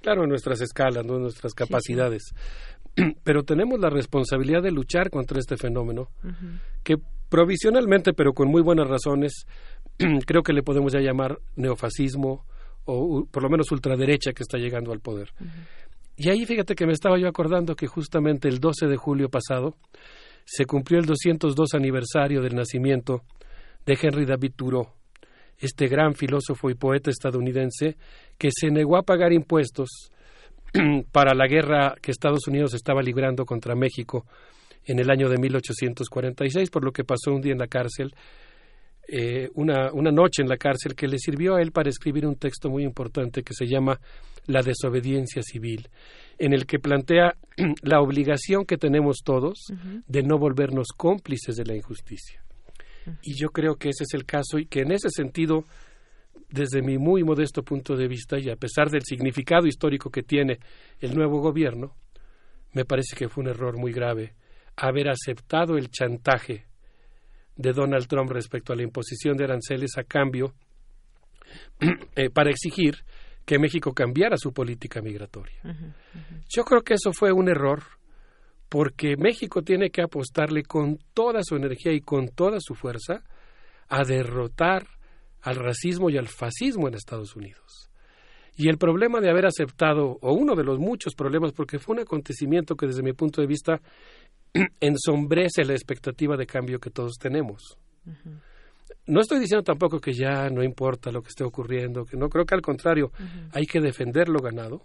Claro, 0.00 0.22
en 0.22 0.30
nuestras 0.30 0.62
escalas, 0.62 1.04
¿no? 1.04 1.16
en 1.16 1.22
nuestras 1.24 1.52
capacidades. 1.52 2.32
Pero 3.24 3.42
tenemos 3.42 3.78
la 3.78 3.90
responsabilidad 3.90 4.62
de 4.62 4.72
luchar 4.72 5.10
contra 5.10 5.38
este 5.38 5.58
fenómeno 5.58 6.08
que 6.82 6.96
provisionalmente, 7.28 8.12
pero 8.12 8.32
con 8.32 8.48
muy 8.48 8.62
buenas 8.62 8.88
razones, 8.88 9.46
creo 10.26 10.42
que 10.42 10.52
le 10.52 10.62
podemos 10.62 10.92
ya 10.92 11.00
llamar 11.00 11.38
neofascismo 11.56 12.44
o 12.84 13.26
por 13.30 13.42
lo 13.42 13.50
menos 13.50 13.70
ultraderecha 13.70 14.32
que 14.32 14.42
está 14.42 14.58
llegando 14.58 14.92
al 14.92 15.00
poder. 15.00 15.30
Y 16.16 16.30
ahí 16.30 16.46
fíjate 16.46 16.74
que 16.74 16.86
me 16.86 16.92
estaba 16.92 17.18
yo 17.18 17.28
acordando 17.28 17.76
que 17.76 17.86
justamente 17.86 18.48
el 18.48 18.58
12 18.58 18.86
de 18.86 18.96
julio 18.96 19.28
pasado 19.28 19.74
se 20.44 20.64
cumplió 20.64 20.98
el 20.98 21.06
202 21.06 21.74
aniversario 21.74 22.40
del 22.40 22.54
nacimiento 22.54 23.22
de 23.84 23.98
Henry 24.00 24.24
David 24.24 24.52
Thoreau, 24.56 24.88
este 25.58 25.86
gran 25.86 26.14
filósofo 26.14 26.70
y 26.70 26.74
poeta 26.74 27.10
estadounidense 27.10 27.96
que 28.38 28.48
se 28.50 28.70
negó 28.70 28.96
a 28.96 29.02
pagar 29.02 29.32
impuestos 29.32 30.10
para 31.12 31.34
la 31.34 31.46
guerra 31.46 31.94
que 32.00 32.10
Estados 32.10 32.46
Unidos 32.48 32.74
estaba 32.74 33.02
librando 33.02 33.44
contra 33.44 33.74
México 33.74 34.26
en 34.84 34.98
el 34.98 35.10
año 35.10 35.28
de 35.28 35.36
1846, 35.38 36.70
por 36.70 36.84
lo 36.84 36.92
que 36.92 37.04
pasó 37.04 37.32
un 37.32 37.42
día 37.42 37.52
en 37.52 37.58
la 37.58 37.66
cárcel 37.66 38.14
eh, 39.10 39.48
una, 39.54 39.90
una 39.92 40.10
noche 40.10 40.42
en 40.42 40.48
la 40.48 40.58
cárcel 40.58 40.94
que 40.94 41.08
le 41.08 41.18
sirvió 41.18 41.54
a 41.54 41.62
él 41.62 41.72
para 41.72 41.88
escribir 41.88 42.26
un 42.26 42.36
texto 42.36 42.68
muy 42.68 42.84
importante 42.84 43.42
que 43.42 43.54
se 43.54 43.66
llama 43.66 43.98
La 44.46 44.60
desobediencia 44.60 45.42
civil, 45.42 45.88
en 46.38 46.52
el 46.52 46.66
que 46.66 46.78
plantea 46.78 47.34
la 47.82 48.02
obligación 48.02 48.66
que 48.66 48.76
tenemos 48.76 49.22
todos 49.24 49.72
de 50.06 50.22
no 50.22 50.38
volvernos 50.38 50.88
cómplices 50.94 51.56
de 51.56 51.64
la 51.64 51.74
injusticia. 51.74 52.44
Y 53.22 53.32
yo 53.34 53.48
creo 53.48 53.76
que 53.76 53.88
ese 53.88 54.04
es 54.04 54.12
el 54.12 54.26
caso 54.26 54.58
y 54.58 54.66
que 54.66 54.80
en 54.80 54.92
ese 54.92 55.08
sentido, 55.08 55.64
desde 56.50 56.82
mi 56.82 56.98
muy 56.98 57.24
modesto 57.24 57.62
punto 57.62 57.96
de 57.96 58.08
vista 58.08 58.38
y 58.38 58.50
a 58.50 58.56
pesar 58.56 58.90
del 58.90 59.04
significado 59.04 59.66
histórico 59.66 60.10
que 60.10 60.22
tiene 60.22 60.58
el 61.00 61.14
nuevo 61.14 61.40
gobierno, 61.40 61.94
me 62.74 62.84
parece 62.84 63.16
que 63.16 63.30
fue 63.30 63.44
un 63.44 63.48
error 63.48 63.78
muy 63.78 63.92
grave 63.92 64.34
haber 64.76 65.08
aceptado 65.08 65.76
el 65.76 65.90
chantaje 65.90 66.67
de 67.58 67.72
Donald 67.72 68.06
Trump 68.06 68.30
respecto 68.30 68.72
a 68.72 68.76
la 68.76 68.84
imposición 68.84 69.36
de 69.36 69.44
aranceles 69.44 69.98
a 69.98 70.04
cambio 70.04 70.54
eh, 72.16 72.30
para 72.30 72.50
exigir 72.50 73.04
que 73.44 73.58
México 73.58 73.92
cambiara 73.92 74.36
su 74.36 74.52
política 74.52 75.02
migratoria. 75.02 75.60
Yo 76.48 76.64
creo 76.64 76.82
que 76.82 76.94
eso 76.94 77.12
fue 77.12 77.32
un 77.32 77.48
error 77.48 77.82
porque 78.68 79.16
México 79.16 79.62
tiene 79.62 79.90
que 79.90 80.02
apostarle 80.02 80.62
con 80.62 80.98
toda 81.14 81.42
su 81.42 81.56
energía 81.56 81.92
y 81.92 82.00
con 82.00 82.28
toda 82.28 82.58
su 82.60 82.74
fuerza 82.74 83.24
a 83.88 84.04
derrotar 84.04 84.86
al 85.40 85.56
racismo 85.56 86.10
y 86.10 86.18
al 86.18 86.28
fascismo 86.28 86.88
en 86.88 86.94
Estados 86.94 87.34
Unidos. 87.36 87.90
Y 88.54 88.68
el 88.68 88.76
problema 88.76 89.20
de 89.20 89.30
haber 89.30 89.46
aceptado, 89.46 90.18
o 90.20 90.32
uno 90.32 90.54
de 90.54 90.64
los 90.64 90.78
muchos 90.78 91.14
problemas, 91.14 91.52
porque 91.52 91.78
fue 91.78 91.94
un 91.94 92.02
acontecimiento 92.02 92.76
que 92.76 92.86
desde 92.86 93.02
mi 93.02 93.14
punto 93.14 93.40
de 93.40 93.46
vista 93.46 93.80
ensombrece 94.80 95.64
la 95.64 95.72
expectativa 95.72 96.36
de 96.36 96.46
cambio 96.46 96.78
que 96.78 96.90
todos 96.90 97.14
tenemos. 97.18 97.78
No 99.06 99.20
estoy 99.20 99.40
diciendo 99.40 99.62
tampoco 99.62 100.00
que 100.00 100.12
ya 100.12 100.48
no 100.50 100.62
importa 100.62 101.10
lo 101.10 101.22
que 101.22 101.28
esté 101.28 101.44
ocurriendo, 101.44 102.04
que 102.04 102.16
no 102.16 102.28
creo 102.28 102.44
que 102.44 102.54
al 102.54 102.62
contrario, 102.62 103.12
hay 103.52 103.66
que 103.66 103.80
defender 103.80 104.28
lo 104.28 104.40
ganado 104.40 104.82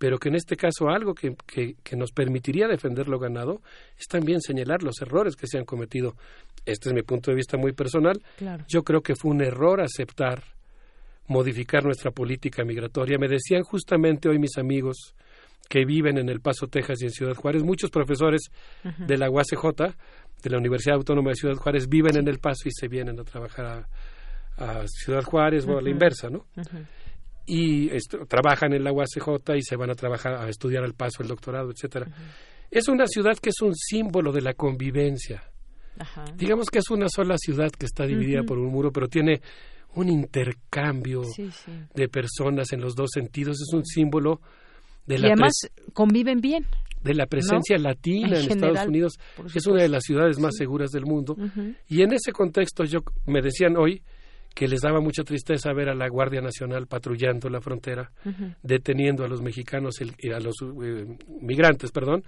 pero 0.00 0.16
que 0.16 0.30
en 0.30 0.34
este 0.34 0.56
caso 0.56 0.88
algo 0.88 1.14
que, 1.14 1.36
que, 1.46 1.94
nos 1.94 2.10
permitiría 2.10 2.66
defender 2.66 3.06
lo 3.06 3.18
ganado 3.18 3.60
es 3.98 4.06
también 4.06 4.40
señalar 4.40 4.82
los 4.82 4.94
errores 5.02 5.36
que 5.36 5.46
se 5.46 5.58
han 5.58 5.66
cometido. 5.66 6.16
Este 6.64 6.88
es 6.88 6.94
mi 6.94 7.02
punto 7.02 7.30
de 7.30 7.34
vista 7.34 7.58
muy 7.58 7.74
personal. 7.74 8.22
Yo 8.66 8.82
creo 8.82 9.02
que 9.02 9.14
fue 9.14 9.30
un 9.30 9.42
error 9.42 9.82
aceptar 9.82 10.42
modificar 11.26 11.84
nuestra 11.84 12.12
política 12.12 12.64
migratoria. 12.64 13.18
Me 13.18 13.28
decían 13.28 13.62
justamente 13.62 14.30
hoy 14.30 14.38
mis 14.38 14.56
amigos 14.56 15.14
que 15.68 15.84
viven 15.84 16.18
en 16.18 16.28
El 16.28 16.40
Paso, 16.40 16.66
Texas 16.66 17.00
y 17.02 17.04
en 17.04 17.10
Ciudad 17.10 17.34
Juárez, 17.34 17.62
muchos 17.62 17.90
profesores 17.90 18.50
de 18.82 19.16
la 19.16 19.30
UACJ, 19.30 19.94
de 20.42 20.50
la 20.50 20.58
Universidad 20.58 20.96
Autónoma 20.96 21.30
de 21.30 21.36
Ciudad 21.36 21.54
Juárez, 21.54 21.88
viven 21.88 22.16
en 22.16 22.28
El 22.28 22.38
Paso 22.38 22.68
y 22.68 22.72
se 22.72 22.88
vienen 22.88 23.20
a 23.20 23.24
trabajar 23.24 23.86
a, 24.56 24.84
Ciudad 24.86 25.22
Juárez 25.22 25.66
o 25.66 25.78
a 25.78 25.80
la 25.80 25.88
inversa, 25.88 26.28
¿no? 26.28 26.46
Y 27.46 27.88
trabajan 28.28 28.74
en 28.74 28.84
la 28.84 28.92
UACJ 28.92 29.56
y 29.56 29.62
se 29.62 29.76
van 29.76 29.90
a 29.90 29.94
trabajar 29.94 30.34
a 30.34 30.48
estudiar 30.48 30.84
al 30.84 30.92
paso 30.92 31.22
el 31.22 31.28
doctorado, 31.28 31.70
etcétera. 31.70 32.06
Es 32.70 32.86
una 32.88 33.06
ciudad 33.06 33.36
que 33.40 33.48
es 33.48 33.60
un 33.62 33.74
símbolo 33.74 34.32
de 34.32 34.42
la 34.42 34.54
convivencia. 34.54 35.42
Digamos 36.36 36.66
que 36.70 36.78
es 36.78 36.90
una 36.90 37.08
sola 37.08 37.36
ciudad 37.36 37.70
que 37.70 37.86
está 37.86 38.04
dividida 38.04 38.42
por 38.42 38.58
un 38.58 38.70
muro, 38.70 38.92
pero 38.92 39.08
tiene 39.08 39.40
un 39.94 40.08
intercambio 40.08 41.22
de 41.94 42.08
personas 42.08 42.72
en 42.72 42.80
los 42.80 42.94
dos 42.94 43.10
sentidos. 43.12 43.60
Es 43.60 43.74
un 43.74 43.84
símbolo 43.84 44.40
de 45.06 45.18
la 45.18 45.28
y 45.28 45.30
además 45.32 45.52
conviven 45.92 46.40
bien. 46.40 46.66
De 47.02 47.14
la 47.14 47.26
presencia 47.26 47.78
latina 47.78 48.38
en, 48.38 48.50
Estados 48.50 48.86
Unidos. 48.86 49.18
Es 49.54 49.66
una 49.66 49.82
de 49.82 49.88
las 49.88 50.04
ciudades 50.04 50.38
más 50.38 50.54
seguras 50.56 50.90
del 50.90 51.06
mundo. 51.06 51.34
Y 51.88 52.02
en 52.02 52.12
ese 52.12 52.30
contexto, 52.32 52.84
yo 52.84 53.00
me 53.26 53.40
decían 53.40 53.76
hoy 53.78 54.02
que 54.54 54.68
les 54.68 54.80
daba 54.80 55.00
mucha 55.00 55.22
tristeza 55.22 55.72
ver 55.72 55.88
a 55.88 55.94
la 55.94 56.08
Guardia 56.08 56.40
Nacional 56.40 56.86
patrullando 56.86 57.48
la 57.48 57.60
frontera, 57.60 58.10
deteniendo 58.62 59.24
a 59.24 59.28
los 59.28 59.40
mexicanos, 59.40 59.94
a 60.00 60.40
los 60.40 60.56
eh, 60.82 61.06
migrantes, 61.40 61.90
perdón, 61.90 62.24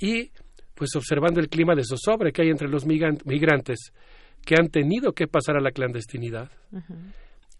y 0.00 0.30
pues 0.74 0.94
observando 0.96 1.40
el 1.40 1.48
clima 1.48 1.74
de 1.74 1.84
zozobra 1.84 2.30
que 2.30 2.42
hay 2.42 2.48
entre 2.48 2.68
los 2.68 2.86
migrantes 2.86 3.92
que 4.44 4.54
han 4.58 4.68
tenido 4.68 5.12
que 5.12 5.26
pasar 5.26 5.56
a 5.56 5.60
la 5.60 5.72
clandestinidad 5.72 6.50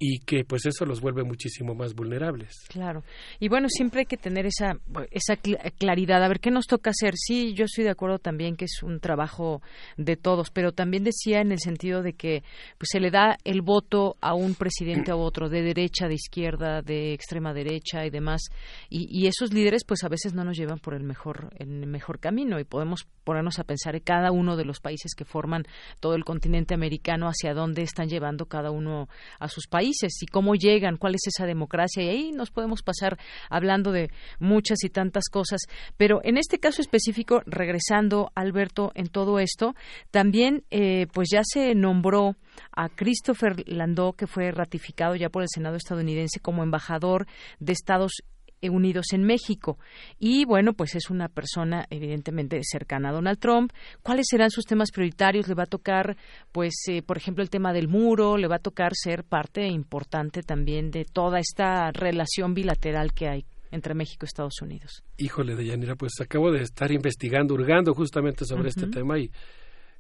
y 0.00 0.20
que 0.20 0.44
pues 0.44 0.64
eso 0.66 0.84
los 0.84 1.00
vuelve 1.00 1.24
muchísimo 1.24 1.74
más 1.74 1.94
vulnerables. 1.94 2.54
Claro. 2.68 3.02
Y 3.40 3.48
bueno, 3.48 3.68
siempre 3.68 4.00
hay 4.00 4.06
que 4.06 4.16
tener 4.16 4.46
esa 4.46 4.78
esa 5.10 5.36
claridad, 5.36 6.22
a 6.22 6.28
ver 6.28 6.38
qué 6.38 6.50
nos 6.50 6.66
toca 6.66 6.90
hacer. 6.90 7.14
Sí, 7.16 7.52
yo 7.54 7.64
estoy 7.64 7.84
de 7.84 7.90
acuerdo 7.90 8.18
también 8.18 8.56
que 8.56 8.66
es 8.66 8.82
un 8.82 9.00
trabajo 9.00 9.60
de 9.96 10.16
todos, 10.16 10.50
pero 10.50 10.72
también 10.72 11.02
decía 11.02 11.40
en 11.40 11.50
el 11.50 11.58
sentido 11.58 12.02
de 12.02 12.12
que 12.12 12.44
pues 12.78 12.90
se 12.92 13.00
le 13.00 13.10
da 13.10 13.38
el 13.44 13.62
voto 13.62 14.16
a 14.20 14.34
un 14.34 14.54
presidente 14.54 15.10
a 15.10 15.16
otro 15.16 15.48
de 15.48 15.62
derecha, 15.62 16.06
de 16.06 16.14
izquierda, 16.14 16.80
de 16.82 17.12
extrema 17.12 17.52
derecha 17.52 18.06
y 18.06 18.10
demás, 18.10 18.42
y, 18.88 19.26
esos 19.28 19.52
líderes 19.52 19.84
pues 19.84 20.04
a 20.04 20.08
veces 20.08 20.32
no 20.32 20.42
nos 20.42 20.56
llevan 20.56 20.78
por 20.78 20.94
el 20.94 21.02
mejor 21.02 21.50
el 21.58 21.86
mejor 21.86 22.18
camino 22.18 22.58
y 22.58 22.64
podemos 22.64 23.06
ponernos 23.24 23.58
a 23.58 23.64
pensar 23.64 23.94
en 23.94 24.00
cada 24.00 24.30
uno 24.30 24.56
de 24.56 24.64
los 24.64 24.80
países 24.80 25.14
que 25.14 25.26
forman 25.26 25.64
todo 26.00 26.14
el 26.14 26.24
continente 26.24 26.72
americano 26.72 27.26
hacia 27.26 27.52
dónde 27.52 27.82
están 27.82 28.08
llevando 28.08 28.46
cada 28.46 28.70
uno 28.70 29.08
a 29.38 29.48
sus 29.48 29.66
países 29.66 29.87
y 30.20 30.26
cómo 30.26 30.54
llegan, 30.54 30.96
cuál 30.96 31.14
es 31.14 31.26
esa 31.26 31.46
democracia. 31.46 32.02
Y 32.02 32.08
ahí 32.08 32.32
nos 32.32 32.50
podemos 32.50 32.82
pasar 32.82 33.18
hablando 33.50 33.92
de 33.92 34.10
muchas 34.38 34.84
y 34.84 34.90
tantas 34.90 35.28
cosas. 35.30 35.60
Pero 35.96 36.20
en 36.24 36.36
este 36.38 36.58
caso 36.58 36.82
específico, 36.82 37.42
regresando, 37.46 38.30
Alberto, 38.34 38.92
en 38.94 39.08
todo 39.08 39.38
esto, 39.38 39.74
también 40.10 40.64
eh, 40.70 41.06
pues 41.12 41.28
ya 41.30 41.42
se 41.44 41.74
nombró 41.74 42.36
a 42.72 42.88
Christopher 42.88 43.62
Landau, 43.66 44.14
que 44.14 44.26
fue 44.26 44.50
ratificado 44.50 45.14
ya 45.14 45.28
por 45.28 45.42
el 45.42 45.48
Senado 45.48 45.76
estadounidense 45.76 46.40
como 46.40 46.62
embajador 46.62 47.26
de 47.60 47.72
Estados 47.72 48.12
Unidos 48.20 48.37
en 48.60 49.24
México. 49.24 49.78
Y 50.18 50.44
bueno, 50.44 50.72
pues 50.72 50.94
es 50.94 51.10
una 51.10 51.28
persona 51.28 51.86
evidentemente 51.90 52.60
cercana 52.62 53.10
a 53.10 53.12
Donald 53.12 53.38
Trump. 53.38 53.72
¿Cuáles 54.02 54.26
serán 54.28 54.50
sus 54.50 54.64
temas 54.64 54.90
prioritarios? 54.90 55.48
Le 55.48 55.54
va 55.54 55.64
a 55.64 55.66
tocar, 55.66 56.16
pues, 56.52 56.74
eh, 56.88 57.02
por 57.02 57.16
ejemplo, 57.16 57.42
el 57.42 57.50
tema 57.50 57.72
del 57.72 57.88
muro, 57.88 58.36
le 58.36 58.48
va 58.48 58.56
a 58.56 58.60
tocar 58.60 58.92
ser 58.94 59.24
parte 59.24 59.66
importante 59.66 60.42
también 60.42 60.90
de 60.90 61.04
toda 61.04 61.38
esta 61.38 61.90
relación 61.92 62.54
bilateral 62.54 63.12
que 63.12 63.28
hay 63.28 63.44
entre 63.70 63.94
México 63.94 64.24
y 64.24 64.26
Estados 64.26 64.62
Unidos. 64.62 65.02
Híjole, 65.18 65.54
Deyanira, 65.54 65.94
pues 65.94 66.12
acabo 66.20 66.50
de 66.50 66.62
estar 66.62 66.90
investigando, 66.90 67.54
hurgando 67.54 67.94
justamente 67.94 68.44
sobre 68.44 68.70
este 68.70 68.86
tema 68.86 69.18
y 69.18 69.30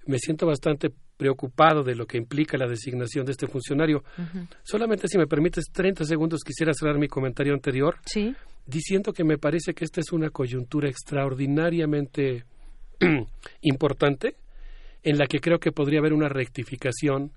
me 0.08 0.18
siento 0.18 0.46
bastante 0.46 0.90
preocupado 1.18 1.82
de 1.82 1.94
lo 1.94 2.06
que 2.06 2.16
implica 2.16 2.56
la 2.56 2.66
designación 2.66 3.26
de 3.26 3.32
este 3.32 3.46
funcionario. 3.46 4.02
Solamente 4.62 5.06
si 5.06 5.18
me 5.18 5.26
permites 5.26 5.66
30 5.70 6.04
segundos 6.04 6.40
quisiera 6.42 6.72
cerrar 6.72 6.98
mi 6.98 7.08
comentario 7.08 7.52
anterior. 7.52 7.96
Sí. 8.06 8.34
Diciendo 8.64 9.12
que 9.12 9.24
me 9.24 9.36
parece 9.36 9.74
que 9.74 9.84
esta 9.84 10.00
es 10.00 10.10
una 10.12 10.30
coyuntura 10.30 10.88
extraordinariamente 10.88 12.44
importante 13.60 14.36
en 15.02 15.18
la 15.18 15.26
que 15.26 15.40
creo 15.40 15.58
que 15.58 15.72
podría 15.72 16.00
haber 16.00 16.14
una 16.14 16.28
rectificación 16.28 17.32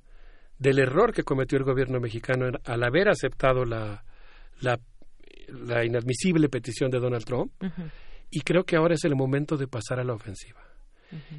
del 0.58 0.80
error 0.80 1.14
que 1.14 1.24
cometió 1.24 1.58
el 1.58 1.66
gobierno 1.66 2.00
mexicano 2.00 2.46
al 2.64 2.84
haber 2.84 3.10
aceptado 3.10 3.66
la, 3.66 4.06
la, 4.62 5.86
inadmisible 5.86 6.48
petición 6.48 6.90
de 6.90 7.00
Donald 7.00 7.26
Trump. 7.26 7.52
Y 8.30 8.42
creo 8.42 8.64
que 8.64 8.78
ahora 8.78 8.94
es 8.94 9.04
el 9.04 9.16
momento 9.16 9.58
de 9.58 9.68
pasar 9.68 10.00
a 10.00 10.06
la 10.06 10.14
ofensiva. 10.14 10.71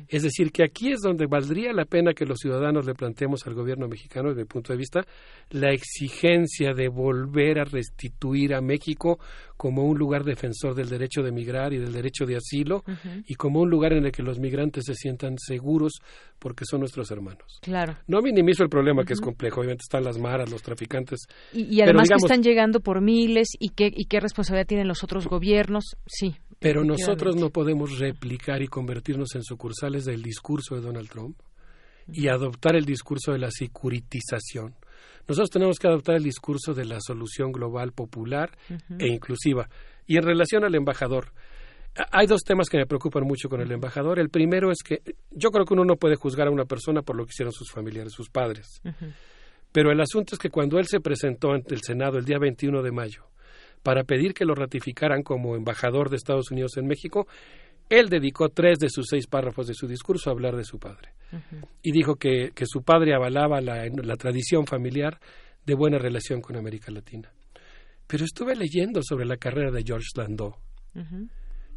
Es 0.08 0.22
decir, 0.22 0.52
que 0.52 0.64
aquí 0.64 0.92
es 0.92 1.00
donde 1.00 1.26
valdría 1.26 1.72
la 1.72 1.84
pena 1.84 2.12
que 2.12 2.26
los 2.26 2.38
ciudadanos 2.38 2.86
le 2.86 2.94
planteemos 2.94 3.46
al 3.46 3.54
gobierno 3.54 3.88
mexicano, 3.88 4.28
desde 4.28 4.42
mi 4.42 4.46
punto 4.46 4.72
de 4.72 4.78
vista, 4.78 5.04
la 5.50 5.72
exigencia 5.72 6.74
de 6.74 6.88
volver 6.88 7.60
a 7.60 7.64
restituir 7.64 8.54
a 8.54 8.60
México 8.60 9.18
como 9.62 9.84
un 9.84 9.96
lugar 9.96 10.24
defensor 10.24 10.74
del 10.74 10.88
derecho 10.88 11.22
de 11.22 11.28
emigrar 11.28 11.72
y 11.72 11.78
del 11.78 11.92
derecho 11.92 12.26
de 12.26 12.34
asilo 12.34 12.82
y 13.28 13.36
como 13.36 13.60
un 13.60 13.70
lugar 13.70 13.92
en 13.92 14.04
el 14.04 14.10
que 14.10 14.20
los 14.20 14.40
migrantes 14.40 14.86
se 14.86 14.96
sientan 14.96 15.36
seguros 15.38 16.00
porque 16.40 16.64
son 16.64 16.80
nuestros 16.80 17.12
hermanos. 17.12 17.60
Claro. 17.62 17.96
No 18.08 18.20
minimizo 18.22 18.64
el 18.64 18.68
problema 18.68 19.04
que 19.04 19.12
es 19.12 19.20
complejo, 19.20 19.60
obviamente 19.60 19.82
están 19.84 20.02
las 20.02 20.18
maras, 20.18 20.50
los 20.50 20.64
traficantes. 20.64 21.28
Y, 21.52 21.80
además 21.80 22.08
que 22.08 22.16
están 22.16 22.42
llegando 22.42 22.80
por 22.80 23.00
miles 23.00 23.50
y 23.60 23.68
qué, 23.68 23.88
y 23.94 24.06
qué 24.06 24.18
responsabilidad 24.18 24.66
tienen 24.66 24.88
los 24.88 25.04
otros 25.04 25.28
gobiernos, 25.28 25.96
sí. 26.06 26.34
Pero 26.58 26.82
nosotros 26.82 27.36
no 27.36 27.50
podemos 27.50 28.00
replicar 28.00 28.62
y 28.62 28.66
convertirnos 28.66 29.36
en 29.36 29.44
sucursales 29.44 30.04
del 30.04 30.24
discurso 30.24 30.74
de 30.74 30.80
Donald 30.80 31.08
Trump 31.08 31.36
y 32.08 32.26
adoptar 32.26 32.74
el 32.74 32.84
discurso 32.84 33.30
de 33.30 33.38
la 33.38 33.52
securitización. 33.52 34.74
Nosotros 35.28 35.50
tenemos 35.50 35.78
que 35.78 35.86
adoptar 35.86 36.16
el 36.16 36.24
discurso 36.24 36.74
de 36.74 36.84
la 36.84 36.98
solución 37.00 37.52
global 37.52 37.92
popular 37.92 38.50
e 38.98 39.06
inclusiva. 39.08 39.68
Y 40.06 40.16
en 40.16 40.24
relación 40.24 40.64
al 40.64 40.74
embajador, 40.74 41.32
hay 42.10 42.26
dos 42.26 42.42
temas 42.42 42.68
que 42.68 42.78
me 42.78 42.86
preocupan 42.86 43.24
mucho 43.24 43.48
con 43.48 43.60
el 43.60 43.70
embajador. 43.70 44.18
El 44.18 44.30
primero 44.30 44.70
es 44.70 44.82
que 44.82 45.02
yo 45.30 45.50
creo 45.50 45.64
que 45.64 45.74
uno 45.74 45.84
no 45.84 45.96
puede 45.96 46.16
juzgar 46.16 46.48
a 46.48 46.50
una 46.50 46.64
persona 46.64 47.02
por 47.02 47.16
lo 47.16 47.24
que 47.24 47.30
hicieron 47.30 47.52
sus 47.52 47.70
familiares, 47.70 48.12
sus 48.12 48.30
padres. 48.30 48.80
Pero 49.72 49.90
el 49.90 50.00
asunto 50.00 50.34
es 50.34 50.38
que 50.38 50.50
cuando 50.50 50.78
él 50.78 50.86
se 50.86 51.00
presentó 51.00 51.52
ante 51.52 51.74
el 51.74 51.82
Senado 51.82 52.18
el 52.18 52.24
día 52.24 52.38
21 52.38 52.82
de 52.82 52.92
mayo 52.92 53.24
para 53.82 54.04
pedir 54.04 54.32
que 54.32 54.44
lo 54.44 54.54
ratificaran 54.54 55.22
como 55.22 55.56
embajador 55.56 56.08
de 56.08 56.16
Estados 56.16 56.50
Unidos 56.50 56.76
en 56.76 56.86
México, 56.86 57.26
él 57.92 58.08
dedicó 58.08 58.48
tres 58.48 58.78
de 58.78 58.88
sus 58.88 59.06
seis 59.10 59.26
párrafos 59.26 59.66
de 59.66 59.74
su 59.74 59.86
discurso 59.86 60.30
a 60.30 60.32
hablar 60.32 60.56
de 60.56 60.64
su 60.64 60.78
padre. 60.78 61.10
Y 61.82 61.92
dijo 61.92 62.16
que, 62.16 62.52
que, 62.54 62.64
su 62.66 62.82
padre 62.82 63.14
avalaba 63.14 63.60
la, 63.60 63.86
la, 63.86 64.16
tradición 64.16 64.66
familiar 64.66 65.18
de 65.64 65.74
buena 65.74 65.98
relación 65.98 66.40
con 66.40 66.56
América 66.56 66.90
Latina. 66.90 67.30
Pero 68.06 68.24
estuve 68.24 68.54
leyendo 68.54 69.00
sobre 69.02 69.26
la 69.26 69.36
carrera 69.36 69.70
de 69.70 69.82
George 69.82 70.08
Landau. 70.16 70.56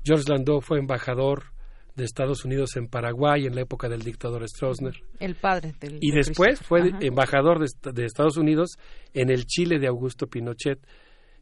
George 0.03 0.25
Landau 0.29 0.61
fue 0.61 0.79
embajador 0.79 1.53
de 1.95 2.03
Estados 2.03 2.43
Unidos 2.45 2.75
en 2.75 2.87
Paraguay 2.87 3.45
en 3.45 3.55
la 3.55 3.61
época 3.61 3.89
del 3.89 4.01
dictador 4.01 4.47
Stroessner. 4.47 4.95
El 5.19 5.35
padre 5.35 5.73
del. 5.79 5.97
Y 6.01 6.11
después 6.11 6.59
fue 6.61 6.91
embajador 7.01 7.59
de, 7.59 7.91
de, 7.91 8.05
Estados 8.05 8.37
Unidos 8.37 8.71
en 9.13 9.29
el 9.29 9.45
Chile 9.45 9.79
de 9.79 9.87
Augusto 9.87 10.27
Pinochet. 10.27 10.79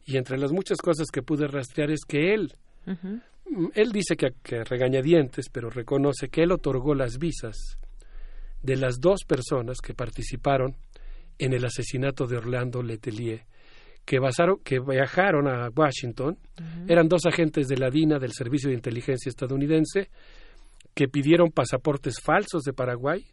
Y 0.06 0.16
entre 0.16 0.38
las 0.38 0.52
muchas 0.52 0.78
cosas 0.78 1.08
que 1.12 1.22
pude 1.22 1.46
rastrear 1.46 1.90
es 1.90 2.04
que 2.06 2.34
él, 2.34 2.54
él 3.74 3.92
dice 3.92 4.16
que, 4.16 4.32
que 4.42 4.64
regañadientes, 4.64 5.48
pero 5.50 5.70
reconoce 5.70 6.28
que 6.28 6.42
él 6.42 6.52
otorgó 6.52 6.94
las 6.94 7.18
visas 7.18 7.78
de 8.62 8.76
las 8.76 9.00
dos 9.00 9.24
personas 9.26 9.78
que 9.80 9.94
participaron 9.94 10.76
en 11.38 11.52
el 11.52 11.64
asesinato 11.64 12.26
de 12.26 12.38
Orlando 12.38 12.82
Letelier, 12.82 13.42
que, 14.04 14.18
basaron, 14.18 14.58
que 14.64 14.80
viajaron 14.80 15.48
a 15.48 15.68
Washington, 15.68 16.38
eran 16.88 17.08
dos 17.08 17.26
agentes 17.26 17.68
de 17.68 17.76
la 17.76 17.90
DINA, 17.90 18.18
del 18.18 18.32
Servicio 18.32 18.68
de 18.68 18.76
Inteligencia 18.76 19.28
estadounidense, 19.28 20.08
que 20.94 21.08
pidieron 21.08 21.50
pasaportes 21.50 22.20
falsos 22.20 22.62
de 22.62 22.72
Paraguay 22.72 23.24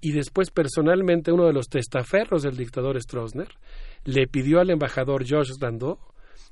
y 0.00 0.12
después 0.12 0.50
personalmente 0.50 1.30
uno 1.30 1.46
de 1.46 1.52
los 1.52 1.68
testaferros 1.68 2.42
del 2.42 2.56
dictador 2.56 3.00
Stroessner 3.00 3.48
le 4.04 4.26
pidió 4.26 4.60
al 4.60 4.70
embajador 4.70 5.24
George 5.24 5.52
Landau 5.60 5.98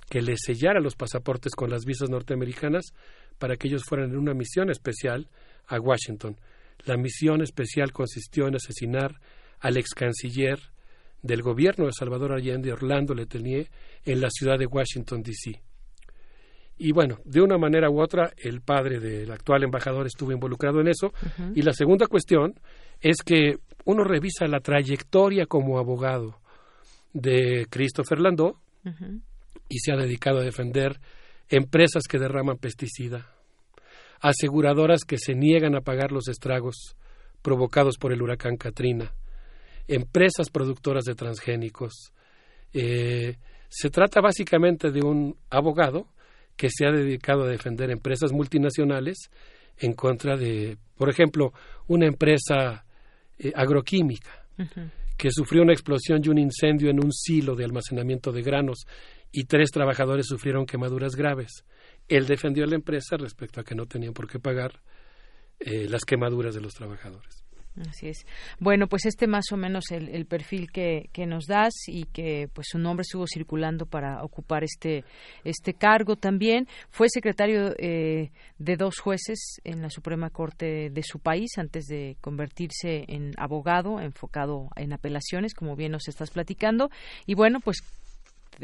que 0.08 0.22
le 0.22 0.36
sellara 0.36 0.80
los 0.80 0.96
pasaportes 0.96 1.54
con 1.54 1.70
las 1.70 1.84
visas 1.84 2.10
norteamericanas 2.10 2.92
para 3.38 3.56
que 3.56 3.68
ellos 3.68 3.84
fueran 3.84 4.10
en 4.10 4.18
una 4.18 4.34
misión 4.34 4.70
especial 4.70 5.28
a 5.66 5.78
Washington. 5.78 6.36
La 6.84 6.96
misión 6.96 7.42
especial 7.42 7.92
consistió 7.92 8.48
en 8.48 8.56
asesinar 8.56 9.20
al 9.60 9.76
ex 9.76 9.90
canciller 9.90 10.58
del 11.22 11.42
gobierno 11.42 11.86
de 11.86 11.92
Salvador 11.92 12.32
Allende, 12.32 12.72
Orlando 12.72 13.14
Letelier, 13.14 13.68
en 14.04 14.20
la 14.20 14.30
ciudad 14.30 14.58
de 14.58 14.66
Washington, 14.66 15.22
D.C. 15.22 15.60
Y 16.78 16.92
bueno, 16.92 17.18
de 17.24 17.42
una 17.42 17.58
manera 17.58 17.90
u 17.90 18.00
otra, 18.00 18.32
el 18.38 18.62
padre 18.62 19.00
del 19.00 19.30
actual 19.30 19.64
embajador 19.64 20.06
estuvo 20.06 20.32
involucrado 20.32 20.80
en 20.80 20.88
eso. 20.88 21.12
Y 21.54 21.60
la 21.60 21.74
segunda 21.74 22.06
cuestión 22.06 22.54
es 23.00 23.18
que 23.22 23.58
uno 23.84 24.02
revisa 24.02 24.46
la 24.46 24.60
trayectoria 24.60 25.44
como 25.44 25.78
abogado 25.78 26.40
de 27.12 27.66
Christopher 27.68 28.18
Landau 28.20 28.56
y 29.70 29.78
se 29.78 29.92
ha 29.92 29.96
dedicado 29.96 30.40
a 30.40 30.44
defender 30.44 31.00
empresas 31.48 32.02
que 32.06 32.18
derraman 32.18 32.58
pesticida, 32.58 33.32
aseguradoras 34.20 35.04
que 35.04 35.16
se 35.16 35.34
niegan 35.34 35.74
a 35.74 35.80
pagar 35.80 36.12
los 36.12 36.28
estragos 36.28 36.96
provocados 37.40 37.96
por 37.96 38.12
el 38.12 38.20
huracán 38.20 38.56
Katrina, 38.56 39.14
empresas 39.88 40.50
productoras 40.50 41.04
de 41.04 41.14
transgénicos. 41.14 42.12
Eh, 42.74 43.36
se 43.68 43.88
trata 43.88 44.20
básicamente 44.20 44.90
de 44.90 45.02
un 45.02 45.36
abogado 45.48 46.08
que 46.56 46.68
se 46.68 46.84
ha 46.84 46.90
dedicado 46.90 47.44
a 47.44 47.48
defender 47.48 47.90
empresas 47.90 48.32
multinacionales 48.32 49.30
en 49.78 49.94
contra 49.94 50.36
de, 50.36 50.76
por 50.96 51.08
ejemplo, 51.08 51.52
una 51.86 52.06
empresa 52.06 52.84
eh, 53.38 53.52
agroquímica 53.54 54.46
que 55.16 55.30
sufrió 55.30 55.62
una 55.62 55.72
explosión 55.72 56.20
y 56.24 56.28
un 56.28 56.38
incendio 56.38 56.90
en 56.90 57.02
un 57.02 57.12
silo 57.12 57.54
de 57.54 57.64
almacenamiento 57.64 58.32
de 58.32 58.42
granos 58.42 58.86
y 59.32 59.44
tres 59.44 59.70
trabajadores 59.70 60.26
sufrieron 60.26 60.66
quemaduras 60.66 61.14
graves. 61.14 61.64
Él 62.08 62.26
defendió 62.26 62.64
a 62.64 62.66
la 62.66 62.74
empresa 62.74 63.16
respecto 63.16 63.60
a 63.60 63.64
que 63.64 63.74
no 63.74 63.86
tenían 63.86 64.12
por 64.12 64.28
qué 64.28 64.38
pagar 64.38 64.80
eh, 65.60 65.88
las 65.88 66.04
quemaduras 66.04 66.54
de 66.54 66.60
los 66.60 66.74
trabajadores. 66.74 67.44
Así 67.88 68.08
es. 68.08 68.26
Bueno, 68.58 68.88
pues 68.88 69.06
este 69.06 69.26
más 69.28 69.44
o 69.52 69.56
menos 69.56 69.84
el, 69.90 70.08
el 70.08 70.26
perfil 70.26 70.70
que, 70.72 71.08
que, 71.12 71.24
nos 71.24 71.46
das 71.46 71.72
y 71.86 72.04
que 72.06 72.48
pues 72.52 72.66
su 72.70 72.78
nombre 72.78 73.02
estuvo 73.02 73.26
circulando 73.26 73.86
para 73.86 74.24
ocupar 74.24 74.64
este 74.64 75.04
este 75.44 75.74
cargo 75.74 76.16
también. 76.16 76.66
Fue 76.90 77.08
secretario 77.08 77.72
eh, 77.78 78.32
de 78.58 78.76
dos 78.76 78.98
jueces 78.98 79.60
en 79.62 79.82
la 79.82 79.88
Suprema 79.88 80.30
Corte 80.30 80.90
de 80.90 81.02
su 81.04 81.20
país 81.20 81.58
antes 81.58 81.86
de 81.86 82.16
convertirse 82.20 83.04
en 83.06 83.32
abogado 83.38 84.00
enfocado 84.00 84.68
en 84.76 84.92
apelaciones, 84.92 85.54
como 85.54 85.76
bien 85.76 85.92
nos 85.92 86.08
estás 86.08 86.30
platicando. 86.30 86.90
Y 87.24 87.34
bueno, 87.34 87.60
pues 87.60 87.78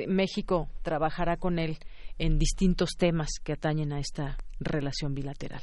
México 0.07 0.69
trabajará 0.83 1.37
con 1.37 1.59
él 1.59 1.79
en 2.19 2.39
distintos 2.39 2.91
temas 2.99 3.29
que 3.43 3.53
atañen 3.53 3.93
a 3.93 4.01
esta 4.01 4.37
relación 4.61 5.15
bilateral 5.15 5.63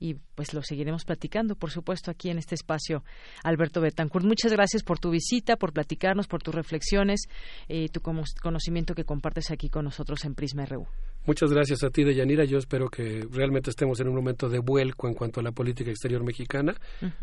y 0.00 0.14
pues 0.34 0.54
lo 0.54 0.62
seguiremos 0.62 1.04
platicando, 1.04 1.56
por 1.56 1.70
supuesto, 1.70 2.10
aquí 2.10 2.30
en 2.30 2.38
este 2.38 2.54
espacio. 2.54 3.02
Alberto 3.42 3.80
Betancourt, 3.80 4.24
muchas 4.24 4.52
gracias 4.52 4.82
por 4.82 4.98
tu 4.98 5.10
visita, 5.10 5.56
por 5.56 5.72
platicarnos, 5.72 6.26
por 6.28 6.42
tus 6.42 6.54
reflexiones 6.54 7.22
y 7.68 7.84
eh, 7.84 7.88
tu 7.88 8.00
conocimiento 8.00 8.94
que 8.94 9.04
compartes 9.04 9.50
aquí 9.50 9.68
con 9.68 9.84
nosotros 9.84 10.24
en 10.24 10.34
Prisma 10.34 10.66
RU. 10.66 10.86
Muchas 11.26 11.50
gracias 11.50 11.82
a 11.82 11.90
ti, 11.90 12.04
Deyanira. 12.04 12.44
Yo 12.44 12.58
espero 12.58 12.88
que 12.88 13.26
realmente 13.30 13.70
estemos 13.70 14.00
en 14.00 14.08
un 14.08 14.14
momento 14.14 14.48
de 14.48 14.60
vuelco 14.60 15.08
en 15.08 15.14
cuanto 15.14 15.40
a 15.40 15.42
la 15.42 15.52
política 15.52 15.90
exterior 15.90 16.24
mexicana. 16.24 16.74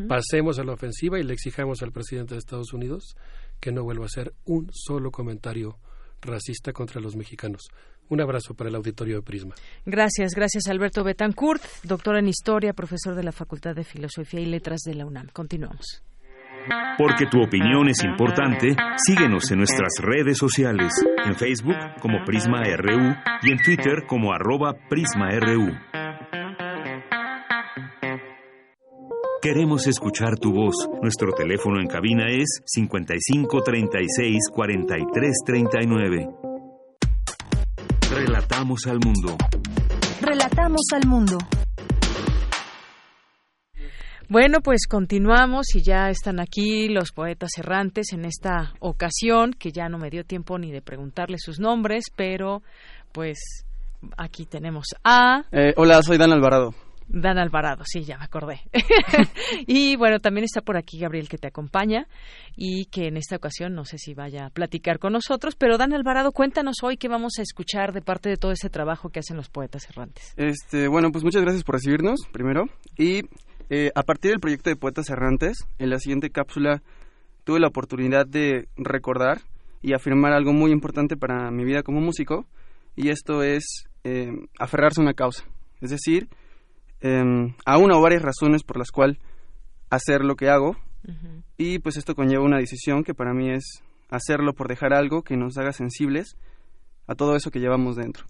Pasemos 0.07 0.59
a 0.59 0.63
la 0.63 0.73
ofensiva 0.73 1.17
y 1.19 1.23
le 1.23 1.33
exijamos 1.33 1.81
al 1.81 1.91
presidente 1.91 2.35
de 2.35 2.39
Estados 2.39 2.73
Unidos 2.73 3.15
que 3.59 3.71
no 3.71 3.83
vuelva 3.83 4.03
a 4.03 4.07
hacer 4.07 4.33
un 4.45 4.69
solo 4.71 5.11
comentario 5.11 5.79
racista 6.21 6.73
contra 6.73 7.01
los 7.01 7.15
mexicanos. 7.15 7.69
Un 8.09 8.21
abrazo 8.21 8.53
para 8.53 8.69
el 8.69 8.75
auditorio 8.75 9.15
de 9.15 9.21
Prisma. 9.21 9.55
Gracias, 9.85 10.33
gracias 10.35 10.67
Alberto 10.67 11.03
Betancourt, 11.03 11.63
doctor 11.83 12.17
en 12.17 12.27
Historia, 12.27 12.73
profesor 12.73 13.15
de 13.15 13.23
la 13.23 13.31
Facultad 13.31 13.75
de 13.75 13.83
Filosofía 13.83 14.41
y 14.41 14.45
Letras 14.45 14.81
de 14.85 14.95
la 14.95 15.05
UNAM. 15.05 15.27
Continuamos. 15.33 16.03
Porque 16.97 17.27
tu 17.27 17.41
opinión 17.41 17.89
es 17.89 18.03
importante, 18.03 18.75
síguenos 19.05 19.51
en 19.51 19.59
nuestras 19.59 19.93
redes 19.99 20.37
sociales, 20.37 20.91
en 21.25 21.35
Facebook 21.35 21.75
como 22.01 22.23
Prisma 22.25 22.63
RU 22.63 23.15
y 23.43 23.51
en 23.51 23.61
Twitter 23.61 24.05
como 24.07 24.33
arroba 24.33 24.73
PrismaRU. 24.89 25.71
Queremos 29.45 29.85
escuchar 29.85 30.39
tu 30.39 30.51
voz. 30.51 30.73
Nuestro 31.03 31.31
teléfono 31.31 31.79
en 31.79 31.85
cabina 31.85 32.31
es 32.31 32.63
55 32.65 33.61
36 33.61 34.49
43 34.51 35.33
39. 35.45 36.29
Relatamos 38.09 38.87
al 38.87 38.97
mundo. 39.05 39.37
Relatamos 40.19 40.81
al 40.95 41.07
mundo. 41.07 41.37
Bueno, 44.29 44.61
pues 44.61 44.87
continuamos 44.87 45.75
y 45.75 45.83
ya 45.83 46.09
están 46.09 46.39
aquí 46.39 46.89
los 46.89 47.11
poetas 47.11 47.51
errantes 47.59 48.13
en 48.13 48.25
esta 48.25 48.73
ocasión, 48.79 49.53
que 49.53 49.71
ya 49.71 49.89
no 49.89 49.99
me 49.99 50.09
dio 50.09 50.23
tiempo 50.23 50.57
ni 50.57 50.71
de 50.71 50.81
preguntarle 50.81 51.37
sus 51.37 51.59
nombres, 51.59 52.05
pero 52.15 52.63
pues 53.11 53.37
aquí 54.17 54.47
tenemos 54.47 54.87
a... 55.03 55.43
Eh, 55.51 55.75
hola, 55.77 56.01
soy 56.01 56.17
Dan 56.17 56.31
Alvarado. 56.31 56.73
Dan 57.07 57.37
Alvarado, 57.37 57.83
sí, 57.85 58.03
ya 58.03 58.17
me 58.17 58.23
acordé. 58.23 58.61
y 59.67 59.95
bueno, 59.95 60.19
también 60.19 60.43
está 60.43 60.61
por 60.61 60.77
aquí 60.77 60.99
Gabriel 60.99 61.29
que 61.29 61.37
te 61.37 61.47
acompaña 61.47 62.07
y 62.55 62.85
que 62.85 63.07
en 63.07 63.17
esta 63.17 63.35
ocasión 63.35 63.73
no 63.73 63.85
sé 63.85 63.97
si 63.97 64.13
vaya 64.13 64.47
a 64.47 64.49
platicar 64.49 64.99
con 64.99 65.13
nosotros, 65.13 65.55
pero 65.55 65.77
Dan 65.77 65.93
Alvarado, 65.93 66.31
cuéntanos 66.31 66.77
hoy 66.83 66.97
qué 66.97 67.07
vamos 67.07 67.33
a 67.39 67.41
escuchar 67.41 67.93
de 67.93 68.01
parte 68.01 68.29
de 68.29 68.37
todo 68.37 68.51
ese 68.51 68.69
trabajo 68.69 69.09
que 69.09 69.19
hacen 69.19 69.37
los 69.37 69.49
poetas 69.49 69.87
errantes. 69.89 70.33
Este, 70.37 70.87
bueno, 70.87 71.11
pues 71.11 71.23
muchas 71.23 71.41
gracias 71.41 71.63
por 71.63 71.75
recibirnos, 71.75 72.21
primero. 72.31 72.65
Y 72.97 73.21
eh, 73.69 73.91
a 73.95 74.03
partir 74.03 74.31
del 74.31 74.39
proyecto 74.39 74.69
de 74.69 74.75
Poetas 74.75 75.09
Errantes, 75.09 75.57
en 75.79 75.89
la 75.89 75.99
siguiente 75.99 76.29
cápsula 76.29 76.81
tuve 77.43 77.59
la 77.59 77.67
oportunidad 77.67 78.25
de 78.25 78.67
recordar 78.77 79.41
y 79.81 79.93
afirmar 79.93 80.33
algo 80.33 80.53
muy 80.53 80.71
importante 80.71 81.15
para 81.15 81.51
mi 81.51 81.63
vida 81.63 81.83
como 81.83 82.01
músico, 82.01 82.45
y 82.95 83.09
esto 83.09 83.43
es 83.43 83.85
eh, 84.03 84.31
aferrarse 84.59 85.01
a 85.01 85.03
una 85.03 85.13
causa. 85.13 85.45
Es 85.81 85.91
decir, 85.91 86.27
eh, 87.01 87.53
a 87.65 87.77
una 87.77 87.97
o 87.97 88.01
varias 88.01 88.21
razones 88.21 88.63
por 88.63 88.77
las 88.77 88.91
cuales 88.91 89.17
hacer 89.89 90.23
lo 90.23 90.35
que 90.35 90.49
hago 90.49 90.75
y 91.57 91.79
pues 91.79 91.97
esto 91.97 92.15
conlleva 92.15 92.43
una 92.43 92.57
decisión 92.57 93.03
que 93.03 93.13
para 93.13 93.33
mí 93.33 93.51
es 93.51 93.83
hacerlo 94.09 94.53
por 94.53 94.67
dejar 94.67 94.93
algo 94.93 95.21
que 95.21 95.37
nos 95.37 95.57
haga 95.57 95.71
sensibles 95.71 96.35
a 97.07 97.15
todo 97.15 97.35
eso 97.35 97.51
que 97.51 97.59
llevamos 97.59 97.95
dentro. 97.95 98.25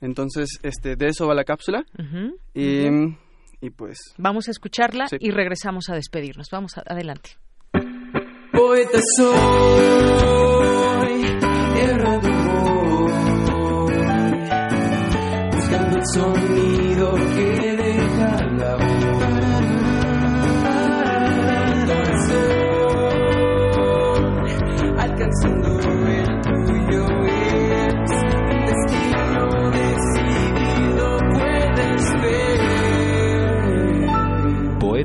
Entonces, 0.00 0.58
este, 0.62 0.96
de 0.96 1.08
eso 1.08 1.26
va 1.26 1.34
la 1.34 1.44
cápsula 1.44 1.84
y, 2.54 2.86
y, 3.60 3.70
pues... 3.70 3.98
Vamos 4.16 4.48
a 4.48 4.50
escucharla 4.50 5.06
y 5.18 5.30
regresamos 5.30 5.88
a 5.90 5.94
despedirnos. 5.94 6.48
Vamos 6.50 6.72
adelante. 6.78 7.36
Poeta 8.52 9.00
soy, 9.16 10.10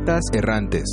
Poetas 0.06 0.26
errantes. 0.34 0.84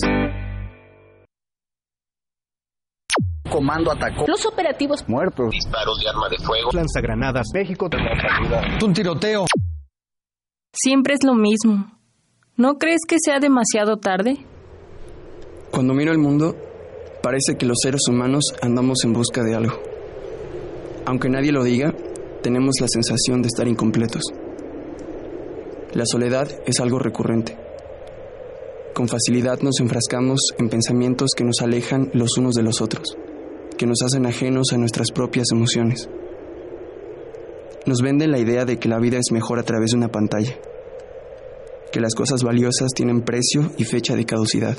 Comando 3.51 3.93
atacó. 3.93 4.25
Los 4.27 4.47
operativos 4.47 5.07
muertos. 5.07 5.51
Disparos 5.51 6.01
de 6.01 6.09
arma 6.09 6.29
de 6.31 6.39
fuego. 6.39 6.71
Lanzagranadas. 6.73 7.47
México. 7.53 7.91
Un 8.83 8.95
tiroteo. 8.95 9.45
Siempre 10.73 11.13
es 11.13 11.25
lo 11.25 11.35
mismo. 11.35 11.93
¿No 12.57 12.79
crees 12.79 13.01
que 13.07 13.17
sea 13.23 13.39
demasiado 13.39 13.99
tarde? 13.99 14.47
Cuando 15.71 15.93
miro 15.93 16.13
el 16.13 16.19
mundo, 16.19 16.57
parece 17.23 17.59
que 17.59 17.67
los 17.67 17.81
seres 17.83 18.01
humanos 18.09 18.45
andamos 18.63 19.05
en 19.05 19.13
busca 19.13 19.43
de 19.43 19.55
algo. 19.55 19.75
Aunque 21.05 21.29
nadie 21.29 21.53
lo 21.53 21.65
diga, 21.65 21.93
tenemos 22.43 22.77
la 22.81 22.89
sensación 22.89 23.43
de 23.43 23.49
estar 23.49 23.69
incompletos. 23.69 24.23
La 25.93 26.07
soledad 26.07 26.49
es 26.65 26.81
algo 26.81 26.99
recurrente. 26.99 27.62
Con 28.95 29.09
facilidad 29.09 29.61
nos 29.63 29.81
enfrascamos 29.81 30.41
en 30.59 30.69
pensamientos 30.69 31.31
que 31.35 31.45
nos 31.45 31.63
alejan 31.63 32.11
los 32.13 32.37
unos 32.37 32.55
de 32.55 32.63
los 32.63 32.83
otros, 32.83 33.17
que 33.79 33.87
nos 33.87 34.03
hacen 34.03 34.27
ajenos 34.27 34.73
a 34.73 34.77
nuestras 34.77 35.11
propias 35.13 35.47
emociones. 35.51 36.11
Nos 37.87 38.03
venden 38.03 38.33
la 38.33 38.39
idea 38.39 38.67
de 38.67 38.79
que 38.79 38.91
la 38.91 38.99
vida 38.99 39.17
es 39.17 39.33
mejor 39.33 39.59
a 39.59 39.63
través 39.63 39.93
de 39.93 39.97
una 39.97 40.09
pantalla, 40.09 40.59
que 41.91 42.01
las 42.01 42.15
cosas 42.15 42.43
valiosas 42.43 42.91
tienen 42.95 43.23
precio 43.23 43.73
y 43.79 43.85
fecha 43.85 44.15
de 44.15 44.27
caducidad, 44.27 44.77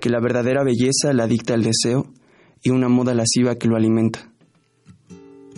que 0.00 0.08
la 0.08 0.20
verdadera 0.20 0.64
belleza 0.64 1.12
la 1.12 1.26
dicta 1.26 1.52
el 1.52 1.64
deseo 1.64 2.06
y 2.62 2.70
una 2.70 2.88
moda 2.88 3.12
lasciva 3.12 3.56
que 3.56 3.68
lo 3.68 3.76
alimenta. 3.76 4.32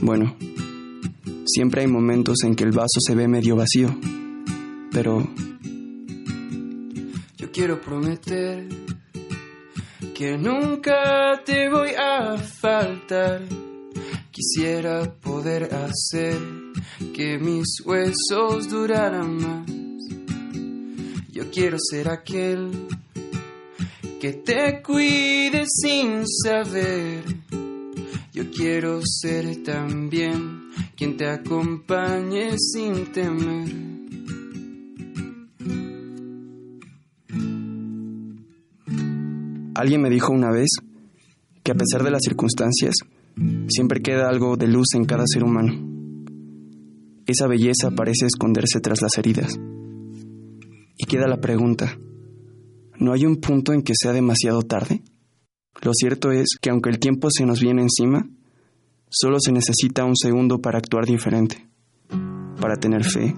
Bueno, 0.03 0.37
siempre 1.47 1.83
hay 1.83 1.87
momentos 1.87 2.43
en 2.43 2.57
que 2.57 2.65
el 2.65 2.73
vaso 2.73 2.99
se 2.99 3.15
ve 3.15 3.29
medio 3.29 3.55
vacío, 3.55 3.97
pero 4.93 5.25
quiero 7.55 7.81
prometer 7.81 8.67
que 10.13 10.37
nunca 10.37 11.41
te 11.45 11.71
voy 11.71 11.91
a 11.97 12.37
faltar. 12.37 13.43
Quisiera 14.33 15.05
poder 15.21 15.73
hacer 15.73 16.37
que 17.15 17.39
mis 17.39 17.81
huesos 17.85 18.69
duraran 18.69 19.37
más. 19.37 19.71
Yo 21.31 21.49
quiero 21.53 21.77
ser 21.79 22.09
aquel 22.09 22.89
que 24.21 24.33
te 24.33 24.83
cuide 24.83 25.65
sin 25.69 26.27
saber. 26.27 27.23
Yo 28.33 28.51
quiero 28.51 29.01
ser 29.05 29.63
también 29.63 30.71
quien 30.97 31.17
te 31.17 31.29
acompañe 31.29 32.59
sin 32.59 33.13
temer. 33.13 34.04
Alguien 39.85 40.01
me 40.01 40.09
dijo 40.09 40.33
una 40.33 40.51
vez 40.51 40.71
que 41.63 41.71
a 41.71 41.75
pesar 41.75 42.05
de 42.05 42.11
las 42.11 42.23
circunstancias, 42.23 42.95
siempre 43.69 44.01
queda 44.01 44.31
algo 44.31 44.57
de 44.57 44.67
luz 44.67 44.95
en 44.95 45.05
cada 45.05 45.25
ser 45.27 45.45
humano. 45.45 45.75
Esa 47.27 47.47
belleza 47.47 47.91
parece 47.91 48.25
esconderse 48.25 48.81
tras 48.81 49.03
las 49.03 49.19
heridas. 49.19 49.61
Y 50.97 51.05
queda 51.05 51.29
la 51.29 51.43
pregunta, 51.43 51.99
¿no 52.99 53.13
hay 53.13 53.27
un 53.27 53.43
punto 53.43 53.75
en 53.75 53.83
que 53.83 53.93
sea 53.95 54.15
demasiado 54.15 54.63
tarde? 54.63 55.03
Lo 55.83 55.93
cierto 55.93 56.33
es 56.33 56.57
que 56.63 56.71
aunque 56.71 56.89
el 56.89 56.99
tiempo 56.99 57.29
se 57.31 57.45
nos 57.45 57.61
viene 57.61 57.83
encima, 57.83 58.27
solo 59.11 59.37
se 59.39 59.53
necesita 59.53 60.07
un 60.07 60.17
segundo 60.17 60.63
para 60.63 60.79
actuar 60.79 61.05
diferente, 61.05 61.69
para 62.59 62.77
tener 62.77 63.05
fe, 63.05 63.35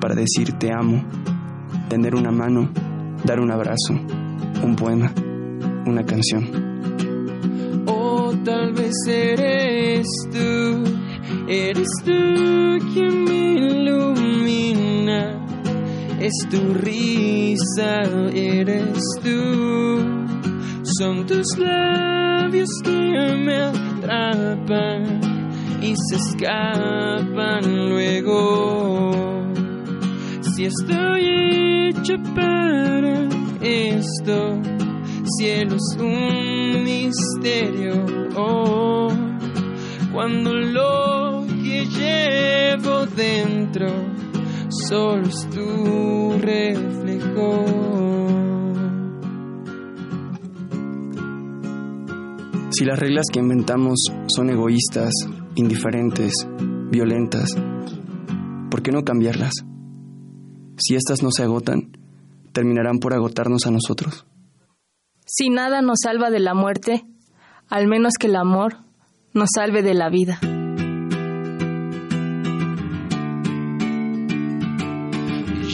para 0.00 0.14
decir 0.14 0.54
te 0.58 0.72
amo, 0.72 1.04
tender 1.90 2.14
una 2.14 2.30
mano, 2.30 2.72
dar 3.22 3.38
un 3.38 3.50
abrazo, 3.50 3.92
un 4.64 4.74
poema, 4.74 5.12
una 5.88 6.04
canción. 6.04 6.44
O 7.86 8.34
tal 8.44 8.72
vez 8.72 8.94
eres 9.06 10.06
tú, 10.32 10.84
eres 11.48 11.88
tú 12.04 12.78
quien 12.92 13.24
me 13.24 13.54
ilumina. 13.54 15.20
Es 16.20 16.32
tu 16.50 16.74
risa, 16.74 18.02
eres 18.34 18.98
tú. 19.22 19.98
Son 20.98 21.26
tus 21.26 21.46
labios 21.58 22.68
que 22.82 22.90
me 22.90 23.56
atrapan 23.56 25.20
y 25.82 25.94
se 25.96 26.16
escapan 26.16 27.88
luego. 27.88 29.46
Si 30.42 30.64
estoy 30.64 31.90
hecha 31.90 32.16
para 32.34 33.28
esto, 33.60 34.60
cielo 35.36 35.76
es 35.76 35.96
un 36.00 36.84
misterio. 36.84 38.04
Oh, 38.36 39.08
cuando 40.12 40.52
lo 40.52 41.44
que 41.46 41.86
llevo 41.86 43.06
dentro 43.06 43.86
solo 44.68 45.26
es 45.26 45.48
tu 45.50 46.38
reflejo. 46.40 47.64
Si 52.70 52.84
las 52.84 52.98
reglas 52.98 53.26
que 53.32 53.40
inventamos 53.40 54.04
son 54.28 54.50
egoístas, 54.50 55.12
indiferentes, 55.56 56.32
violentas, 56.90 57.56
¿por 58.70 58.82
qué 58.82 58.92
no 58.92 59.02
cambiarlas? 59.02 59.52
Si 60.76 60.94
éstas 60.94 61.22
no 61.22 61.30
se 61.32 61.42
agotan, 61.42 61.90
terminarán 62.52 62.98
por 62.98 63.14
agotarnos 63.14 63.66
a 63.66 63.72
nosotros. 63.72 64.26
Si 65.30 65.50
nada 65.50 65.82
nos 65.82 65.98
salva 66.02 66.30
de 66.30 66.40
la 66.40 66.54
muerte, 66.54 67.04
al 67.68 67.86
menos 67.86 68.14
que 68.18 68.28
el 68.28 68.36
amor 68.36 68.78
nos 69.34 69.50
salve 69.54 69.82
de 69.82 69.92
la 69.92 70.08
vida. 70.08 70.40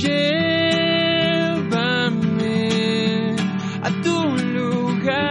Llévame 0.03 1.77
a 3.81 3.91
tu 4.03 4.37
lugar 4.57 5.23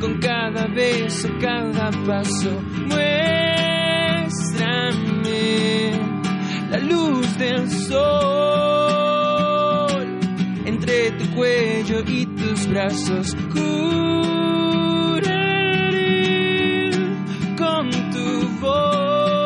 con 0.00 0.20
cada 0.20 0.68
beso, 0.68 1.28
cada 1.40 1.90
paso. 2.06 2.62
Muéstrame 2.86 3.50
la 6.70 6.78
luz 6.78 7.36
del 7.36 7.68
sol 7.68 8.33
y 12.02 12.26
tus 12.26 12.66
brazos. 12.66 13.36
Curaré 13.52 13.70
con 17.56 17.90
tu 18.10 18.48
voz 18.60 19.44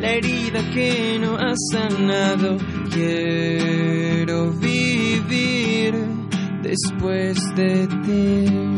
la 0.00 0.10
herida 0.12 0.60
que 0.74 1.18
no 1.20 1.36
ha 1.36 1.54
sanado. 1.72 2.56
Quiero 2.92 4.50
vivir 4.52 5.94
después 6.62 7.38
de 7.54 7.86
ti. 8.04 8.77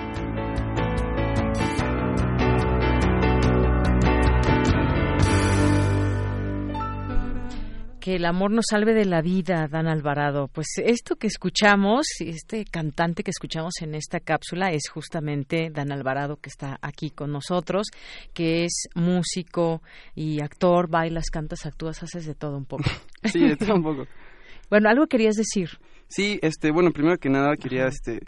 Que 8.01 8.15
el 8.15 8.25
amor 8.25 8.49
nos 8.49 8.65
salve 8.67 8.95
de 8.95 9.05
la 9.05 9.21
vida, 9.21 9.67
Dan 9.69 9.87
Alvarado. 9.87 10.47
Pues 10.47 10.67
esto 10.83 11.17
que 11.17 11.27
escuchamos, 11.27 12.07
este 12.19 12.65
cantante 12.65 13.23
que 13.23 13.29
escuchamos 13.29 13.75
en 13.81 13.93
esta 13.93 14.19
cápsula 14.19 14.71
es 14.71 14.89
justamente 14.91 15.69
Dan 15.71 15.91
Alvarado, 15.91 16.37
que 16.37 16.49
está 16.49 16.79
aquí 16.81 17.11
con 17.11 17.31
nosotros, 17.31 17.89
que 18.33 18.65
es 18.65 18.89
músico 18.95 19.83
y 20.15 20.41
actor, 20.41 20.89
bailas, 20.89 21.29
cantas, 21.31 21.67
actúas, 21.67 22.01
haces 22.01 22.25
de 22.25 22.33
todo 22.33 22.57
un 22.57 22.65
poco. 22.65 22.83
Sí, 23.23 23.47
de 23.47 23.55
todo 23.55 23.75
un 23.75 23.83
poco. 23.83 24.07
bueno, 24.71 24.89
algo 24.89 25.05
querías 25.05 25.35
decir. 25.35 25.69
Sí, 26.07 26.39
este, 26.41 26.71
bueno, 26.71 26.89
primero 26.91 27.19
que 27.19 27.29
nada 27.29 27.55
quería 27.55 27.85
este 27.85 28.19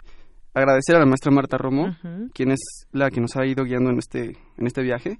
agradecer 0.54 0.94
a 0.94 1.00
la 1.00 1.06
maestra 1.06 1.32
Marta 1.32 1.58
Romo, 1.58 1.96
quien 2.32 2.52
es 2.52 2.86
la 2.92 3.10
que 3.10 3.20
nos 3.20 3.34
ha 3.34 3.44
ido 3.44 3.64
guiando 3.64 3.90
en 3.90 3.98
este 3.98 4.36
en 4.56 4.66
este 4.68 4.82
viaje 4.82 5.18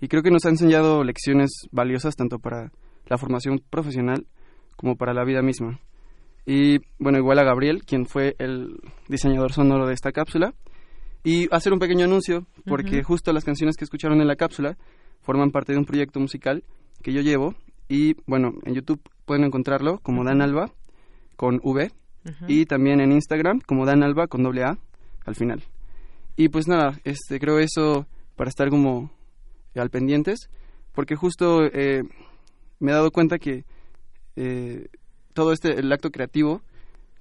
y 0.00 0.08
creo 0.08 0.22
que 0.22 0.30
nos 0.30 0.46
ha 0.46 0.48
enseñado 0.48 1.04
lecciones 1.04 1.50
valiosas 1.70 2.16
tanto 2.16 2.38
para 2.38 2.72
la 3.10 3.18
formación 3.18 3.60
profesional 3.68 4.26
como 4.76 4.96
para 4.96 5.12
la 5.12 5.24
vida 5.24 5.42
misma. 5.42 5.78
Y 6.46 6.78
bueno, 6.98 7.18
igual 7.18 7.38
a 7.38 7.44
Gabriel, 7.44 7.82
quien 7.84 8.06
fue 8.06 8.34
el 8.38 8.80
diseñador 9.08 9.52
sonoro 9.52 9.86
de 9.86 9.92
esta 9.92 10.12
cápsula. 10.12 10.54
Y 11.22 11.54
hacer 11.54 11.74
un 11.74 11.78
pequeño 11.78 12.06
anuncio, 12.06 12.46
porque 12.64 13.02
justo 13.02 13.32
las 13.34 13.44
canciones 13.44 13.76
que 13.76 13.84
escucharon 13.84 14.22
en 14.22 14.26
la 14.26 14.36
cápsula 14.36 14.78
forman 15.20 15.50
parte 15.50 15.72
de 15.72 15.78
un 15.78 15.84
proyecto 15.84 16.18
musical 16.18 16.64
que 17.02 17.12
yo 17.12 17.20
llevo. 17.20 17.54
Y 17.88 18.14
bueno, 18.26 18.52
en 18.64 18.74
YouTube 18.74 19.02
pueden 19.26 19.44
encontrarlo 19.44 19.98
como 19.98 20.24
Dan 20.24 20.40
Alba 20.40 20.72
con 21.36 21.60
V. 21.62 21.90
Y 22.48 22.66
también 22.66 23.00
en 23.00 23.12
Instagram 23.12 23.60
como 23.66 23.86
Dan 23.86 24.02
Alba 24.02 24.28
con 24.28 24.42
doble 24.42 24.62
A 24.62 24.78
al 25.26 25.34
final. 25.34 25.62
Y 26.36 26.48
pues 26.48 26.68
nada, 26.68 26.98
este, 27.04 27.38
creo 27.38 27.58
eso 27.58 28.06
para 28.36 28.48
estar 28.48 28.70
como 28.70 29.10
al 29.74 29.90
pendientes, 29.90 30.48
porque 30.92 31.16
justo 31.16 31.64
eh, 31.64 32.02
me 32.80 32.90
he 32.90 32.94
dado 32.94 33.12
cuenta 33.12 33.38
que 33.38 33.64
eh, 34.36 34.88
todo 35.32 35.52
este, 35.52 35.78
el 35.78 35.92
acto 35.92 36.10
creativo, 36.10 36.62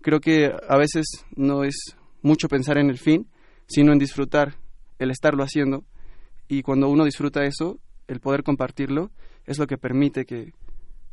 creo 0.01 0.19
que 0.19 0.51
a 0.67 0.77
veces 0.77 1.05
no 1.35 1.63
es 1.63 1.95
mucho 2.21 2.47
pensar 2.47 2.77
en 2.77 2.89
el 2.89 2.97
fin, 2.97 3.27
sino 3.67 3.91
en 3.91 3.99
disfrutar 3.99 4.55
el 4.97 5.11
estarlo 5.11 5.43
haciendo. 5.43 5.83
Y 6.47 6.63
cuando 6.63 6.89
uno 6.89 7.05
disfruta 7.05 7.45
eso, 7.45 7.79
el 8.07 8.19
poder 8.19 8.43
compartirlo, 8.43 9.11
es 9.45 9.59
lo 9.59 9.67
que 9.67 9.77
permite 9.77 10.25
que, 10.25 10.53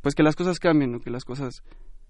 pues 0.00 0.14
que 0.14 0.22
las 0.22 0.36
cosas 0.36 0.58
cambien 0.58 0.94
o 0.94 1.00
que 1.00 1.10
las 1.10 1.24
cosas 1.24 1.62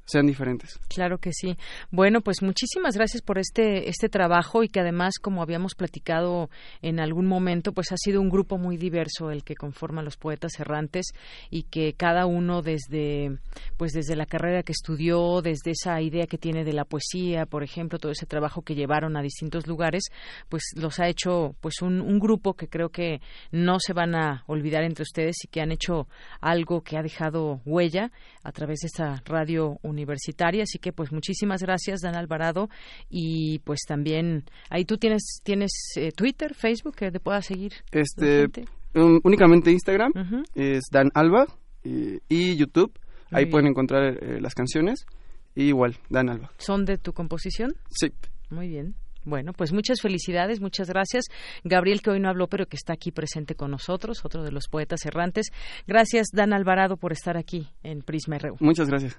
sean 0.07 0.27
diferentes. 0.27 0.79
Claro 0.89 1.19
que 1.19 1.33
sí. 1.33 1.57
Bueno, 1.91 2.21
pues 2.21 2.43
muchísimas 2.43 2.97
gracias 2.97 3.23
por 3.23 3.39
este 3.39 3.89
este 3.89 4.09
trabajo 4.09 4.63
y 4.63 4.69
que 4.69 4.81
además, 4.81 5.15
como 5.21 5.43
habíamos 5.43 5.75
platicado 5.75 6.49
en 6.81 7.01
algún 7.01 7.27
momento, 7.27 7.73
pues 7.73 7.93
ha 7.93 7.97
sido 7.97 8.21
un 8.21 8.31
grupo 8.31 8.57
muy 8.57 8.77
diverso 8.77 9.31
el 9.31 9.43
que 9.43 9.57
conforma 9.57 10.03
los 10.03 10.17
poetas 10.17 10.59
errantes 10.61 11.07
y 11.51 11.65
que 11.65 11.93
cada 11.95 12.27
uno 12.27 12.63
desde 12.63 13.39
pues 13.77 13.93
desde 13.93 14.17
la 14.17 14.27
carrera 14.27 14.63
que 14.63 14.73
estudió, 14.73 15.43
desde 15.43 15.73
esa 15.73 16.01
idea 16.01 16.27
que 16.27 16.39
tiene 16.39 16.65
de 16.65 16.73
la 16.73 16.85
poesía, 16.85 17.47
por 17.47 17.63
ejemplo, 17.63 17.99
todo 17.99 18.13
ese 18.13 18.27
trabajo 18.27 18.63
que 18.63 18.75
llevaron 18.75 19.17
a 19.17 19.23
distintos 19.23 19.67
lugares, 19.67 20.05
pues 20.49 20.63
los 20.77 21.01
ha 21.01 21.09
hecho 21.09 21.57
pues 21.61 21.83
un, 21.83 22.01
un 22.01 22.19
grupo 22.21 22.55
que 22.55 22.69
creo 22.69 22.91
que 22.91 23.21
no 23.51 23.79
se 23.81 23.93
van 23.93 24.15
a 24.15 24.45
olvidar 24.47 24.85
entre 24.85 25.03
ustedes 25.03 25.37
y 25.45 25.49
que 25.49 25.61
han 25.61 25.73
hecho 25.73 26.07
algo 26.41 26.83
que 26.83 26.97
ha 26.97 27.03
dejado 27.03 27.61
huella 27.65 28.13
a 28.43 28.53
través 28.53 28.81
de 28.81 28.87
esta 28.87 29.23
radio 29.25 29.79
universitaria. 29.97 30.63
Así 30.65 30.79
que, 30.79 30.93
pues, 30.93 31.11
muchísimas 31.13 31.63
gracias, 31.63 32.01
Dan 32.01 32.15
Alvarado. 32.15 32.69
Y 33.09 33.61
pues 33.61 33.81
también, 33.89 34.45
ahí 34.71 34.85
tú 34.85 34.99
tienes, 34.99 35.41
tienes 35.43 35.73
eh, 35.97 36.13
Twitter, 36.13 36.55
Facebook, 36.55 36.97
que 36.97 37.11
te 37.11 37.21
pueda 37.21 37.41
seguir. 37.43 37.73
Este, 37.91 38.47
um, 38.95 39.21
únicamente 39.25 39.71
Instagram, 39.71 40.13
es 40.55 40.85
Dan 40.91 41.11
Alba, 41.15 41.47
y, 41.83 42.57
YouTube. 42.57 42.93
ahí 43.31 43.47
pueden 43.47 43.69
encontrar 43.69 44.23
eh, 44.23 44.41
las 44.41 44.55
canciones. 44.55 45.07
Y 45.55 45.69
igual, 45.69 45.97
Dan 46.11 46.29
Alba. 46.29 46.51
¿Son 46.59 46.85
de 46.85 46.99
tu 46.99 47.13
composición? 47.13 47.75
Sí. 47.89 48.13
Muy 48.51 48.69
bien. 48.69 48.95
Bueno, 49.27 49.53
pues 49.53 49.73
muchas 49.73 50.01
felicidades, 50.01 50.61
muchas 50.61 50.89
gracias. 50.89 51.25
Gabriel, 51.65 52.01
que 52.01 52.11
hoy 52.11 52.21
no 52.21 52.29
habló, 52.29 52.47
pero 52.47 52.67
que 52.67 52.77
está 52.77 52.93
aquí 52.93 53.11
presente 53.11 53.57
con 53.57 53.73
nosotros, 53.73 54.25
otro 54.25 54.45
de 54.45 54.53
los 54.53 54.69
poetas 54.69 55.05
errantes. 55.05 55.49
Gracias, 55.87 56.29
Dan 56.33 56.53
Alvarado, 56.53 56.97
por 56.97 57.13
estar 57.13 57.37
aquí 57.37 57.69
en 57.83 58.03
Prisma 58.03 58.39
RU. 58.39 58.57
Muchas 58.61 58.89
gracias. 58.89 59.19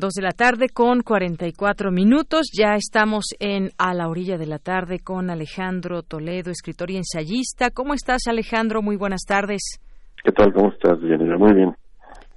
Dos 0.00 0.14
de 0.14 0.22
la 0.22 0.32
tarde 0.32 0.70
con 0.72 1.02
44 1.02 1.90
minutos. 1.90 2.46
Ya 2.58 2.74
estamos 2.74 3.34
en 3.38 3.68
A 3.76 3.92
la 3.92 4.08
orilla 4.08 4.38
de 4.38 4.46
la 4.46 4.58
tarde 4.58 5.00
con 5.04 5.28
Alejandro 5.28 6.02
Toledo, 6.02 6.50
escritor 6.50 6.90
y 6.90 6.96
ensayista. 6.96 7.68
¿Cómo 7.70 7.92
estás, 7.92 8.22
Alejandro? 8.26 8.80
Muy 8.80 8.96
buenas 8.96 9.26
tardes. 9.28 9.78
¿Qué 10.24 10.32
tal? 10.32 10.54
¿Cómo 10.54 10.72
estás, 10.72 10.98
Yanira? 11.02 11.36
Muy 11.36 11.52
bien. 11.52 11.76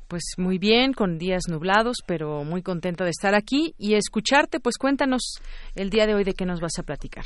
Pues 0.09 0.33
muy 0.37 0.57
bien, 0.57 0.91
con 0.91 1.17
días 1.17 1.43
nublados, 1.49 2.03
pero 2.05 2.43
muy 2.43 2.61
contenta 2.61 3.05
de 3.05 3.11
estar 3.11 3.33
aquí 3.33 3.73
y 3.77 3.93
escucharte. 3.93 4.59
Pues 4.59 4.77
cuéntanos 4.77 5.41
el 5.73 5.89
día 5.89 6.05
de 6.05 6.15
hoy 6.15 6.25
de 6.25 6.33
qué 6.33 6.45
nos 6.45 6.59
vas 6.59 6.77
a 6.79 6.83
platicar. 6.83 7.23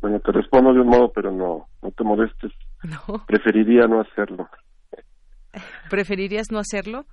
Bueno, 0.00 0.18
te 0.18 0.32
respondo 0.32 0.72
de 0.72 0.80
un 0.80 0.88
modo, 0.88 1.12
pero 1.14 1.30
no, 1.30 1.68
no 1.80 1.90
te 1.92 2.02
molestes. 2.02 2.50
No. 2.82 3.24
Preferiría 3.28 3.86
no 3.86 4.00
hacerlo. 4.00 4.48
¿Preferirías 5.90 6.50
no 6.50 6.58
hacerlo? 6.58 7.04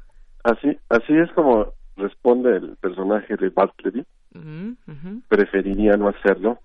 Así, 0.43 0.69
así 0.89 1.13
es 1.13 1.31
como 1.33 1.71
responde 2.01 2.57
el 2.57 2.75
personaje 2.77 3.35
de 3.35 3.49
Bartleby. 3.49 4.05
Preferiría 5.27 5.97
no 5.97 6.09
hacerlo. 6.09 6.59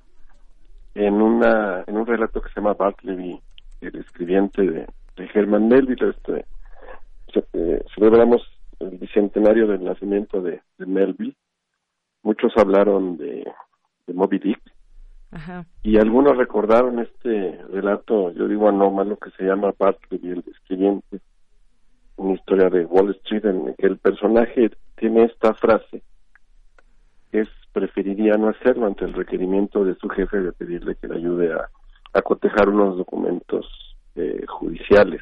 En 0.94 1.20
una, 1.20 1.84
en 1.86 1.96
un 1.96 2.06
relato 2.06 2.40
que 2.40 2.48
se 2.48 2.60
llama 2.60 2.74
Bartleby, 2.74 3.38
el 3.82 3.96
escribiente 3.96 4.62
de, 4.62 4.86
de 5.16 5.30
Herman 5.34 5.68
Melville, 5.68 6.10
este, 6.10 6.44
eh, 7.52 7.84
celebramos 7.94 8.42
el 8.80 8.96
bicentenario 8.98 9.66
del 9.66 9.84
nacimiento 9.84 10.40
de, 10.40 10.62
de 10.78 10.86
Melville. 10.86 11.36
Muchos 12.22 12.52
hablaron 12.56 13.18
de, 13.18 13.46
de 14.06 14.14
Moby 14.14 14.38
Dick, 14.38 14.60
y 15.82 15.98
algunos 15.98 16.36
recordaron 16.36 16.98
este 16.98 17.60
relato, 17.70 18.32
yo 18.32 18.48
digo 18.48 18.68
anómalo, 18.68 19.18
que 19.18 19.30
se 19.32 19.44
llama 19.44 19.74
Bartleby, 19.78 20.30
el 20.30 20.44
escribiente, 20.50 21.20
una 22.16 22.34
historia 22.34 22.70
de 22.70 22.86
Wall 22.86 23.10
Street 23.22 23.44
en 23.44 23.74
que 23.74 23.86
el 23.86 23.98
personaje 23.98 24.70
tiene 24.96 25.24
esta 25.24 25.54
frase, 25.54 26.02
es 27.32 27.48
preferiría 27.72 28.36
no 28.38 28.48
hacerlo 28.48 28.86
ante 28.86 29.04
el 29.04 29.12
requerimiento 29.12 29.84
de 29.84 29.94
su 29.96 30.08
jefe 30.08 30.40
de 30.40 30.52
pedirle 30.52 30.96
que 30.96 31.08
le 31.08 31.16
ayude 31.16 31.52
a, 31.52 31.68
a 32.14 32.22
cotejar 32.22 32.70
unos 32.70 32.96
documentos 32.96 33.66
eh, 34.14 34.46
judiciales. 34.48 35.20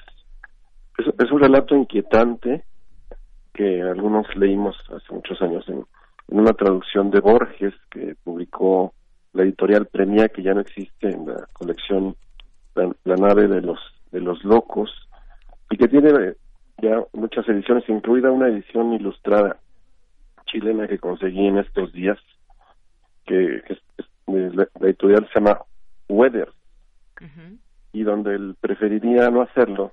Es, 0.97 1.33
un 1.33 1.41
relato 1.41 1.75
inquietante 1.75 2.63
que 3.53 3.83
algunos 3.83 4.25
leímos 4.37 4.77
hace 4.91 5.13
muchos 5.13 5.43
años 5.43 5.69
en, 5.69 5.85
una 6.29 6.53
traducción 6.53 7.11
de 7.11 7.19
Borges 7.19 7.75
que 7.91 8.15
publicó 8.23 8.95
la 9.33 9.43
editorial 9.43 9.87
Premia 9.87 10.29
que 10.29 10.43
ya 10.43 10.55
no 10.55 10.61
existe 10.61 11.11
en 11.11 11.27
la 11.27 11.49
colección 11.53 12.15
la, 12.77 13.17
nave 13.17 13.49
de 13.49 13.61
los 13.61 13.79
de 14.13 14.21
los 14.21 14.43
locos 14.45 14.91
y 15.71 15.77
que 15.77 15.89
tiene 15.89 16.11
eh, 16.11 16.37
ya 16.81 17.05
muchas 17.13 17.49
ediciones 17.49 17.89
incluida 17.89 18.31
una 18.31 18.49
edición 18.49 18.93
ilustrada 18.93 19.59
chilena 20.47 20.87
que 20.89 20.99
conseguí 20.99 21.47
en 21.47 21.59
estos 21.59 21.93
días 21.93 22.19
que, 23.27 23.63
la, 24.27 24.69
editorial 24.81 25.29
se 25.33 25.41
llama 25.41 25.61
Weather. 26.09 26.49
Y 27.93 28.03
donde 28.03 28.35
él 28.35 28.57
preferiría 28.61 29.31
no 29.31 29.43
hacerlo 29.43 29.93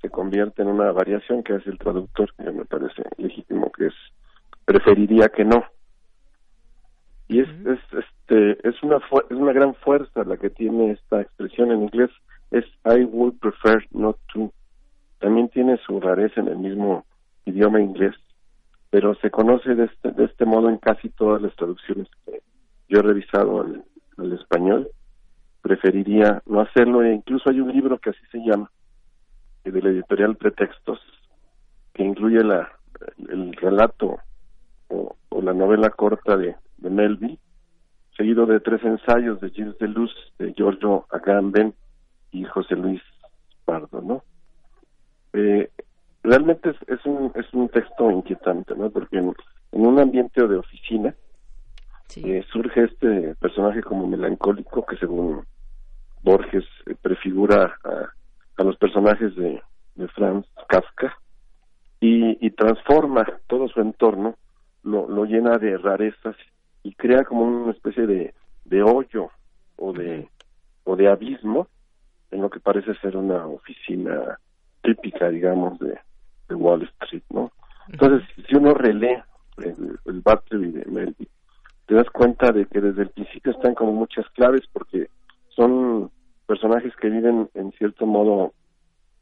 se 0.00 0.10
convierte 0.10 0.62
en 0.62 0.68
una 0.68 0.92
variación 0.92 1.42
que 1.42 1.54
hace 1.54 1.70
el 1.70 1.78
traductor 1.78 2.32
que 2.36 2.50
me 2.50 2.64
parece 2.64 3.02
legítimo 3.16 3.72
que 3.72 3.86
es 3.86 3.94
preferiría 4.64 5.28
que 5.30 5.44
no. 5.44 5.64
Y 7.26 7.40
es, 7.40 7.48
es, 7.48 7.78
este, 7.92 8.68
es, 8.68 8.82
una, 8.82 8.96
es 8.96 9.36
una 9.36 9.52
gran 9.52 9.74
fuerza 9.76 10.24
la 10.24 10.36
que 10.36 10.50
tiene 10.50 10.92
esta 10.92 11.22
expresión 11.22 11.72
en 11.72 11.82
inglés, 11.84 12.10
es 12.50 12.64
I 12.84 13.04
would 13.04 13.38
prefer 13.38 13.86
not 13.92 14.18
to. 14.34 14.52
También 15.20 15.48
tiene 15.48 15.78
su 15.78 16.00
rareza 16.00 16.40
en 16.40 16.48
el 16.48 16.58
mismo 16.58 17.04
idioma 17.46 17.80
inglés, 17.80 18.14
pero 18.90 19.14
se 19.16 19.30
conoce 19.30 19.74
de 19.74 19.84
este, 19.84 20.12
de 20.12 20.24
este 20.24 20.44
modo 20.44 20.68
en 20.68 20.78
casi 20.78 21.08
todas 21.10 21.42
las 21.42 21.54
traducciones 21.56 22.08
que 22.24 22.42
yo 22.88 23.00
he 23.00 23.02
revisado 23.02 23.60
al, 23.60 23.84
español. 24.32 24.88
Preferiría 25.62 26.42
no 26.46 26.60
hacerlo 26.60 27.02
e 27.02 27.14
incluso 27.14 27.50
hay 27.50 27.60
un 27.60 27.72
libro 27.72 27.98
que 27.98 28.10
así 28.10 28.20
se 28.32 28.38
llama, 28.38 28.70
de 29.64 29.82
la 29.82 29.90
editorial 29.90 30.36
Pretextos, 30.36 30.98
que 31.92 32.02
incluye 32.02 32.42
la, 32.42 32.72
el 33.28 33.52
relato 33.52 34.18
o, 34.88 35.14
la 35.42 35.52
novela 35.52 35.90
corta 35.90 36.36
de 36.36 36.56
de 36.78 36.90
Melville, 36.90 37.38
seguido 38.16 38.46
de 38.46 38.60
tres 38.60 38.82
ensayos 38.84 39.40
de 39.40 39.50
Gilles 39.50 39.78
Deleuze, 39.78 40.14
de 40.38 40.52
Giorgio 40.54 41.06
Agamben 41.10 41.74
y 42.32 42.44
José 42.44 42.76
Luis 42.76 43.02
Pardo, 43.64 44.00
¿no? 44.00 44.22
Eh, 45.32 45.70
realmente 46.22 46.74
es, 46.86 47.04
un, 47.06 47.32
es 47.34 47.52
un 47.52 47.68
texto 47.68 48.10
inquietante, 48.10 48.74
¿no? 48.74 48.90
Porque 48.90 49.18
en, 49.18 49.34
un 49.72 49.98
ambiente 49.98 50.46
de 50.46 50.56
oficina 50.56 51.14
eh, 52.16 52.44
surge 52.50 52.84
este 52.84 53.34
personaje 53.36 53.82
como 53.82 54.06
melancólico 54.06 54.84
que 54.86 54.96
según 54.96 55.44
Borges 56.22 56.64
eh, 56.86 56.94
prefigura 57.00 57.76
a, 57.84 58.62
los 58.64 58.76
personajes 58.76 59.36
de, 59.36 59.62
de 59.94 60.08
Franz 60.08 60.46
Kafka 60.68 61.16
y, 62.00 62.44
y 62.44 62.50
transforma 62.50 63.24
todo 63.46 63.68
su 63.68 63.80
entorno, 63.80 64.36
lo, 64.82 65.08
lo 65.08 65.24
llena 65.26 65.58
de 65.58 65.78
rarezas 65.78 66.36
y 66.82 66.94
crea 66.94 67.24
como 67.24 67.42
una 67.42 67.72
especie 67.72 68.06
de, 68.06 68.34
de 68.64 68.82
hoyo 68.82 69.30
o 69.76 69.92
de 69.92 70.28
o 70.84 70.96
de 70.96 71.08
abismo 71.08 71.68
en 72.30 72.40
lo 72.40 72.50
que 72.50 72.60
parece 72.60 72.94
ser 72.96 73.16
una 73.16 73.46
oficina 73.46 74.38
típica 74.82 75.28
digamos 75.28 75.78
de, 75.78 75.98
de 76.48 76.54
Wall 76.54 76.82
Street 77.02 77.22
no 77.30 77.50
entonces 77.88 78.28
si 78.48 78.56
uno 78.56 78.74
relee 78.74 79.22
el, 79.58 79.98
el 80.04 80.22
de 80.22 80.84
Melville 80.86 81.30
te 81.86 81.94
das 81.94 82.08
cuenta 82.10 82.52
de 82.52 82.66
que 82.66 82.80
desde 82.80 83.02
el 83.02 83.10
principio 83.10 83.52
están 83.52 83.74
como 83.74 83.92
muchas 83.92 84.28
claves 84.30 84.62
porque 84.72 85.08
son 85.48 86.10
personajes 86.46 86.94
que 86.96 87.08
viven 87.08 87.48
en 87.54 87.72
cierto 87.72 88.06
modo 88.06 88.52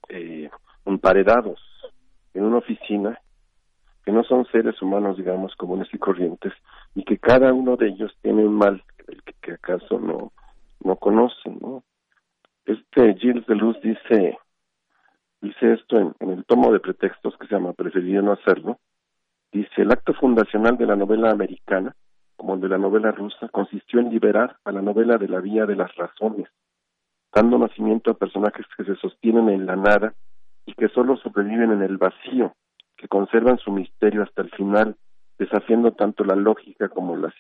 eh, 0.09 0.51
emparedados 0.85 1.61
en 2.35 2.45
una 2.45 2.59
oficina 2.59 3.19
que 4.05 4.13
no 4.13 4.23
son 4.23 4.47
seres 4.53 4.81
humanos, 4.81 5.17
digamos, 5.17 5.57
comunes 5.57 5.89
y 5.93 5.99
corrientes, 5.99 6.53
y 6.95 7.03
que 7.03 7.19
cada 7.19 7.53
uno 7.53 7.77
de 7.77 7.89
ellos 7.89 8.17
tiene 8.23 8.45
un 8.45 8.55
mal 8.55 8.85
el 9.09 9.21
que, 9.43 9.53
acaso 9.53 9.99
no, 9.99 10.33
no 10.85 10.97
conocen, 10.97 11.59
¿no? 11.61 11.83
Este 12.65 13.15
Gilles 13.15 13.45
Deleuze 13.47 13.81
dice, 13.83 14.39
dice 15.41 15.75
esto 15.75 15.99
en, 15.99 16.31
el 16.31 16.45
tomo 16.45 16.73
de 16.73 16.81
pretextos 16.81 17.37
que 17.37 17.47
se 17.47 17.55
llama 17.55 17.73
Preferiría 17.73 18.23
no 18.23 18.33
hacerlo, 18.33 18.79
dice 19.53 19.83
el 19.83 19.93
acto 19.93 20.15
fundacional 20.15 20.77
de 20.77 20.87
la 20.87 20.97
novela 20.97 21.31
americana, 21.31 21.95
como 22.37 22.55
el 22.55 22.61
de 22.61 22.69
la 22.69 22.79
novela 22.79 23.13
rusa, 23.13 23.49
consistió 23.49 24.01
en 24.01 24.11
liberar 24.11 24.57
a 24.65 24.73
la 24.73 24.83
novela 24.83 25.17
de 25.17 25.29
la 25.29 25.41
vía 25.41 25.67
de 25.67 25.77
las 25.77 25.95
razones, 25.97 26.49
dando 27.35 27.59
nacimiento 27.59 28.11
a 28.11 28.19
personajes 28.19 28.67
que 28.77 28.85
se 28.85 28.97
sostienen 28.97 29.49
en 29.49 29.67
la 29.67 29.77
nada 29.77 30.15
y 30.67 30.75
que 30.75 30.89
solo 30.89 31.17
sobreviven 31.17 31.73
en 31.73 31.83
el 31.83 31.97
vacío, 31.97 32.55
que 32.97 33.09
conservan 33.09 33.59
su 33.59 33.71
misterio 33.71 34.23
hasta 34.23 34.43
el 34.43 34.51
final, 34.51 34.97
desafiando 35.39 35.93
tanto 35.93 36.25
la 36.25 36.35
lógica 36.35 36.89
como 36.89 37.17
la 37.17 37.33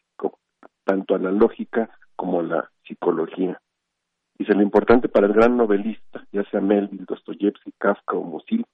tanto 0.84 1.16
a 1.16 1.18
la 1.18 1.32
lógica 1.32 1.90
como 2.14 2.42
la 2.42 2.70
psicología. 2.86 3.60
Dice, 4.38 4.54
lo 4.54 4.62
importante 4.62 5.08
para 5.08 5.26
el 5.26 5.32
gran 5.32 5.56
novelista, 5.56 6.24
ya 6.30 6.44
sea 6.50 6.60
Melville, 6.60 7.06
Dostoyevsky, 7.06 7.72
Kafka 7.78 8.16
o 8.16 8.22
Musil, 8.22 8.66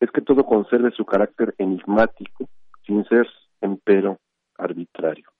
es 0.00 0.10
que 0.10 0.20
todo 0.20 0.44
conserve 0.44 0.90
su 0.90 1.04
carácter 1.04 1.54
enigmático, 1.58 2.48
sin 2.84 3.04
ser, 3.04 3.28
empero, 3.60 4.18
arbitrario. 4.58 5.30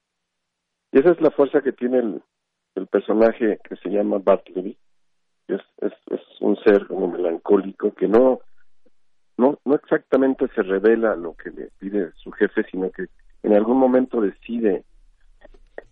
Y 0.92 1.00
esa 1.00 1.10
es 1.10 1.20
la 1.20 1.30
fuerza 1.30 1.60
que 1.60 1.72
tiene 1.72 1.98
el, 1.98 2.22
personaje 2.88 3.58
que 3.68 3.76
se 3.76 3.88
llama 3.88 4.18
Bartleby, 4.18 4.76
es, 5.48 5.60
es, 5.78 5.92
es 6.10 6.20
un 6.40 6.56
ser 6.56 6.86
como 6.86 7.08
melancólico 7.08 7.92
que 7.94 8.08
no, 8.08 8.40
no, 9.36 9.58
no 9.64 9.74
exactamente 9.74 10.48
se 10.54 10.62
revela 10.62 11.16
lo 11.16 11.34
que 11.34 11.50
le 11.50 11.70
pide 11.78 12.12
su 12.16 12.30
jefe, 12.32 12.64
sino 12.70 12.90
que 12.90 13.06
en 13.42 13.54
algún 13.54 13.78
momento 13.78 14.20
decide 14.20 14.84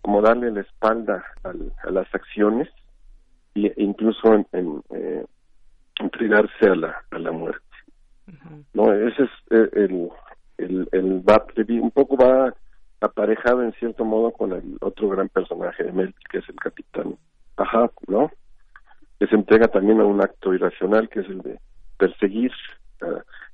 como 0.01 0.21
darle 0.21 0.51
la 0.51 0.61
espalda 0.61 1.23
a 1.43 1.91
las 1.91 2.13
acciones 2.13 2.69
e 3.55 3.73
incluso 3.77 4.33
en, 4.33 4.47
en 4.51 4.83
eh, 4.91 5.25
entregarse 5.99 6.67
a 6.67 6.75
la, 6.75 6.95
a 7.11 7.19
la 7.19 7.31
muerte. 7.31 7.61
No, 8.73 8.91
ese 8.93 9.23
es 9.23 9.29
eh, 9.51 9.69
el, 9.73 10.09
el, 10.57 10.87
el 10.91 11.81
un 11.81 11.91
poco 11.91 12.17
va 12.17 12.53
aparejado 13.01 13.63
en 13.63 13.73
cierto 13.73 14.05
modo 14.05 14.31
con 14.31 14.53
el 14.53 14.77
otro 14.81 15.09
gran 15.09 15.27
personaje 15.29 15.83
de 15.83 15.91
Mel, 15.91 16.15
que 16.29 16.37
es 16.37 16.49
el 16.49 16.55
capitán 16.55 17.17
Ajá, 17.57 17.91
¿no? 18.07 18.31
Que 19.19 19.27
se 19.27 19.35
entrega 19.35 19.67
también 19.67 20.01
a 20.01 20.05
un 20.05 20.21
acto 20.21 20.53
irracional, 20.53 21.07
que 21.09 21.19
es 21.19 21.27
el 21.27 21.41
de 21.41 21.59
perseguir 21.97 22.51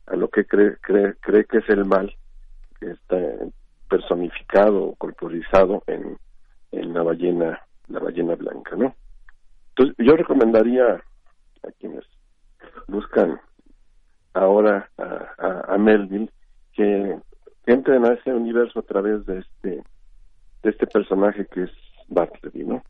a, 0.07 0.15
lo 0.15 0.29
que 0.29 0.45
cree, 0.45 0.77
cree, 0.81 1.15
cree 1.19 1.45
que 1.45 1.57
es 1.57 1.69
el 1.69 1.85
mal, 1.85 2.13
que 2.79 2.91
está 2.91 3.17
personificado 3.89 4.83
o 4.83 4.95
corporizado 4.95 5.83
en, 5.87 6.17
en 6.71 6.93
la 6.93 7.03
ballena, 7.03 7.59
la 7.87 7.99
ballena 7.99 8.35
blanca, 8.35 8.75
¿no? 8.75 8.95
Entonces, 9.79 10.05
yo 10.05 10.17
recomendaría 10.17 10.95
a 10.95 11.71
quienes 11.79 12.03
buscan 12.89 13.39
ahora 14.33 14.89
a, 14.97 15.73
a, 15.73 15.77
Melville 15.77 16.29
que, 16.73 17.17
entren 17.65 18.03
a 18.03 18.13
ese 18.13 18.33
universo 18.33 18.79
a 18.79 18.83
través 18.83 19.25
de 19.25 19.39
este 19.39 19.83
de 20.63 20.69
este 20.69 20.87
personaje 20.87 21.45
que 21.45 21.63
es 21.63 21.71
Bartleby, 22.09 22.65
¿no? 22.65 22.83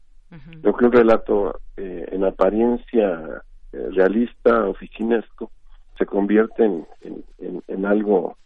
Lo 0.64 0.74
que 0.76 0.86
un 0.86 0.92
relato 0.92 1.60
eh, 1.78 2.08
en 2.12 2.24
apariencia 2.24 3.44
eh, 3.72 3.90
realista, 3.92 4.66
oficinesco, 4.68 5.52
se 5.98 6.06
convierte 6.06 6.64
en, 6.64 6.88
en, 7.02 7.64
en, 7.68 7.86
algo 7.86 8.38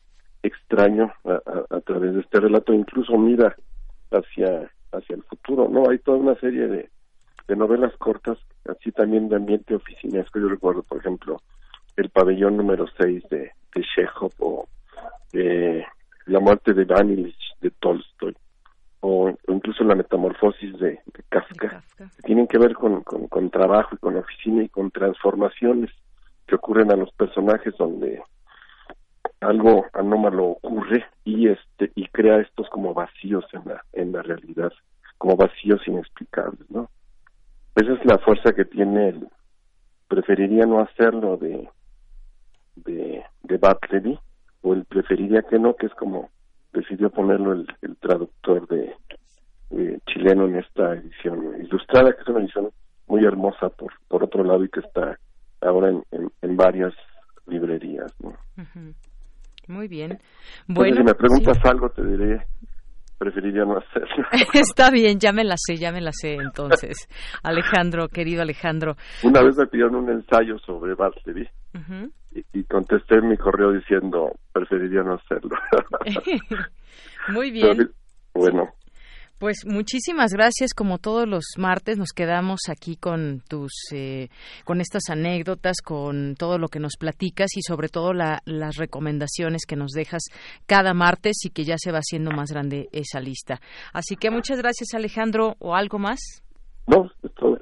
extraño 0.42 1.14
a, 1.24 1.42
a, 1.70 1.80
través 1.82 2.16
de 2.16 2.22
este 2.22 2.40
relato, 2.40 2.74
incluso 2.74 3.18
mira 3.18 3.56
hacia 4.12 4.70
hacia 4.92 5.16
el 5.16 5.24
futuro, 5.24 5.70
¿no? 5.70 5.90
Hay 5.90 6.00
toda 6.00 6.18
una 6.18 6.36
serie 6.36 6.68
de, 6.68 6.90
de 7.48 7.56
novelas 7.56 7.96
cortas, 7.98 8.38
así 8.66 8.92
también 8.92 9.30
de 9.30 9.36
ambiente 9.36 9.76
oficinesco. 9.76 10.40
Yo 10.40 10.48
recuerdo, 10.48 10.84
por 10.84 11.00
ejemplo, 11.00 11.42
El 11.96 12.10
pabellón 12.10 12.58
número 12.58 12.86
6 12.98 13.24
de, 13.30 13.52
de 13.76 13.84
Chekhov 13.96 14.32
o 14.40 14.68
eh, 15.34 15.84
La 16.26 16.40
muerte 16.40 16.74
de 16.74 16.86
Danilich 16.86 17.38
de 17.62 17.72
Tolstoy 17.72 18.36
o, 19.02 19.34
incluso 19.50 19.84
La 19.84 19.96
metamorfosis 19.96 20.78
de, 20.80 21.00
Kafka. 21.30 21.84
Tienen 22.24 22.48
que 22.48 22.58
ver 22.58 22.74
con, 22.74 23.02
con, 23.04 23.28
con 23.28 23.50
trabajo 23.50 23.96
y 23.96 23.98
con 23.98 24.16
oficina 24.16 24.64
y 24.64 24.70
con 24.70 24.92
transformaciones 24.92 25.92
que 26.48 26.56
ocurren 26.56 26.92
a 26.92 26.96
los 26.96 27.12
personajes 27.14 27.74
donde 27.78 28.22
algo 29.42 29.86
anómalo 29.94 30.58
ocurre 30.62 31.06
y 31.26 31.50
este 31.50 31.92
y 31.96 32.08
crea 32.08 32.40
estos 32.40 32.70
como 32.70 32.94
vacíos 32.94 33.46
en 33.54 33.62
la 33.66 33.84
en 33.94 34.12
la 34.12 34.22
realidad 34.22 34.72
como 35.18 35.36
vacíos 35.36 35.82
inexplicables 35.86 36.70
no 36.70 36.90
esa 37.76 37.94
es 37.94 38.06
la 38.06 38.18
fuerza 38.20 38.54
que 38.54 38.66
tiene 38.66 39.10
el 39.10 39.28
preferiría 40.08 40.66
no 40.66 40.80
hacerlo 40.80 41.38
de 41.38 41.68
de 42.76 43.24
de 43.44 44.20
o 44.62 44.74
el 44.74 44.86
preferiría 44.86 45.42
que 45.44 45.60
no 45.60 45.76
que 45.76 45.88
es 45.88 45.94
como 45.94 46.30
decidió 46.72 47.10
ponerlo 47.10 47.54
el, 47.54 47.68
el 47.82 47.96
traductor 47.98 48.68
de, 48.68 48.96
chileno 50.08 50.46
en 50.46 50.58
esta 50.58 50.94
edición 50.94 51.56
ilustrada 51.62 52.14
que 52.14 52.22
es 52.22 52.28
una 52.28 52.42
edición 52.42 52.70
muy 53.08 53.24
hermosa 53.26 53.70
por 53.70 53.92
por 54.08 54.24
otro 54.24 54.44
lado 54.44 54.64
y 54.64 54.70
que 54.70 54.82
está 54.82 55.18
ahora 55.62 55.90
en, 55.90 56.04
en, 56.42 56.58
varias 56.58 56.94
librerías 57.48 58.14
¿no? 58.22 58.36
Muy 59.68 59.88
bien. 59.88 60.20
Bueno, 60.68 60.98
si 60.98 61.04
me 61.04 61.16
preguntas 61.16 61.58
algo, 61.64 61.90
te 61.90 62.04
diré, 62.06 62.46
preferiría 63.24 63.64
no 63.64 63.78
hacerlo. 63.78 64.26
Está 64.54 64.90
bien, 64.92 65.20
ya 65.20 65.32
me 65.32 65.44
la 65.44 65.56
sé, 65.58 65.78
ya 65.78 65.92
me 65.92 66.02
la 66.02 66.12
sé 66.12 66.36
entonces. 66.36 67.08
Alejandro, 67.44 68.08
querido 68.10 68.42
Alejandro. 68.42 68.96
Una 69.24 69.42
vez 69.42 69.58
me 69.58 69.68
pidieron 69.68 69.96
un 69.96 70.10
ensayo 70.10 70.60
sobre 70.60 70.94
Bartleby 70.94 71.48
y, 72.54 72.64
contesté 72.66 73.16
en 73.16 73.30
mi 73.30 73.38
correo 73.38 73.72
diciendo, 73.72 74.32
preferiría 74.52 75.04
no 75.04 75.14
hacerlo. 75.14 75.56
Muy 77.30 77.52
bien. 77.52 77.92
bueno, 78.34 78.70
pues 79.44 79.66
muchísimas 79.66 80.32
gracias. 80.32 80.74
Como 80.74 81.00
todos 81.00 81.28
los 81.28 81.44
martes, 81.58 81.98
nos 81.98 82.14
quedamos 82.16 82.62
aquí 82.70 82.96
con 82.96 83.42
tus, 83.50 83.74
eh, 83.92 84.30
con 84.64 84.80
estas 84.80 85.10
anécdotas, 85.10 85.82
con 85.84 86.36
todo 86.40 86.58
lo 86.58 86.70
que 86.70 86.80
nos 86.80 86.94
platicas 86.98 87.50
y 87.58 87.62
sobre 87.62 87.90
todo 87.90 88.14
las 88.14 88.78
recomendaciones 88.78 89.66
que 89.68 89.76
nos 89.76 89.92
dejas 89.92 90.22
cada 90.66 90.94
martes 90.94 91.44
y 91.44 91.50
que 91.50 91.66
ya 91.66 91.76
se 91.78 91.92
va 91.92 91.98
haciendo 91.98 92.32
más 92.32 92.52
grande 92.54 92.88
esa 92.94 93.20
lista. 93.20 93.60
Así 93.92 94.16
que 94.16 94.32
muchas 94.32 94.60
gracias, 94.60 94.94
Alejandro. 94.94 95.58
¿O 95.60 95.76
algo 95.76 96.00
más? 96.00 96.22
No, 96.88 97.12
esto 97.22 97.58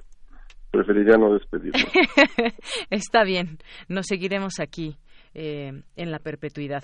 preferiría 0.70 1.18
no 1.18 1.34
despedirme. 1.34 1.84
Está 2.92 3.24
bien. 3.24 3.58
Nos 3.88 4.06
seguiremos 4.06 4.60
aquí 4.60 4.98
eh, 5.34 5.82
en 5.96 6.12
la 6.12 6.20
perpetuidad. 6.20 6.84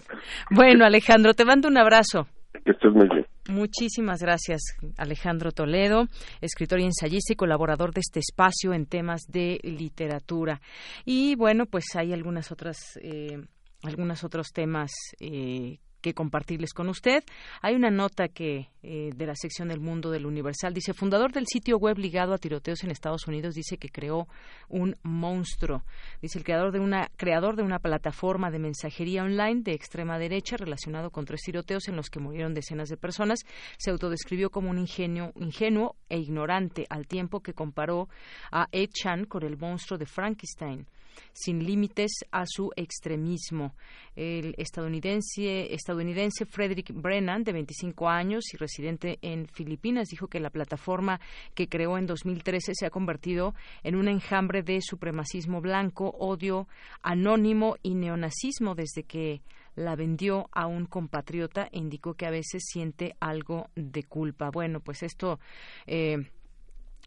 Bueno, 0.49 0.85
Alejandro, 0.85 1.35
te 1.35 1.45
mando 1.45 1.67
un 1.67 1.77
abrazo. 1.77 2.25
Que 2.65 2.71
estés 2.71 2.91
muy 2.91 3.07
bien. 3.09 3.27
Muchísimas 3.47 4.19
gracias, 4.21 4.61
Alejandro 4.97 5.51
Toledo, 5.51 6.07
escritor 6.41 6.81
y 6.81 6.83
ensayista 6.83 7.31
y 7.31 7.37
colaborador 7.37 7.93
de 7.93 8.01
este 8.01 8.19
espacio 8.19 8.73
en 8.73 8.85
temas 8.85 9.21
de 9.27 9.59
literatura. 9.63 10.61
Y 11.05 11.35
bueno, 11.35 11.65
pues 11.65 11.85
hay 11.95 12.11
algunas 12.11 12.51
otras, 12.51 12.77
eh, 13.01 13.41
algunos 13.83 14.25
otros 14.25 14.47
temas 14.53 14.91
eh, 15.21 15.79
que 16.01 16.13
compartirles 16.13 16.73
con 16.73 16.89
usted. 16.89 17.23
Hay 17.61 17.75
una 17.75 17.89
nota 17.89 18.27
que 18.27 18.69
eh, 18.83 19.11
de 19.15 19.25
la 19.25 19.35
sección 19.35 19.67
del 19.67 19.79
Mundo 19.79 20.11
del 20.11 20.25
Universal 20.25 20.73
dice 20.73 20.93
fundador 20.93 21.33
del 21.33 21.45
sitio 21.47 21.77
web 21.77 21.97
ligado 21.97 22.33
a 22.33 22.37
tiroteos 22.37 22.83
en 22.83 22.91
Estados 22.91 23.27
Unidos 23.27 23.55
dice 23.55 23.77
que 23.77 23.89
creó 23.89 24.27
un 24.69 24.95
monstruo. 25.03 25.83
Dice 26.21 26.37
el 26.37 26.45
creador 26.45 26.71
de 26.71 26.79
una 26.79 27.09
creador 27.17 27.55
de 27.55 27.63
una 27.63 27.79
plataforma 27.79 28.51
de 28.51 28.59
mensajería 28.59 29.23
online 29.23 29.61
de 29.63 29.73
extrema 29.73 30.19
derecha 30.19 30.57
relacionado 30.57 31.09
con 31.09 31.25
tres 31.25 31.41
tiroteos 31.41 31.87
en 31.87 31.95
los 31.95 32.09
que 32.09 32.19
murieron 32.19 32.53
decenas 32.53 32.89
de 32.89 32.97
personas 32.97 33.39
se 33.77 33.91
autodescribió 33.91 34.49
como 34.49 34.69
un 34.69 34.77
ingenio, 34.77 35.33
ingenuo 35.35 35.95
e 36.09 36.17
ignorante 36.17 36.85
al 36.89 37.07
tiempo 37.07 37.41
que 37.41 37.53
comparó 37.53 38.07
a 38.51 38.67
Ed 38.71 38.89
Chan 38.93 39.25
con 39.25 39.43
el 39.43 39.57
monstruo 39.57 39.97
de 39.97 40.05
Frankenstein 40.05 40.87
sin 41.33 41.63
límites 41.63 42.11
a 42.31 42.45
su 42.45 42.71
extremismo. 42.75 43.75
El 44.15 44.55
estadounidense, 44.57 45.73
estadounidense 45.73 46.45
Frederick 46.45 46.91
Brennan, 46.93 47.43
de 47.43 47.53
25 47.53 48.09
años 48.09 48.53
y 48.53 48.57
residente 48.57 49.19
en 49.21 49.47
Filipinas, 49.47 50.09
dijo 50.09 50.27
que 50.27 50.39
la 50.39 50.49
plataforma 50.49 51.19
que 51.53 51.67
creó 51.67 51.97
en 51.97 52.07
2013 52.07 52.73
se 52.73 52.85
ha 52.85 52.89
convertido 52.89 53.53
en 53.83 53.95
un 53.95 54.07
enjambre 54.07 54.63
de 54.63 54.81
supremacismo 54.81 55.61
blanco, 55.61 56.15
odio 56.17 56.67
anónimo 57.01 57.77
y 57.83 57.95
neonazismo 57.95 58.75
desde 58.75 59.03
que 59.03 59.41
la 59.77 59.95
vendió 59.95 60.49
a 60.51 60.65
un 60.65 60.85
compatriota 60.87 61.69
e 61.71 61.77
indicó 61.77 62.15
que 62.15 62.25
a 62.25 62.31
veces 62.31 62.63
siente 62.65 63.15
algo 63.19 63.69
de 63.75 64.03
culpa. 64.03 64.49
Bueno, 64.49 64.79
pues 64.79 65.03
esto 65.03 65.39
eh, 65.85 66.31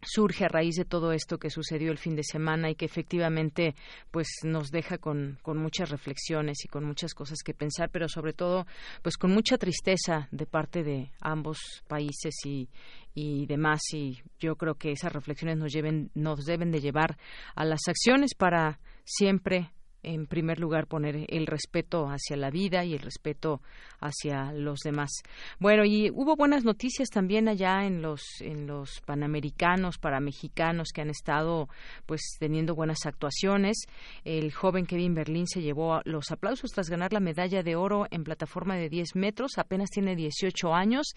surge 0.02 0.44
a 0.44 0.48
raíz 0.48 0.76
de 0.76 0.84
todo 0.84 1.12
esto 1.12 1.38
que 1.38 1.50
sucedió 1.50 1.90
el 1.90 1.98
fin 1.98 2.16
de 2.16 2.22
semana 2.24 2.70
y 2.70 2.74
que 2.74 2.84
efectivamente 2.84 3.74
pues 4.10 4.28
nos 4.44 4.70
deja 4.70 4.98
con, 4.98 5.38
con, 5.42 5.58
muchas 5.58 5.90
reflexiones 5.90 6.64
y 6.64 6.68
con 6.68 6.84
muchas 6.84 7.14
cosas 7.14 7.38
que 7.44 7.54
pensar 7.54 7.90
pero 7.90 8.08
sobre 8.08 8.32
todo 8.32 8.66
pues 9.02 9.16
con 9.16 9.30
mucha 9.30 9.58
tristeza 9.58 10.28
de 10.30 10.46
parte 10.46 10.82
de 10.82 11.10
ambos 11.20 11.58
países 11.86 12.34
y, 12.44 12.68
y 13.14 13.46
demás. 13.46 13.80
Y 13.92 14.18
yo 14.38 14.56
creo 14.56 14.74
que 14.74 14.92
esas 14.92 15.12
reflexiones 15.12 15.58
nos 15.58 15.72
lleven 15.72 16.10
nos 16.14 16.44
deben 16.44 16.70
de 16.70 16.80
llevar 16.80 17.18
a 17.54 17.64
las 17.64 17.80
acciones 17.88 18.34
para 18.34 18.80
siempre 19.04 19.70
en 20.02 20.26
primer 20.26 20.58
lugar 20.58 20.86
poner 20.86 21.26
el 21.28 21.46
respeto 21.46 22.06
hacia 22.06 22.36
la 22.36 22.50
vida 22.50 22.84
y 22.84 22.94
el 22.94 23.00
respeto 23.00 23.60
hacia 24.00 24.52
los 24.52 24.80
demás. 24.80 25.10
Bueno, 25.58 25.84
y 25.84 26.10
hubo 26.10 26.36
buenas 26.36 26.64
noticias 26.64 27.08
también 27.10 27.48
allá 27.48 27.84
en 27.84 28.02
los 28.02 28.22
en 28.40 28.66
los 28.66 29.00
panamericanos 29.04 29.98
para 29.98 30.20
mexicanos 30.20 30.88
que 30.94 31.02
han 31.02 31.10
estado 31.10 31.68
pues 32.06 32.36
teniendo 32.38 32.74
buenas 32.74 33.04
actuaciones. 33.04 33.84
El 34.24 34.52
joven 34.52 34.86
Kevin 34.86 35.14
Berlín 35.14 35.46
se 35.46 35.60
llevó 35.62 36.00
los 36.04 36.30
aplausos 36.30 36.70
tras 36.70 36.88
ganar 36.88 37.12
la 37.12 37.20
medalla 37.20 37.62
de 37.62 37.76
oro 37.76 38.06
en 38.10 38.24
plataforma 38.24 38.76
de 38.76 38.88
10 38.88 39.16
metros, 39.16 39.58
apenas 39.58 39.90
tiene 39.90 40.16
18 40.16 40.74
años 40.74 41.14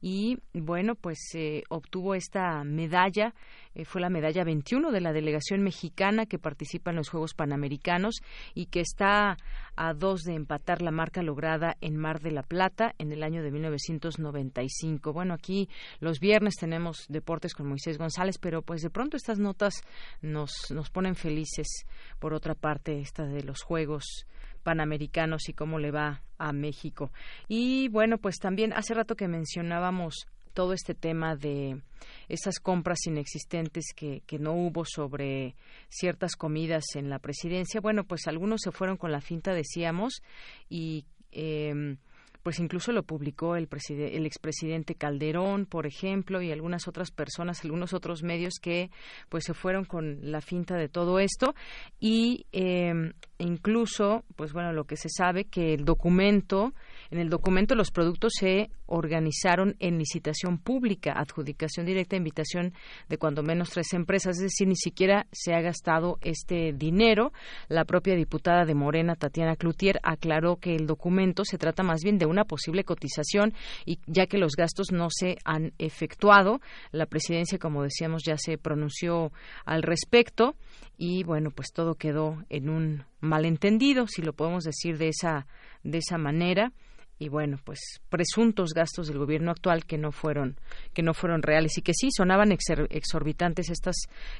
y 0.00 0.38
bueno, 0.54 0.94
pues 0.94 1.18
eh, 1.34 1.64
obtuvo 1.68 2.14
esta 2.14 2.64
medalla 2.64 3.34
eh, 3.74 3.84
fue 3.84 4.00
la 4.00 4.10
medalla 4.10 4.44
21 4.44 4.90
de 4.90 5.00
la 5.00 5.12
delegación 5.12 5.62
mexicana 5.62 6.26
que 6.26 6.38
participa 6.38 6.90
en 6.90 6.96
los 6.96 7.08
Juegos 7.08 7.34
Panamericanos 7.34 8.21
y 8.54 8.66
que 8.66 8.80
está 8.80 9.36
a 9.76 9.94
dos 9.94 10.22
de 10.22 10.34
empatar 10.34 10.82
la 10.82 10.90
marca 10.90 11.22
lograda 11.22 11.76
en 11.80 11.96
Mar 11.96 12.20
de 12.20 12.30
la 12.30 12.42
Plata 12.42 12.94
en 12.98 13.12
el 13.12 13.22
año 13.22 13.42
de 13.42 13.50
1995. 13.50 15.12
Bueno, 15.12 15.34
aquí 15.34 15.68
los 16.00 16.20
viernes 16.20 16.54
tenemos 16.56 17.06
deportes 17.08 17.54
con 17.54 17.68
Moisés 17.68 17.98
González, 17.98 18.38
pero 18.38 18.62
pues 18.62 18.82
de 18.82 18.90
pronto 18.90 19.16
estas 19.16 19.38
notas 19.38 19.82
nos, 20.20 20.70
nos 20.70 20.90
ponen 20.90 21.14
felices. 21.14 21.86
Por 22.18 22.34
otra 22.34 22.54
parte, 22.54 23.00
esta 23.00 23.24
de 23.24 23.42
los 23.42 23.62
Juegos 23.62 24.26
Panamericanos 24.62 25.48
y 25.48 25.54
cómo 25.54 25.78
le 25.78 25.90
va 25.90 26.22
a 26.38 26.52
México. 26.52 27.12
Y 27.48 27.88
bueno, 27.88 28.18
pues 28.18 28.36
también 28.38 28.72
hace 28.72 28.94
rato 28.94 29.16
que 29.16 29.28
mencionábamos 29.28 30.26
todo 30.52 30.72
este 30.72 30.94
tema 30.94 31.36
de 31.36 31.80
esas 32.28 32.58
compras 32.58 33.06
inexistentes 33.06 33.86
que, 33.94 34.22
que, 34.26 34.38
no 34.38 34.52
hubo 34.52 34.84
sobre 34.84 35.54
ciertas 35.88 36.36
comidas 36.36 36.84
en 36.94 37.10
la 37.10 37.18
presidencia. 37.18 37.80
Bueno, 37.80 38.04
pues 38.04 38.26
algunos 38.26 38.60
se 38.62 38.72
fueron 38.72 38.96
con 38.96 39.12
la 39.12 39.20
finta, 39.20 39.52
decíamos, 39.52 40.22
y 40.68 41.04
eh, 41.32 41.96
pues 42.42 42.58
incluso 42.58 42.92
lo 42.92 43.04
publicó 43.04 43.56
el, 43.56 43.68
el 43.88 44.26
expresidente 44.26 44.94
Calderón, 44.94 45.66
por 45.66 45.86
ejemplo, 45.86 46.42
y 46.42 46.50
algunas 46.50 46.88
otras 46.88 47.10
personas, 47.10 47.62
algunos 47.64 47.92
otros 47.92 48.22
medios 48.22 48.54
que 48.60 48.90
pues 49.28 49.44
se 49.44 49.54
fueron 49.54 49.84
con 49.84 50.18
la 50.32 50.40
finta 50.40 50.76
de 50.76 50.88
todo 50.88 51.20
esto 51.20 51.54
y 52.00 52.46
eh, 52.52 53.12
incluso, 53.38 54.24
pues 54.34 54.52
bueno, 54.52 54.72
lo 54.72 54.84
que 54.84 54.96
se 54.96 55.08
sabe 55.08 55.44
que 55.44 55.74
el 55.74 55.84
documento, 55.84 56.74
en 57.12 57.18
el 57.18 57.28
documento 57.28 57.74
los 57.74 57.90
productos 57.90 58.32
se 58.38 58.70
organizaron 58.86 59.76
en 59.80 59.98
licitación 59.98 60.56
pública, 60.56 61.12
adjudicación 61.14 61.84
directa, 61.84 62.16
invitación 62.16 62.72
de 63.10 63.18
cuando 63.18 63.42
menos 63.42 63.68
tres 63.68 63.92
empresas, 63.92 64.36
es 64.36 64.44
decir, 64.44 64.66
ni 64.66 64.76
siquiera 64.76 65.26
se 65.30 65.52
ha 65.52 65.60
gastado 65.60 66.16
este 66.22 66.72
dinero. 66.72 67.34
La 67.68 67.84
propia 67.84 68.16
diputada 68.16 68.64
de 68.64 68.74
Morena, 68.74 69.14
Tatiana 69.14 69.56
Cloutier, 69.56 70.00
aclaró 70.02 70.56
que 70.56 70.74
el 70.74 70.86
documento 70.86 71.44
se 71.44 71.58
trata 71.58 71.82
más 71.82 72.00
bien 72.02 72.16
de 72.16 72.24
una 72.24 72.44
posible 72.44 72.82
cotización 72.82 73.52
y 73.84 73.98
ya 74.06 74.26
que 74.26 74.38
los 74.38 74.52
gastos 74.56 74.90
no 74.90 75.08
se 75.10 75.36
han 75.44 75.74
efectuado, 75.76 76.62
la 76.92 77.04
presidencia, 77.04 77.58
como 77.58 77.82
decíamos, 77.82 78.22
ya 78.24 78.38
se 78.38 78.56
pronunció 78.56 79.32
al 79.66 79.82
respecto 79.82 80.56
y 80.96 81.24
bueno, 81.24 81.50
pues 81.50 81.72
todo 81.74 81.94
quedó 81.94 82.42
en 82.48 82.70
un 82.70 83.04
malentendido, 83.20 84.06
si 84.06 84.22
lo 84.22 84.32
podemos 84.32 84.64
decir 84.64 84.96
de 84.96 85.08
esa 85.08 85.46
de 85.84 85.98
esa 85.98 86.16
manera 86.16 86.72
y 87.18 87.28
bueno 87.28 87.58
pues 87.62 88.00
presuntos 88.08 88.70
gastos 88.74 89.06
del 89.06 89.18
gobierno 89.18 89.52
actual 89.52 89.84
que 89.84 89.96
no 89.96 90.10
fueron 90.10 90.56
que 90.92 91.02
no 91.02 91.14
fueron 91.14 91.42
reales 91.42 91.78
y 91.78 91.82
que 91.82 91.94
sí 91.94 92.08
sonaban 92.10 92.50
exorbitantes 92.52 93.70
estas 93.70 93.94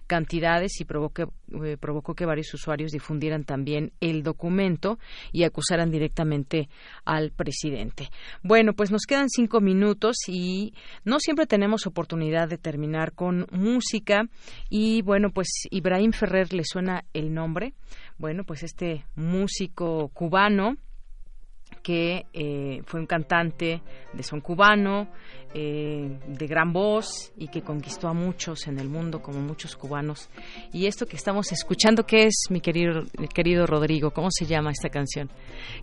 cantidades 0.07 0.81
y 0.81 0.85
eh, 0.85 1.77
provocó 1.78 2.15
que 2.15 2.27
varios 2.27 2.53
usuarios 2.55 2.90
difundieran 2.90 3.44
también 3.44 3.93
el 4.01 4.23
documento 4.23 4.99
y 5.31 5.44
acusaran 5.44 5.90
directamente 5.90 6.69
al 7.05 7.31
presidente. 7.31 8.09
Bueno 8.43 8.73
pues 8.73 8.90
nos 8.90 9.03
quedan 9.07 9.28
cinco 9.28 9.61
minutos 9.61 10.16
y 10.27 10.74
no 11.05 11.20
siempre 11.20 11.47
tenemos 11.47 11.86
oportunidad 11.86 12.49
de 12.49 12.59
terminar 12.59 13.12
con 13.12 13.47
música 13.53 14.24
y 14.69 15.03
bueno 15.03 15.31
pues 15.31 15.49
Ibrahim 15.70 16.12
Ferrer 16.12 16.53
le 16.53 16.65
suena 16.65 17.05
el 17.12 17.32
nombre 17.32 17.74
bueno 18.19 18.44
pues 18.44 18.65
este 18.65 19.05
músico 19.15 20.09
cubano 20.09 20.77
que 21.82 22.27
eh, 22.32 22.82
fue 22.85 23.01
un 23.01 23.07
cantante 23.07 23.82
de 24.12 24.23
son 24.23 24.40
cubano, 24.40 25.09
eh, 25.55 26.19
de 26.27 26.47
gran 26.47 26.73
voz 26.73 27.32
y 27.36 27.49
que 27.49 27.62
conquistó 27.62 28.09
a 28.09 28.15
muchos 28.15 28.66
en 28.66 28.78
el 28.78 28.89
mundo, 28.89 29.20
como 29.20 29.40
muchos 29.40 29.77
cubanos. 29.77 30.28
Y 30.73 30.86
esto 30.86 31.07
que 31.07 31.16
estamos 31.16 31.53
escuchando, 31.53 32.05
¿qué 32.05 32.24
es, 32.24 32.47
mi 32.51 32.61
querido, 32.61 33.05
querido 33.35 33.66
Rodrigo? 33.66 34.11
¿Cómo 34.11 34.28
se 34.31 34.47
llama 34.47 34.70
esta 34.70 34.89
canción? 34.89 35.31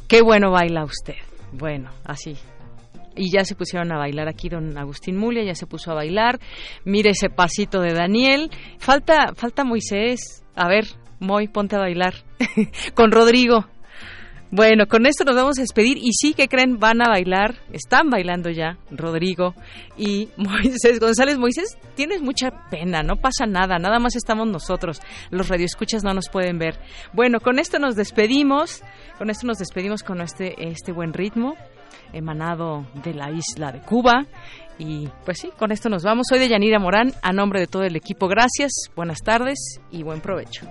Qué 0.08 0.22
bueno 0.22 0.52
baila 0.52 0.84
usted. 0.84 1.16
Bueno, 1.52 1.90
así, 2.04 2.36
y 3.16 3.32
ya 3.32 3.44
se 3.44 3.56
pusieron 3.56 3.92
a 3.92 3.98
bailar 3.98 4.28
aquí 4.28 4.50
don 4.50 4.78
Agustín 4.78 5.18
Mulia, 5.18 5.44
ya 5.44 5.56
se 5.56 5.68
puso 5.68 5.92
a 5.92 5.96
bailar. 5.96 6.40
Mire 6.86 7.12
ese 7.12 7.30
pasito 7.30 7.82
de 7.82 7.94
Daniel. 7.94 8.50
Falta 8.80 9.34
falta 9.36 9.64
Moisés. 9.64 10.44
A 10.56 10.68
ver, 10.68 10.86
Moy, 11.20 11.48
ponte 11.48 11.76
a 11.76 11.80
bailar 11.80 12.14
con 12.96 13.12
Rodrigo. 13.12 13.66
Bueno, 14.52 14.88
con 14.88 15.06
esto 15.06 15.24
nos 15.26 15.36
vamos 15.36 15.60
a 15.60 15.62
despedir 15.62 16.00
y 16.00 16.12
sí 16.14 16.34
que 16.34 16.48
creen 16.48 16.80
van 16.80 17.04
a 17.04 17.10
bailar, 17.10 17.56
están 17.72 18.10
bailando 18.10 18.50
ya 18.50 18.80
Rodrigo 18.90 19.54
y 19.96 20.30
Moisés 20.38 21.00
González. 21.00 21.38
Moisés, 21.38 21.78
tienes 21.96 22.24
mucha 22.24 22.50
pena, 22.72 23.04
no 23.04 23.16
pasa 23.18 23.46
nada, 23.46 23.78
nada 23.78 24.00
más 24.00 24.16
estamos 24.16 24.48
nosotros. 24.48 25.02
Los 25.30 25.50
radioescuchas 25.50 26.04
no 26.04 26.16
nos 26.16 26.30
pueden 26.30 26.58
ver. 26.58 26.80
Bueno, 27.14 27.42
con 27.42 27.60
esto 27.60 27.78
nos 27.78 27.96
despedimos, 27.96 28.82
con 29.20 29.30
esto 29.30 29.46
nos 29.46 29.60
despedimos 29.60 30.02
con 30.02 30.20
este 30.20 30.70
este 30.70 30.92
buen 30.92 31.14
ritmo 31.14 31.56
emanado 32.12 32.88
de 33.04 33.14
la 33.14 33.30
isla 33.30 33.72
de 33.72 33.82
Cuba 33.82 34.26
y 34.80 35.10
pues 35.26 35.38
sí, 35.42 35.52
con 35.60 35.72
esto 35.72 35.90
nos 35.90 36.04
vamos. 36.04 36.26
Soy 36.28 36.40
de 36.40 36.50
Yanira 36.50 36.80
Morán, 36.80 37.14
a 37.22 37.32
nombre 37.34 37.60
de 37.60 37.68
todo 37.68 37.84
el 37.84 37.96
equipo, 37.96 38.28
gracias, 38.28 38.72
buenas 38.96 39.22
tardes 39.22 39.80
y 39.92 40.02
buen 40.02 40.22
provecho. 40.22 40.66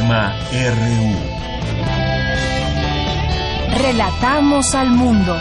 RU. 0.00 1.14
Relatamos 3.82 4.74
al 4.74 4.90
mundo. 4.90 5.38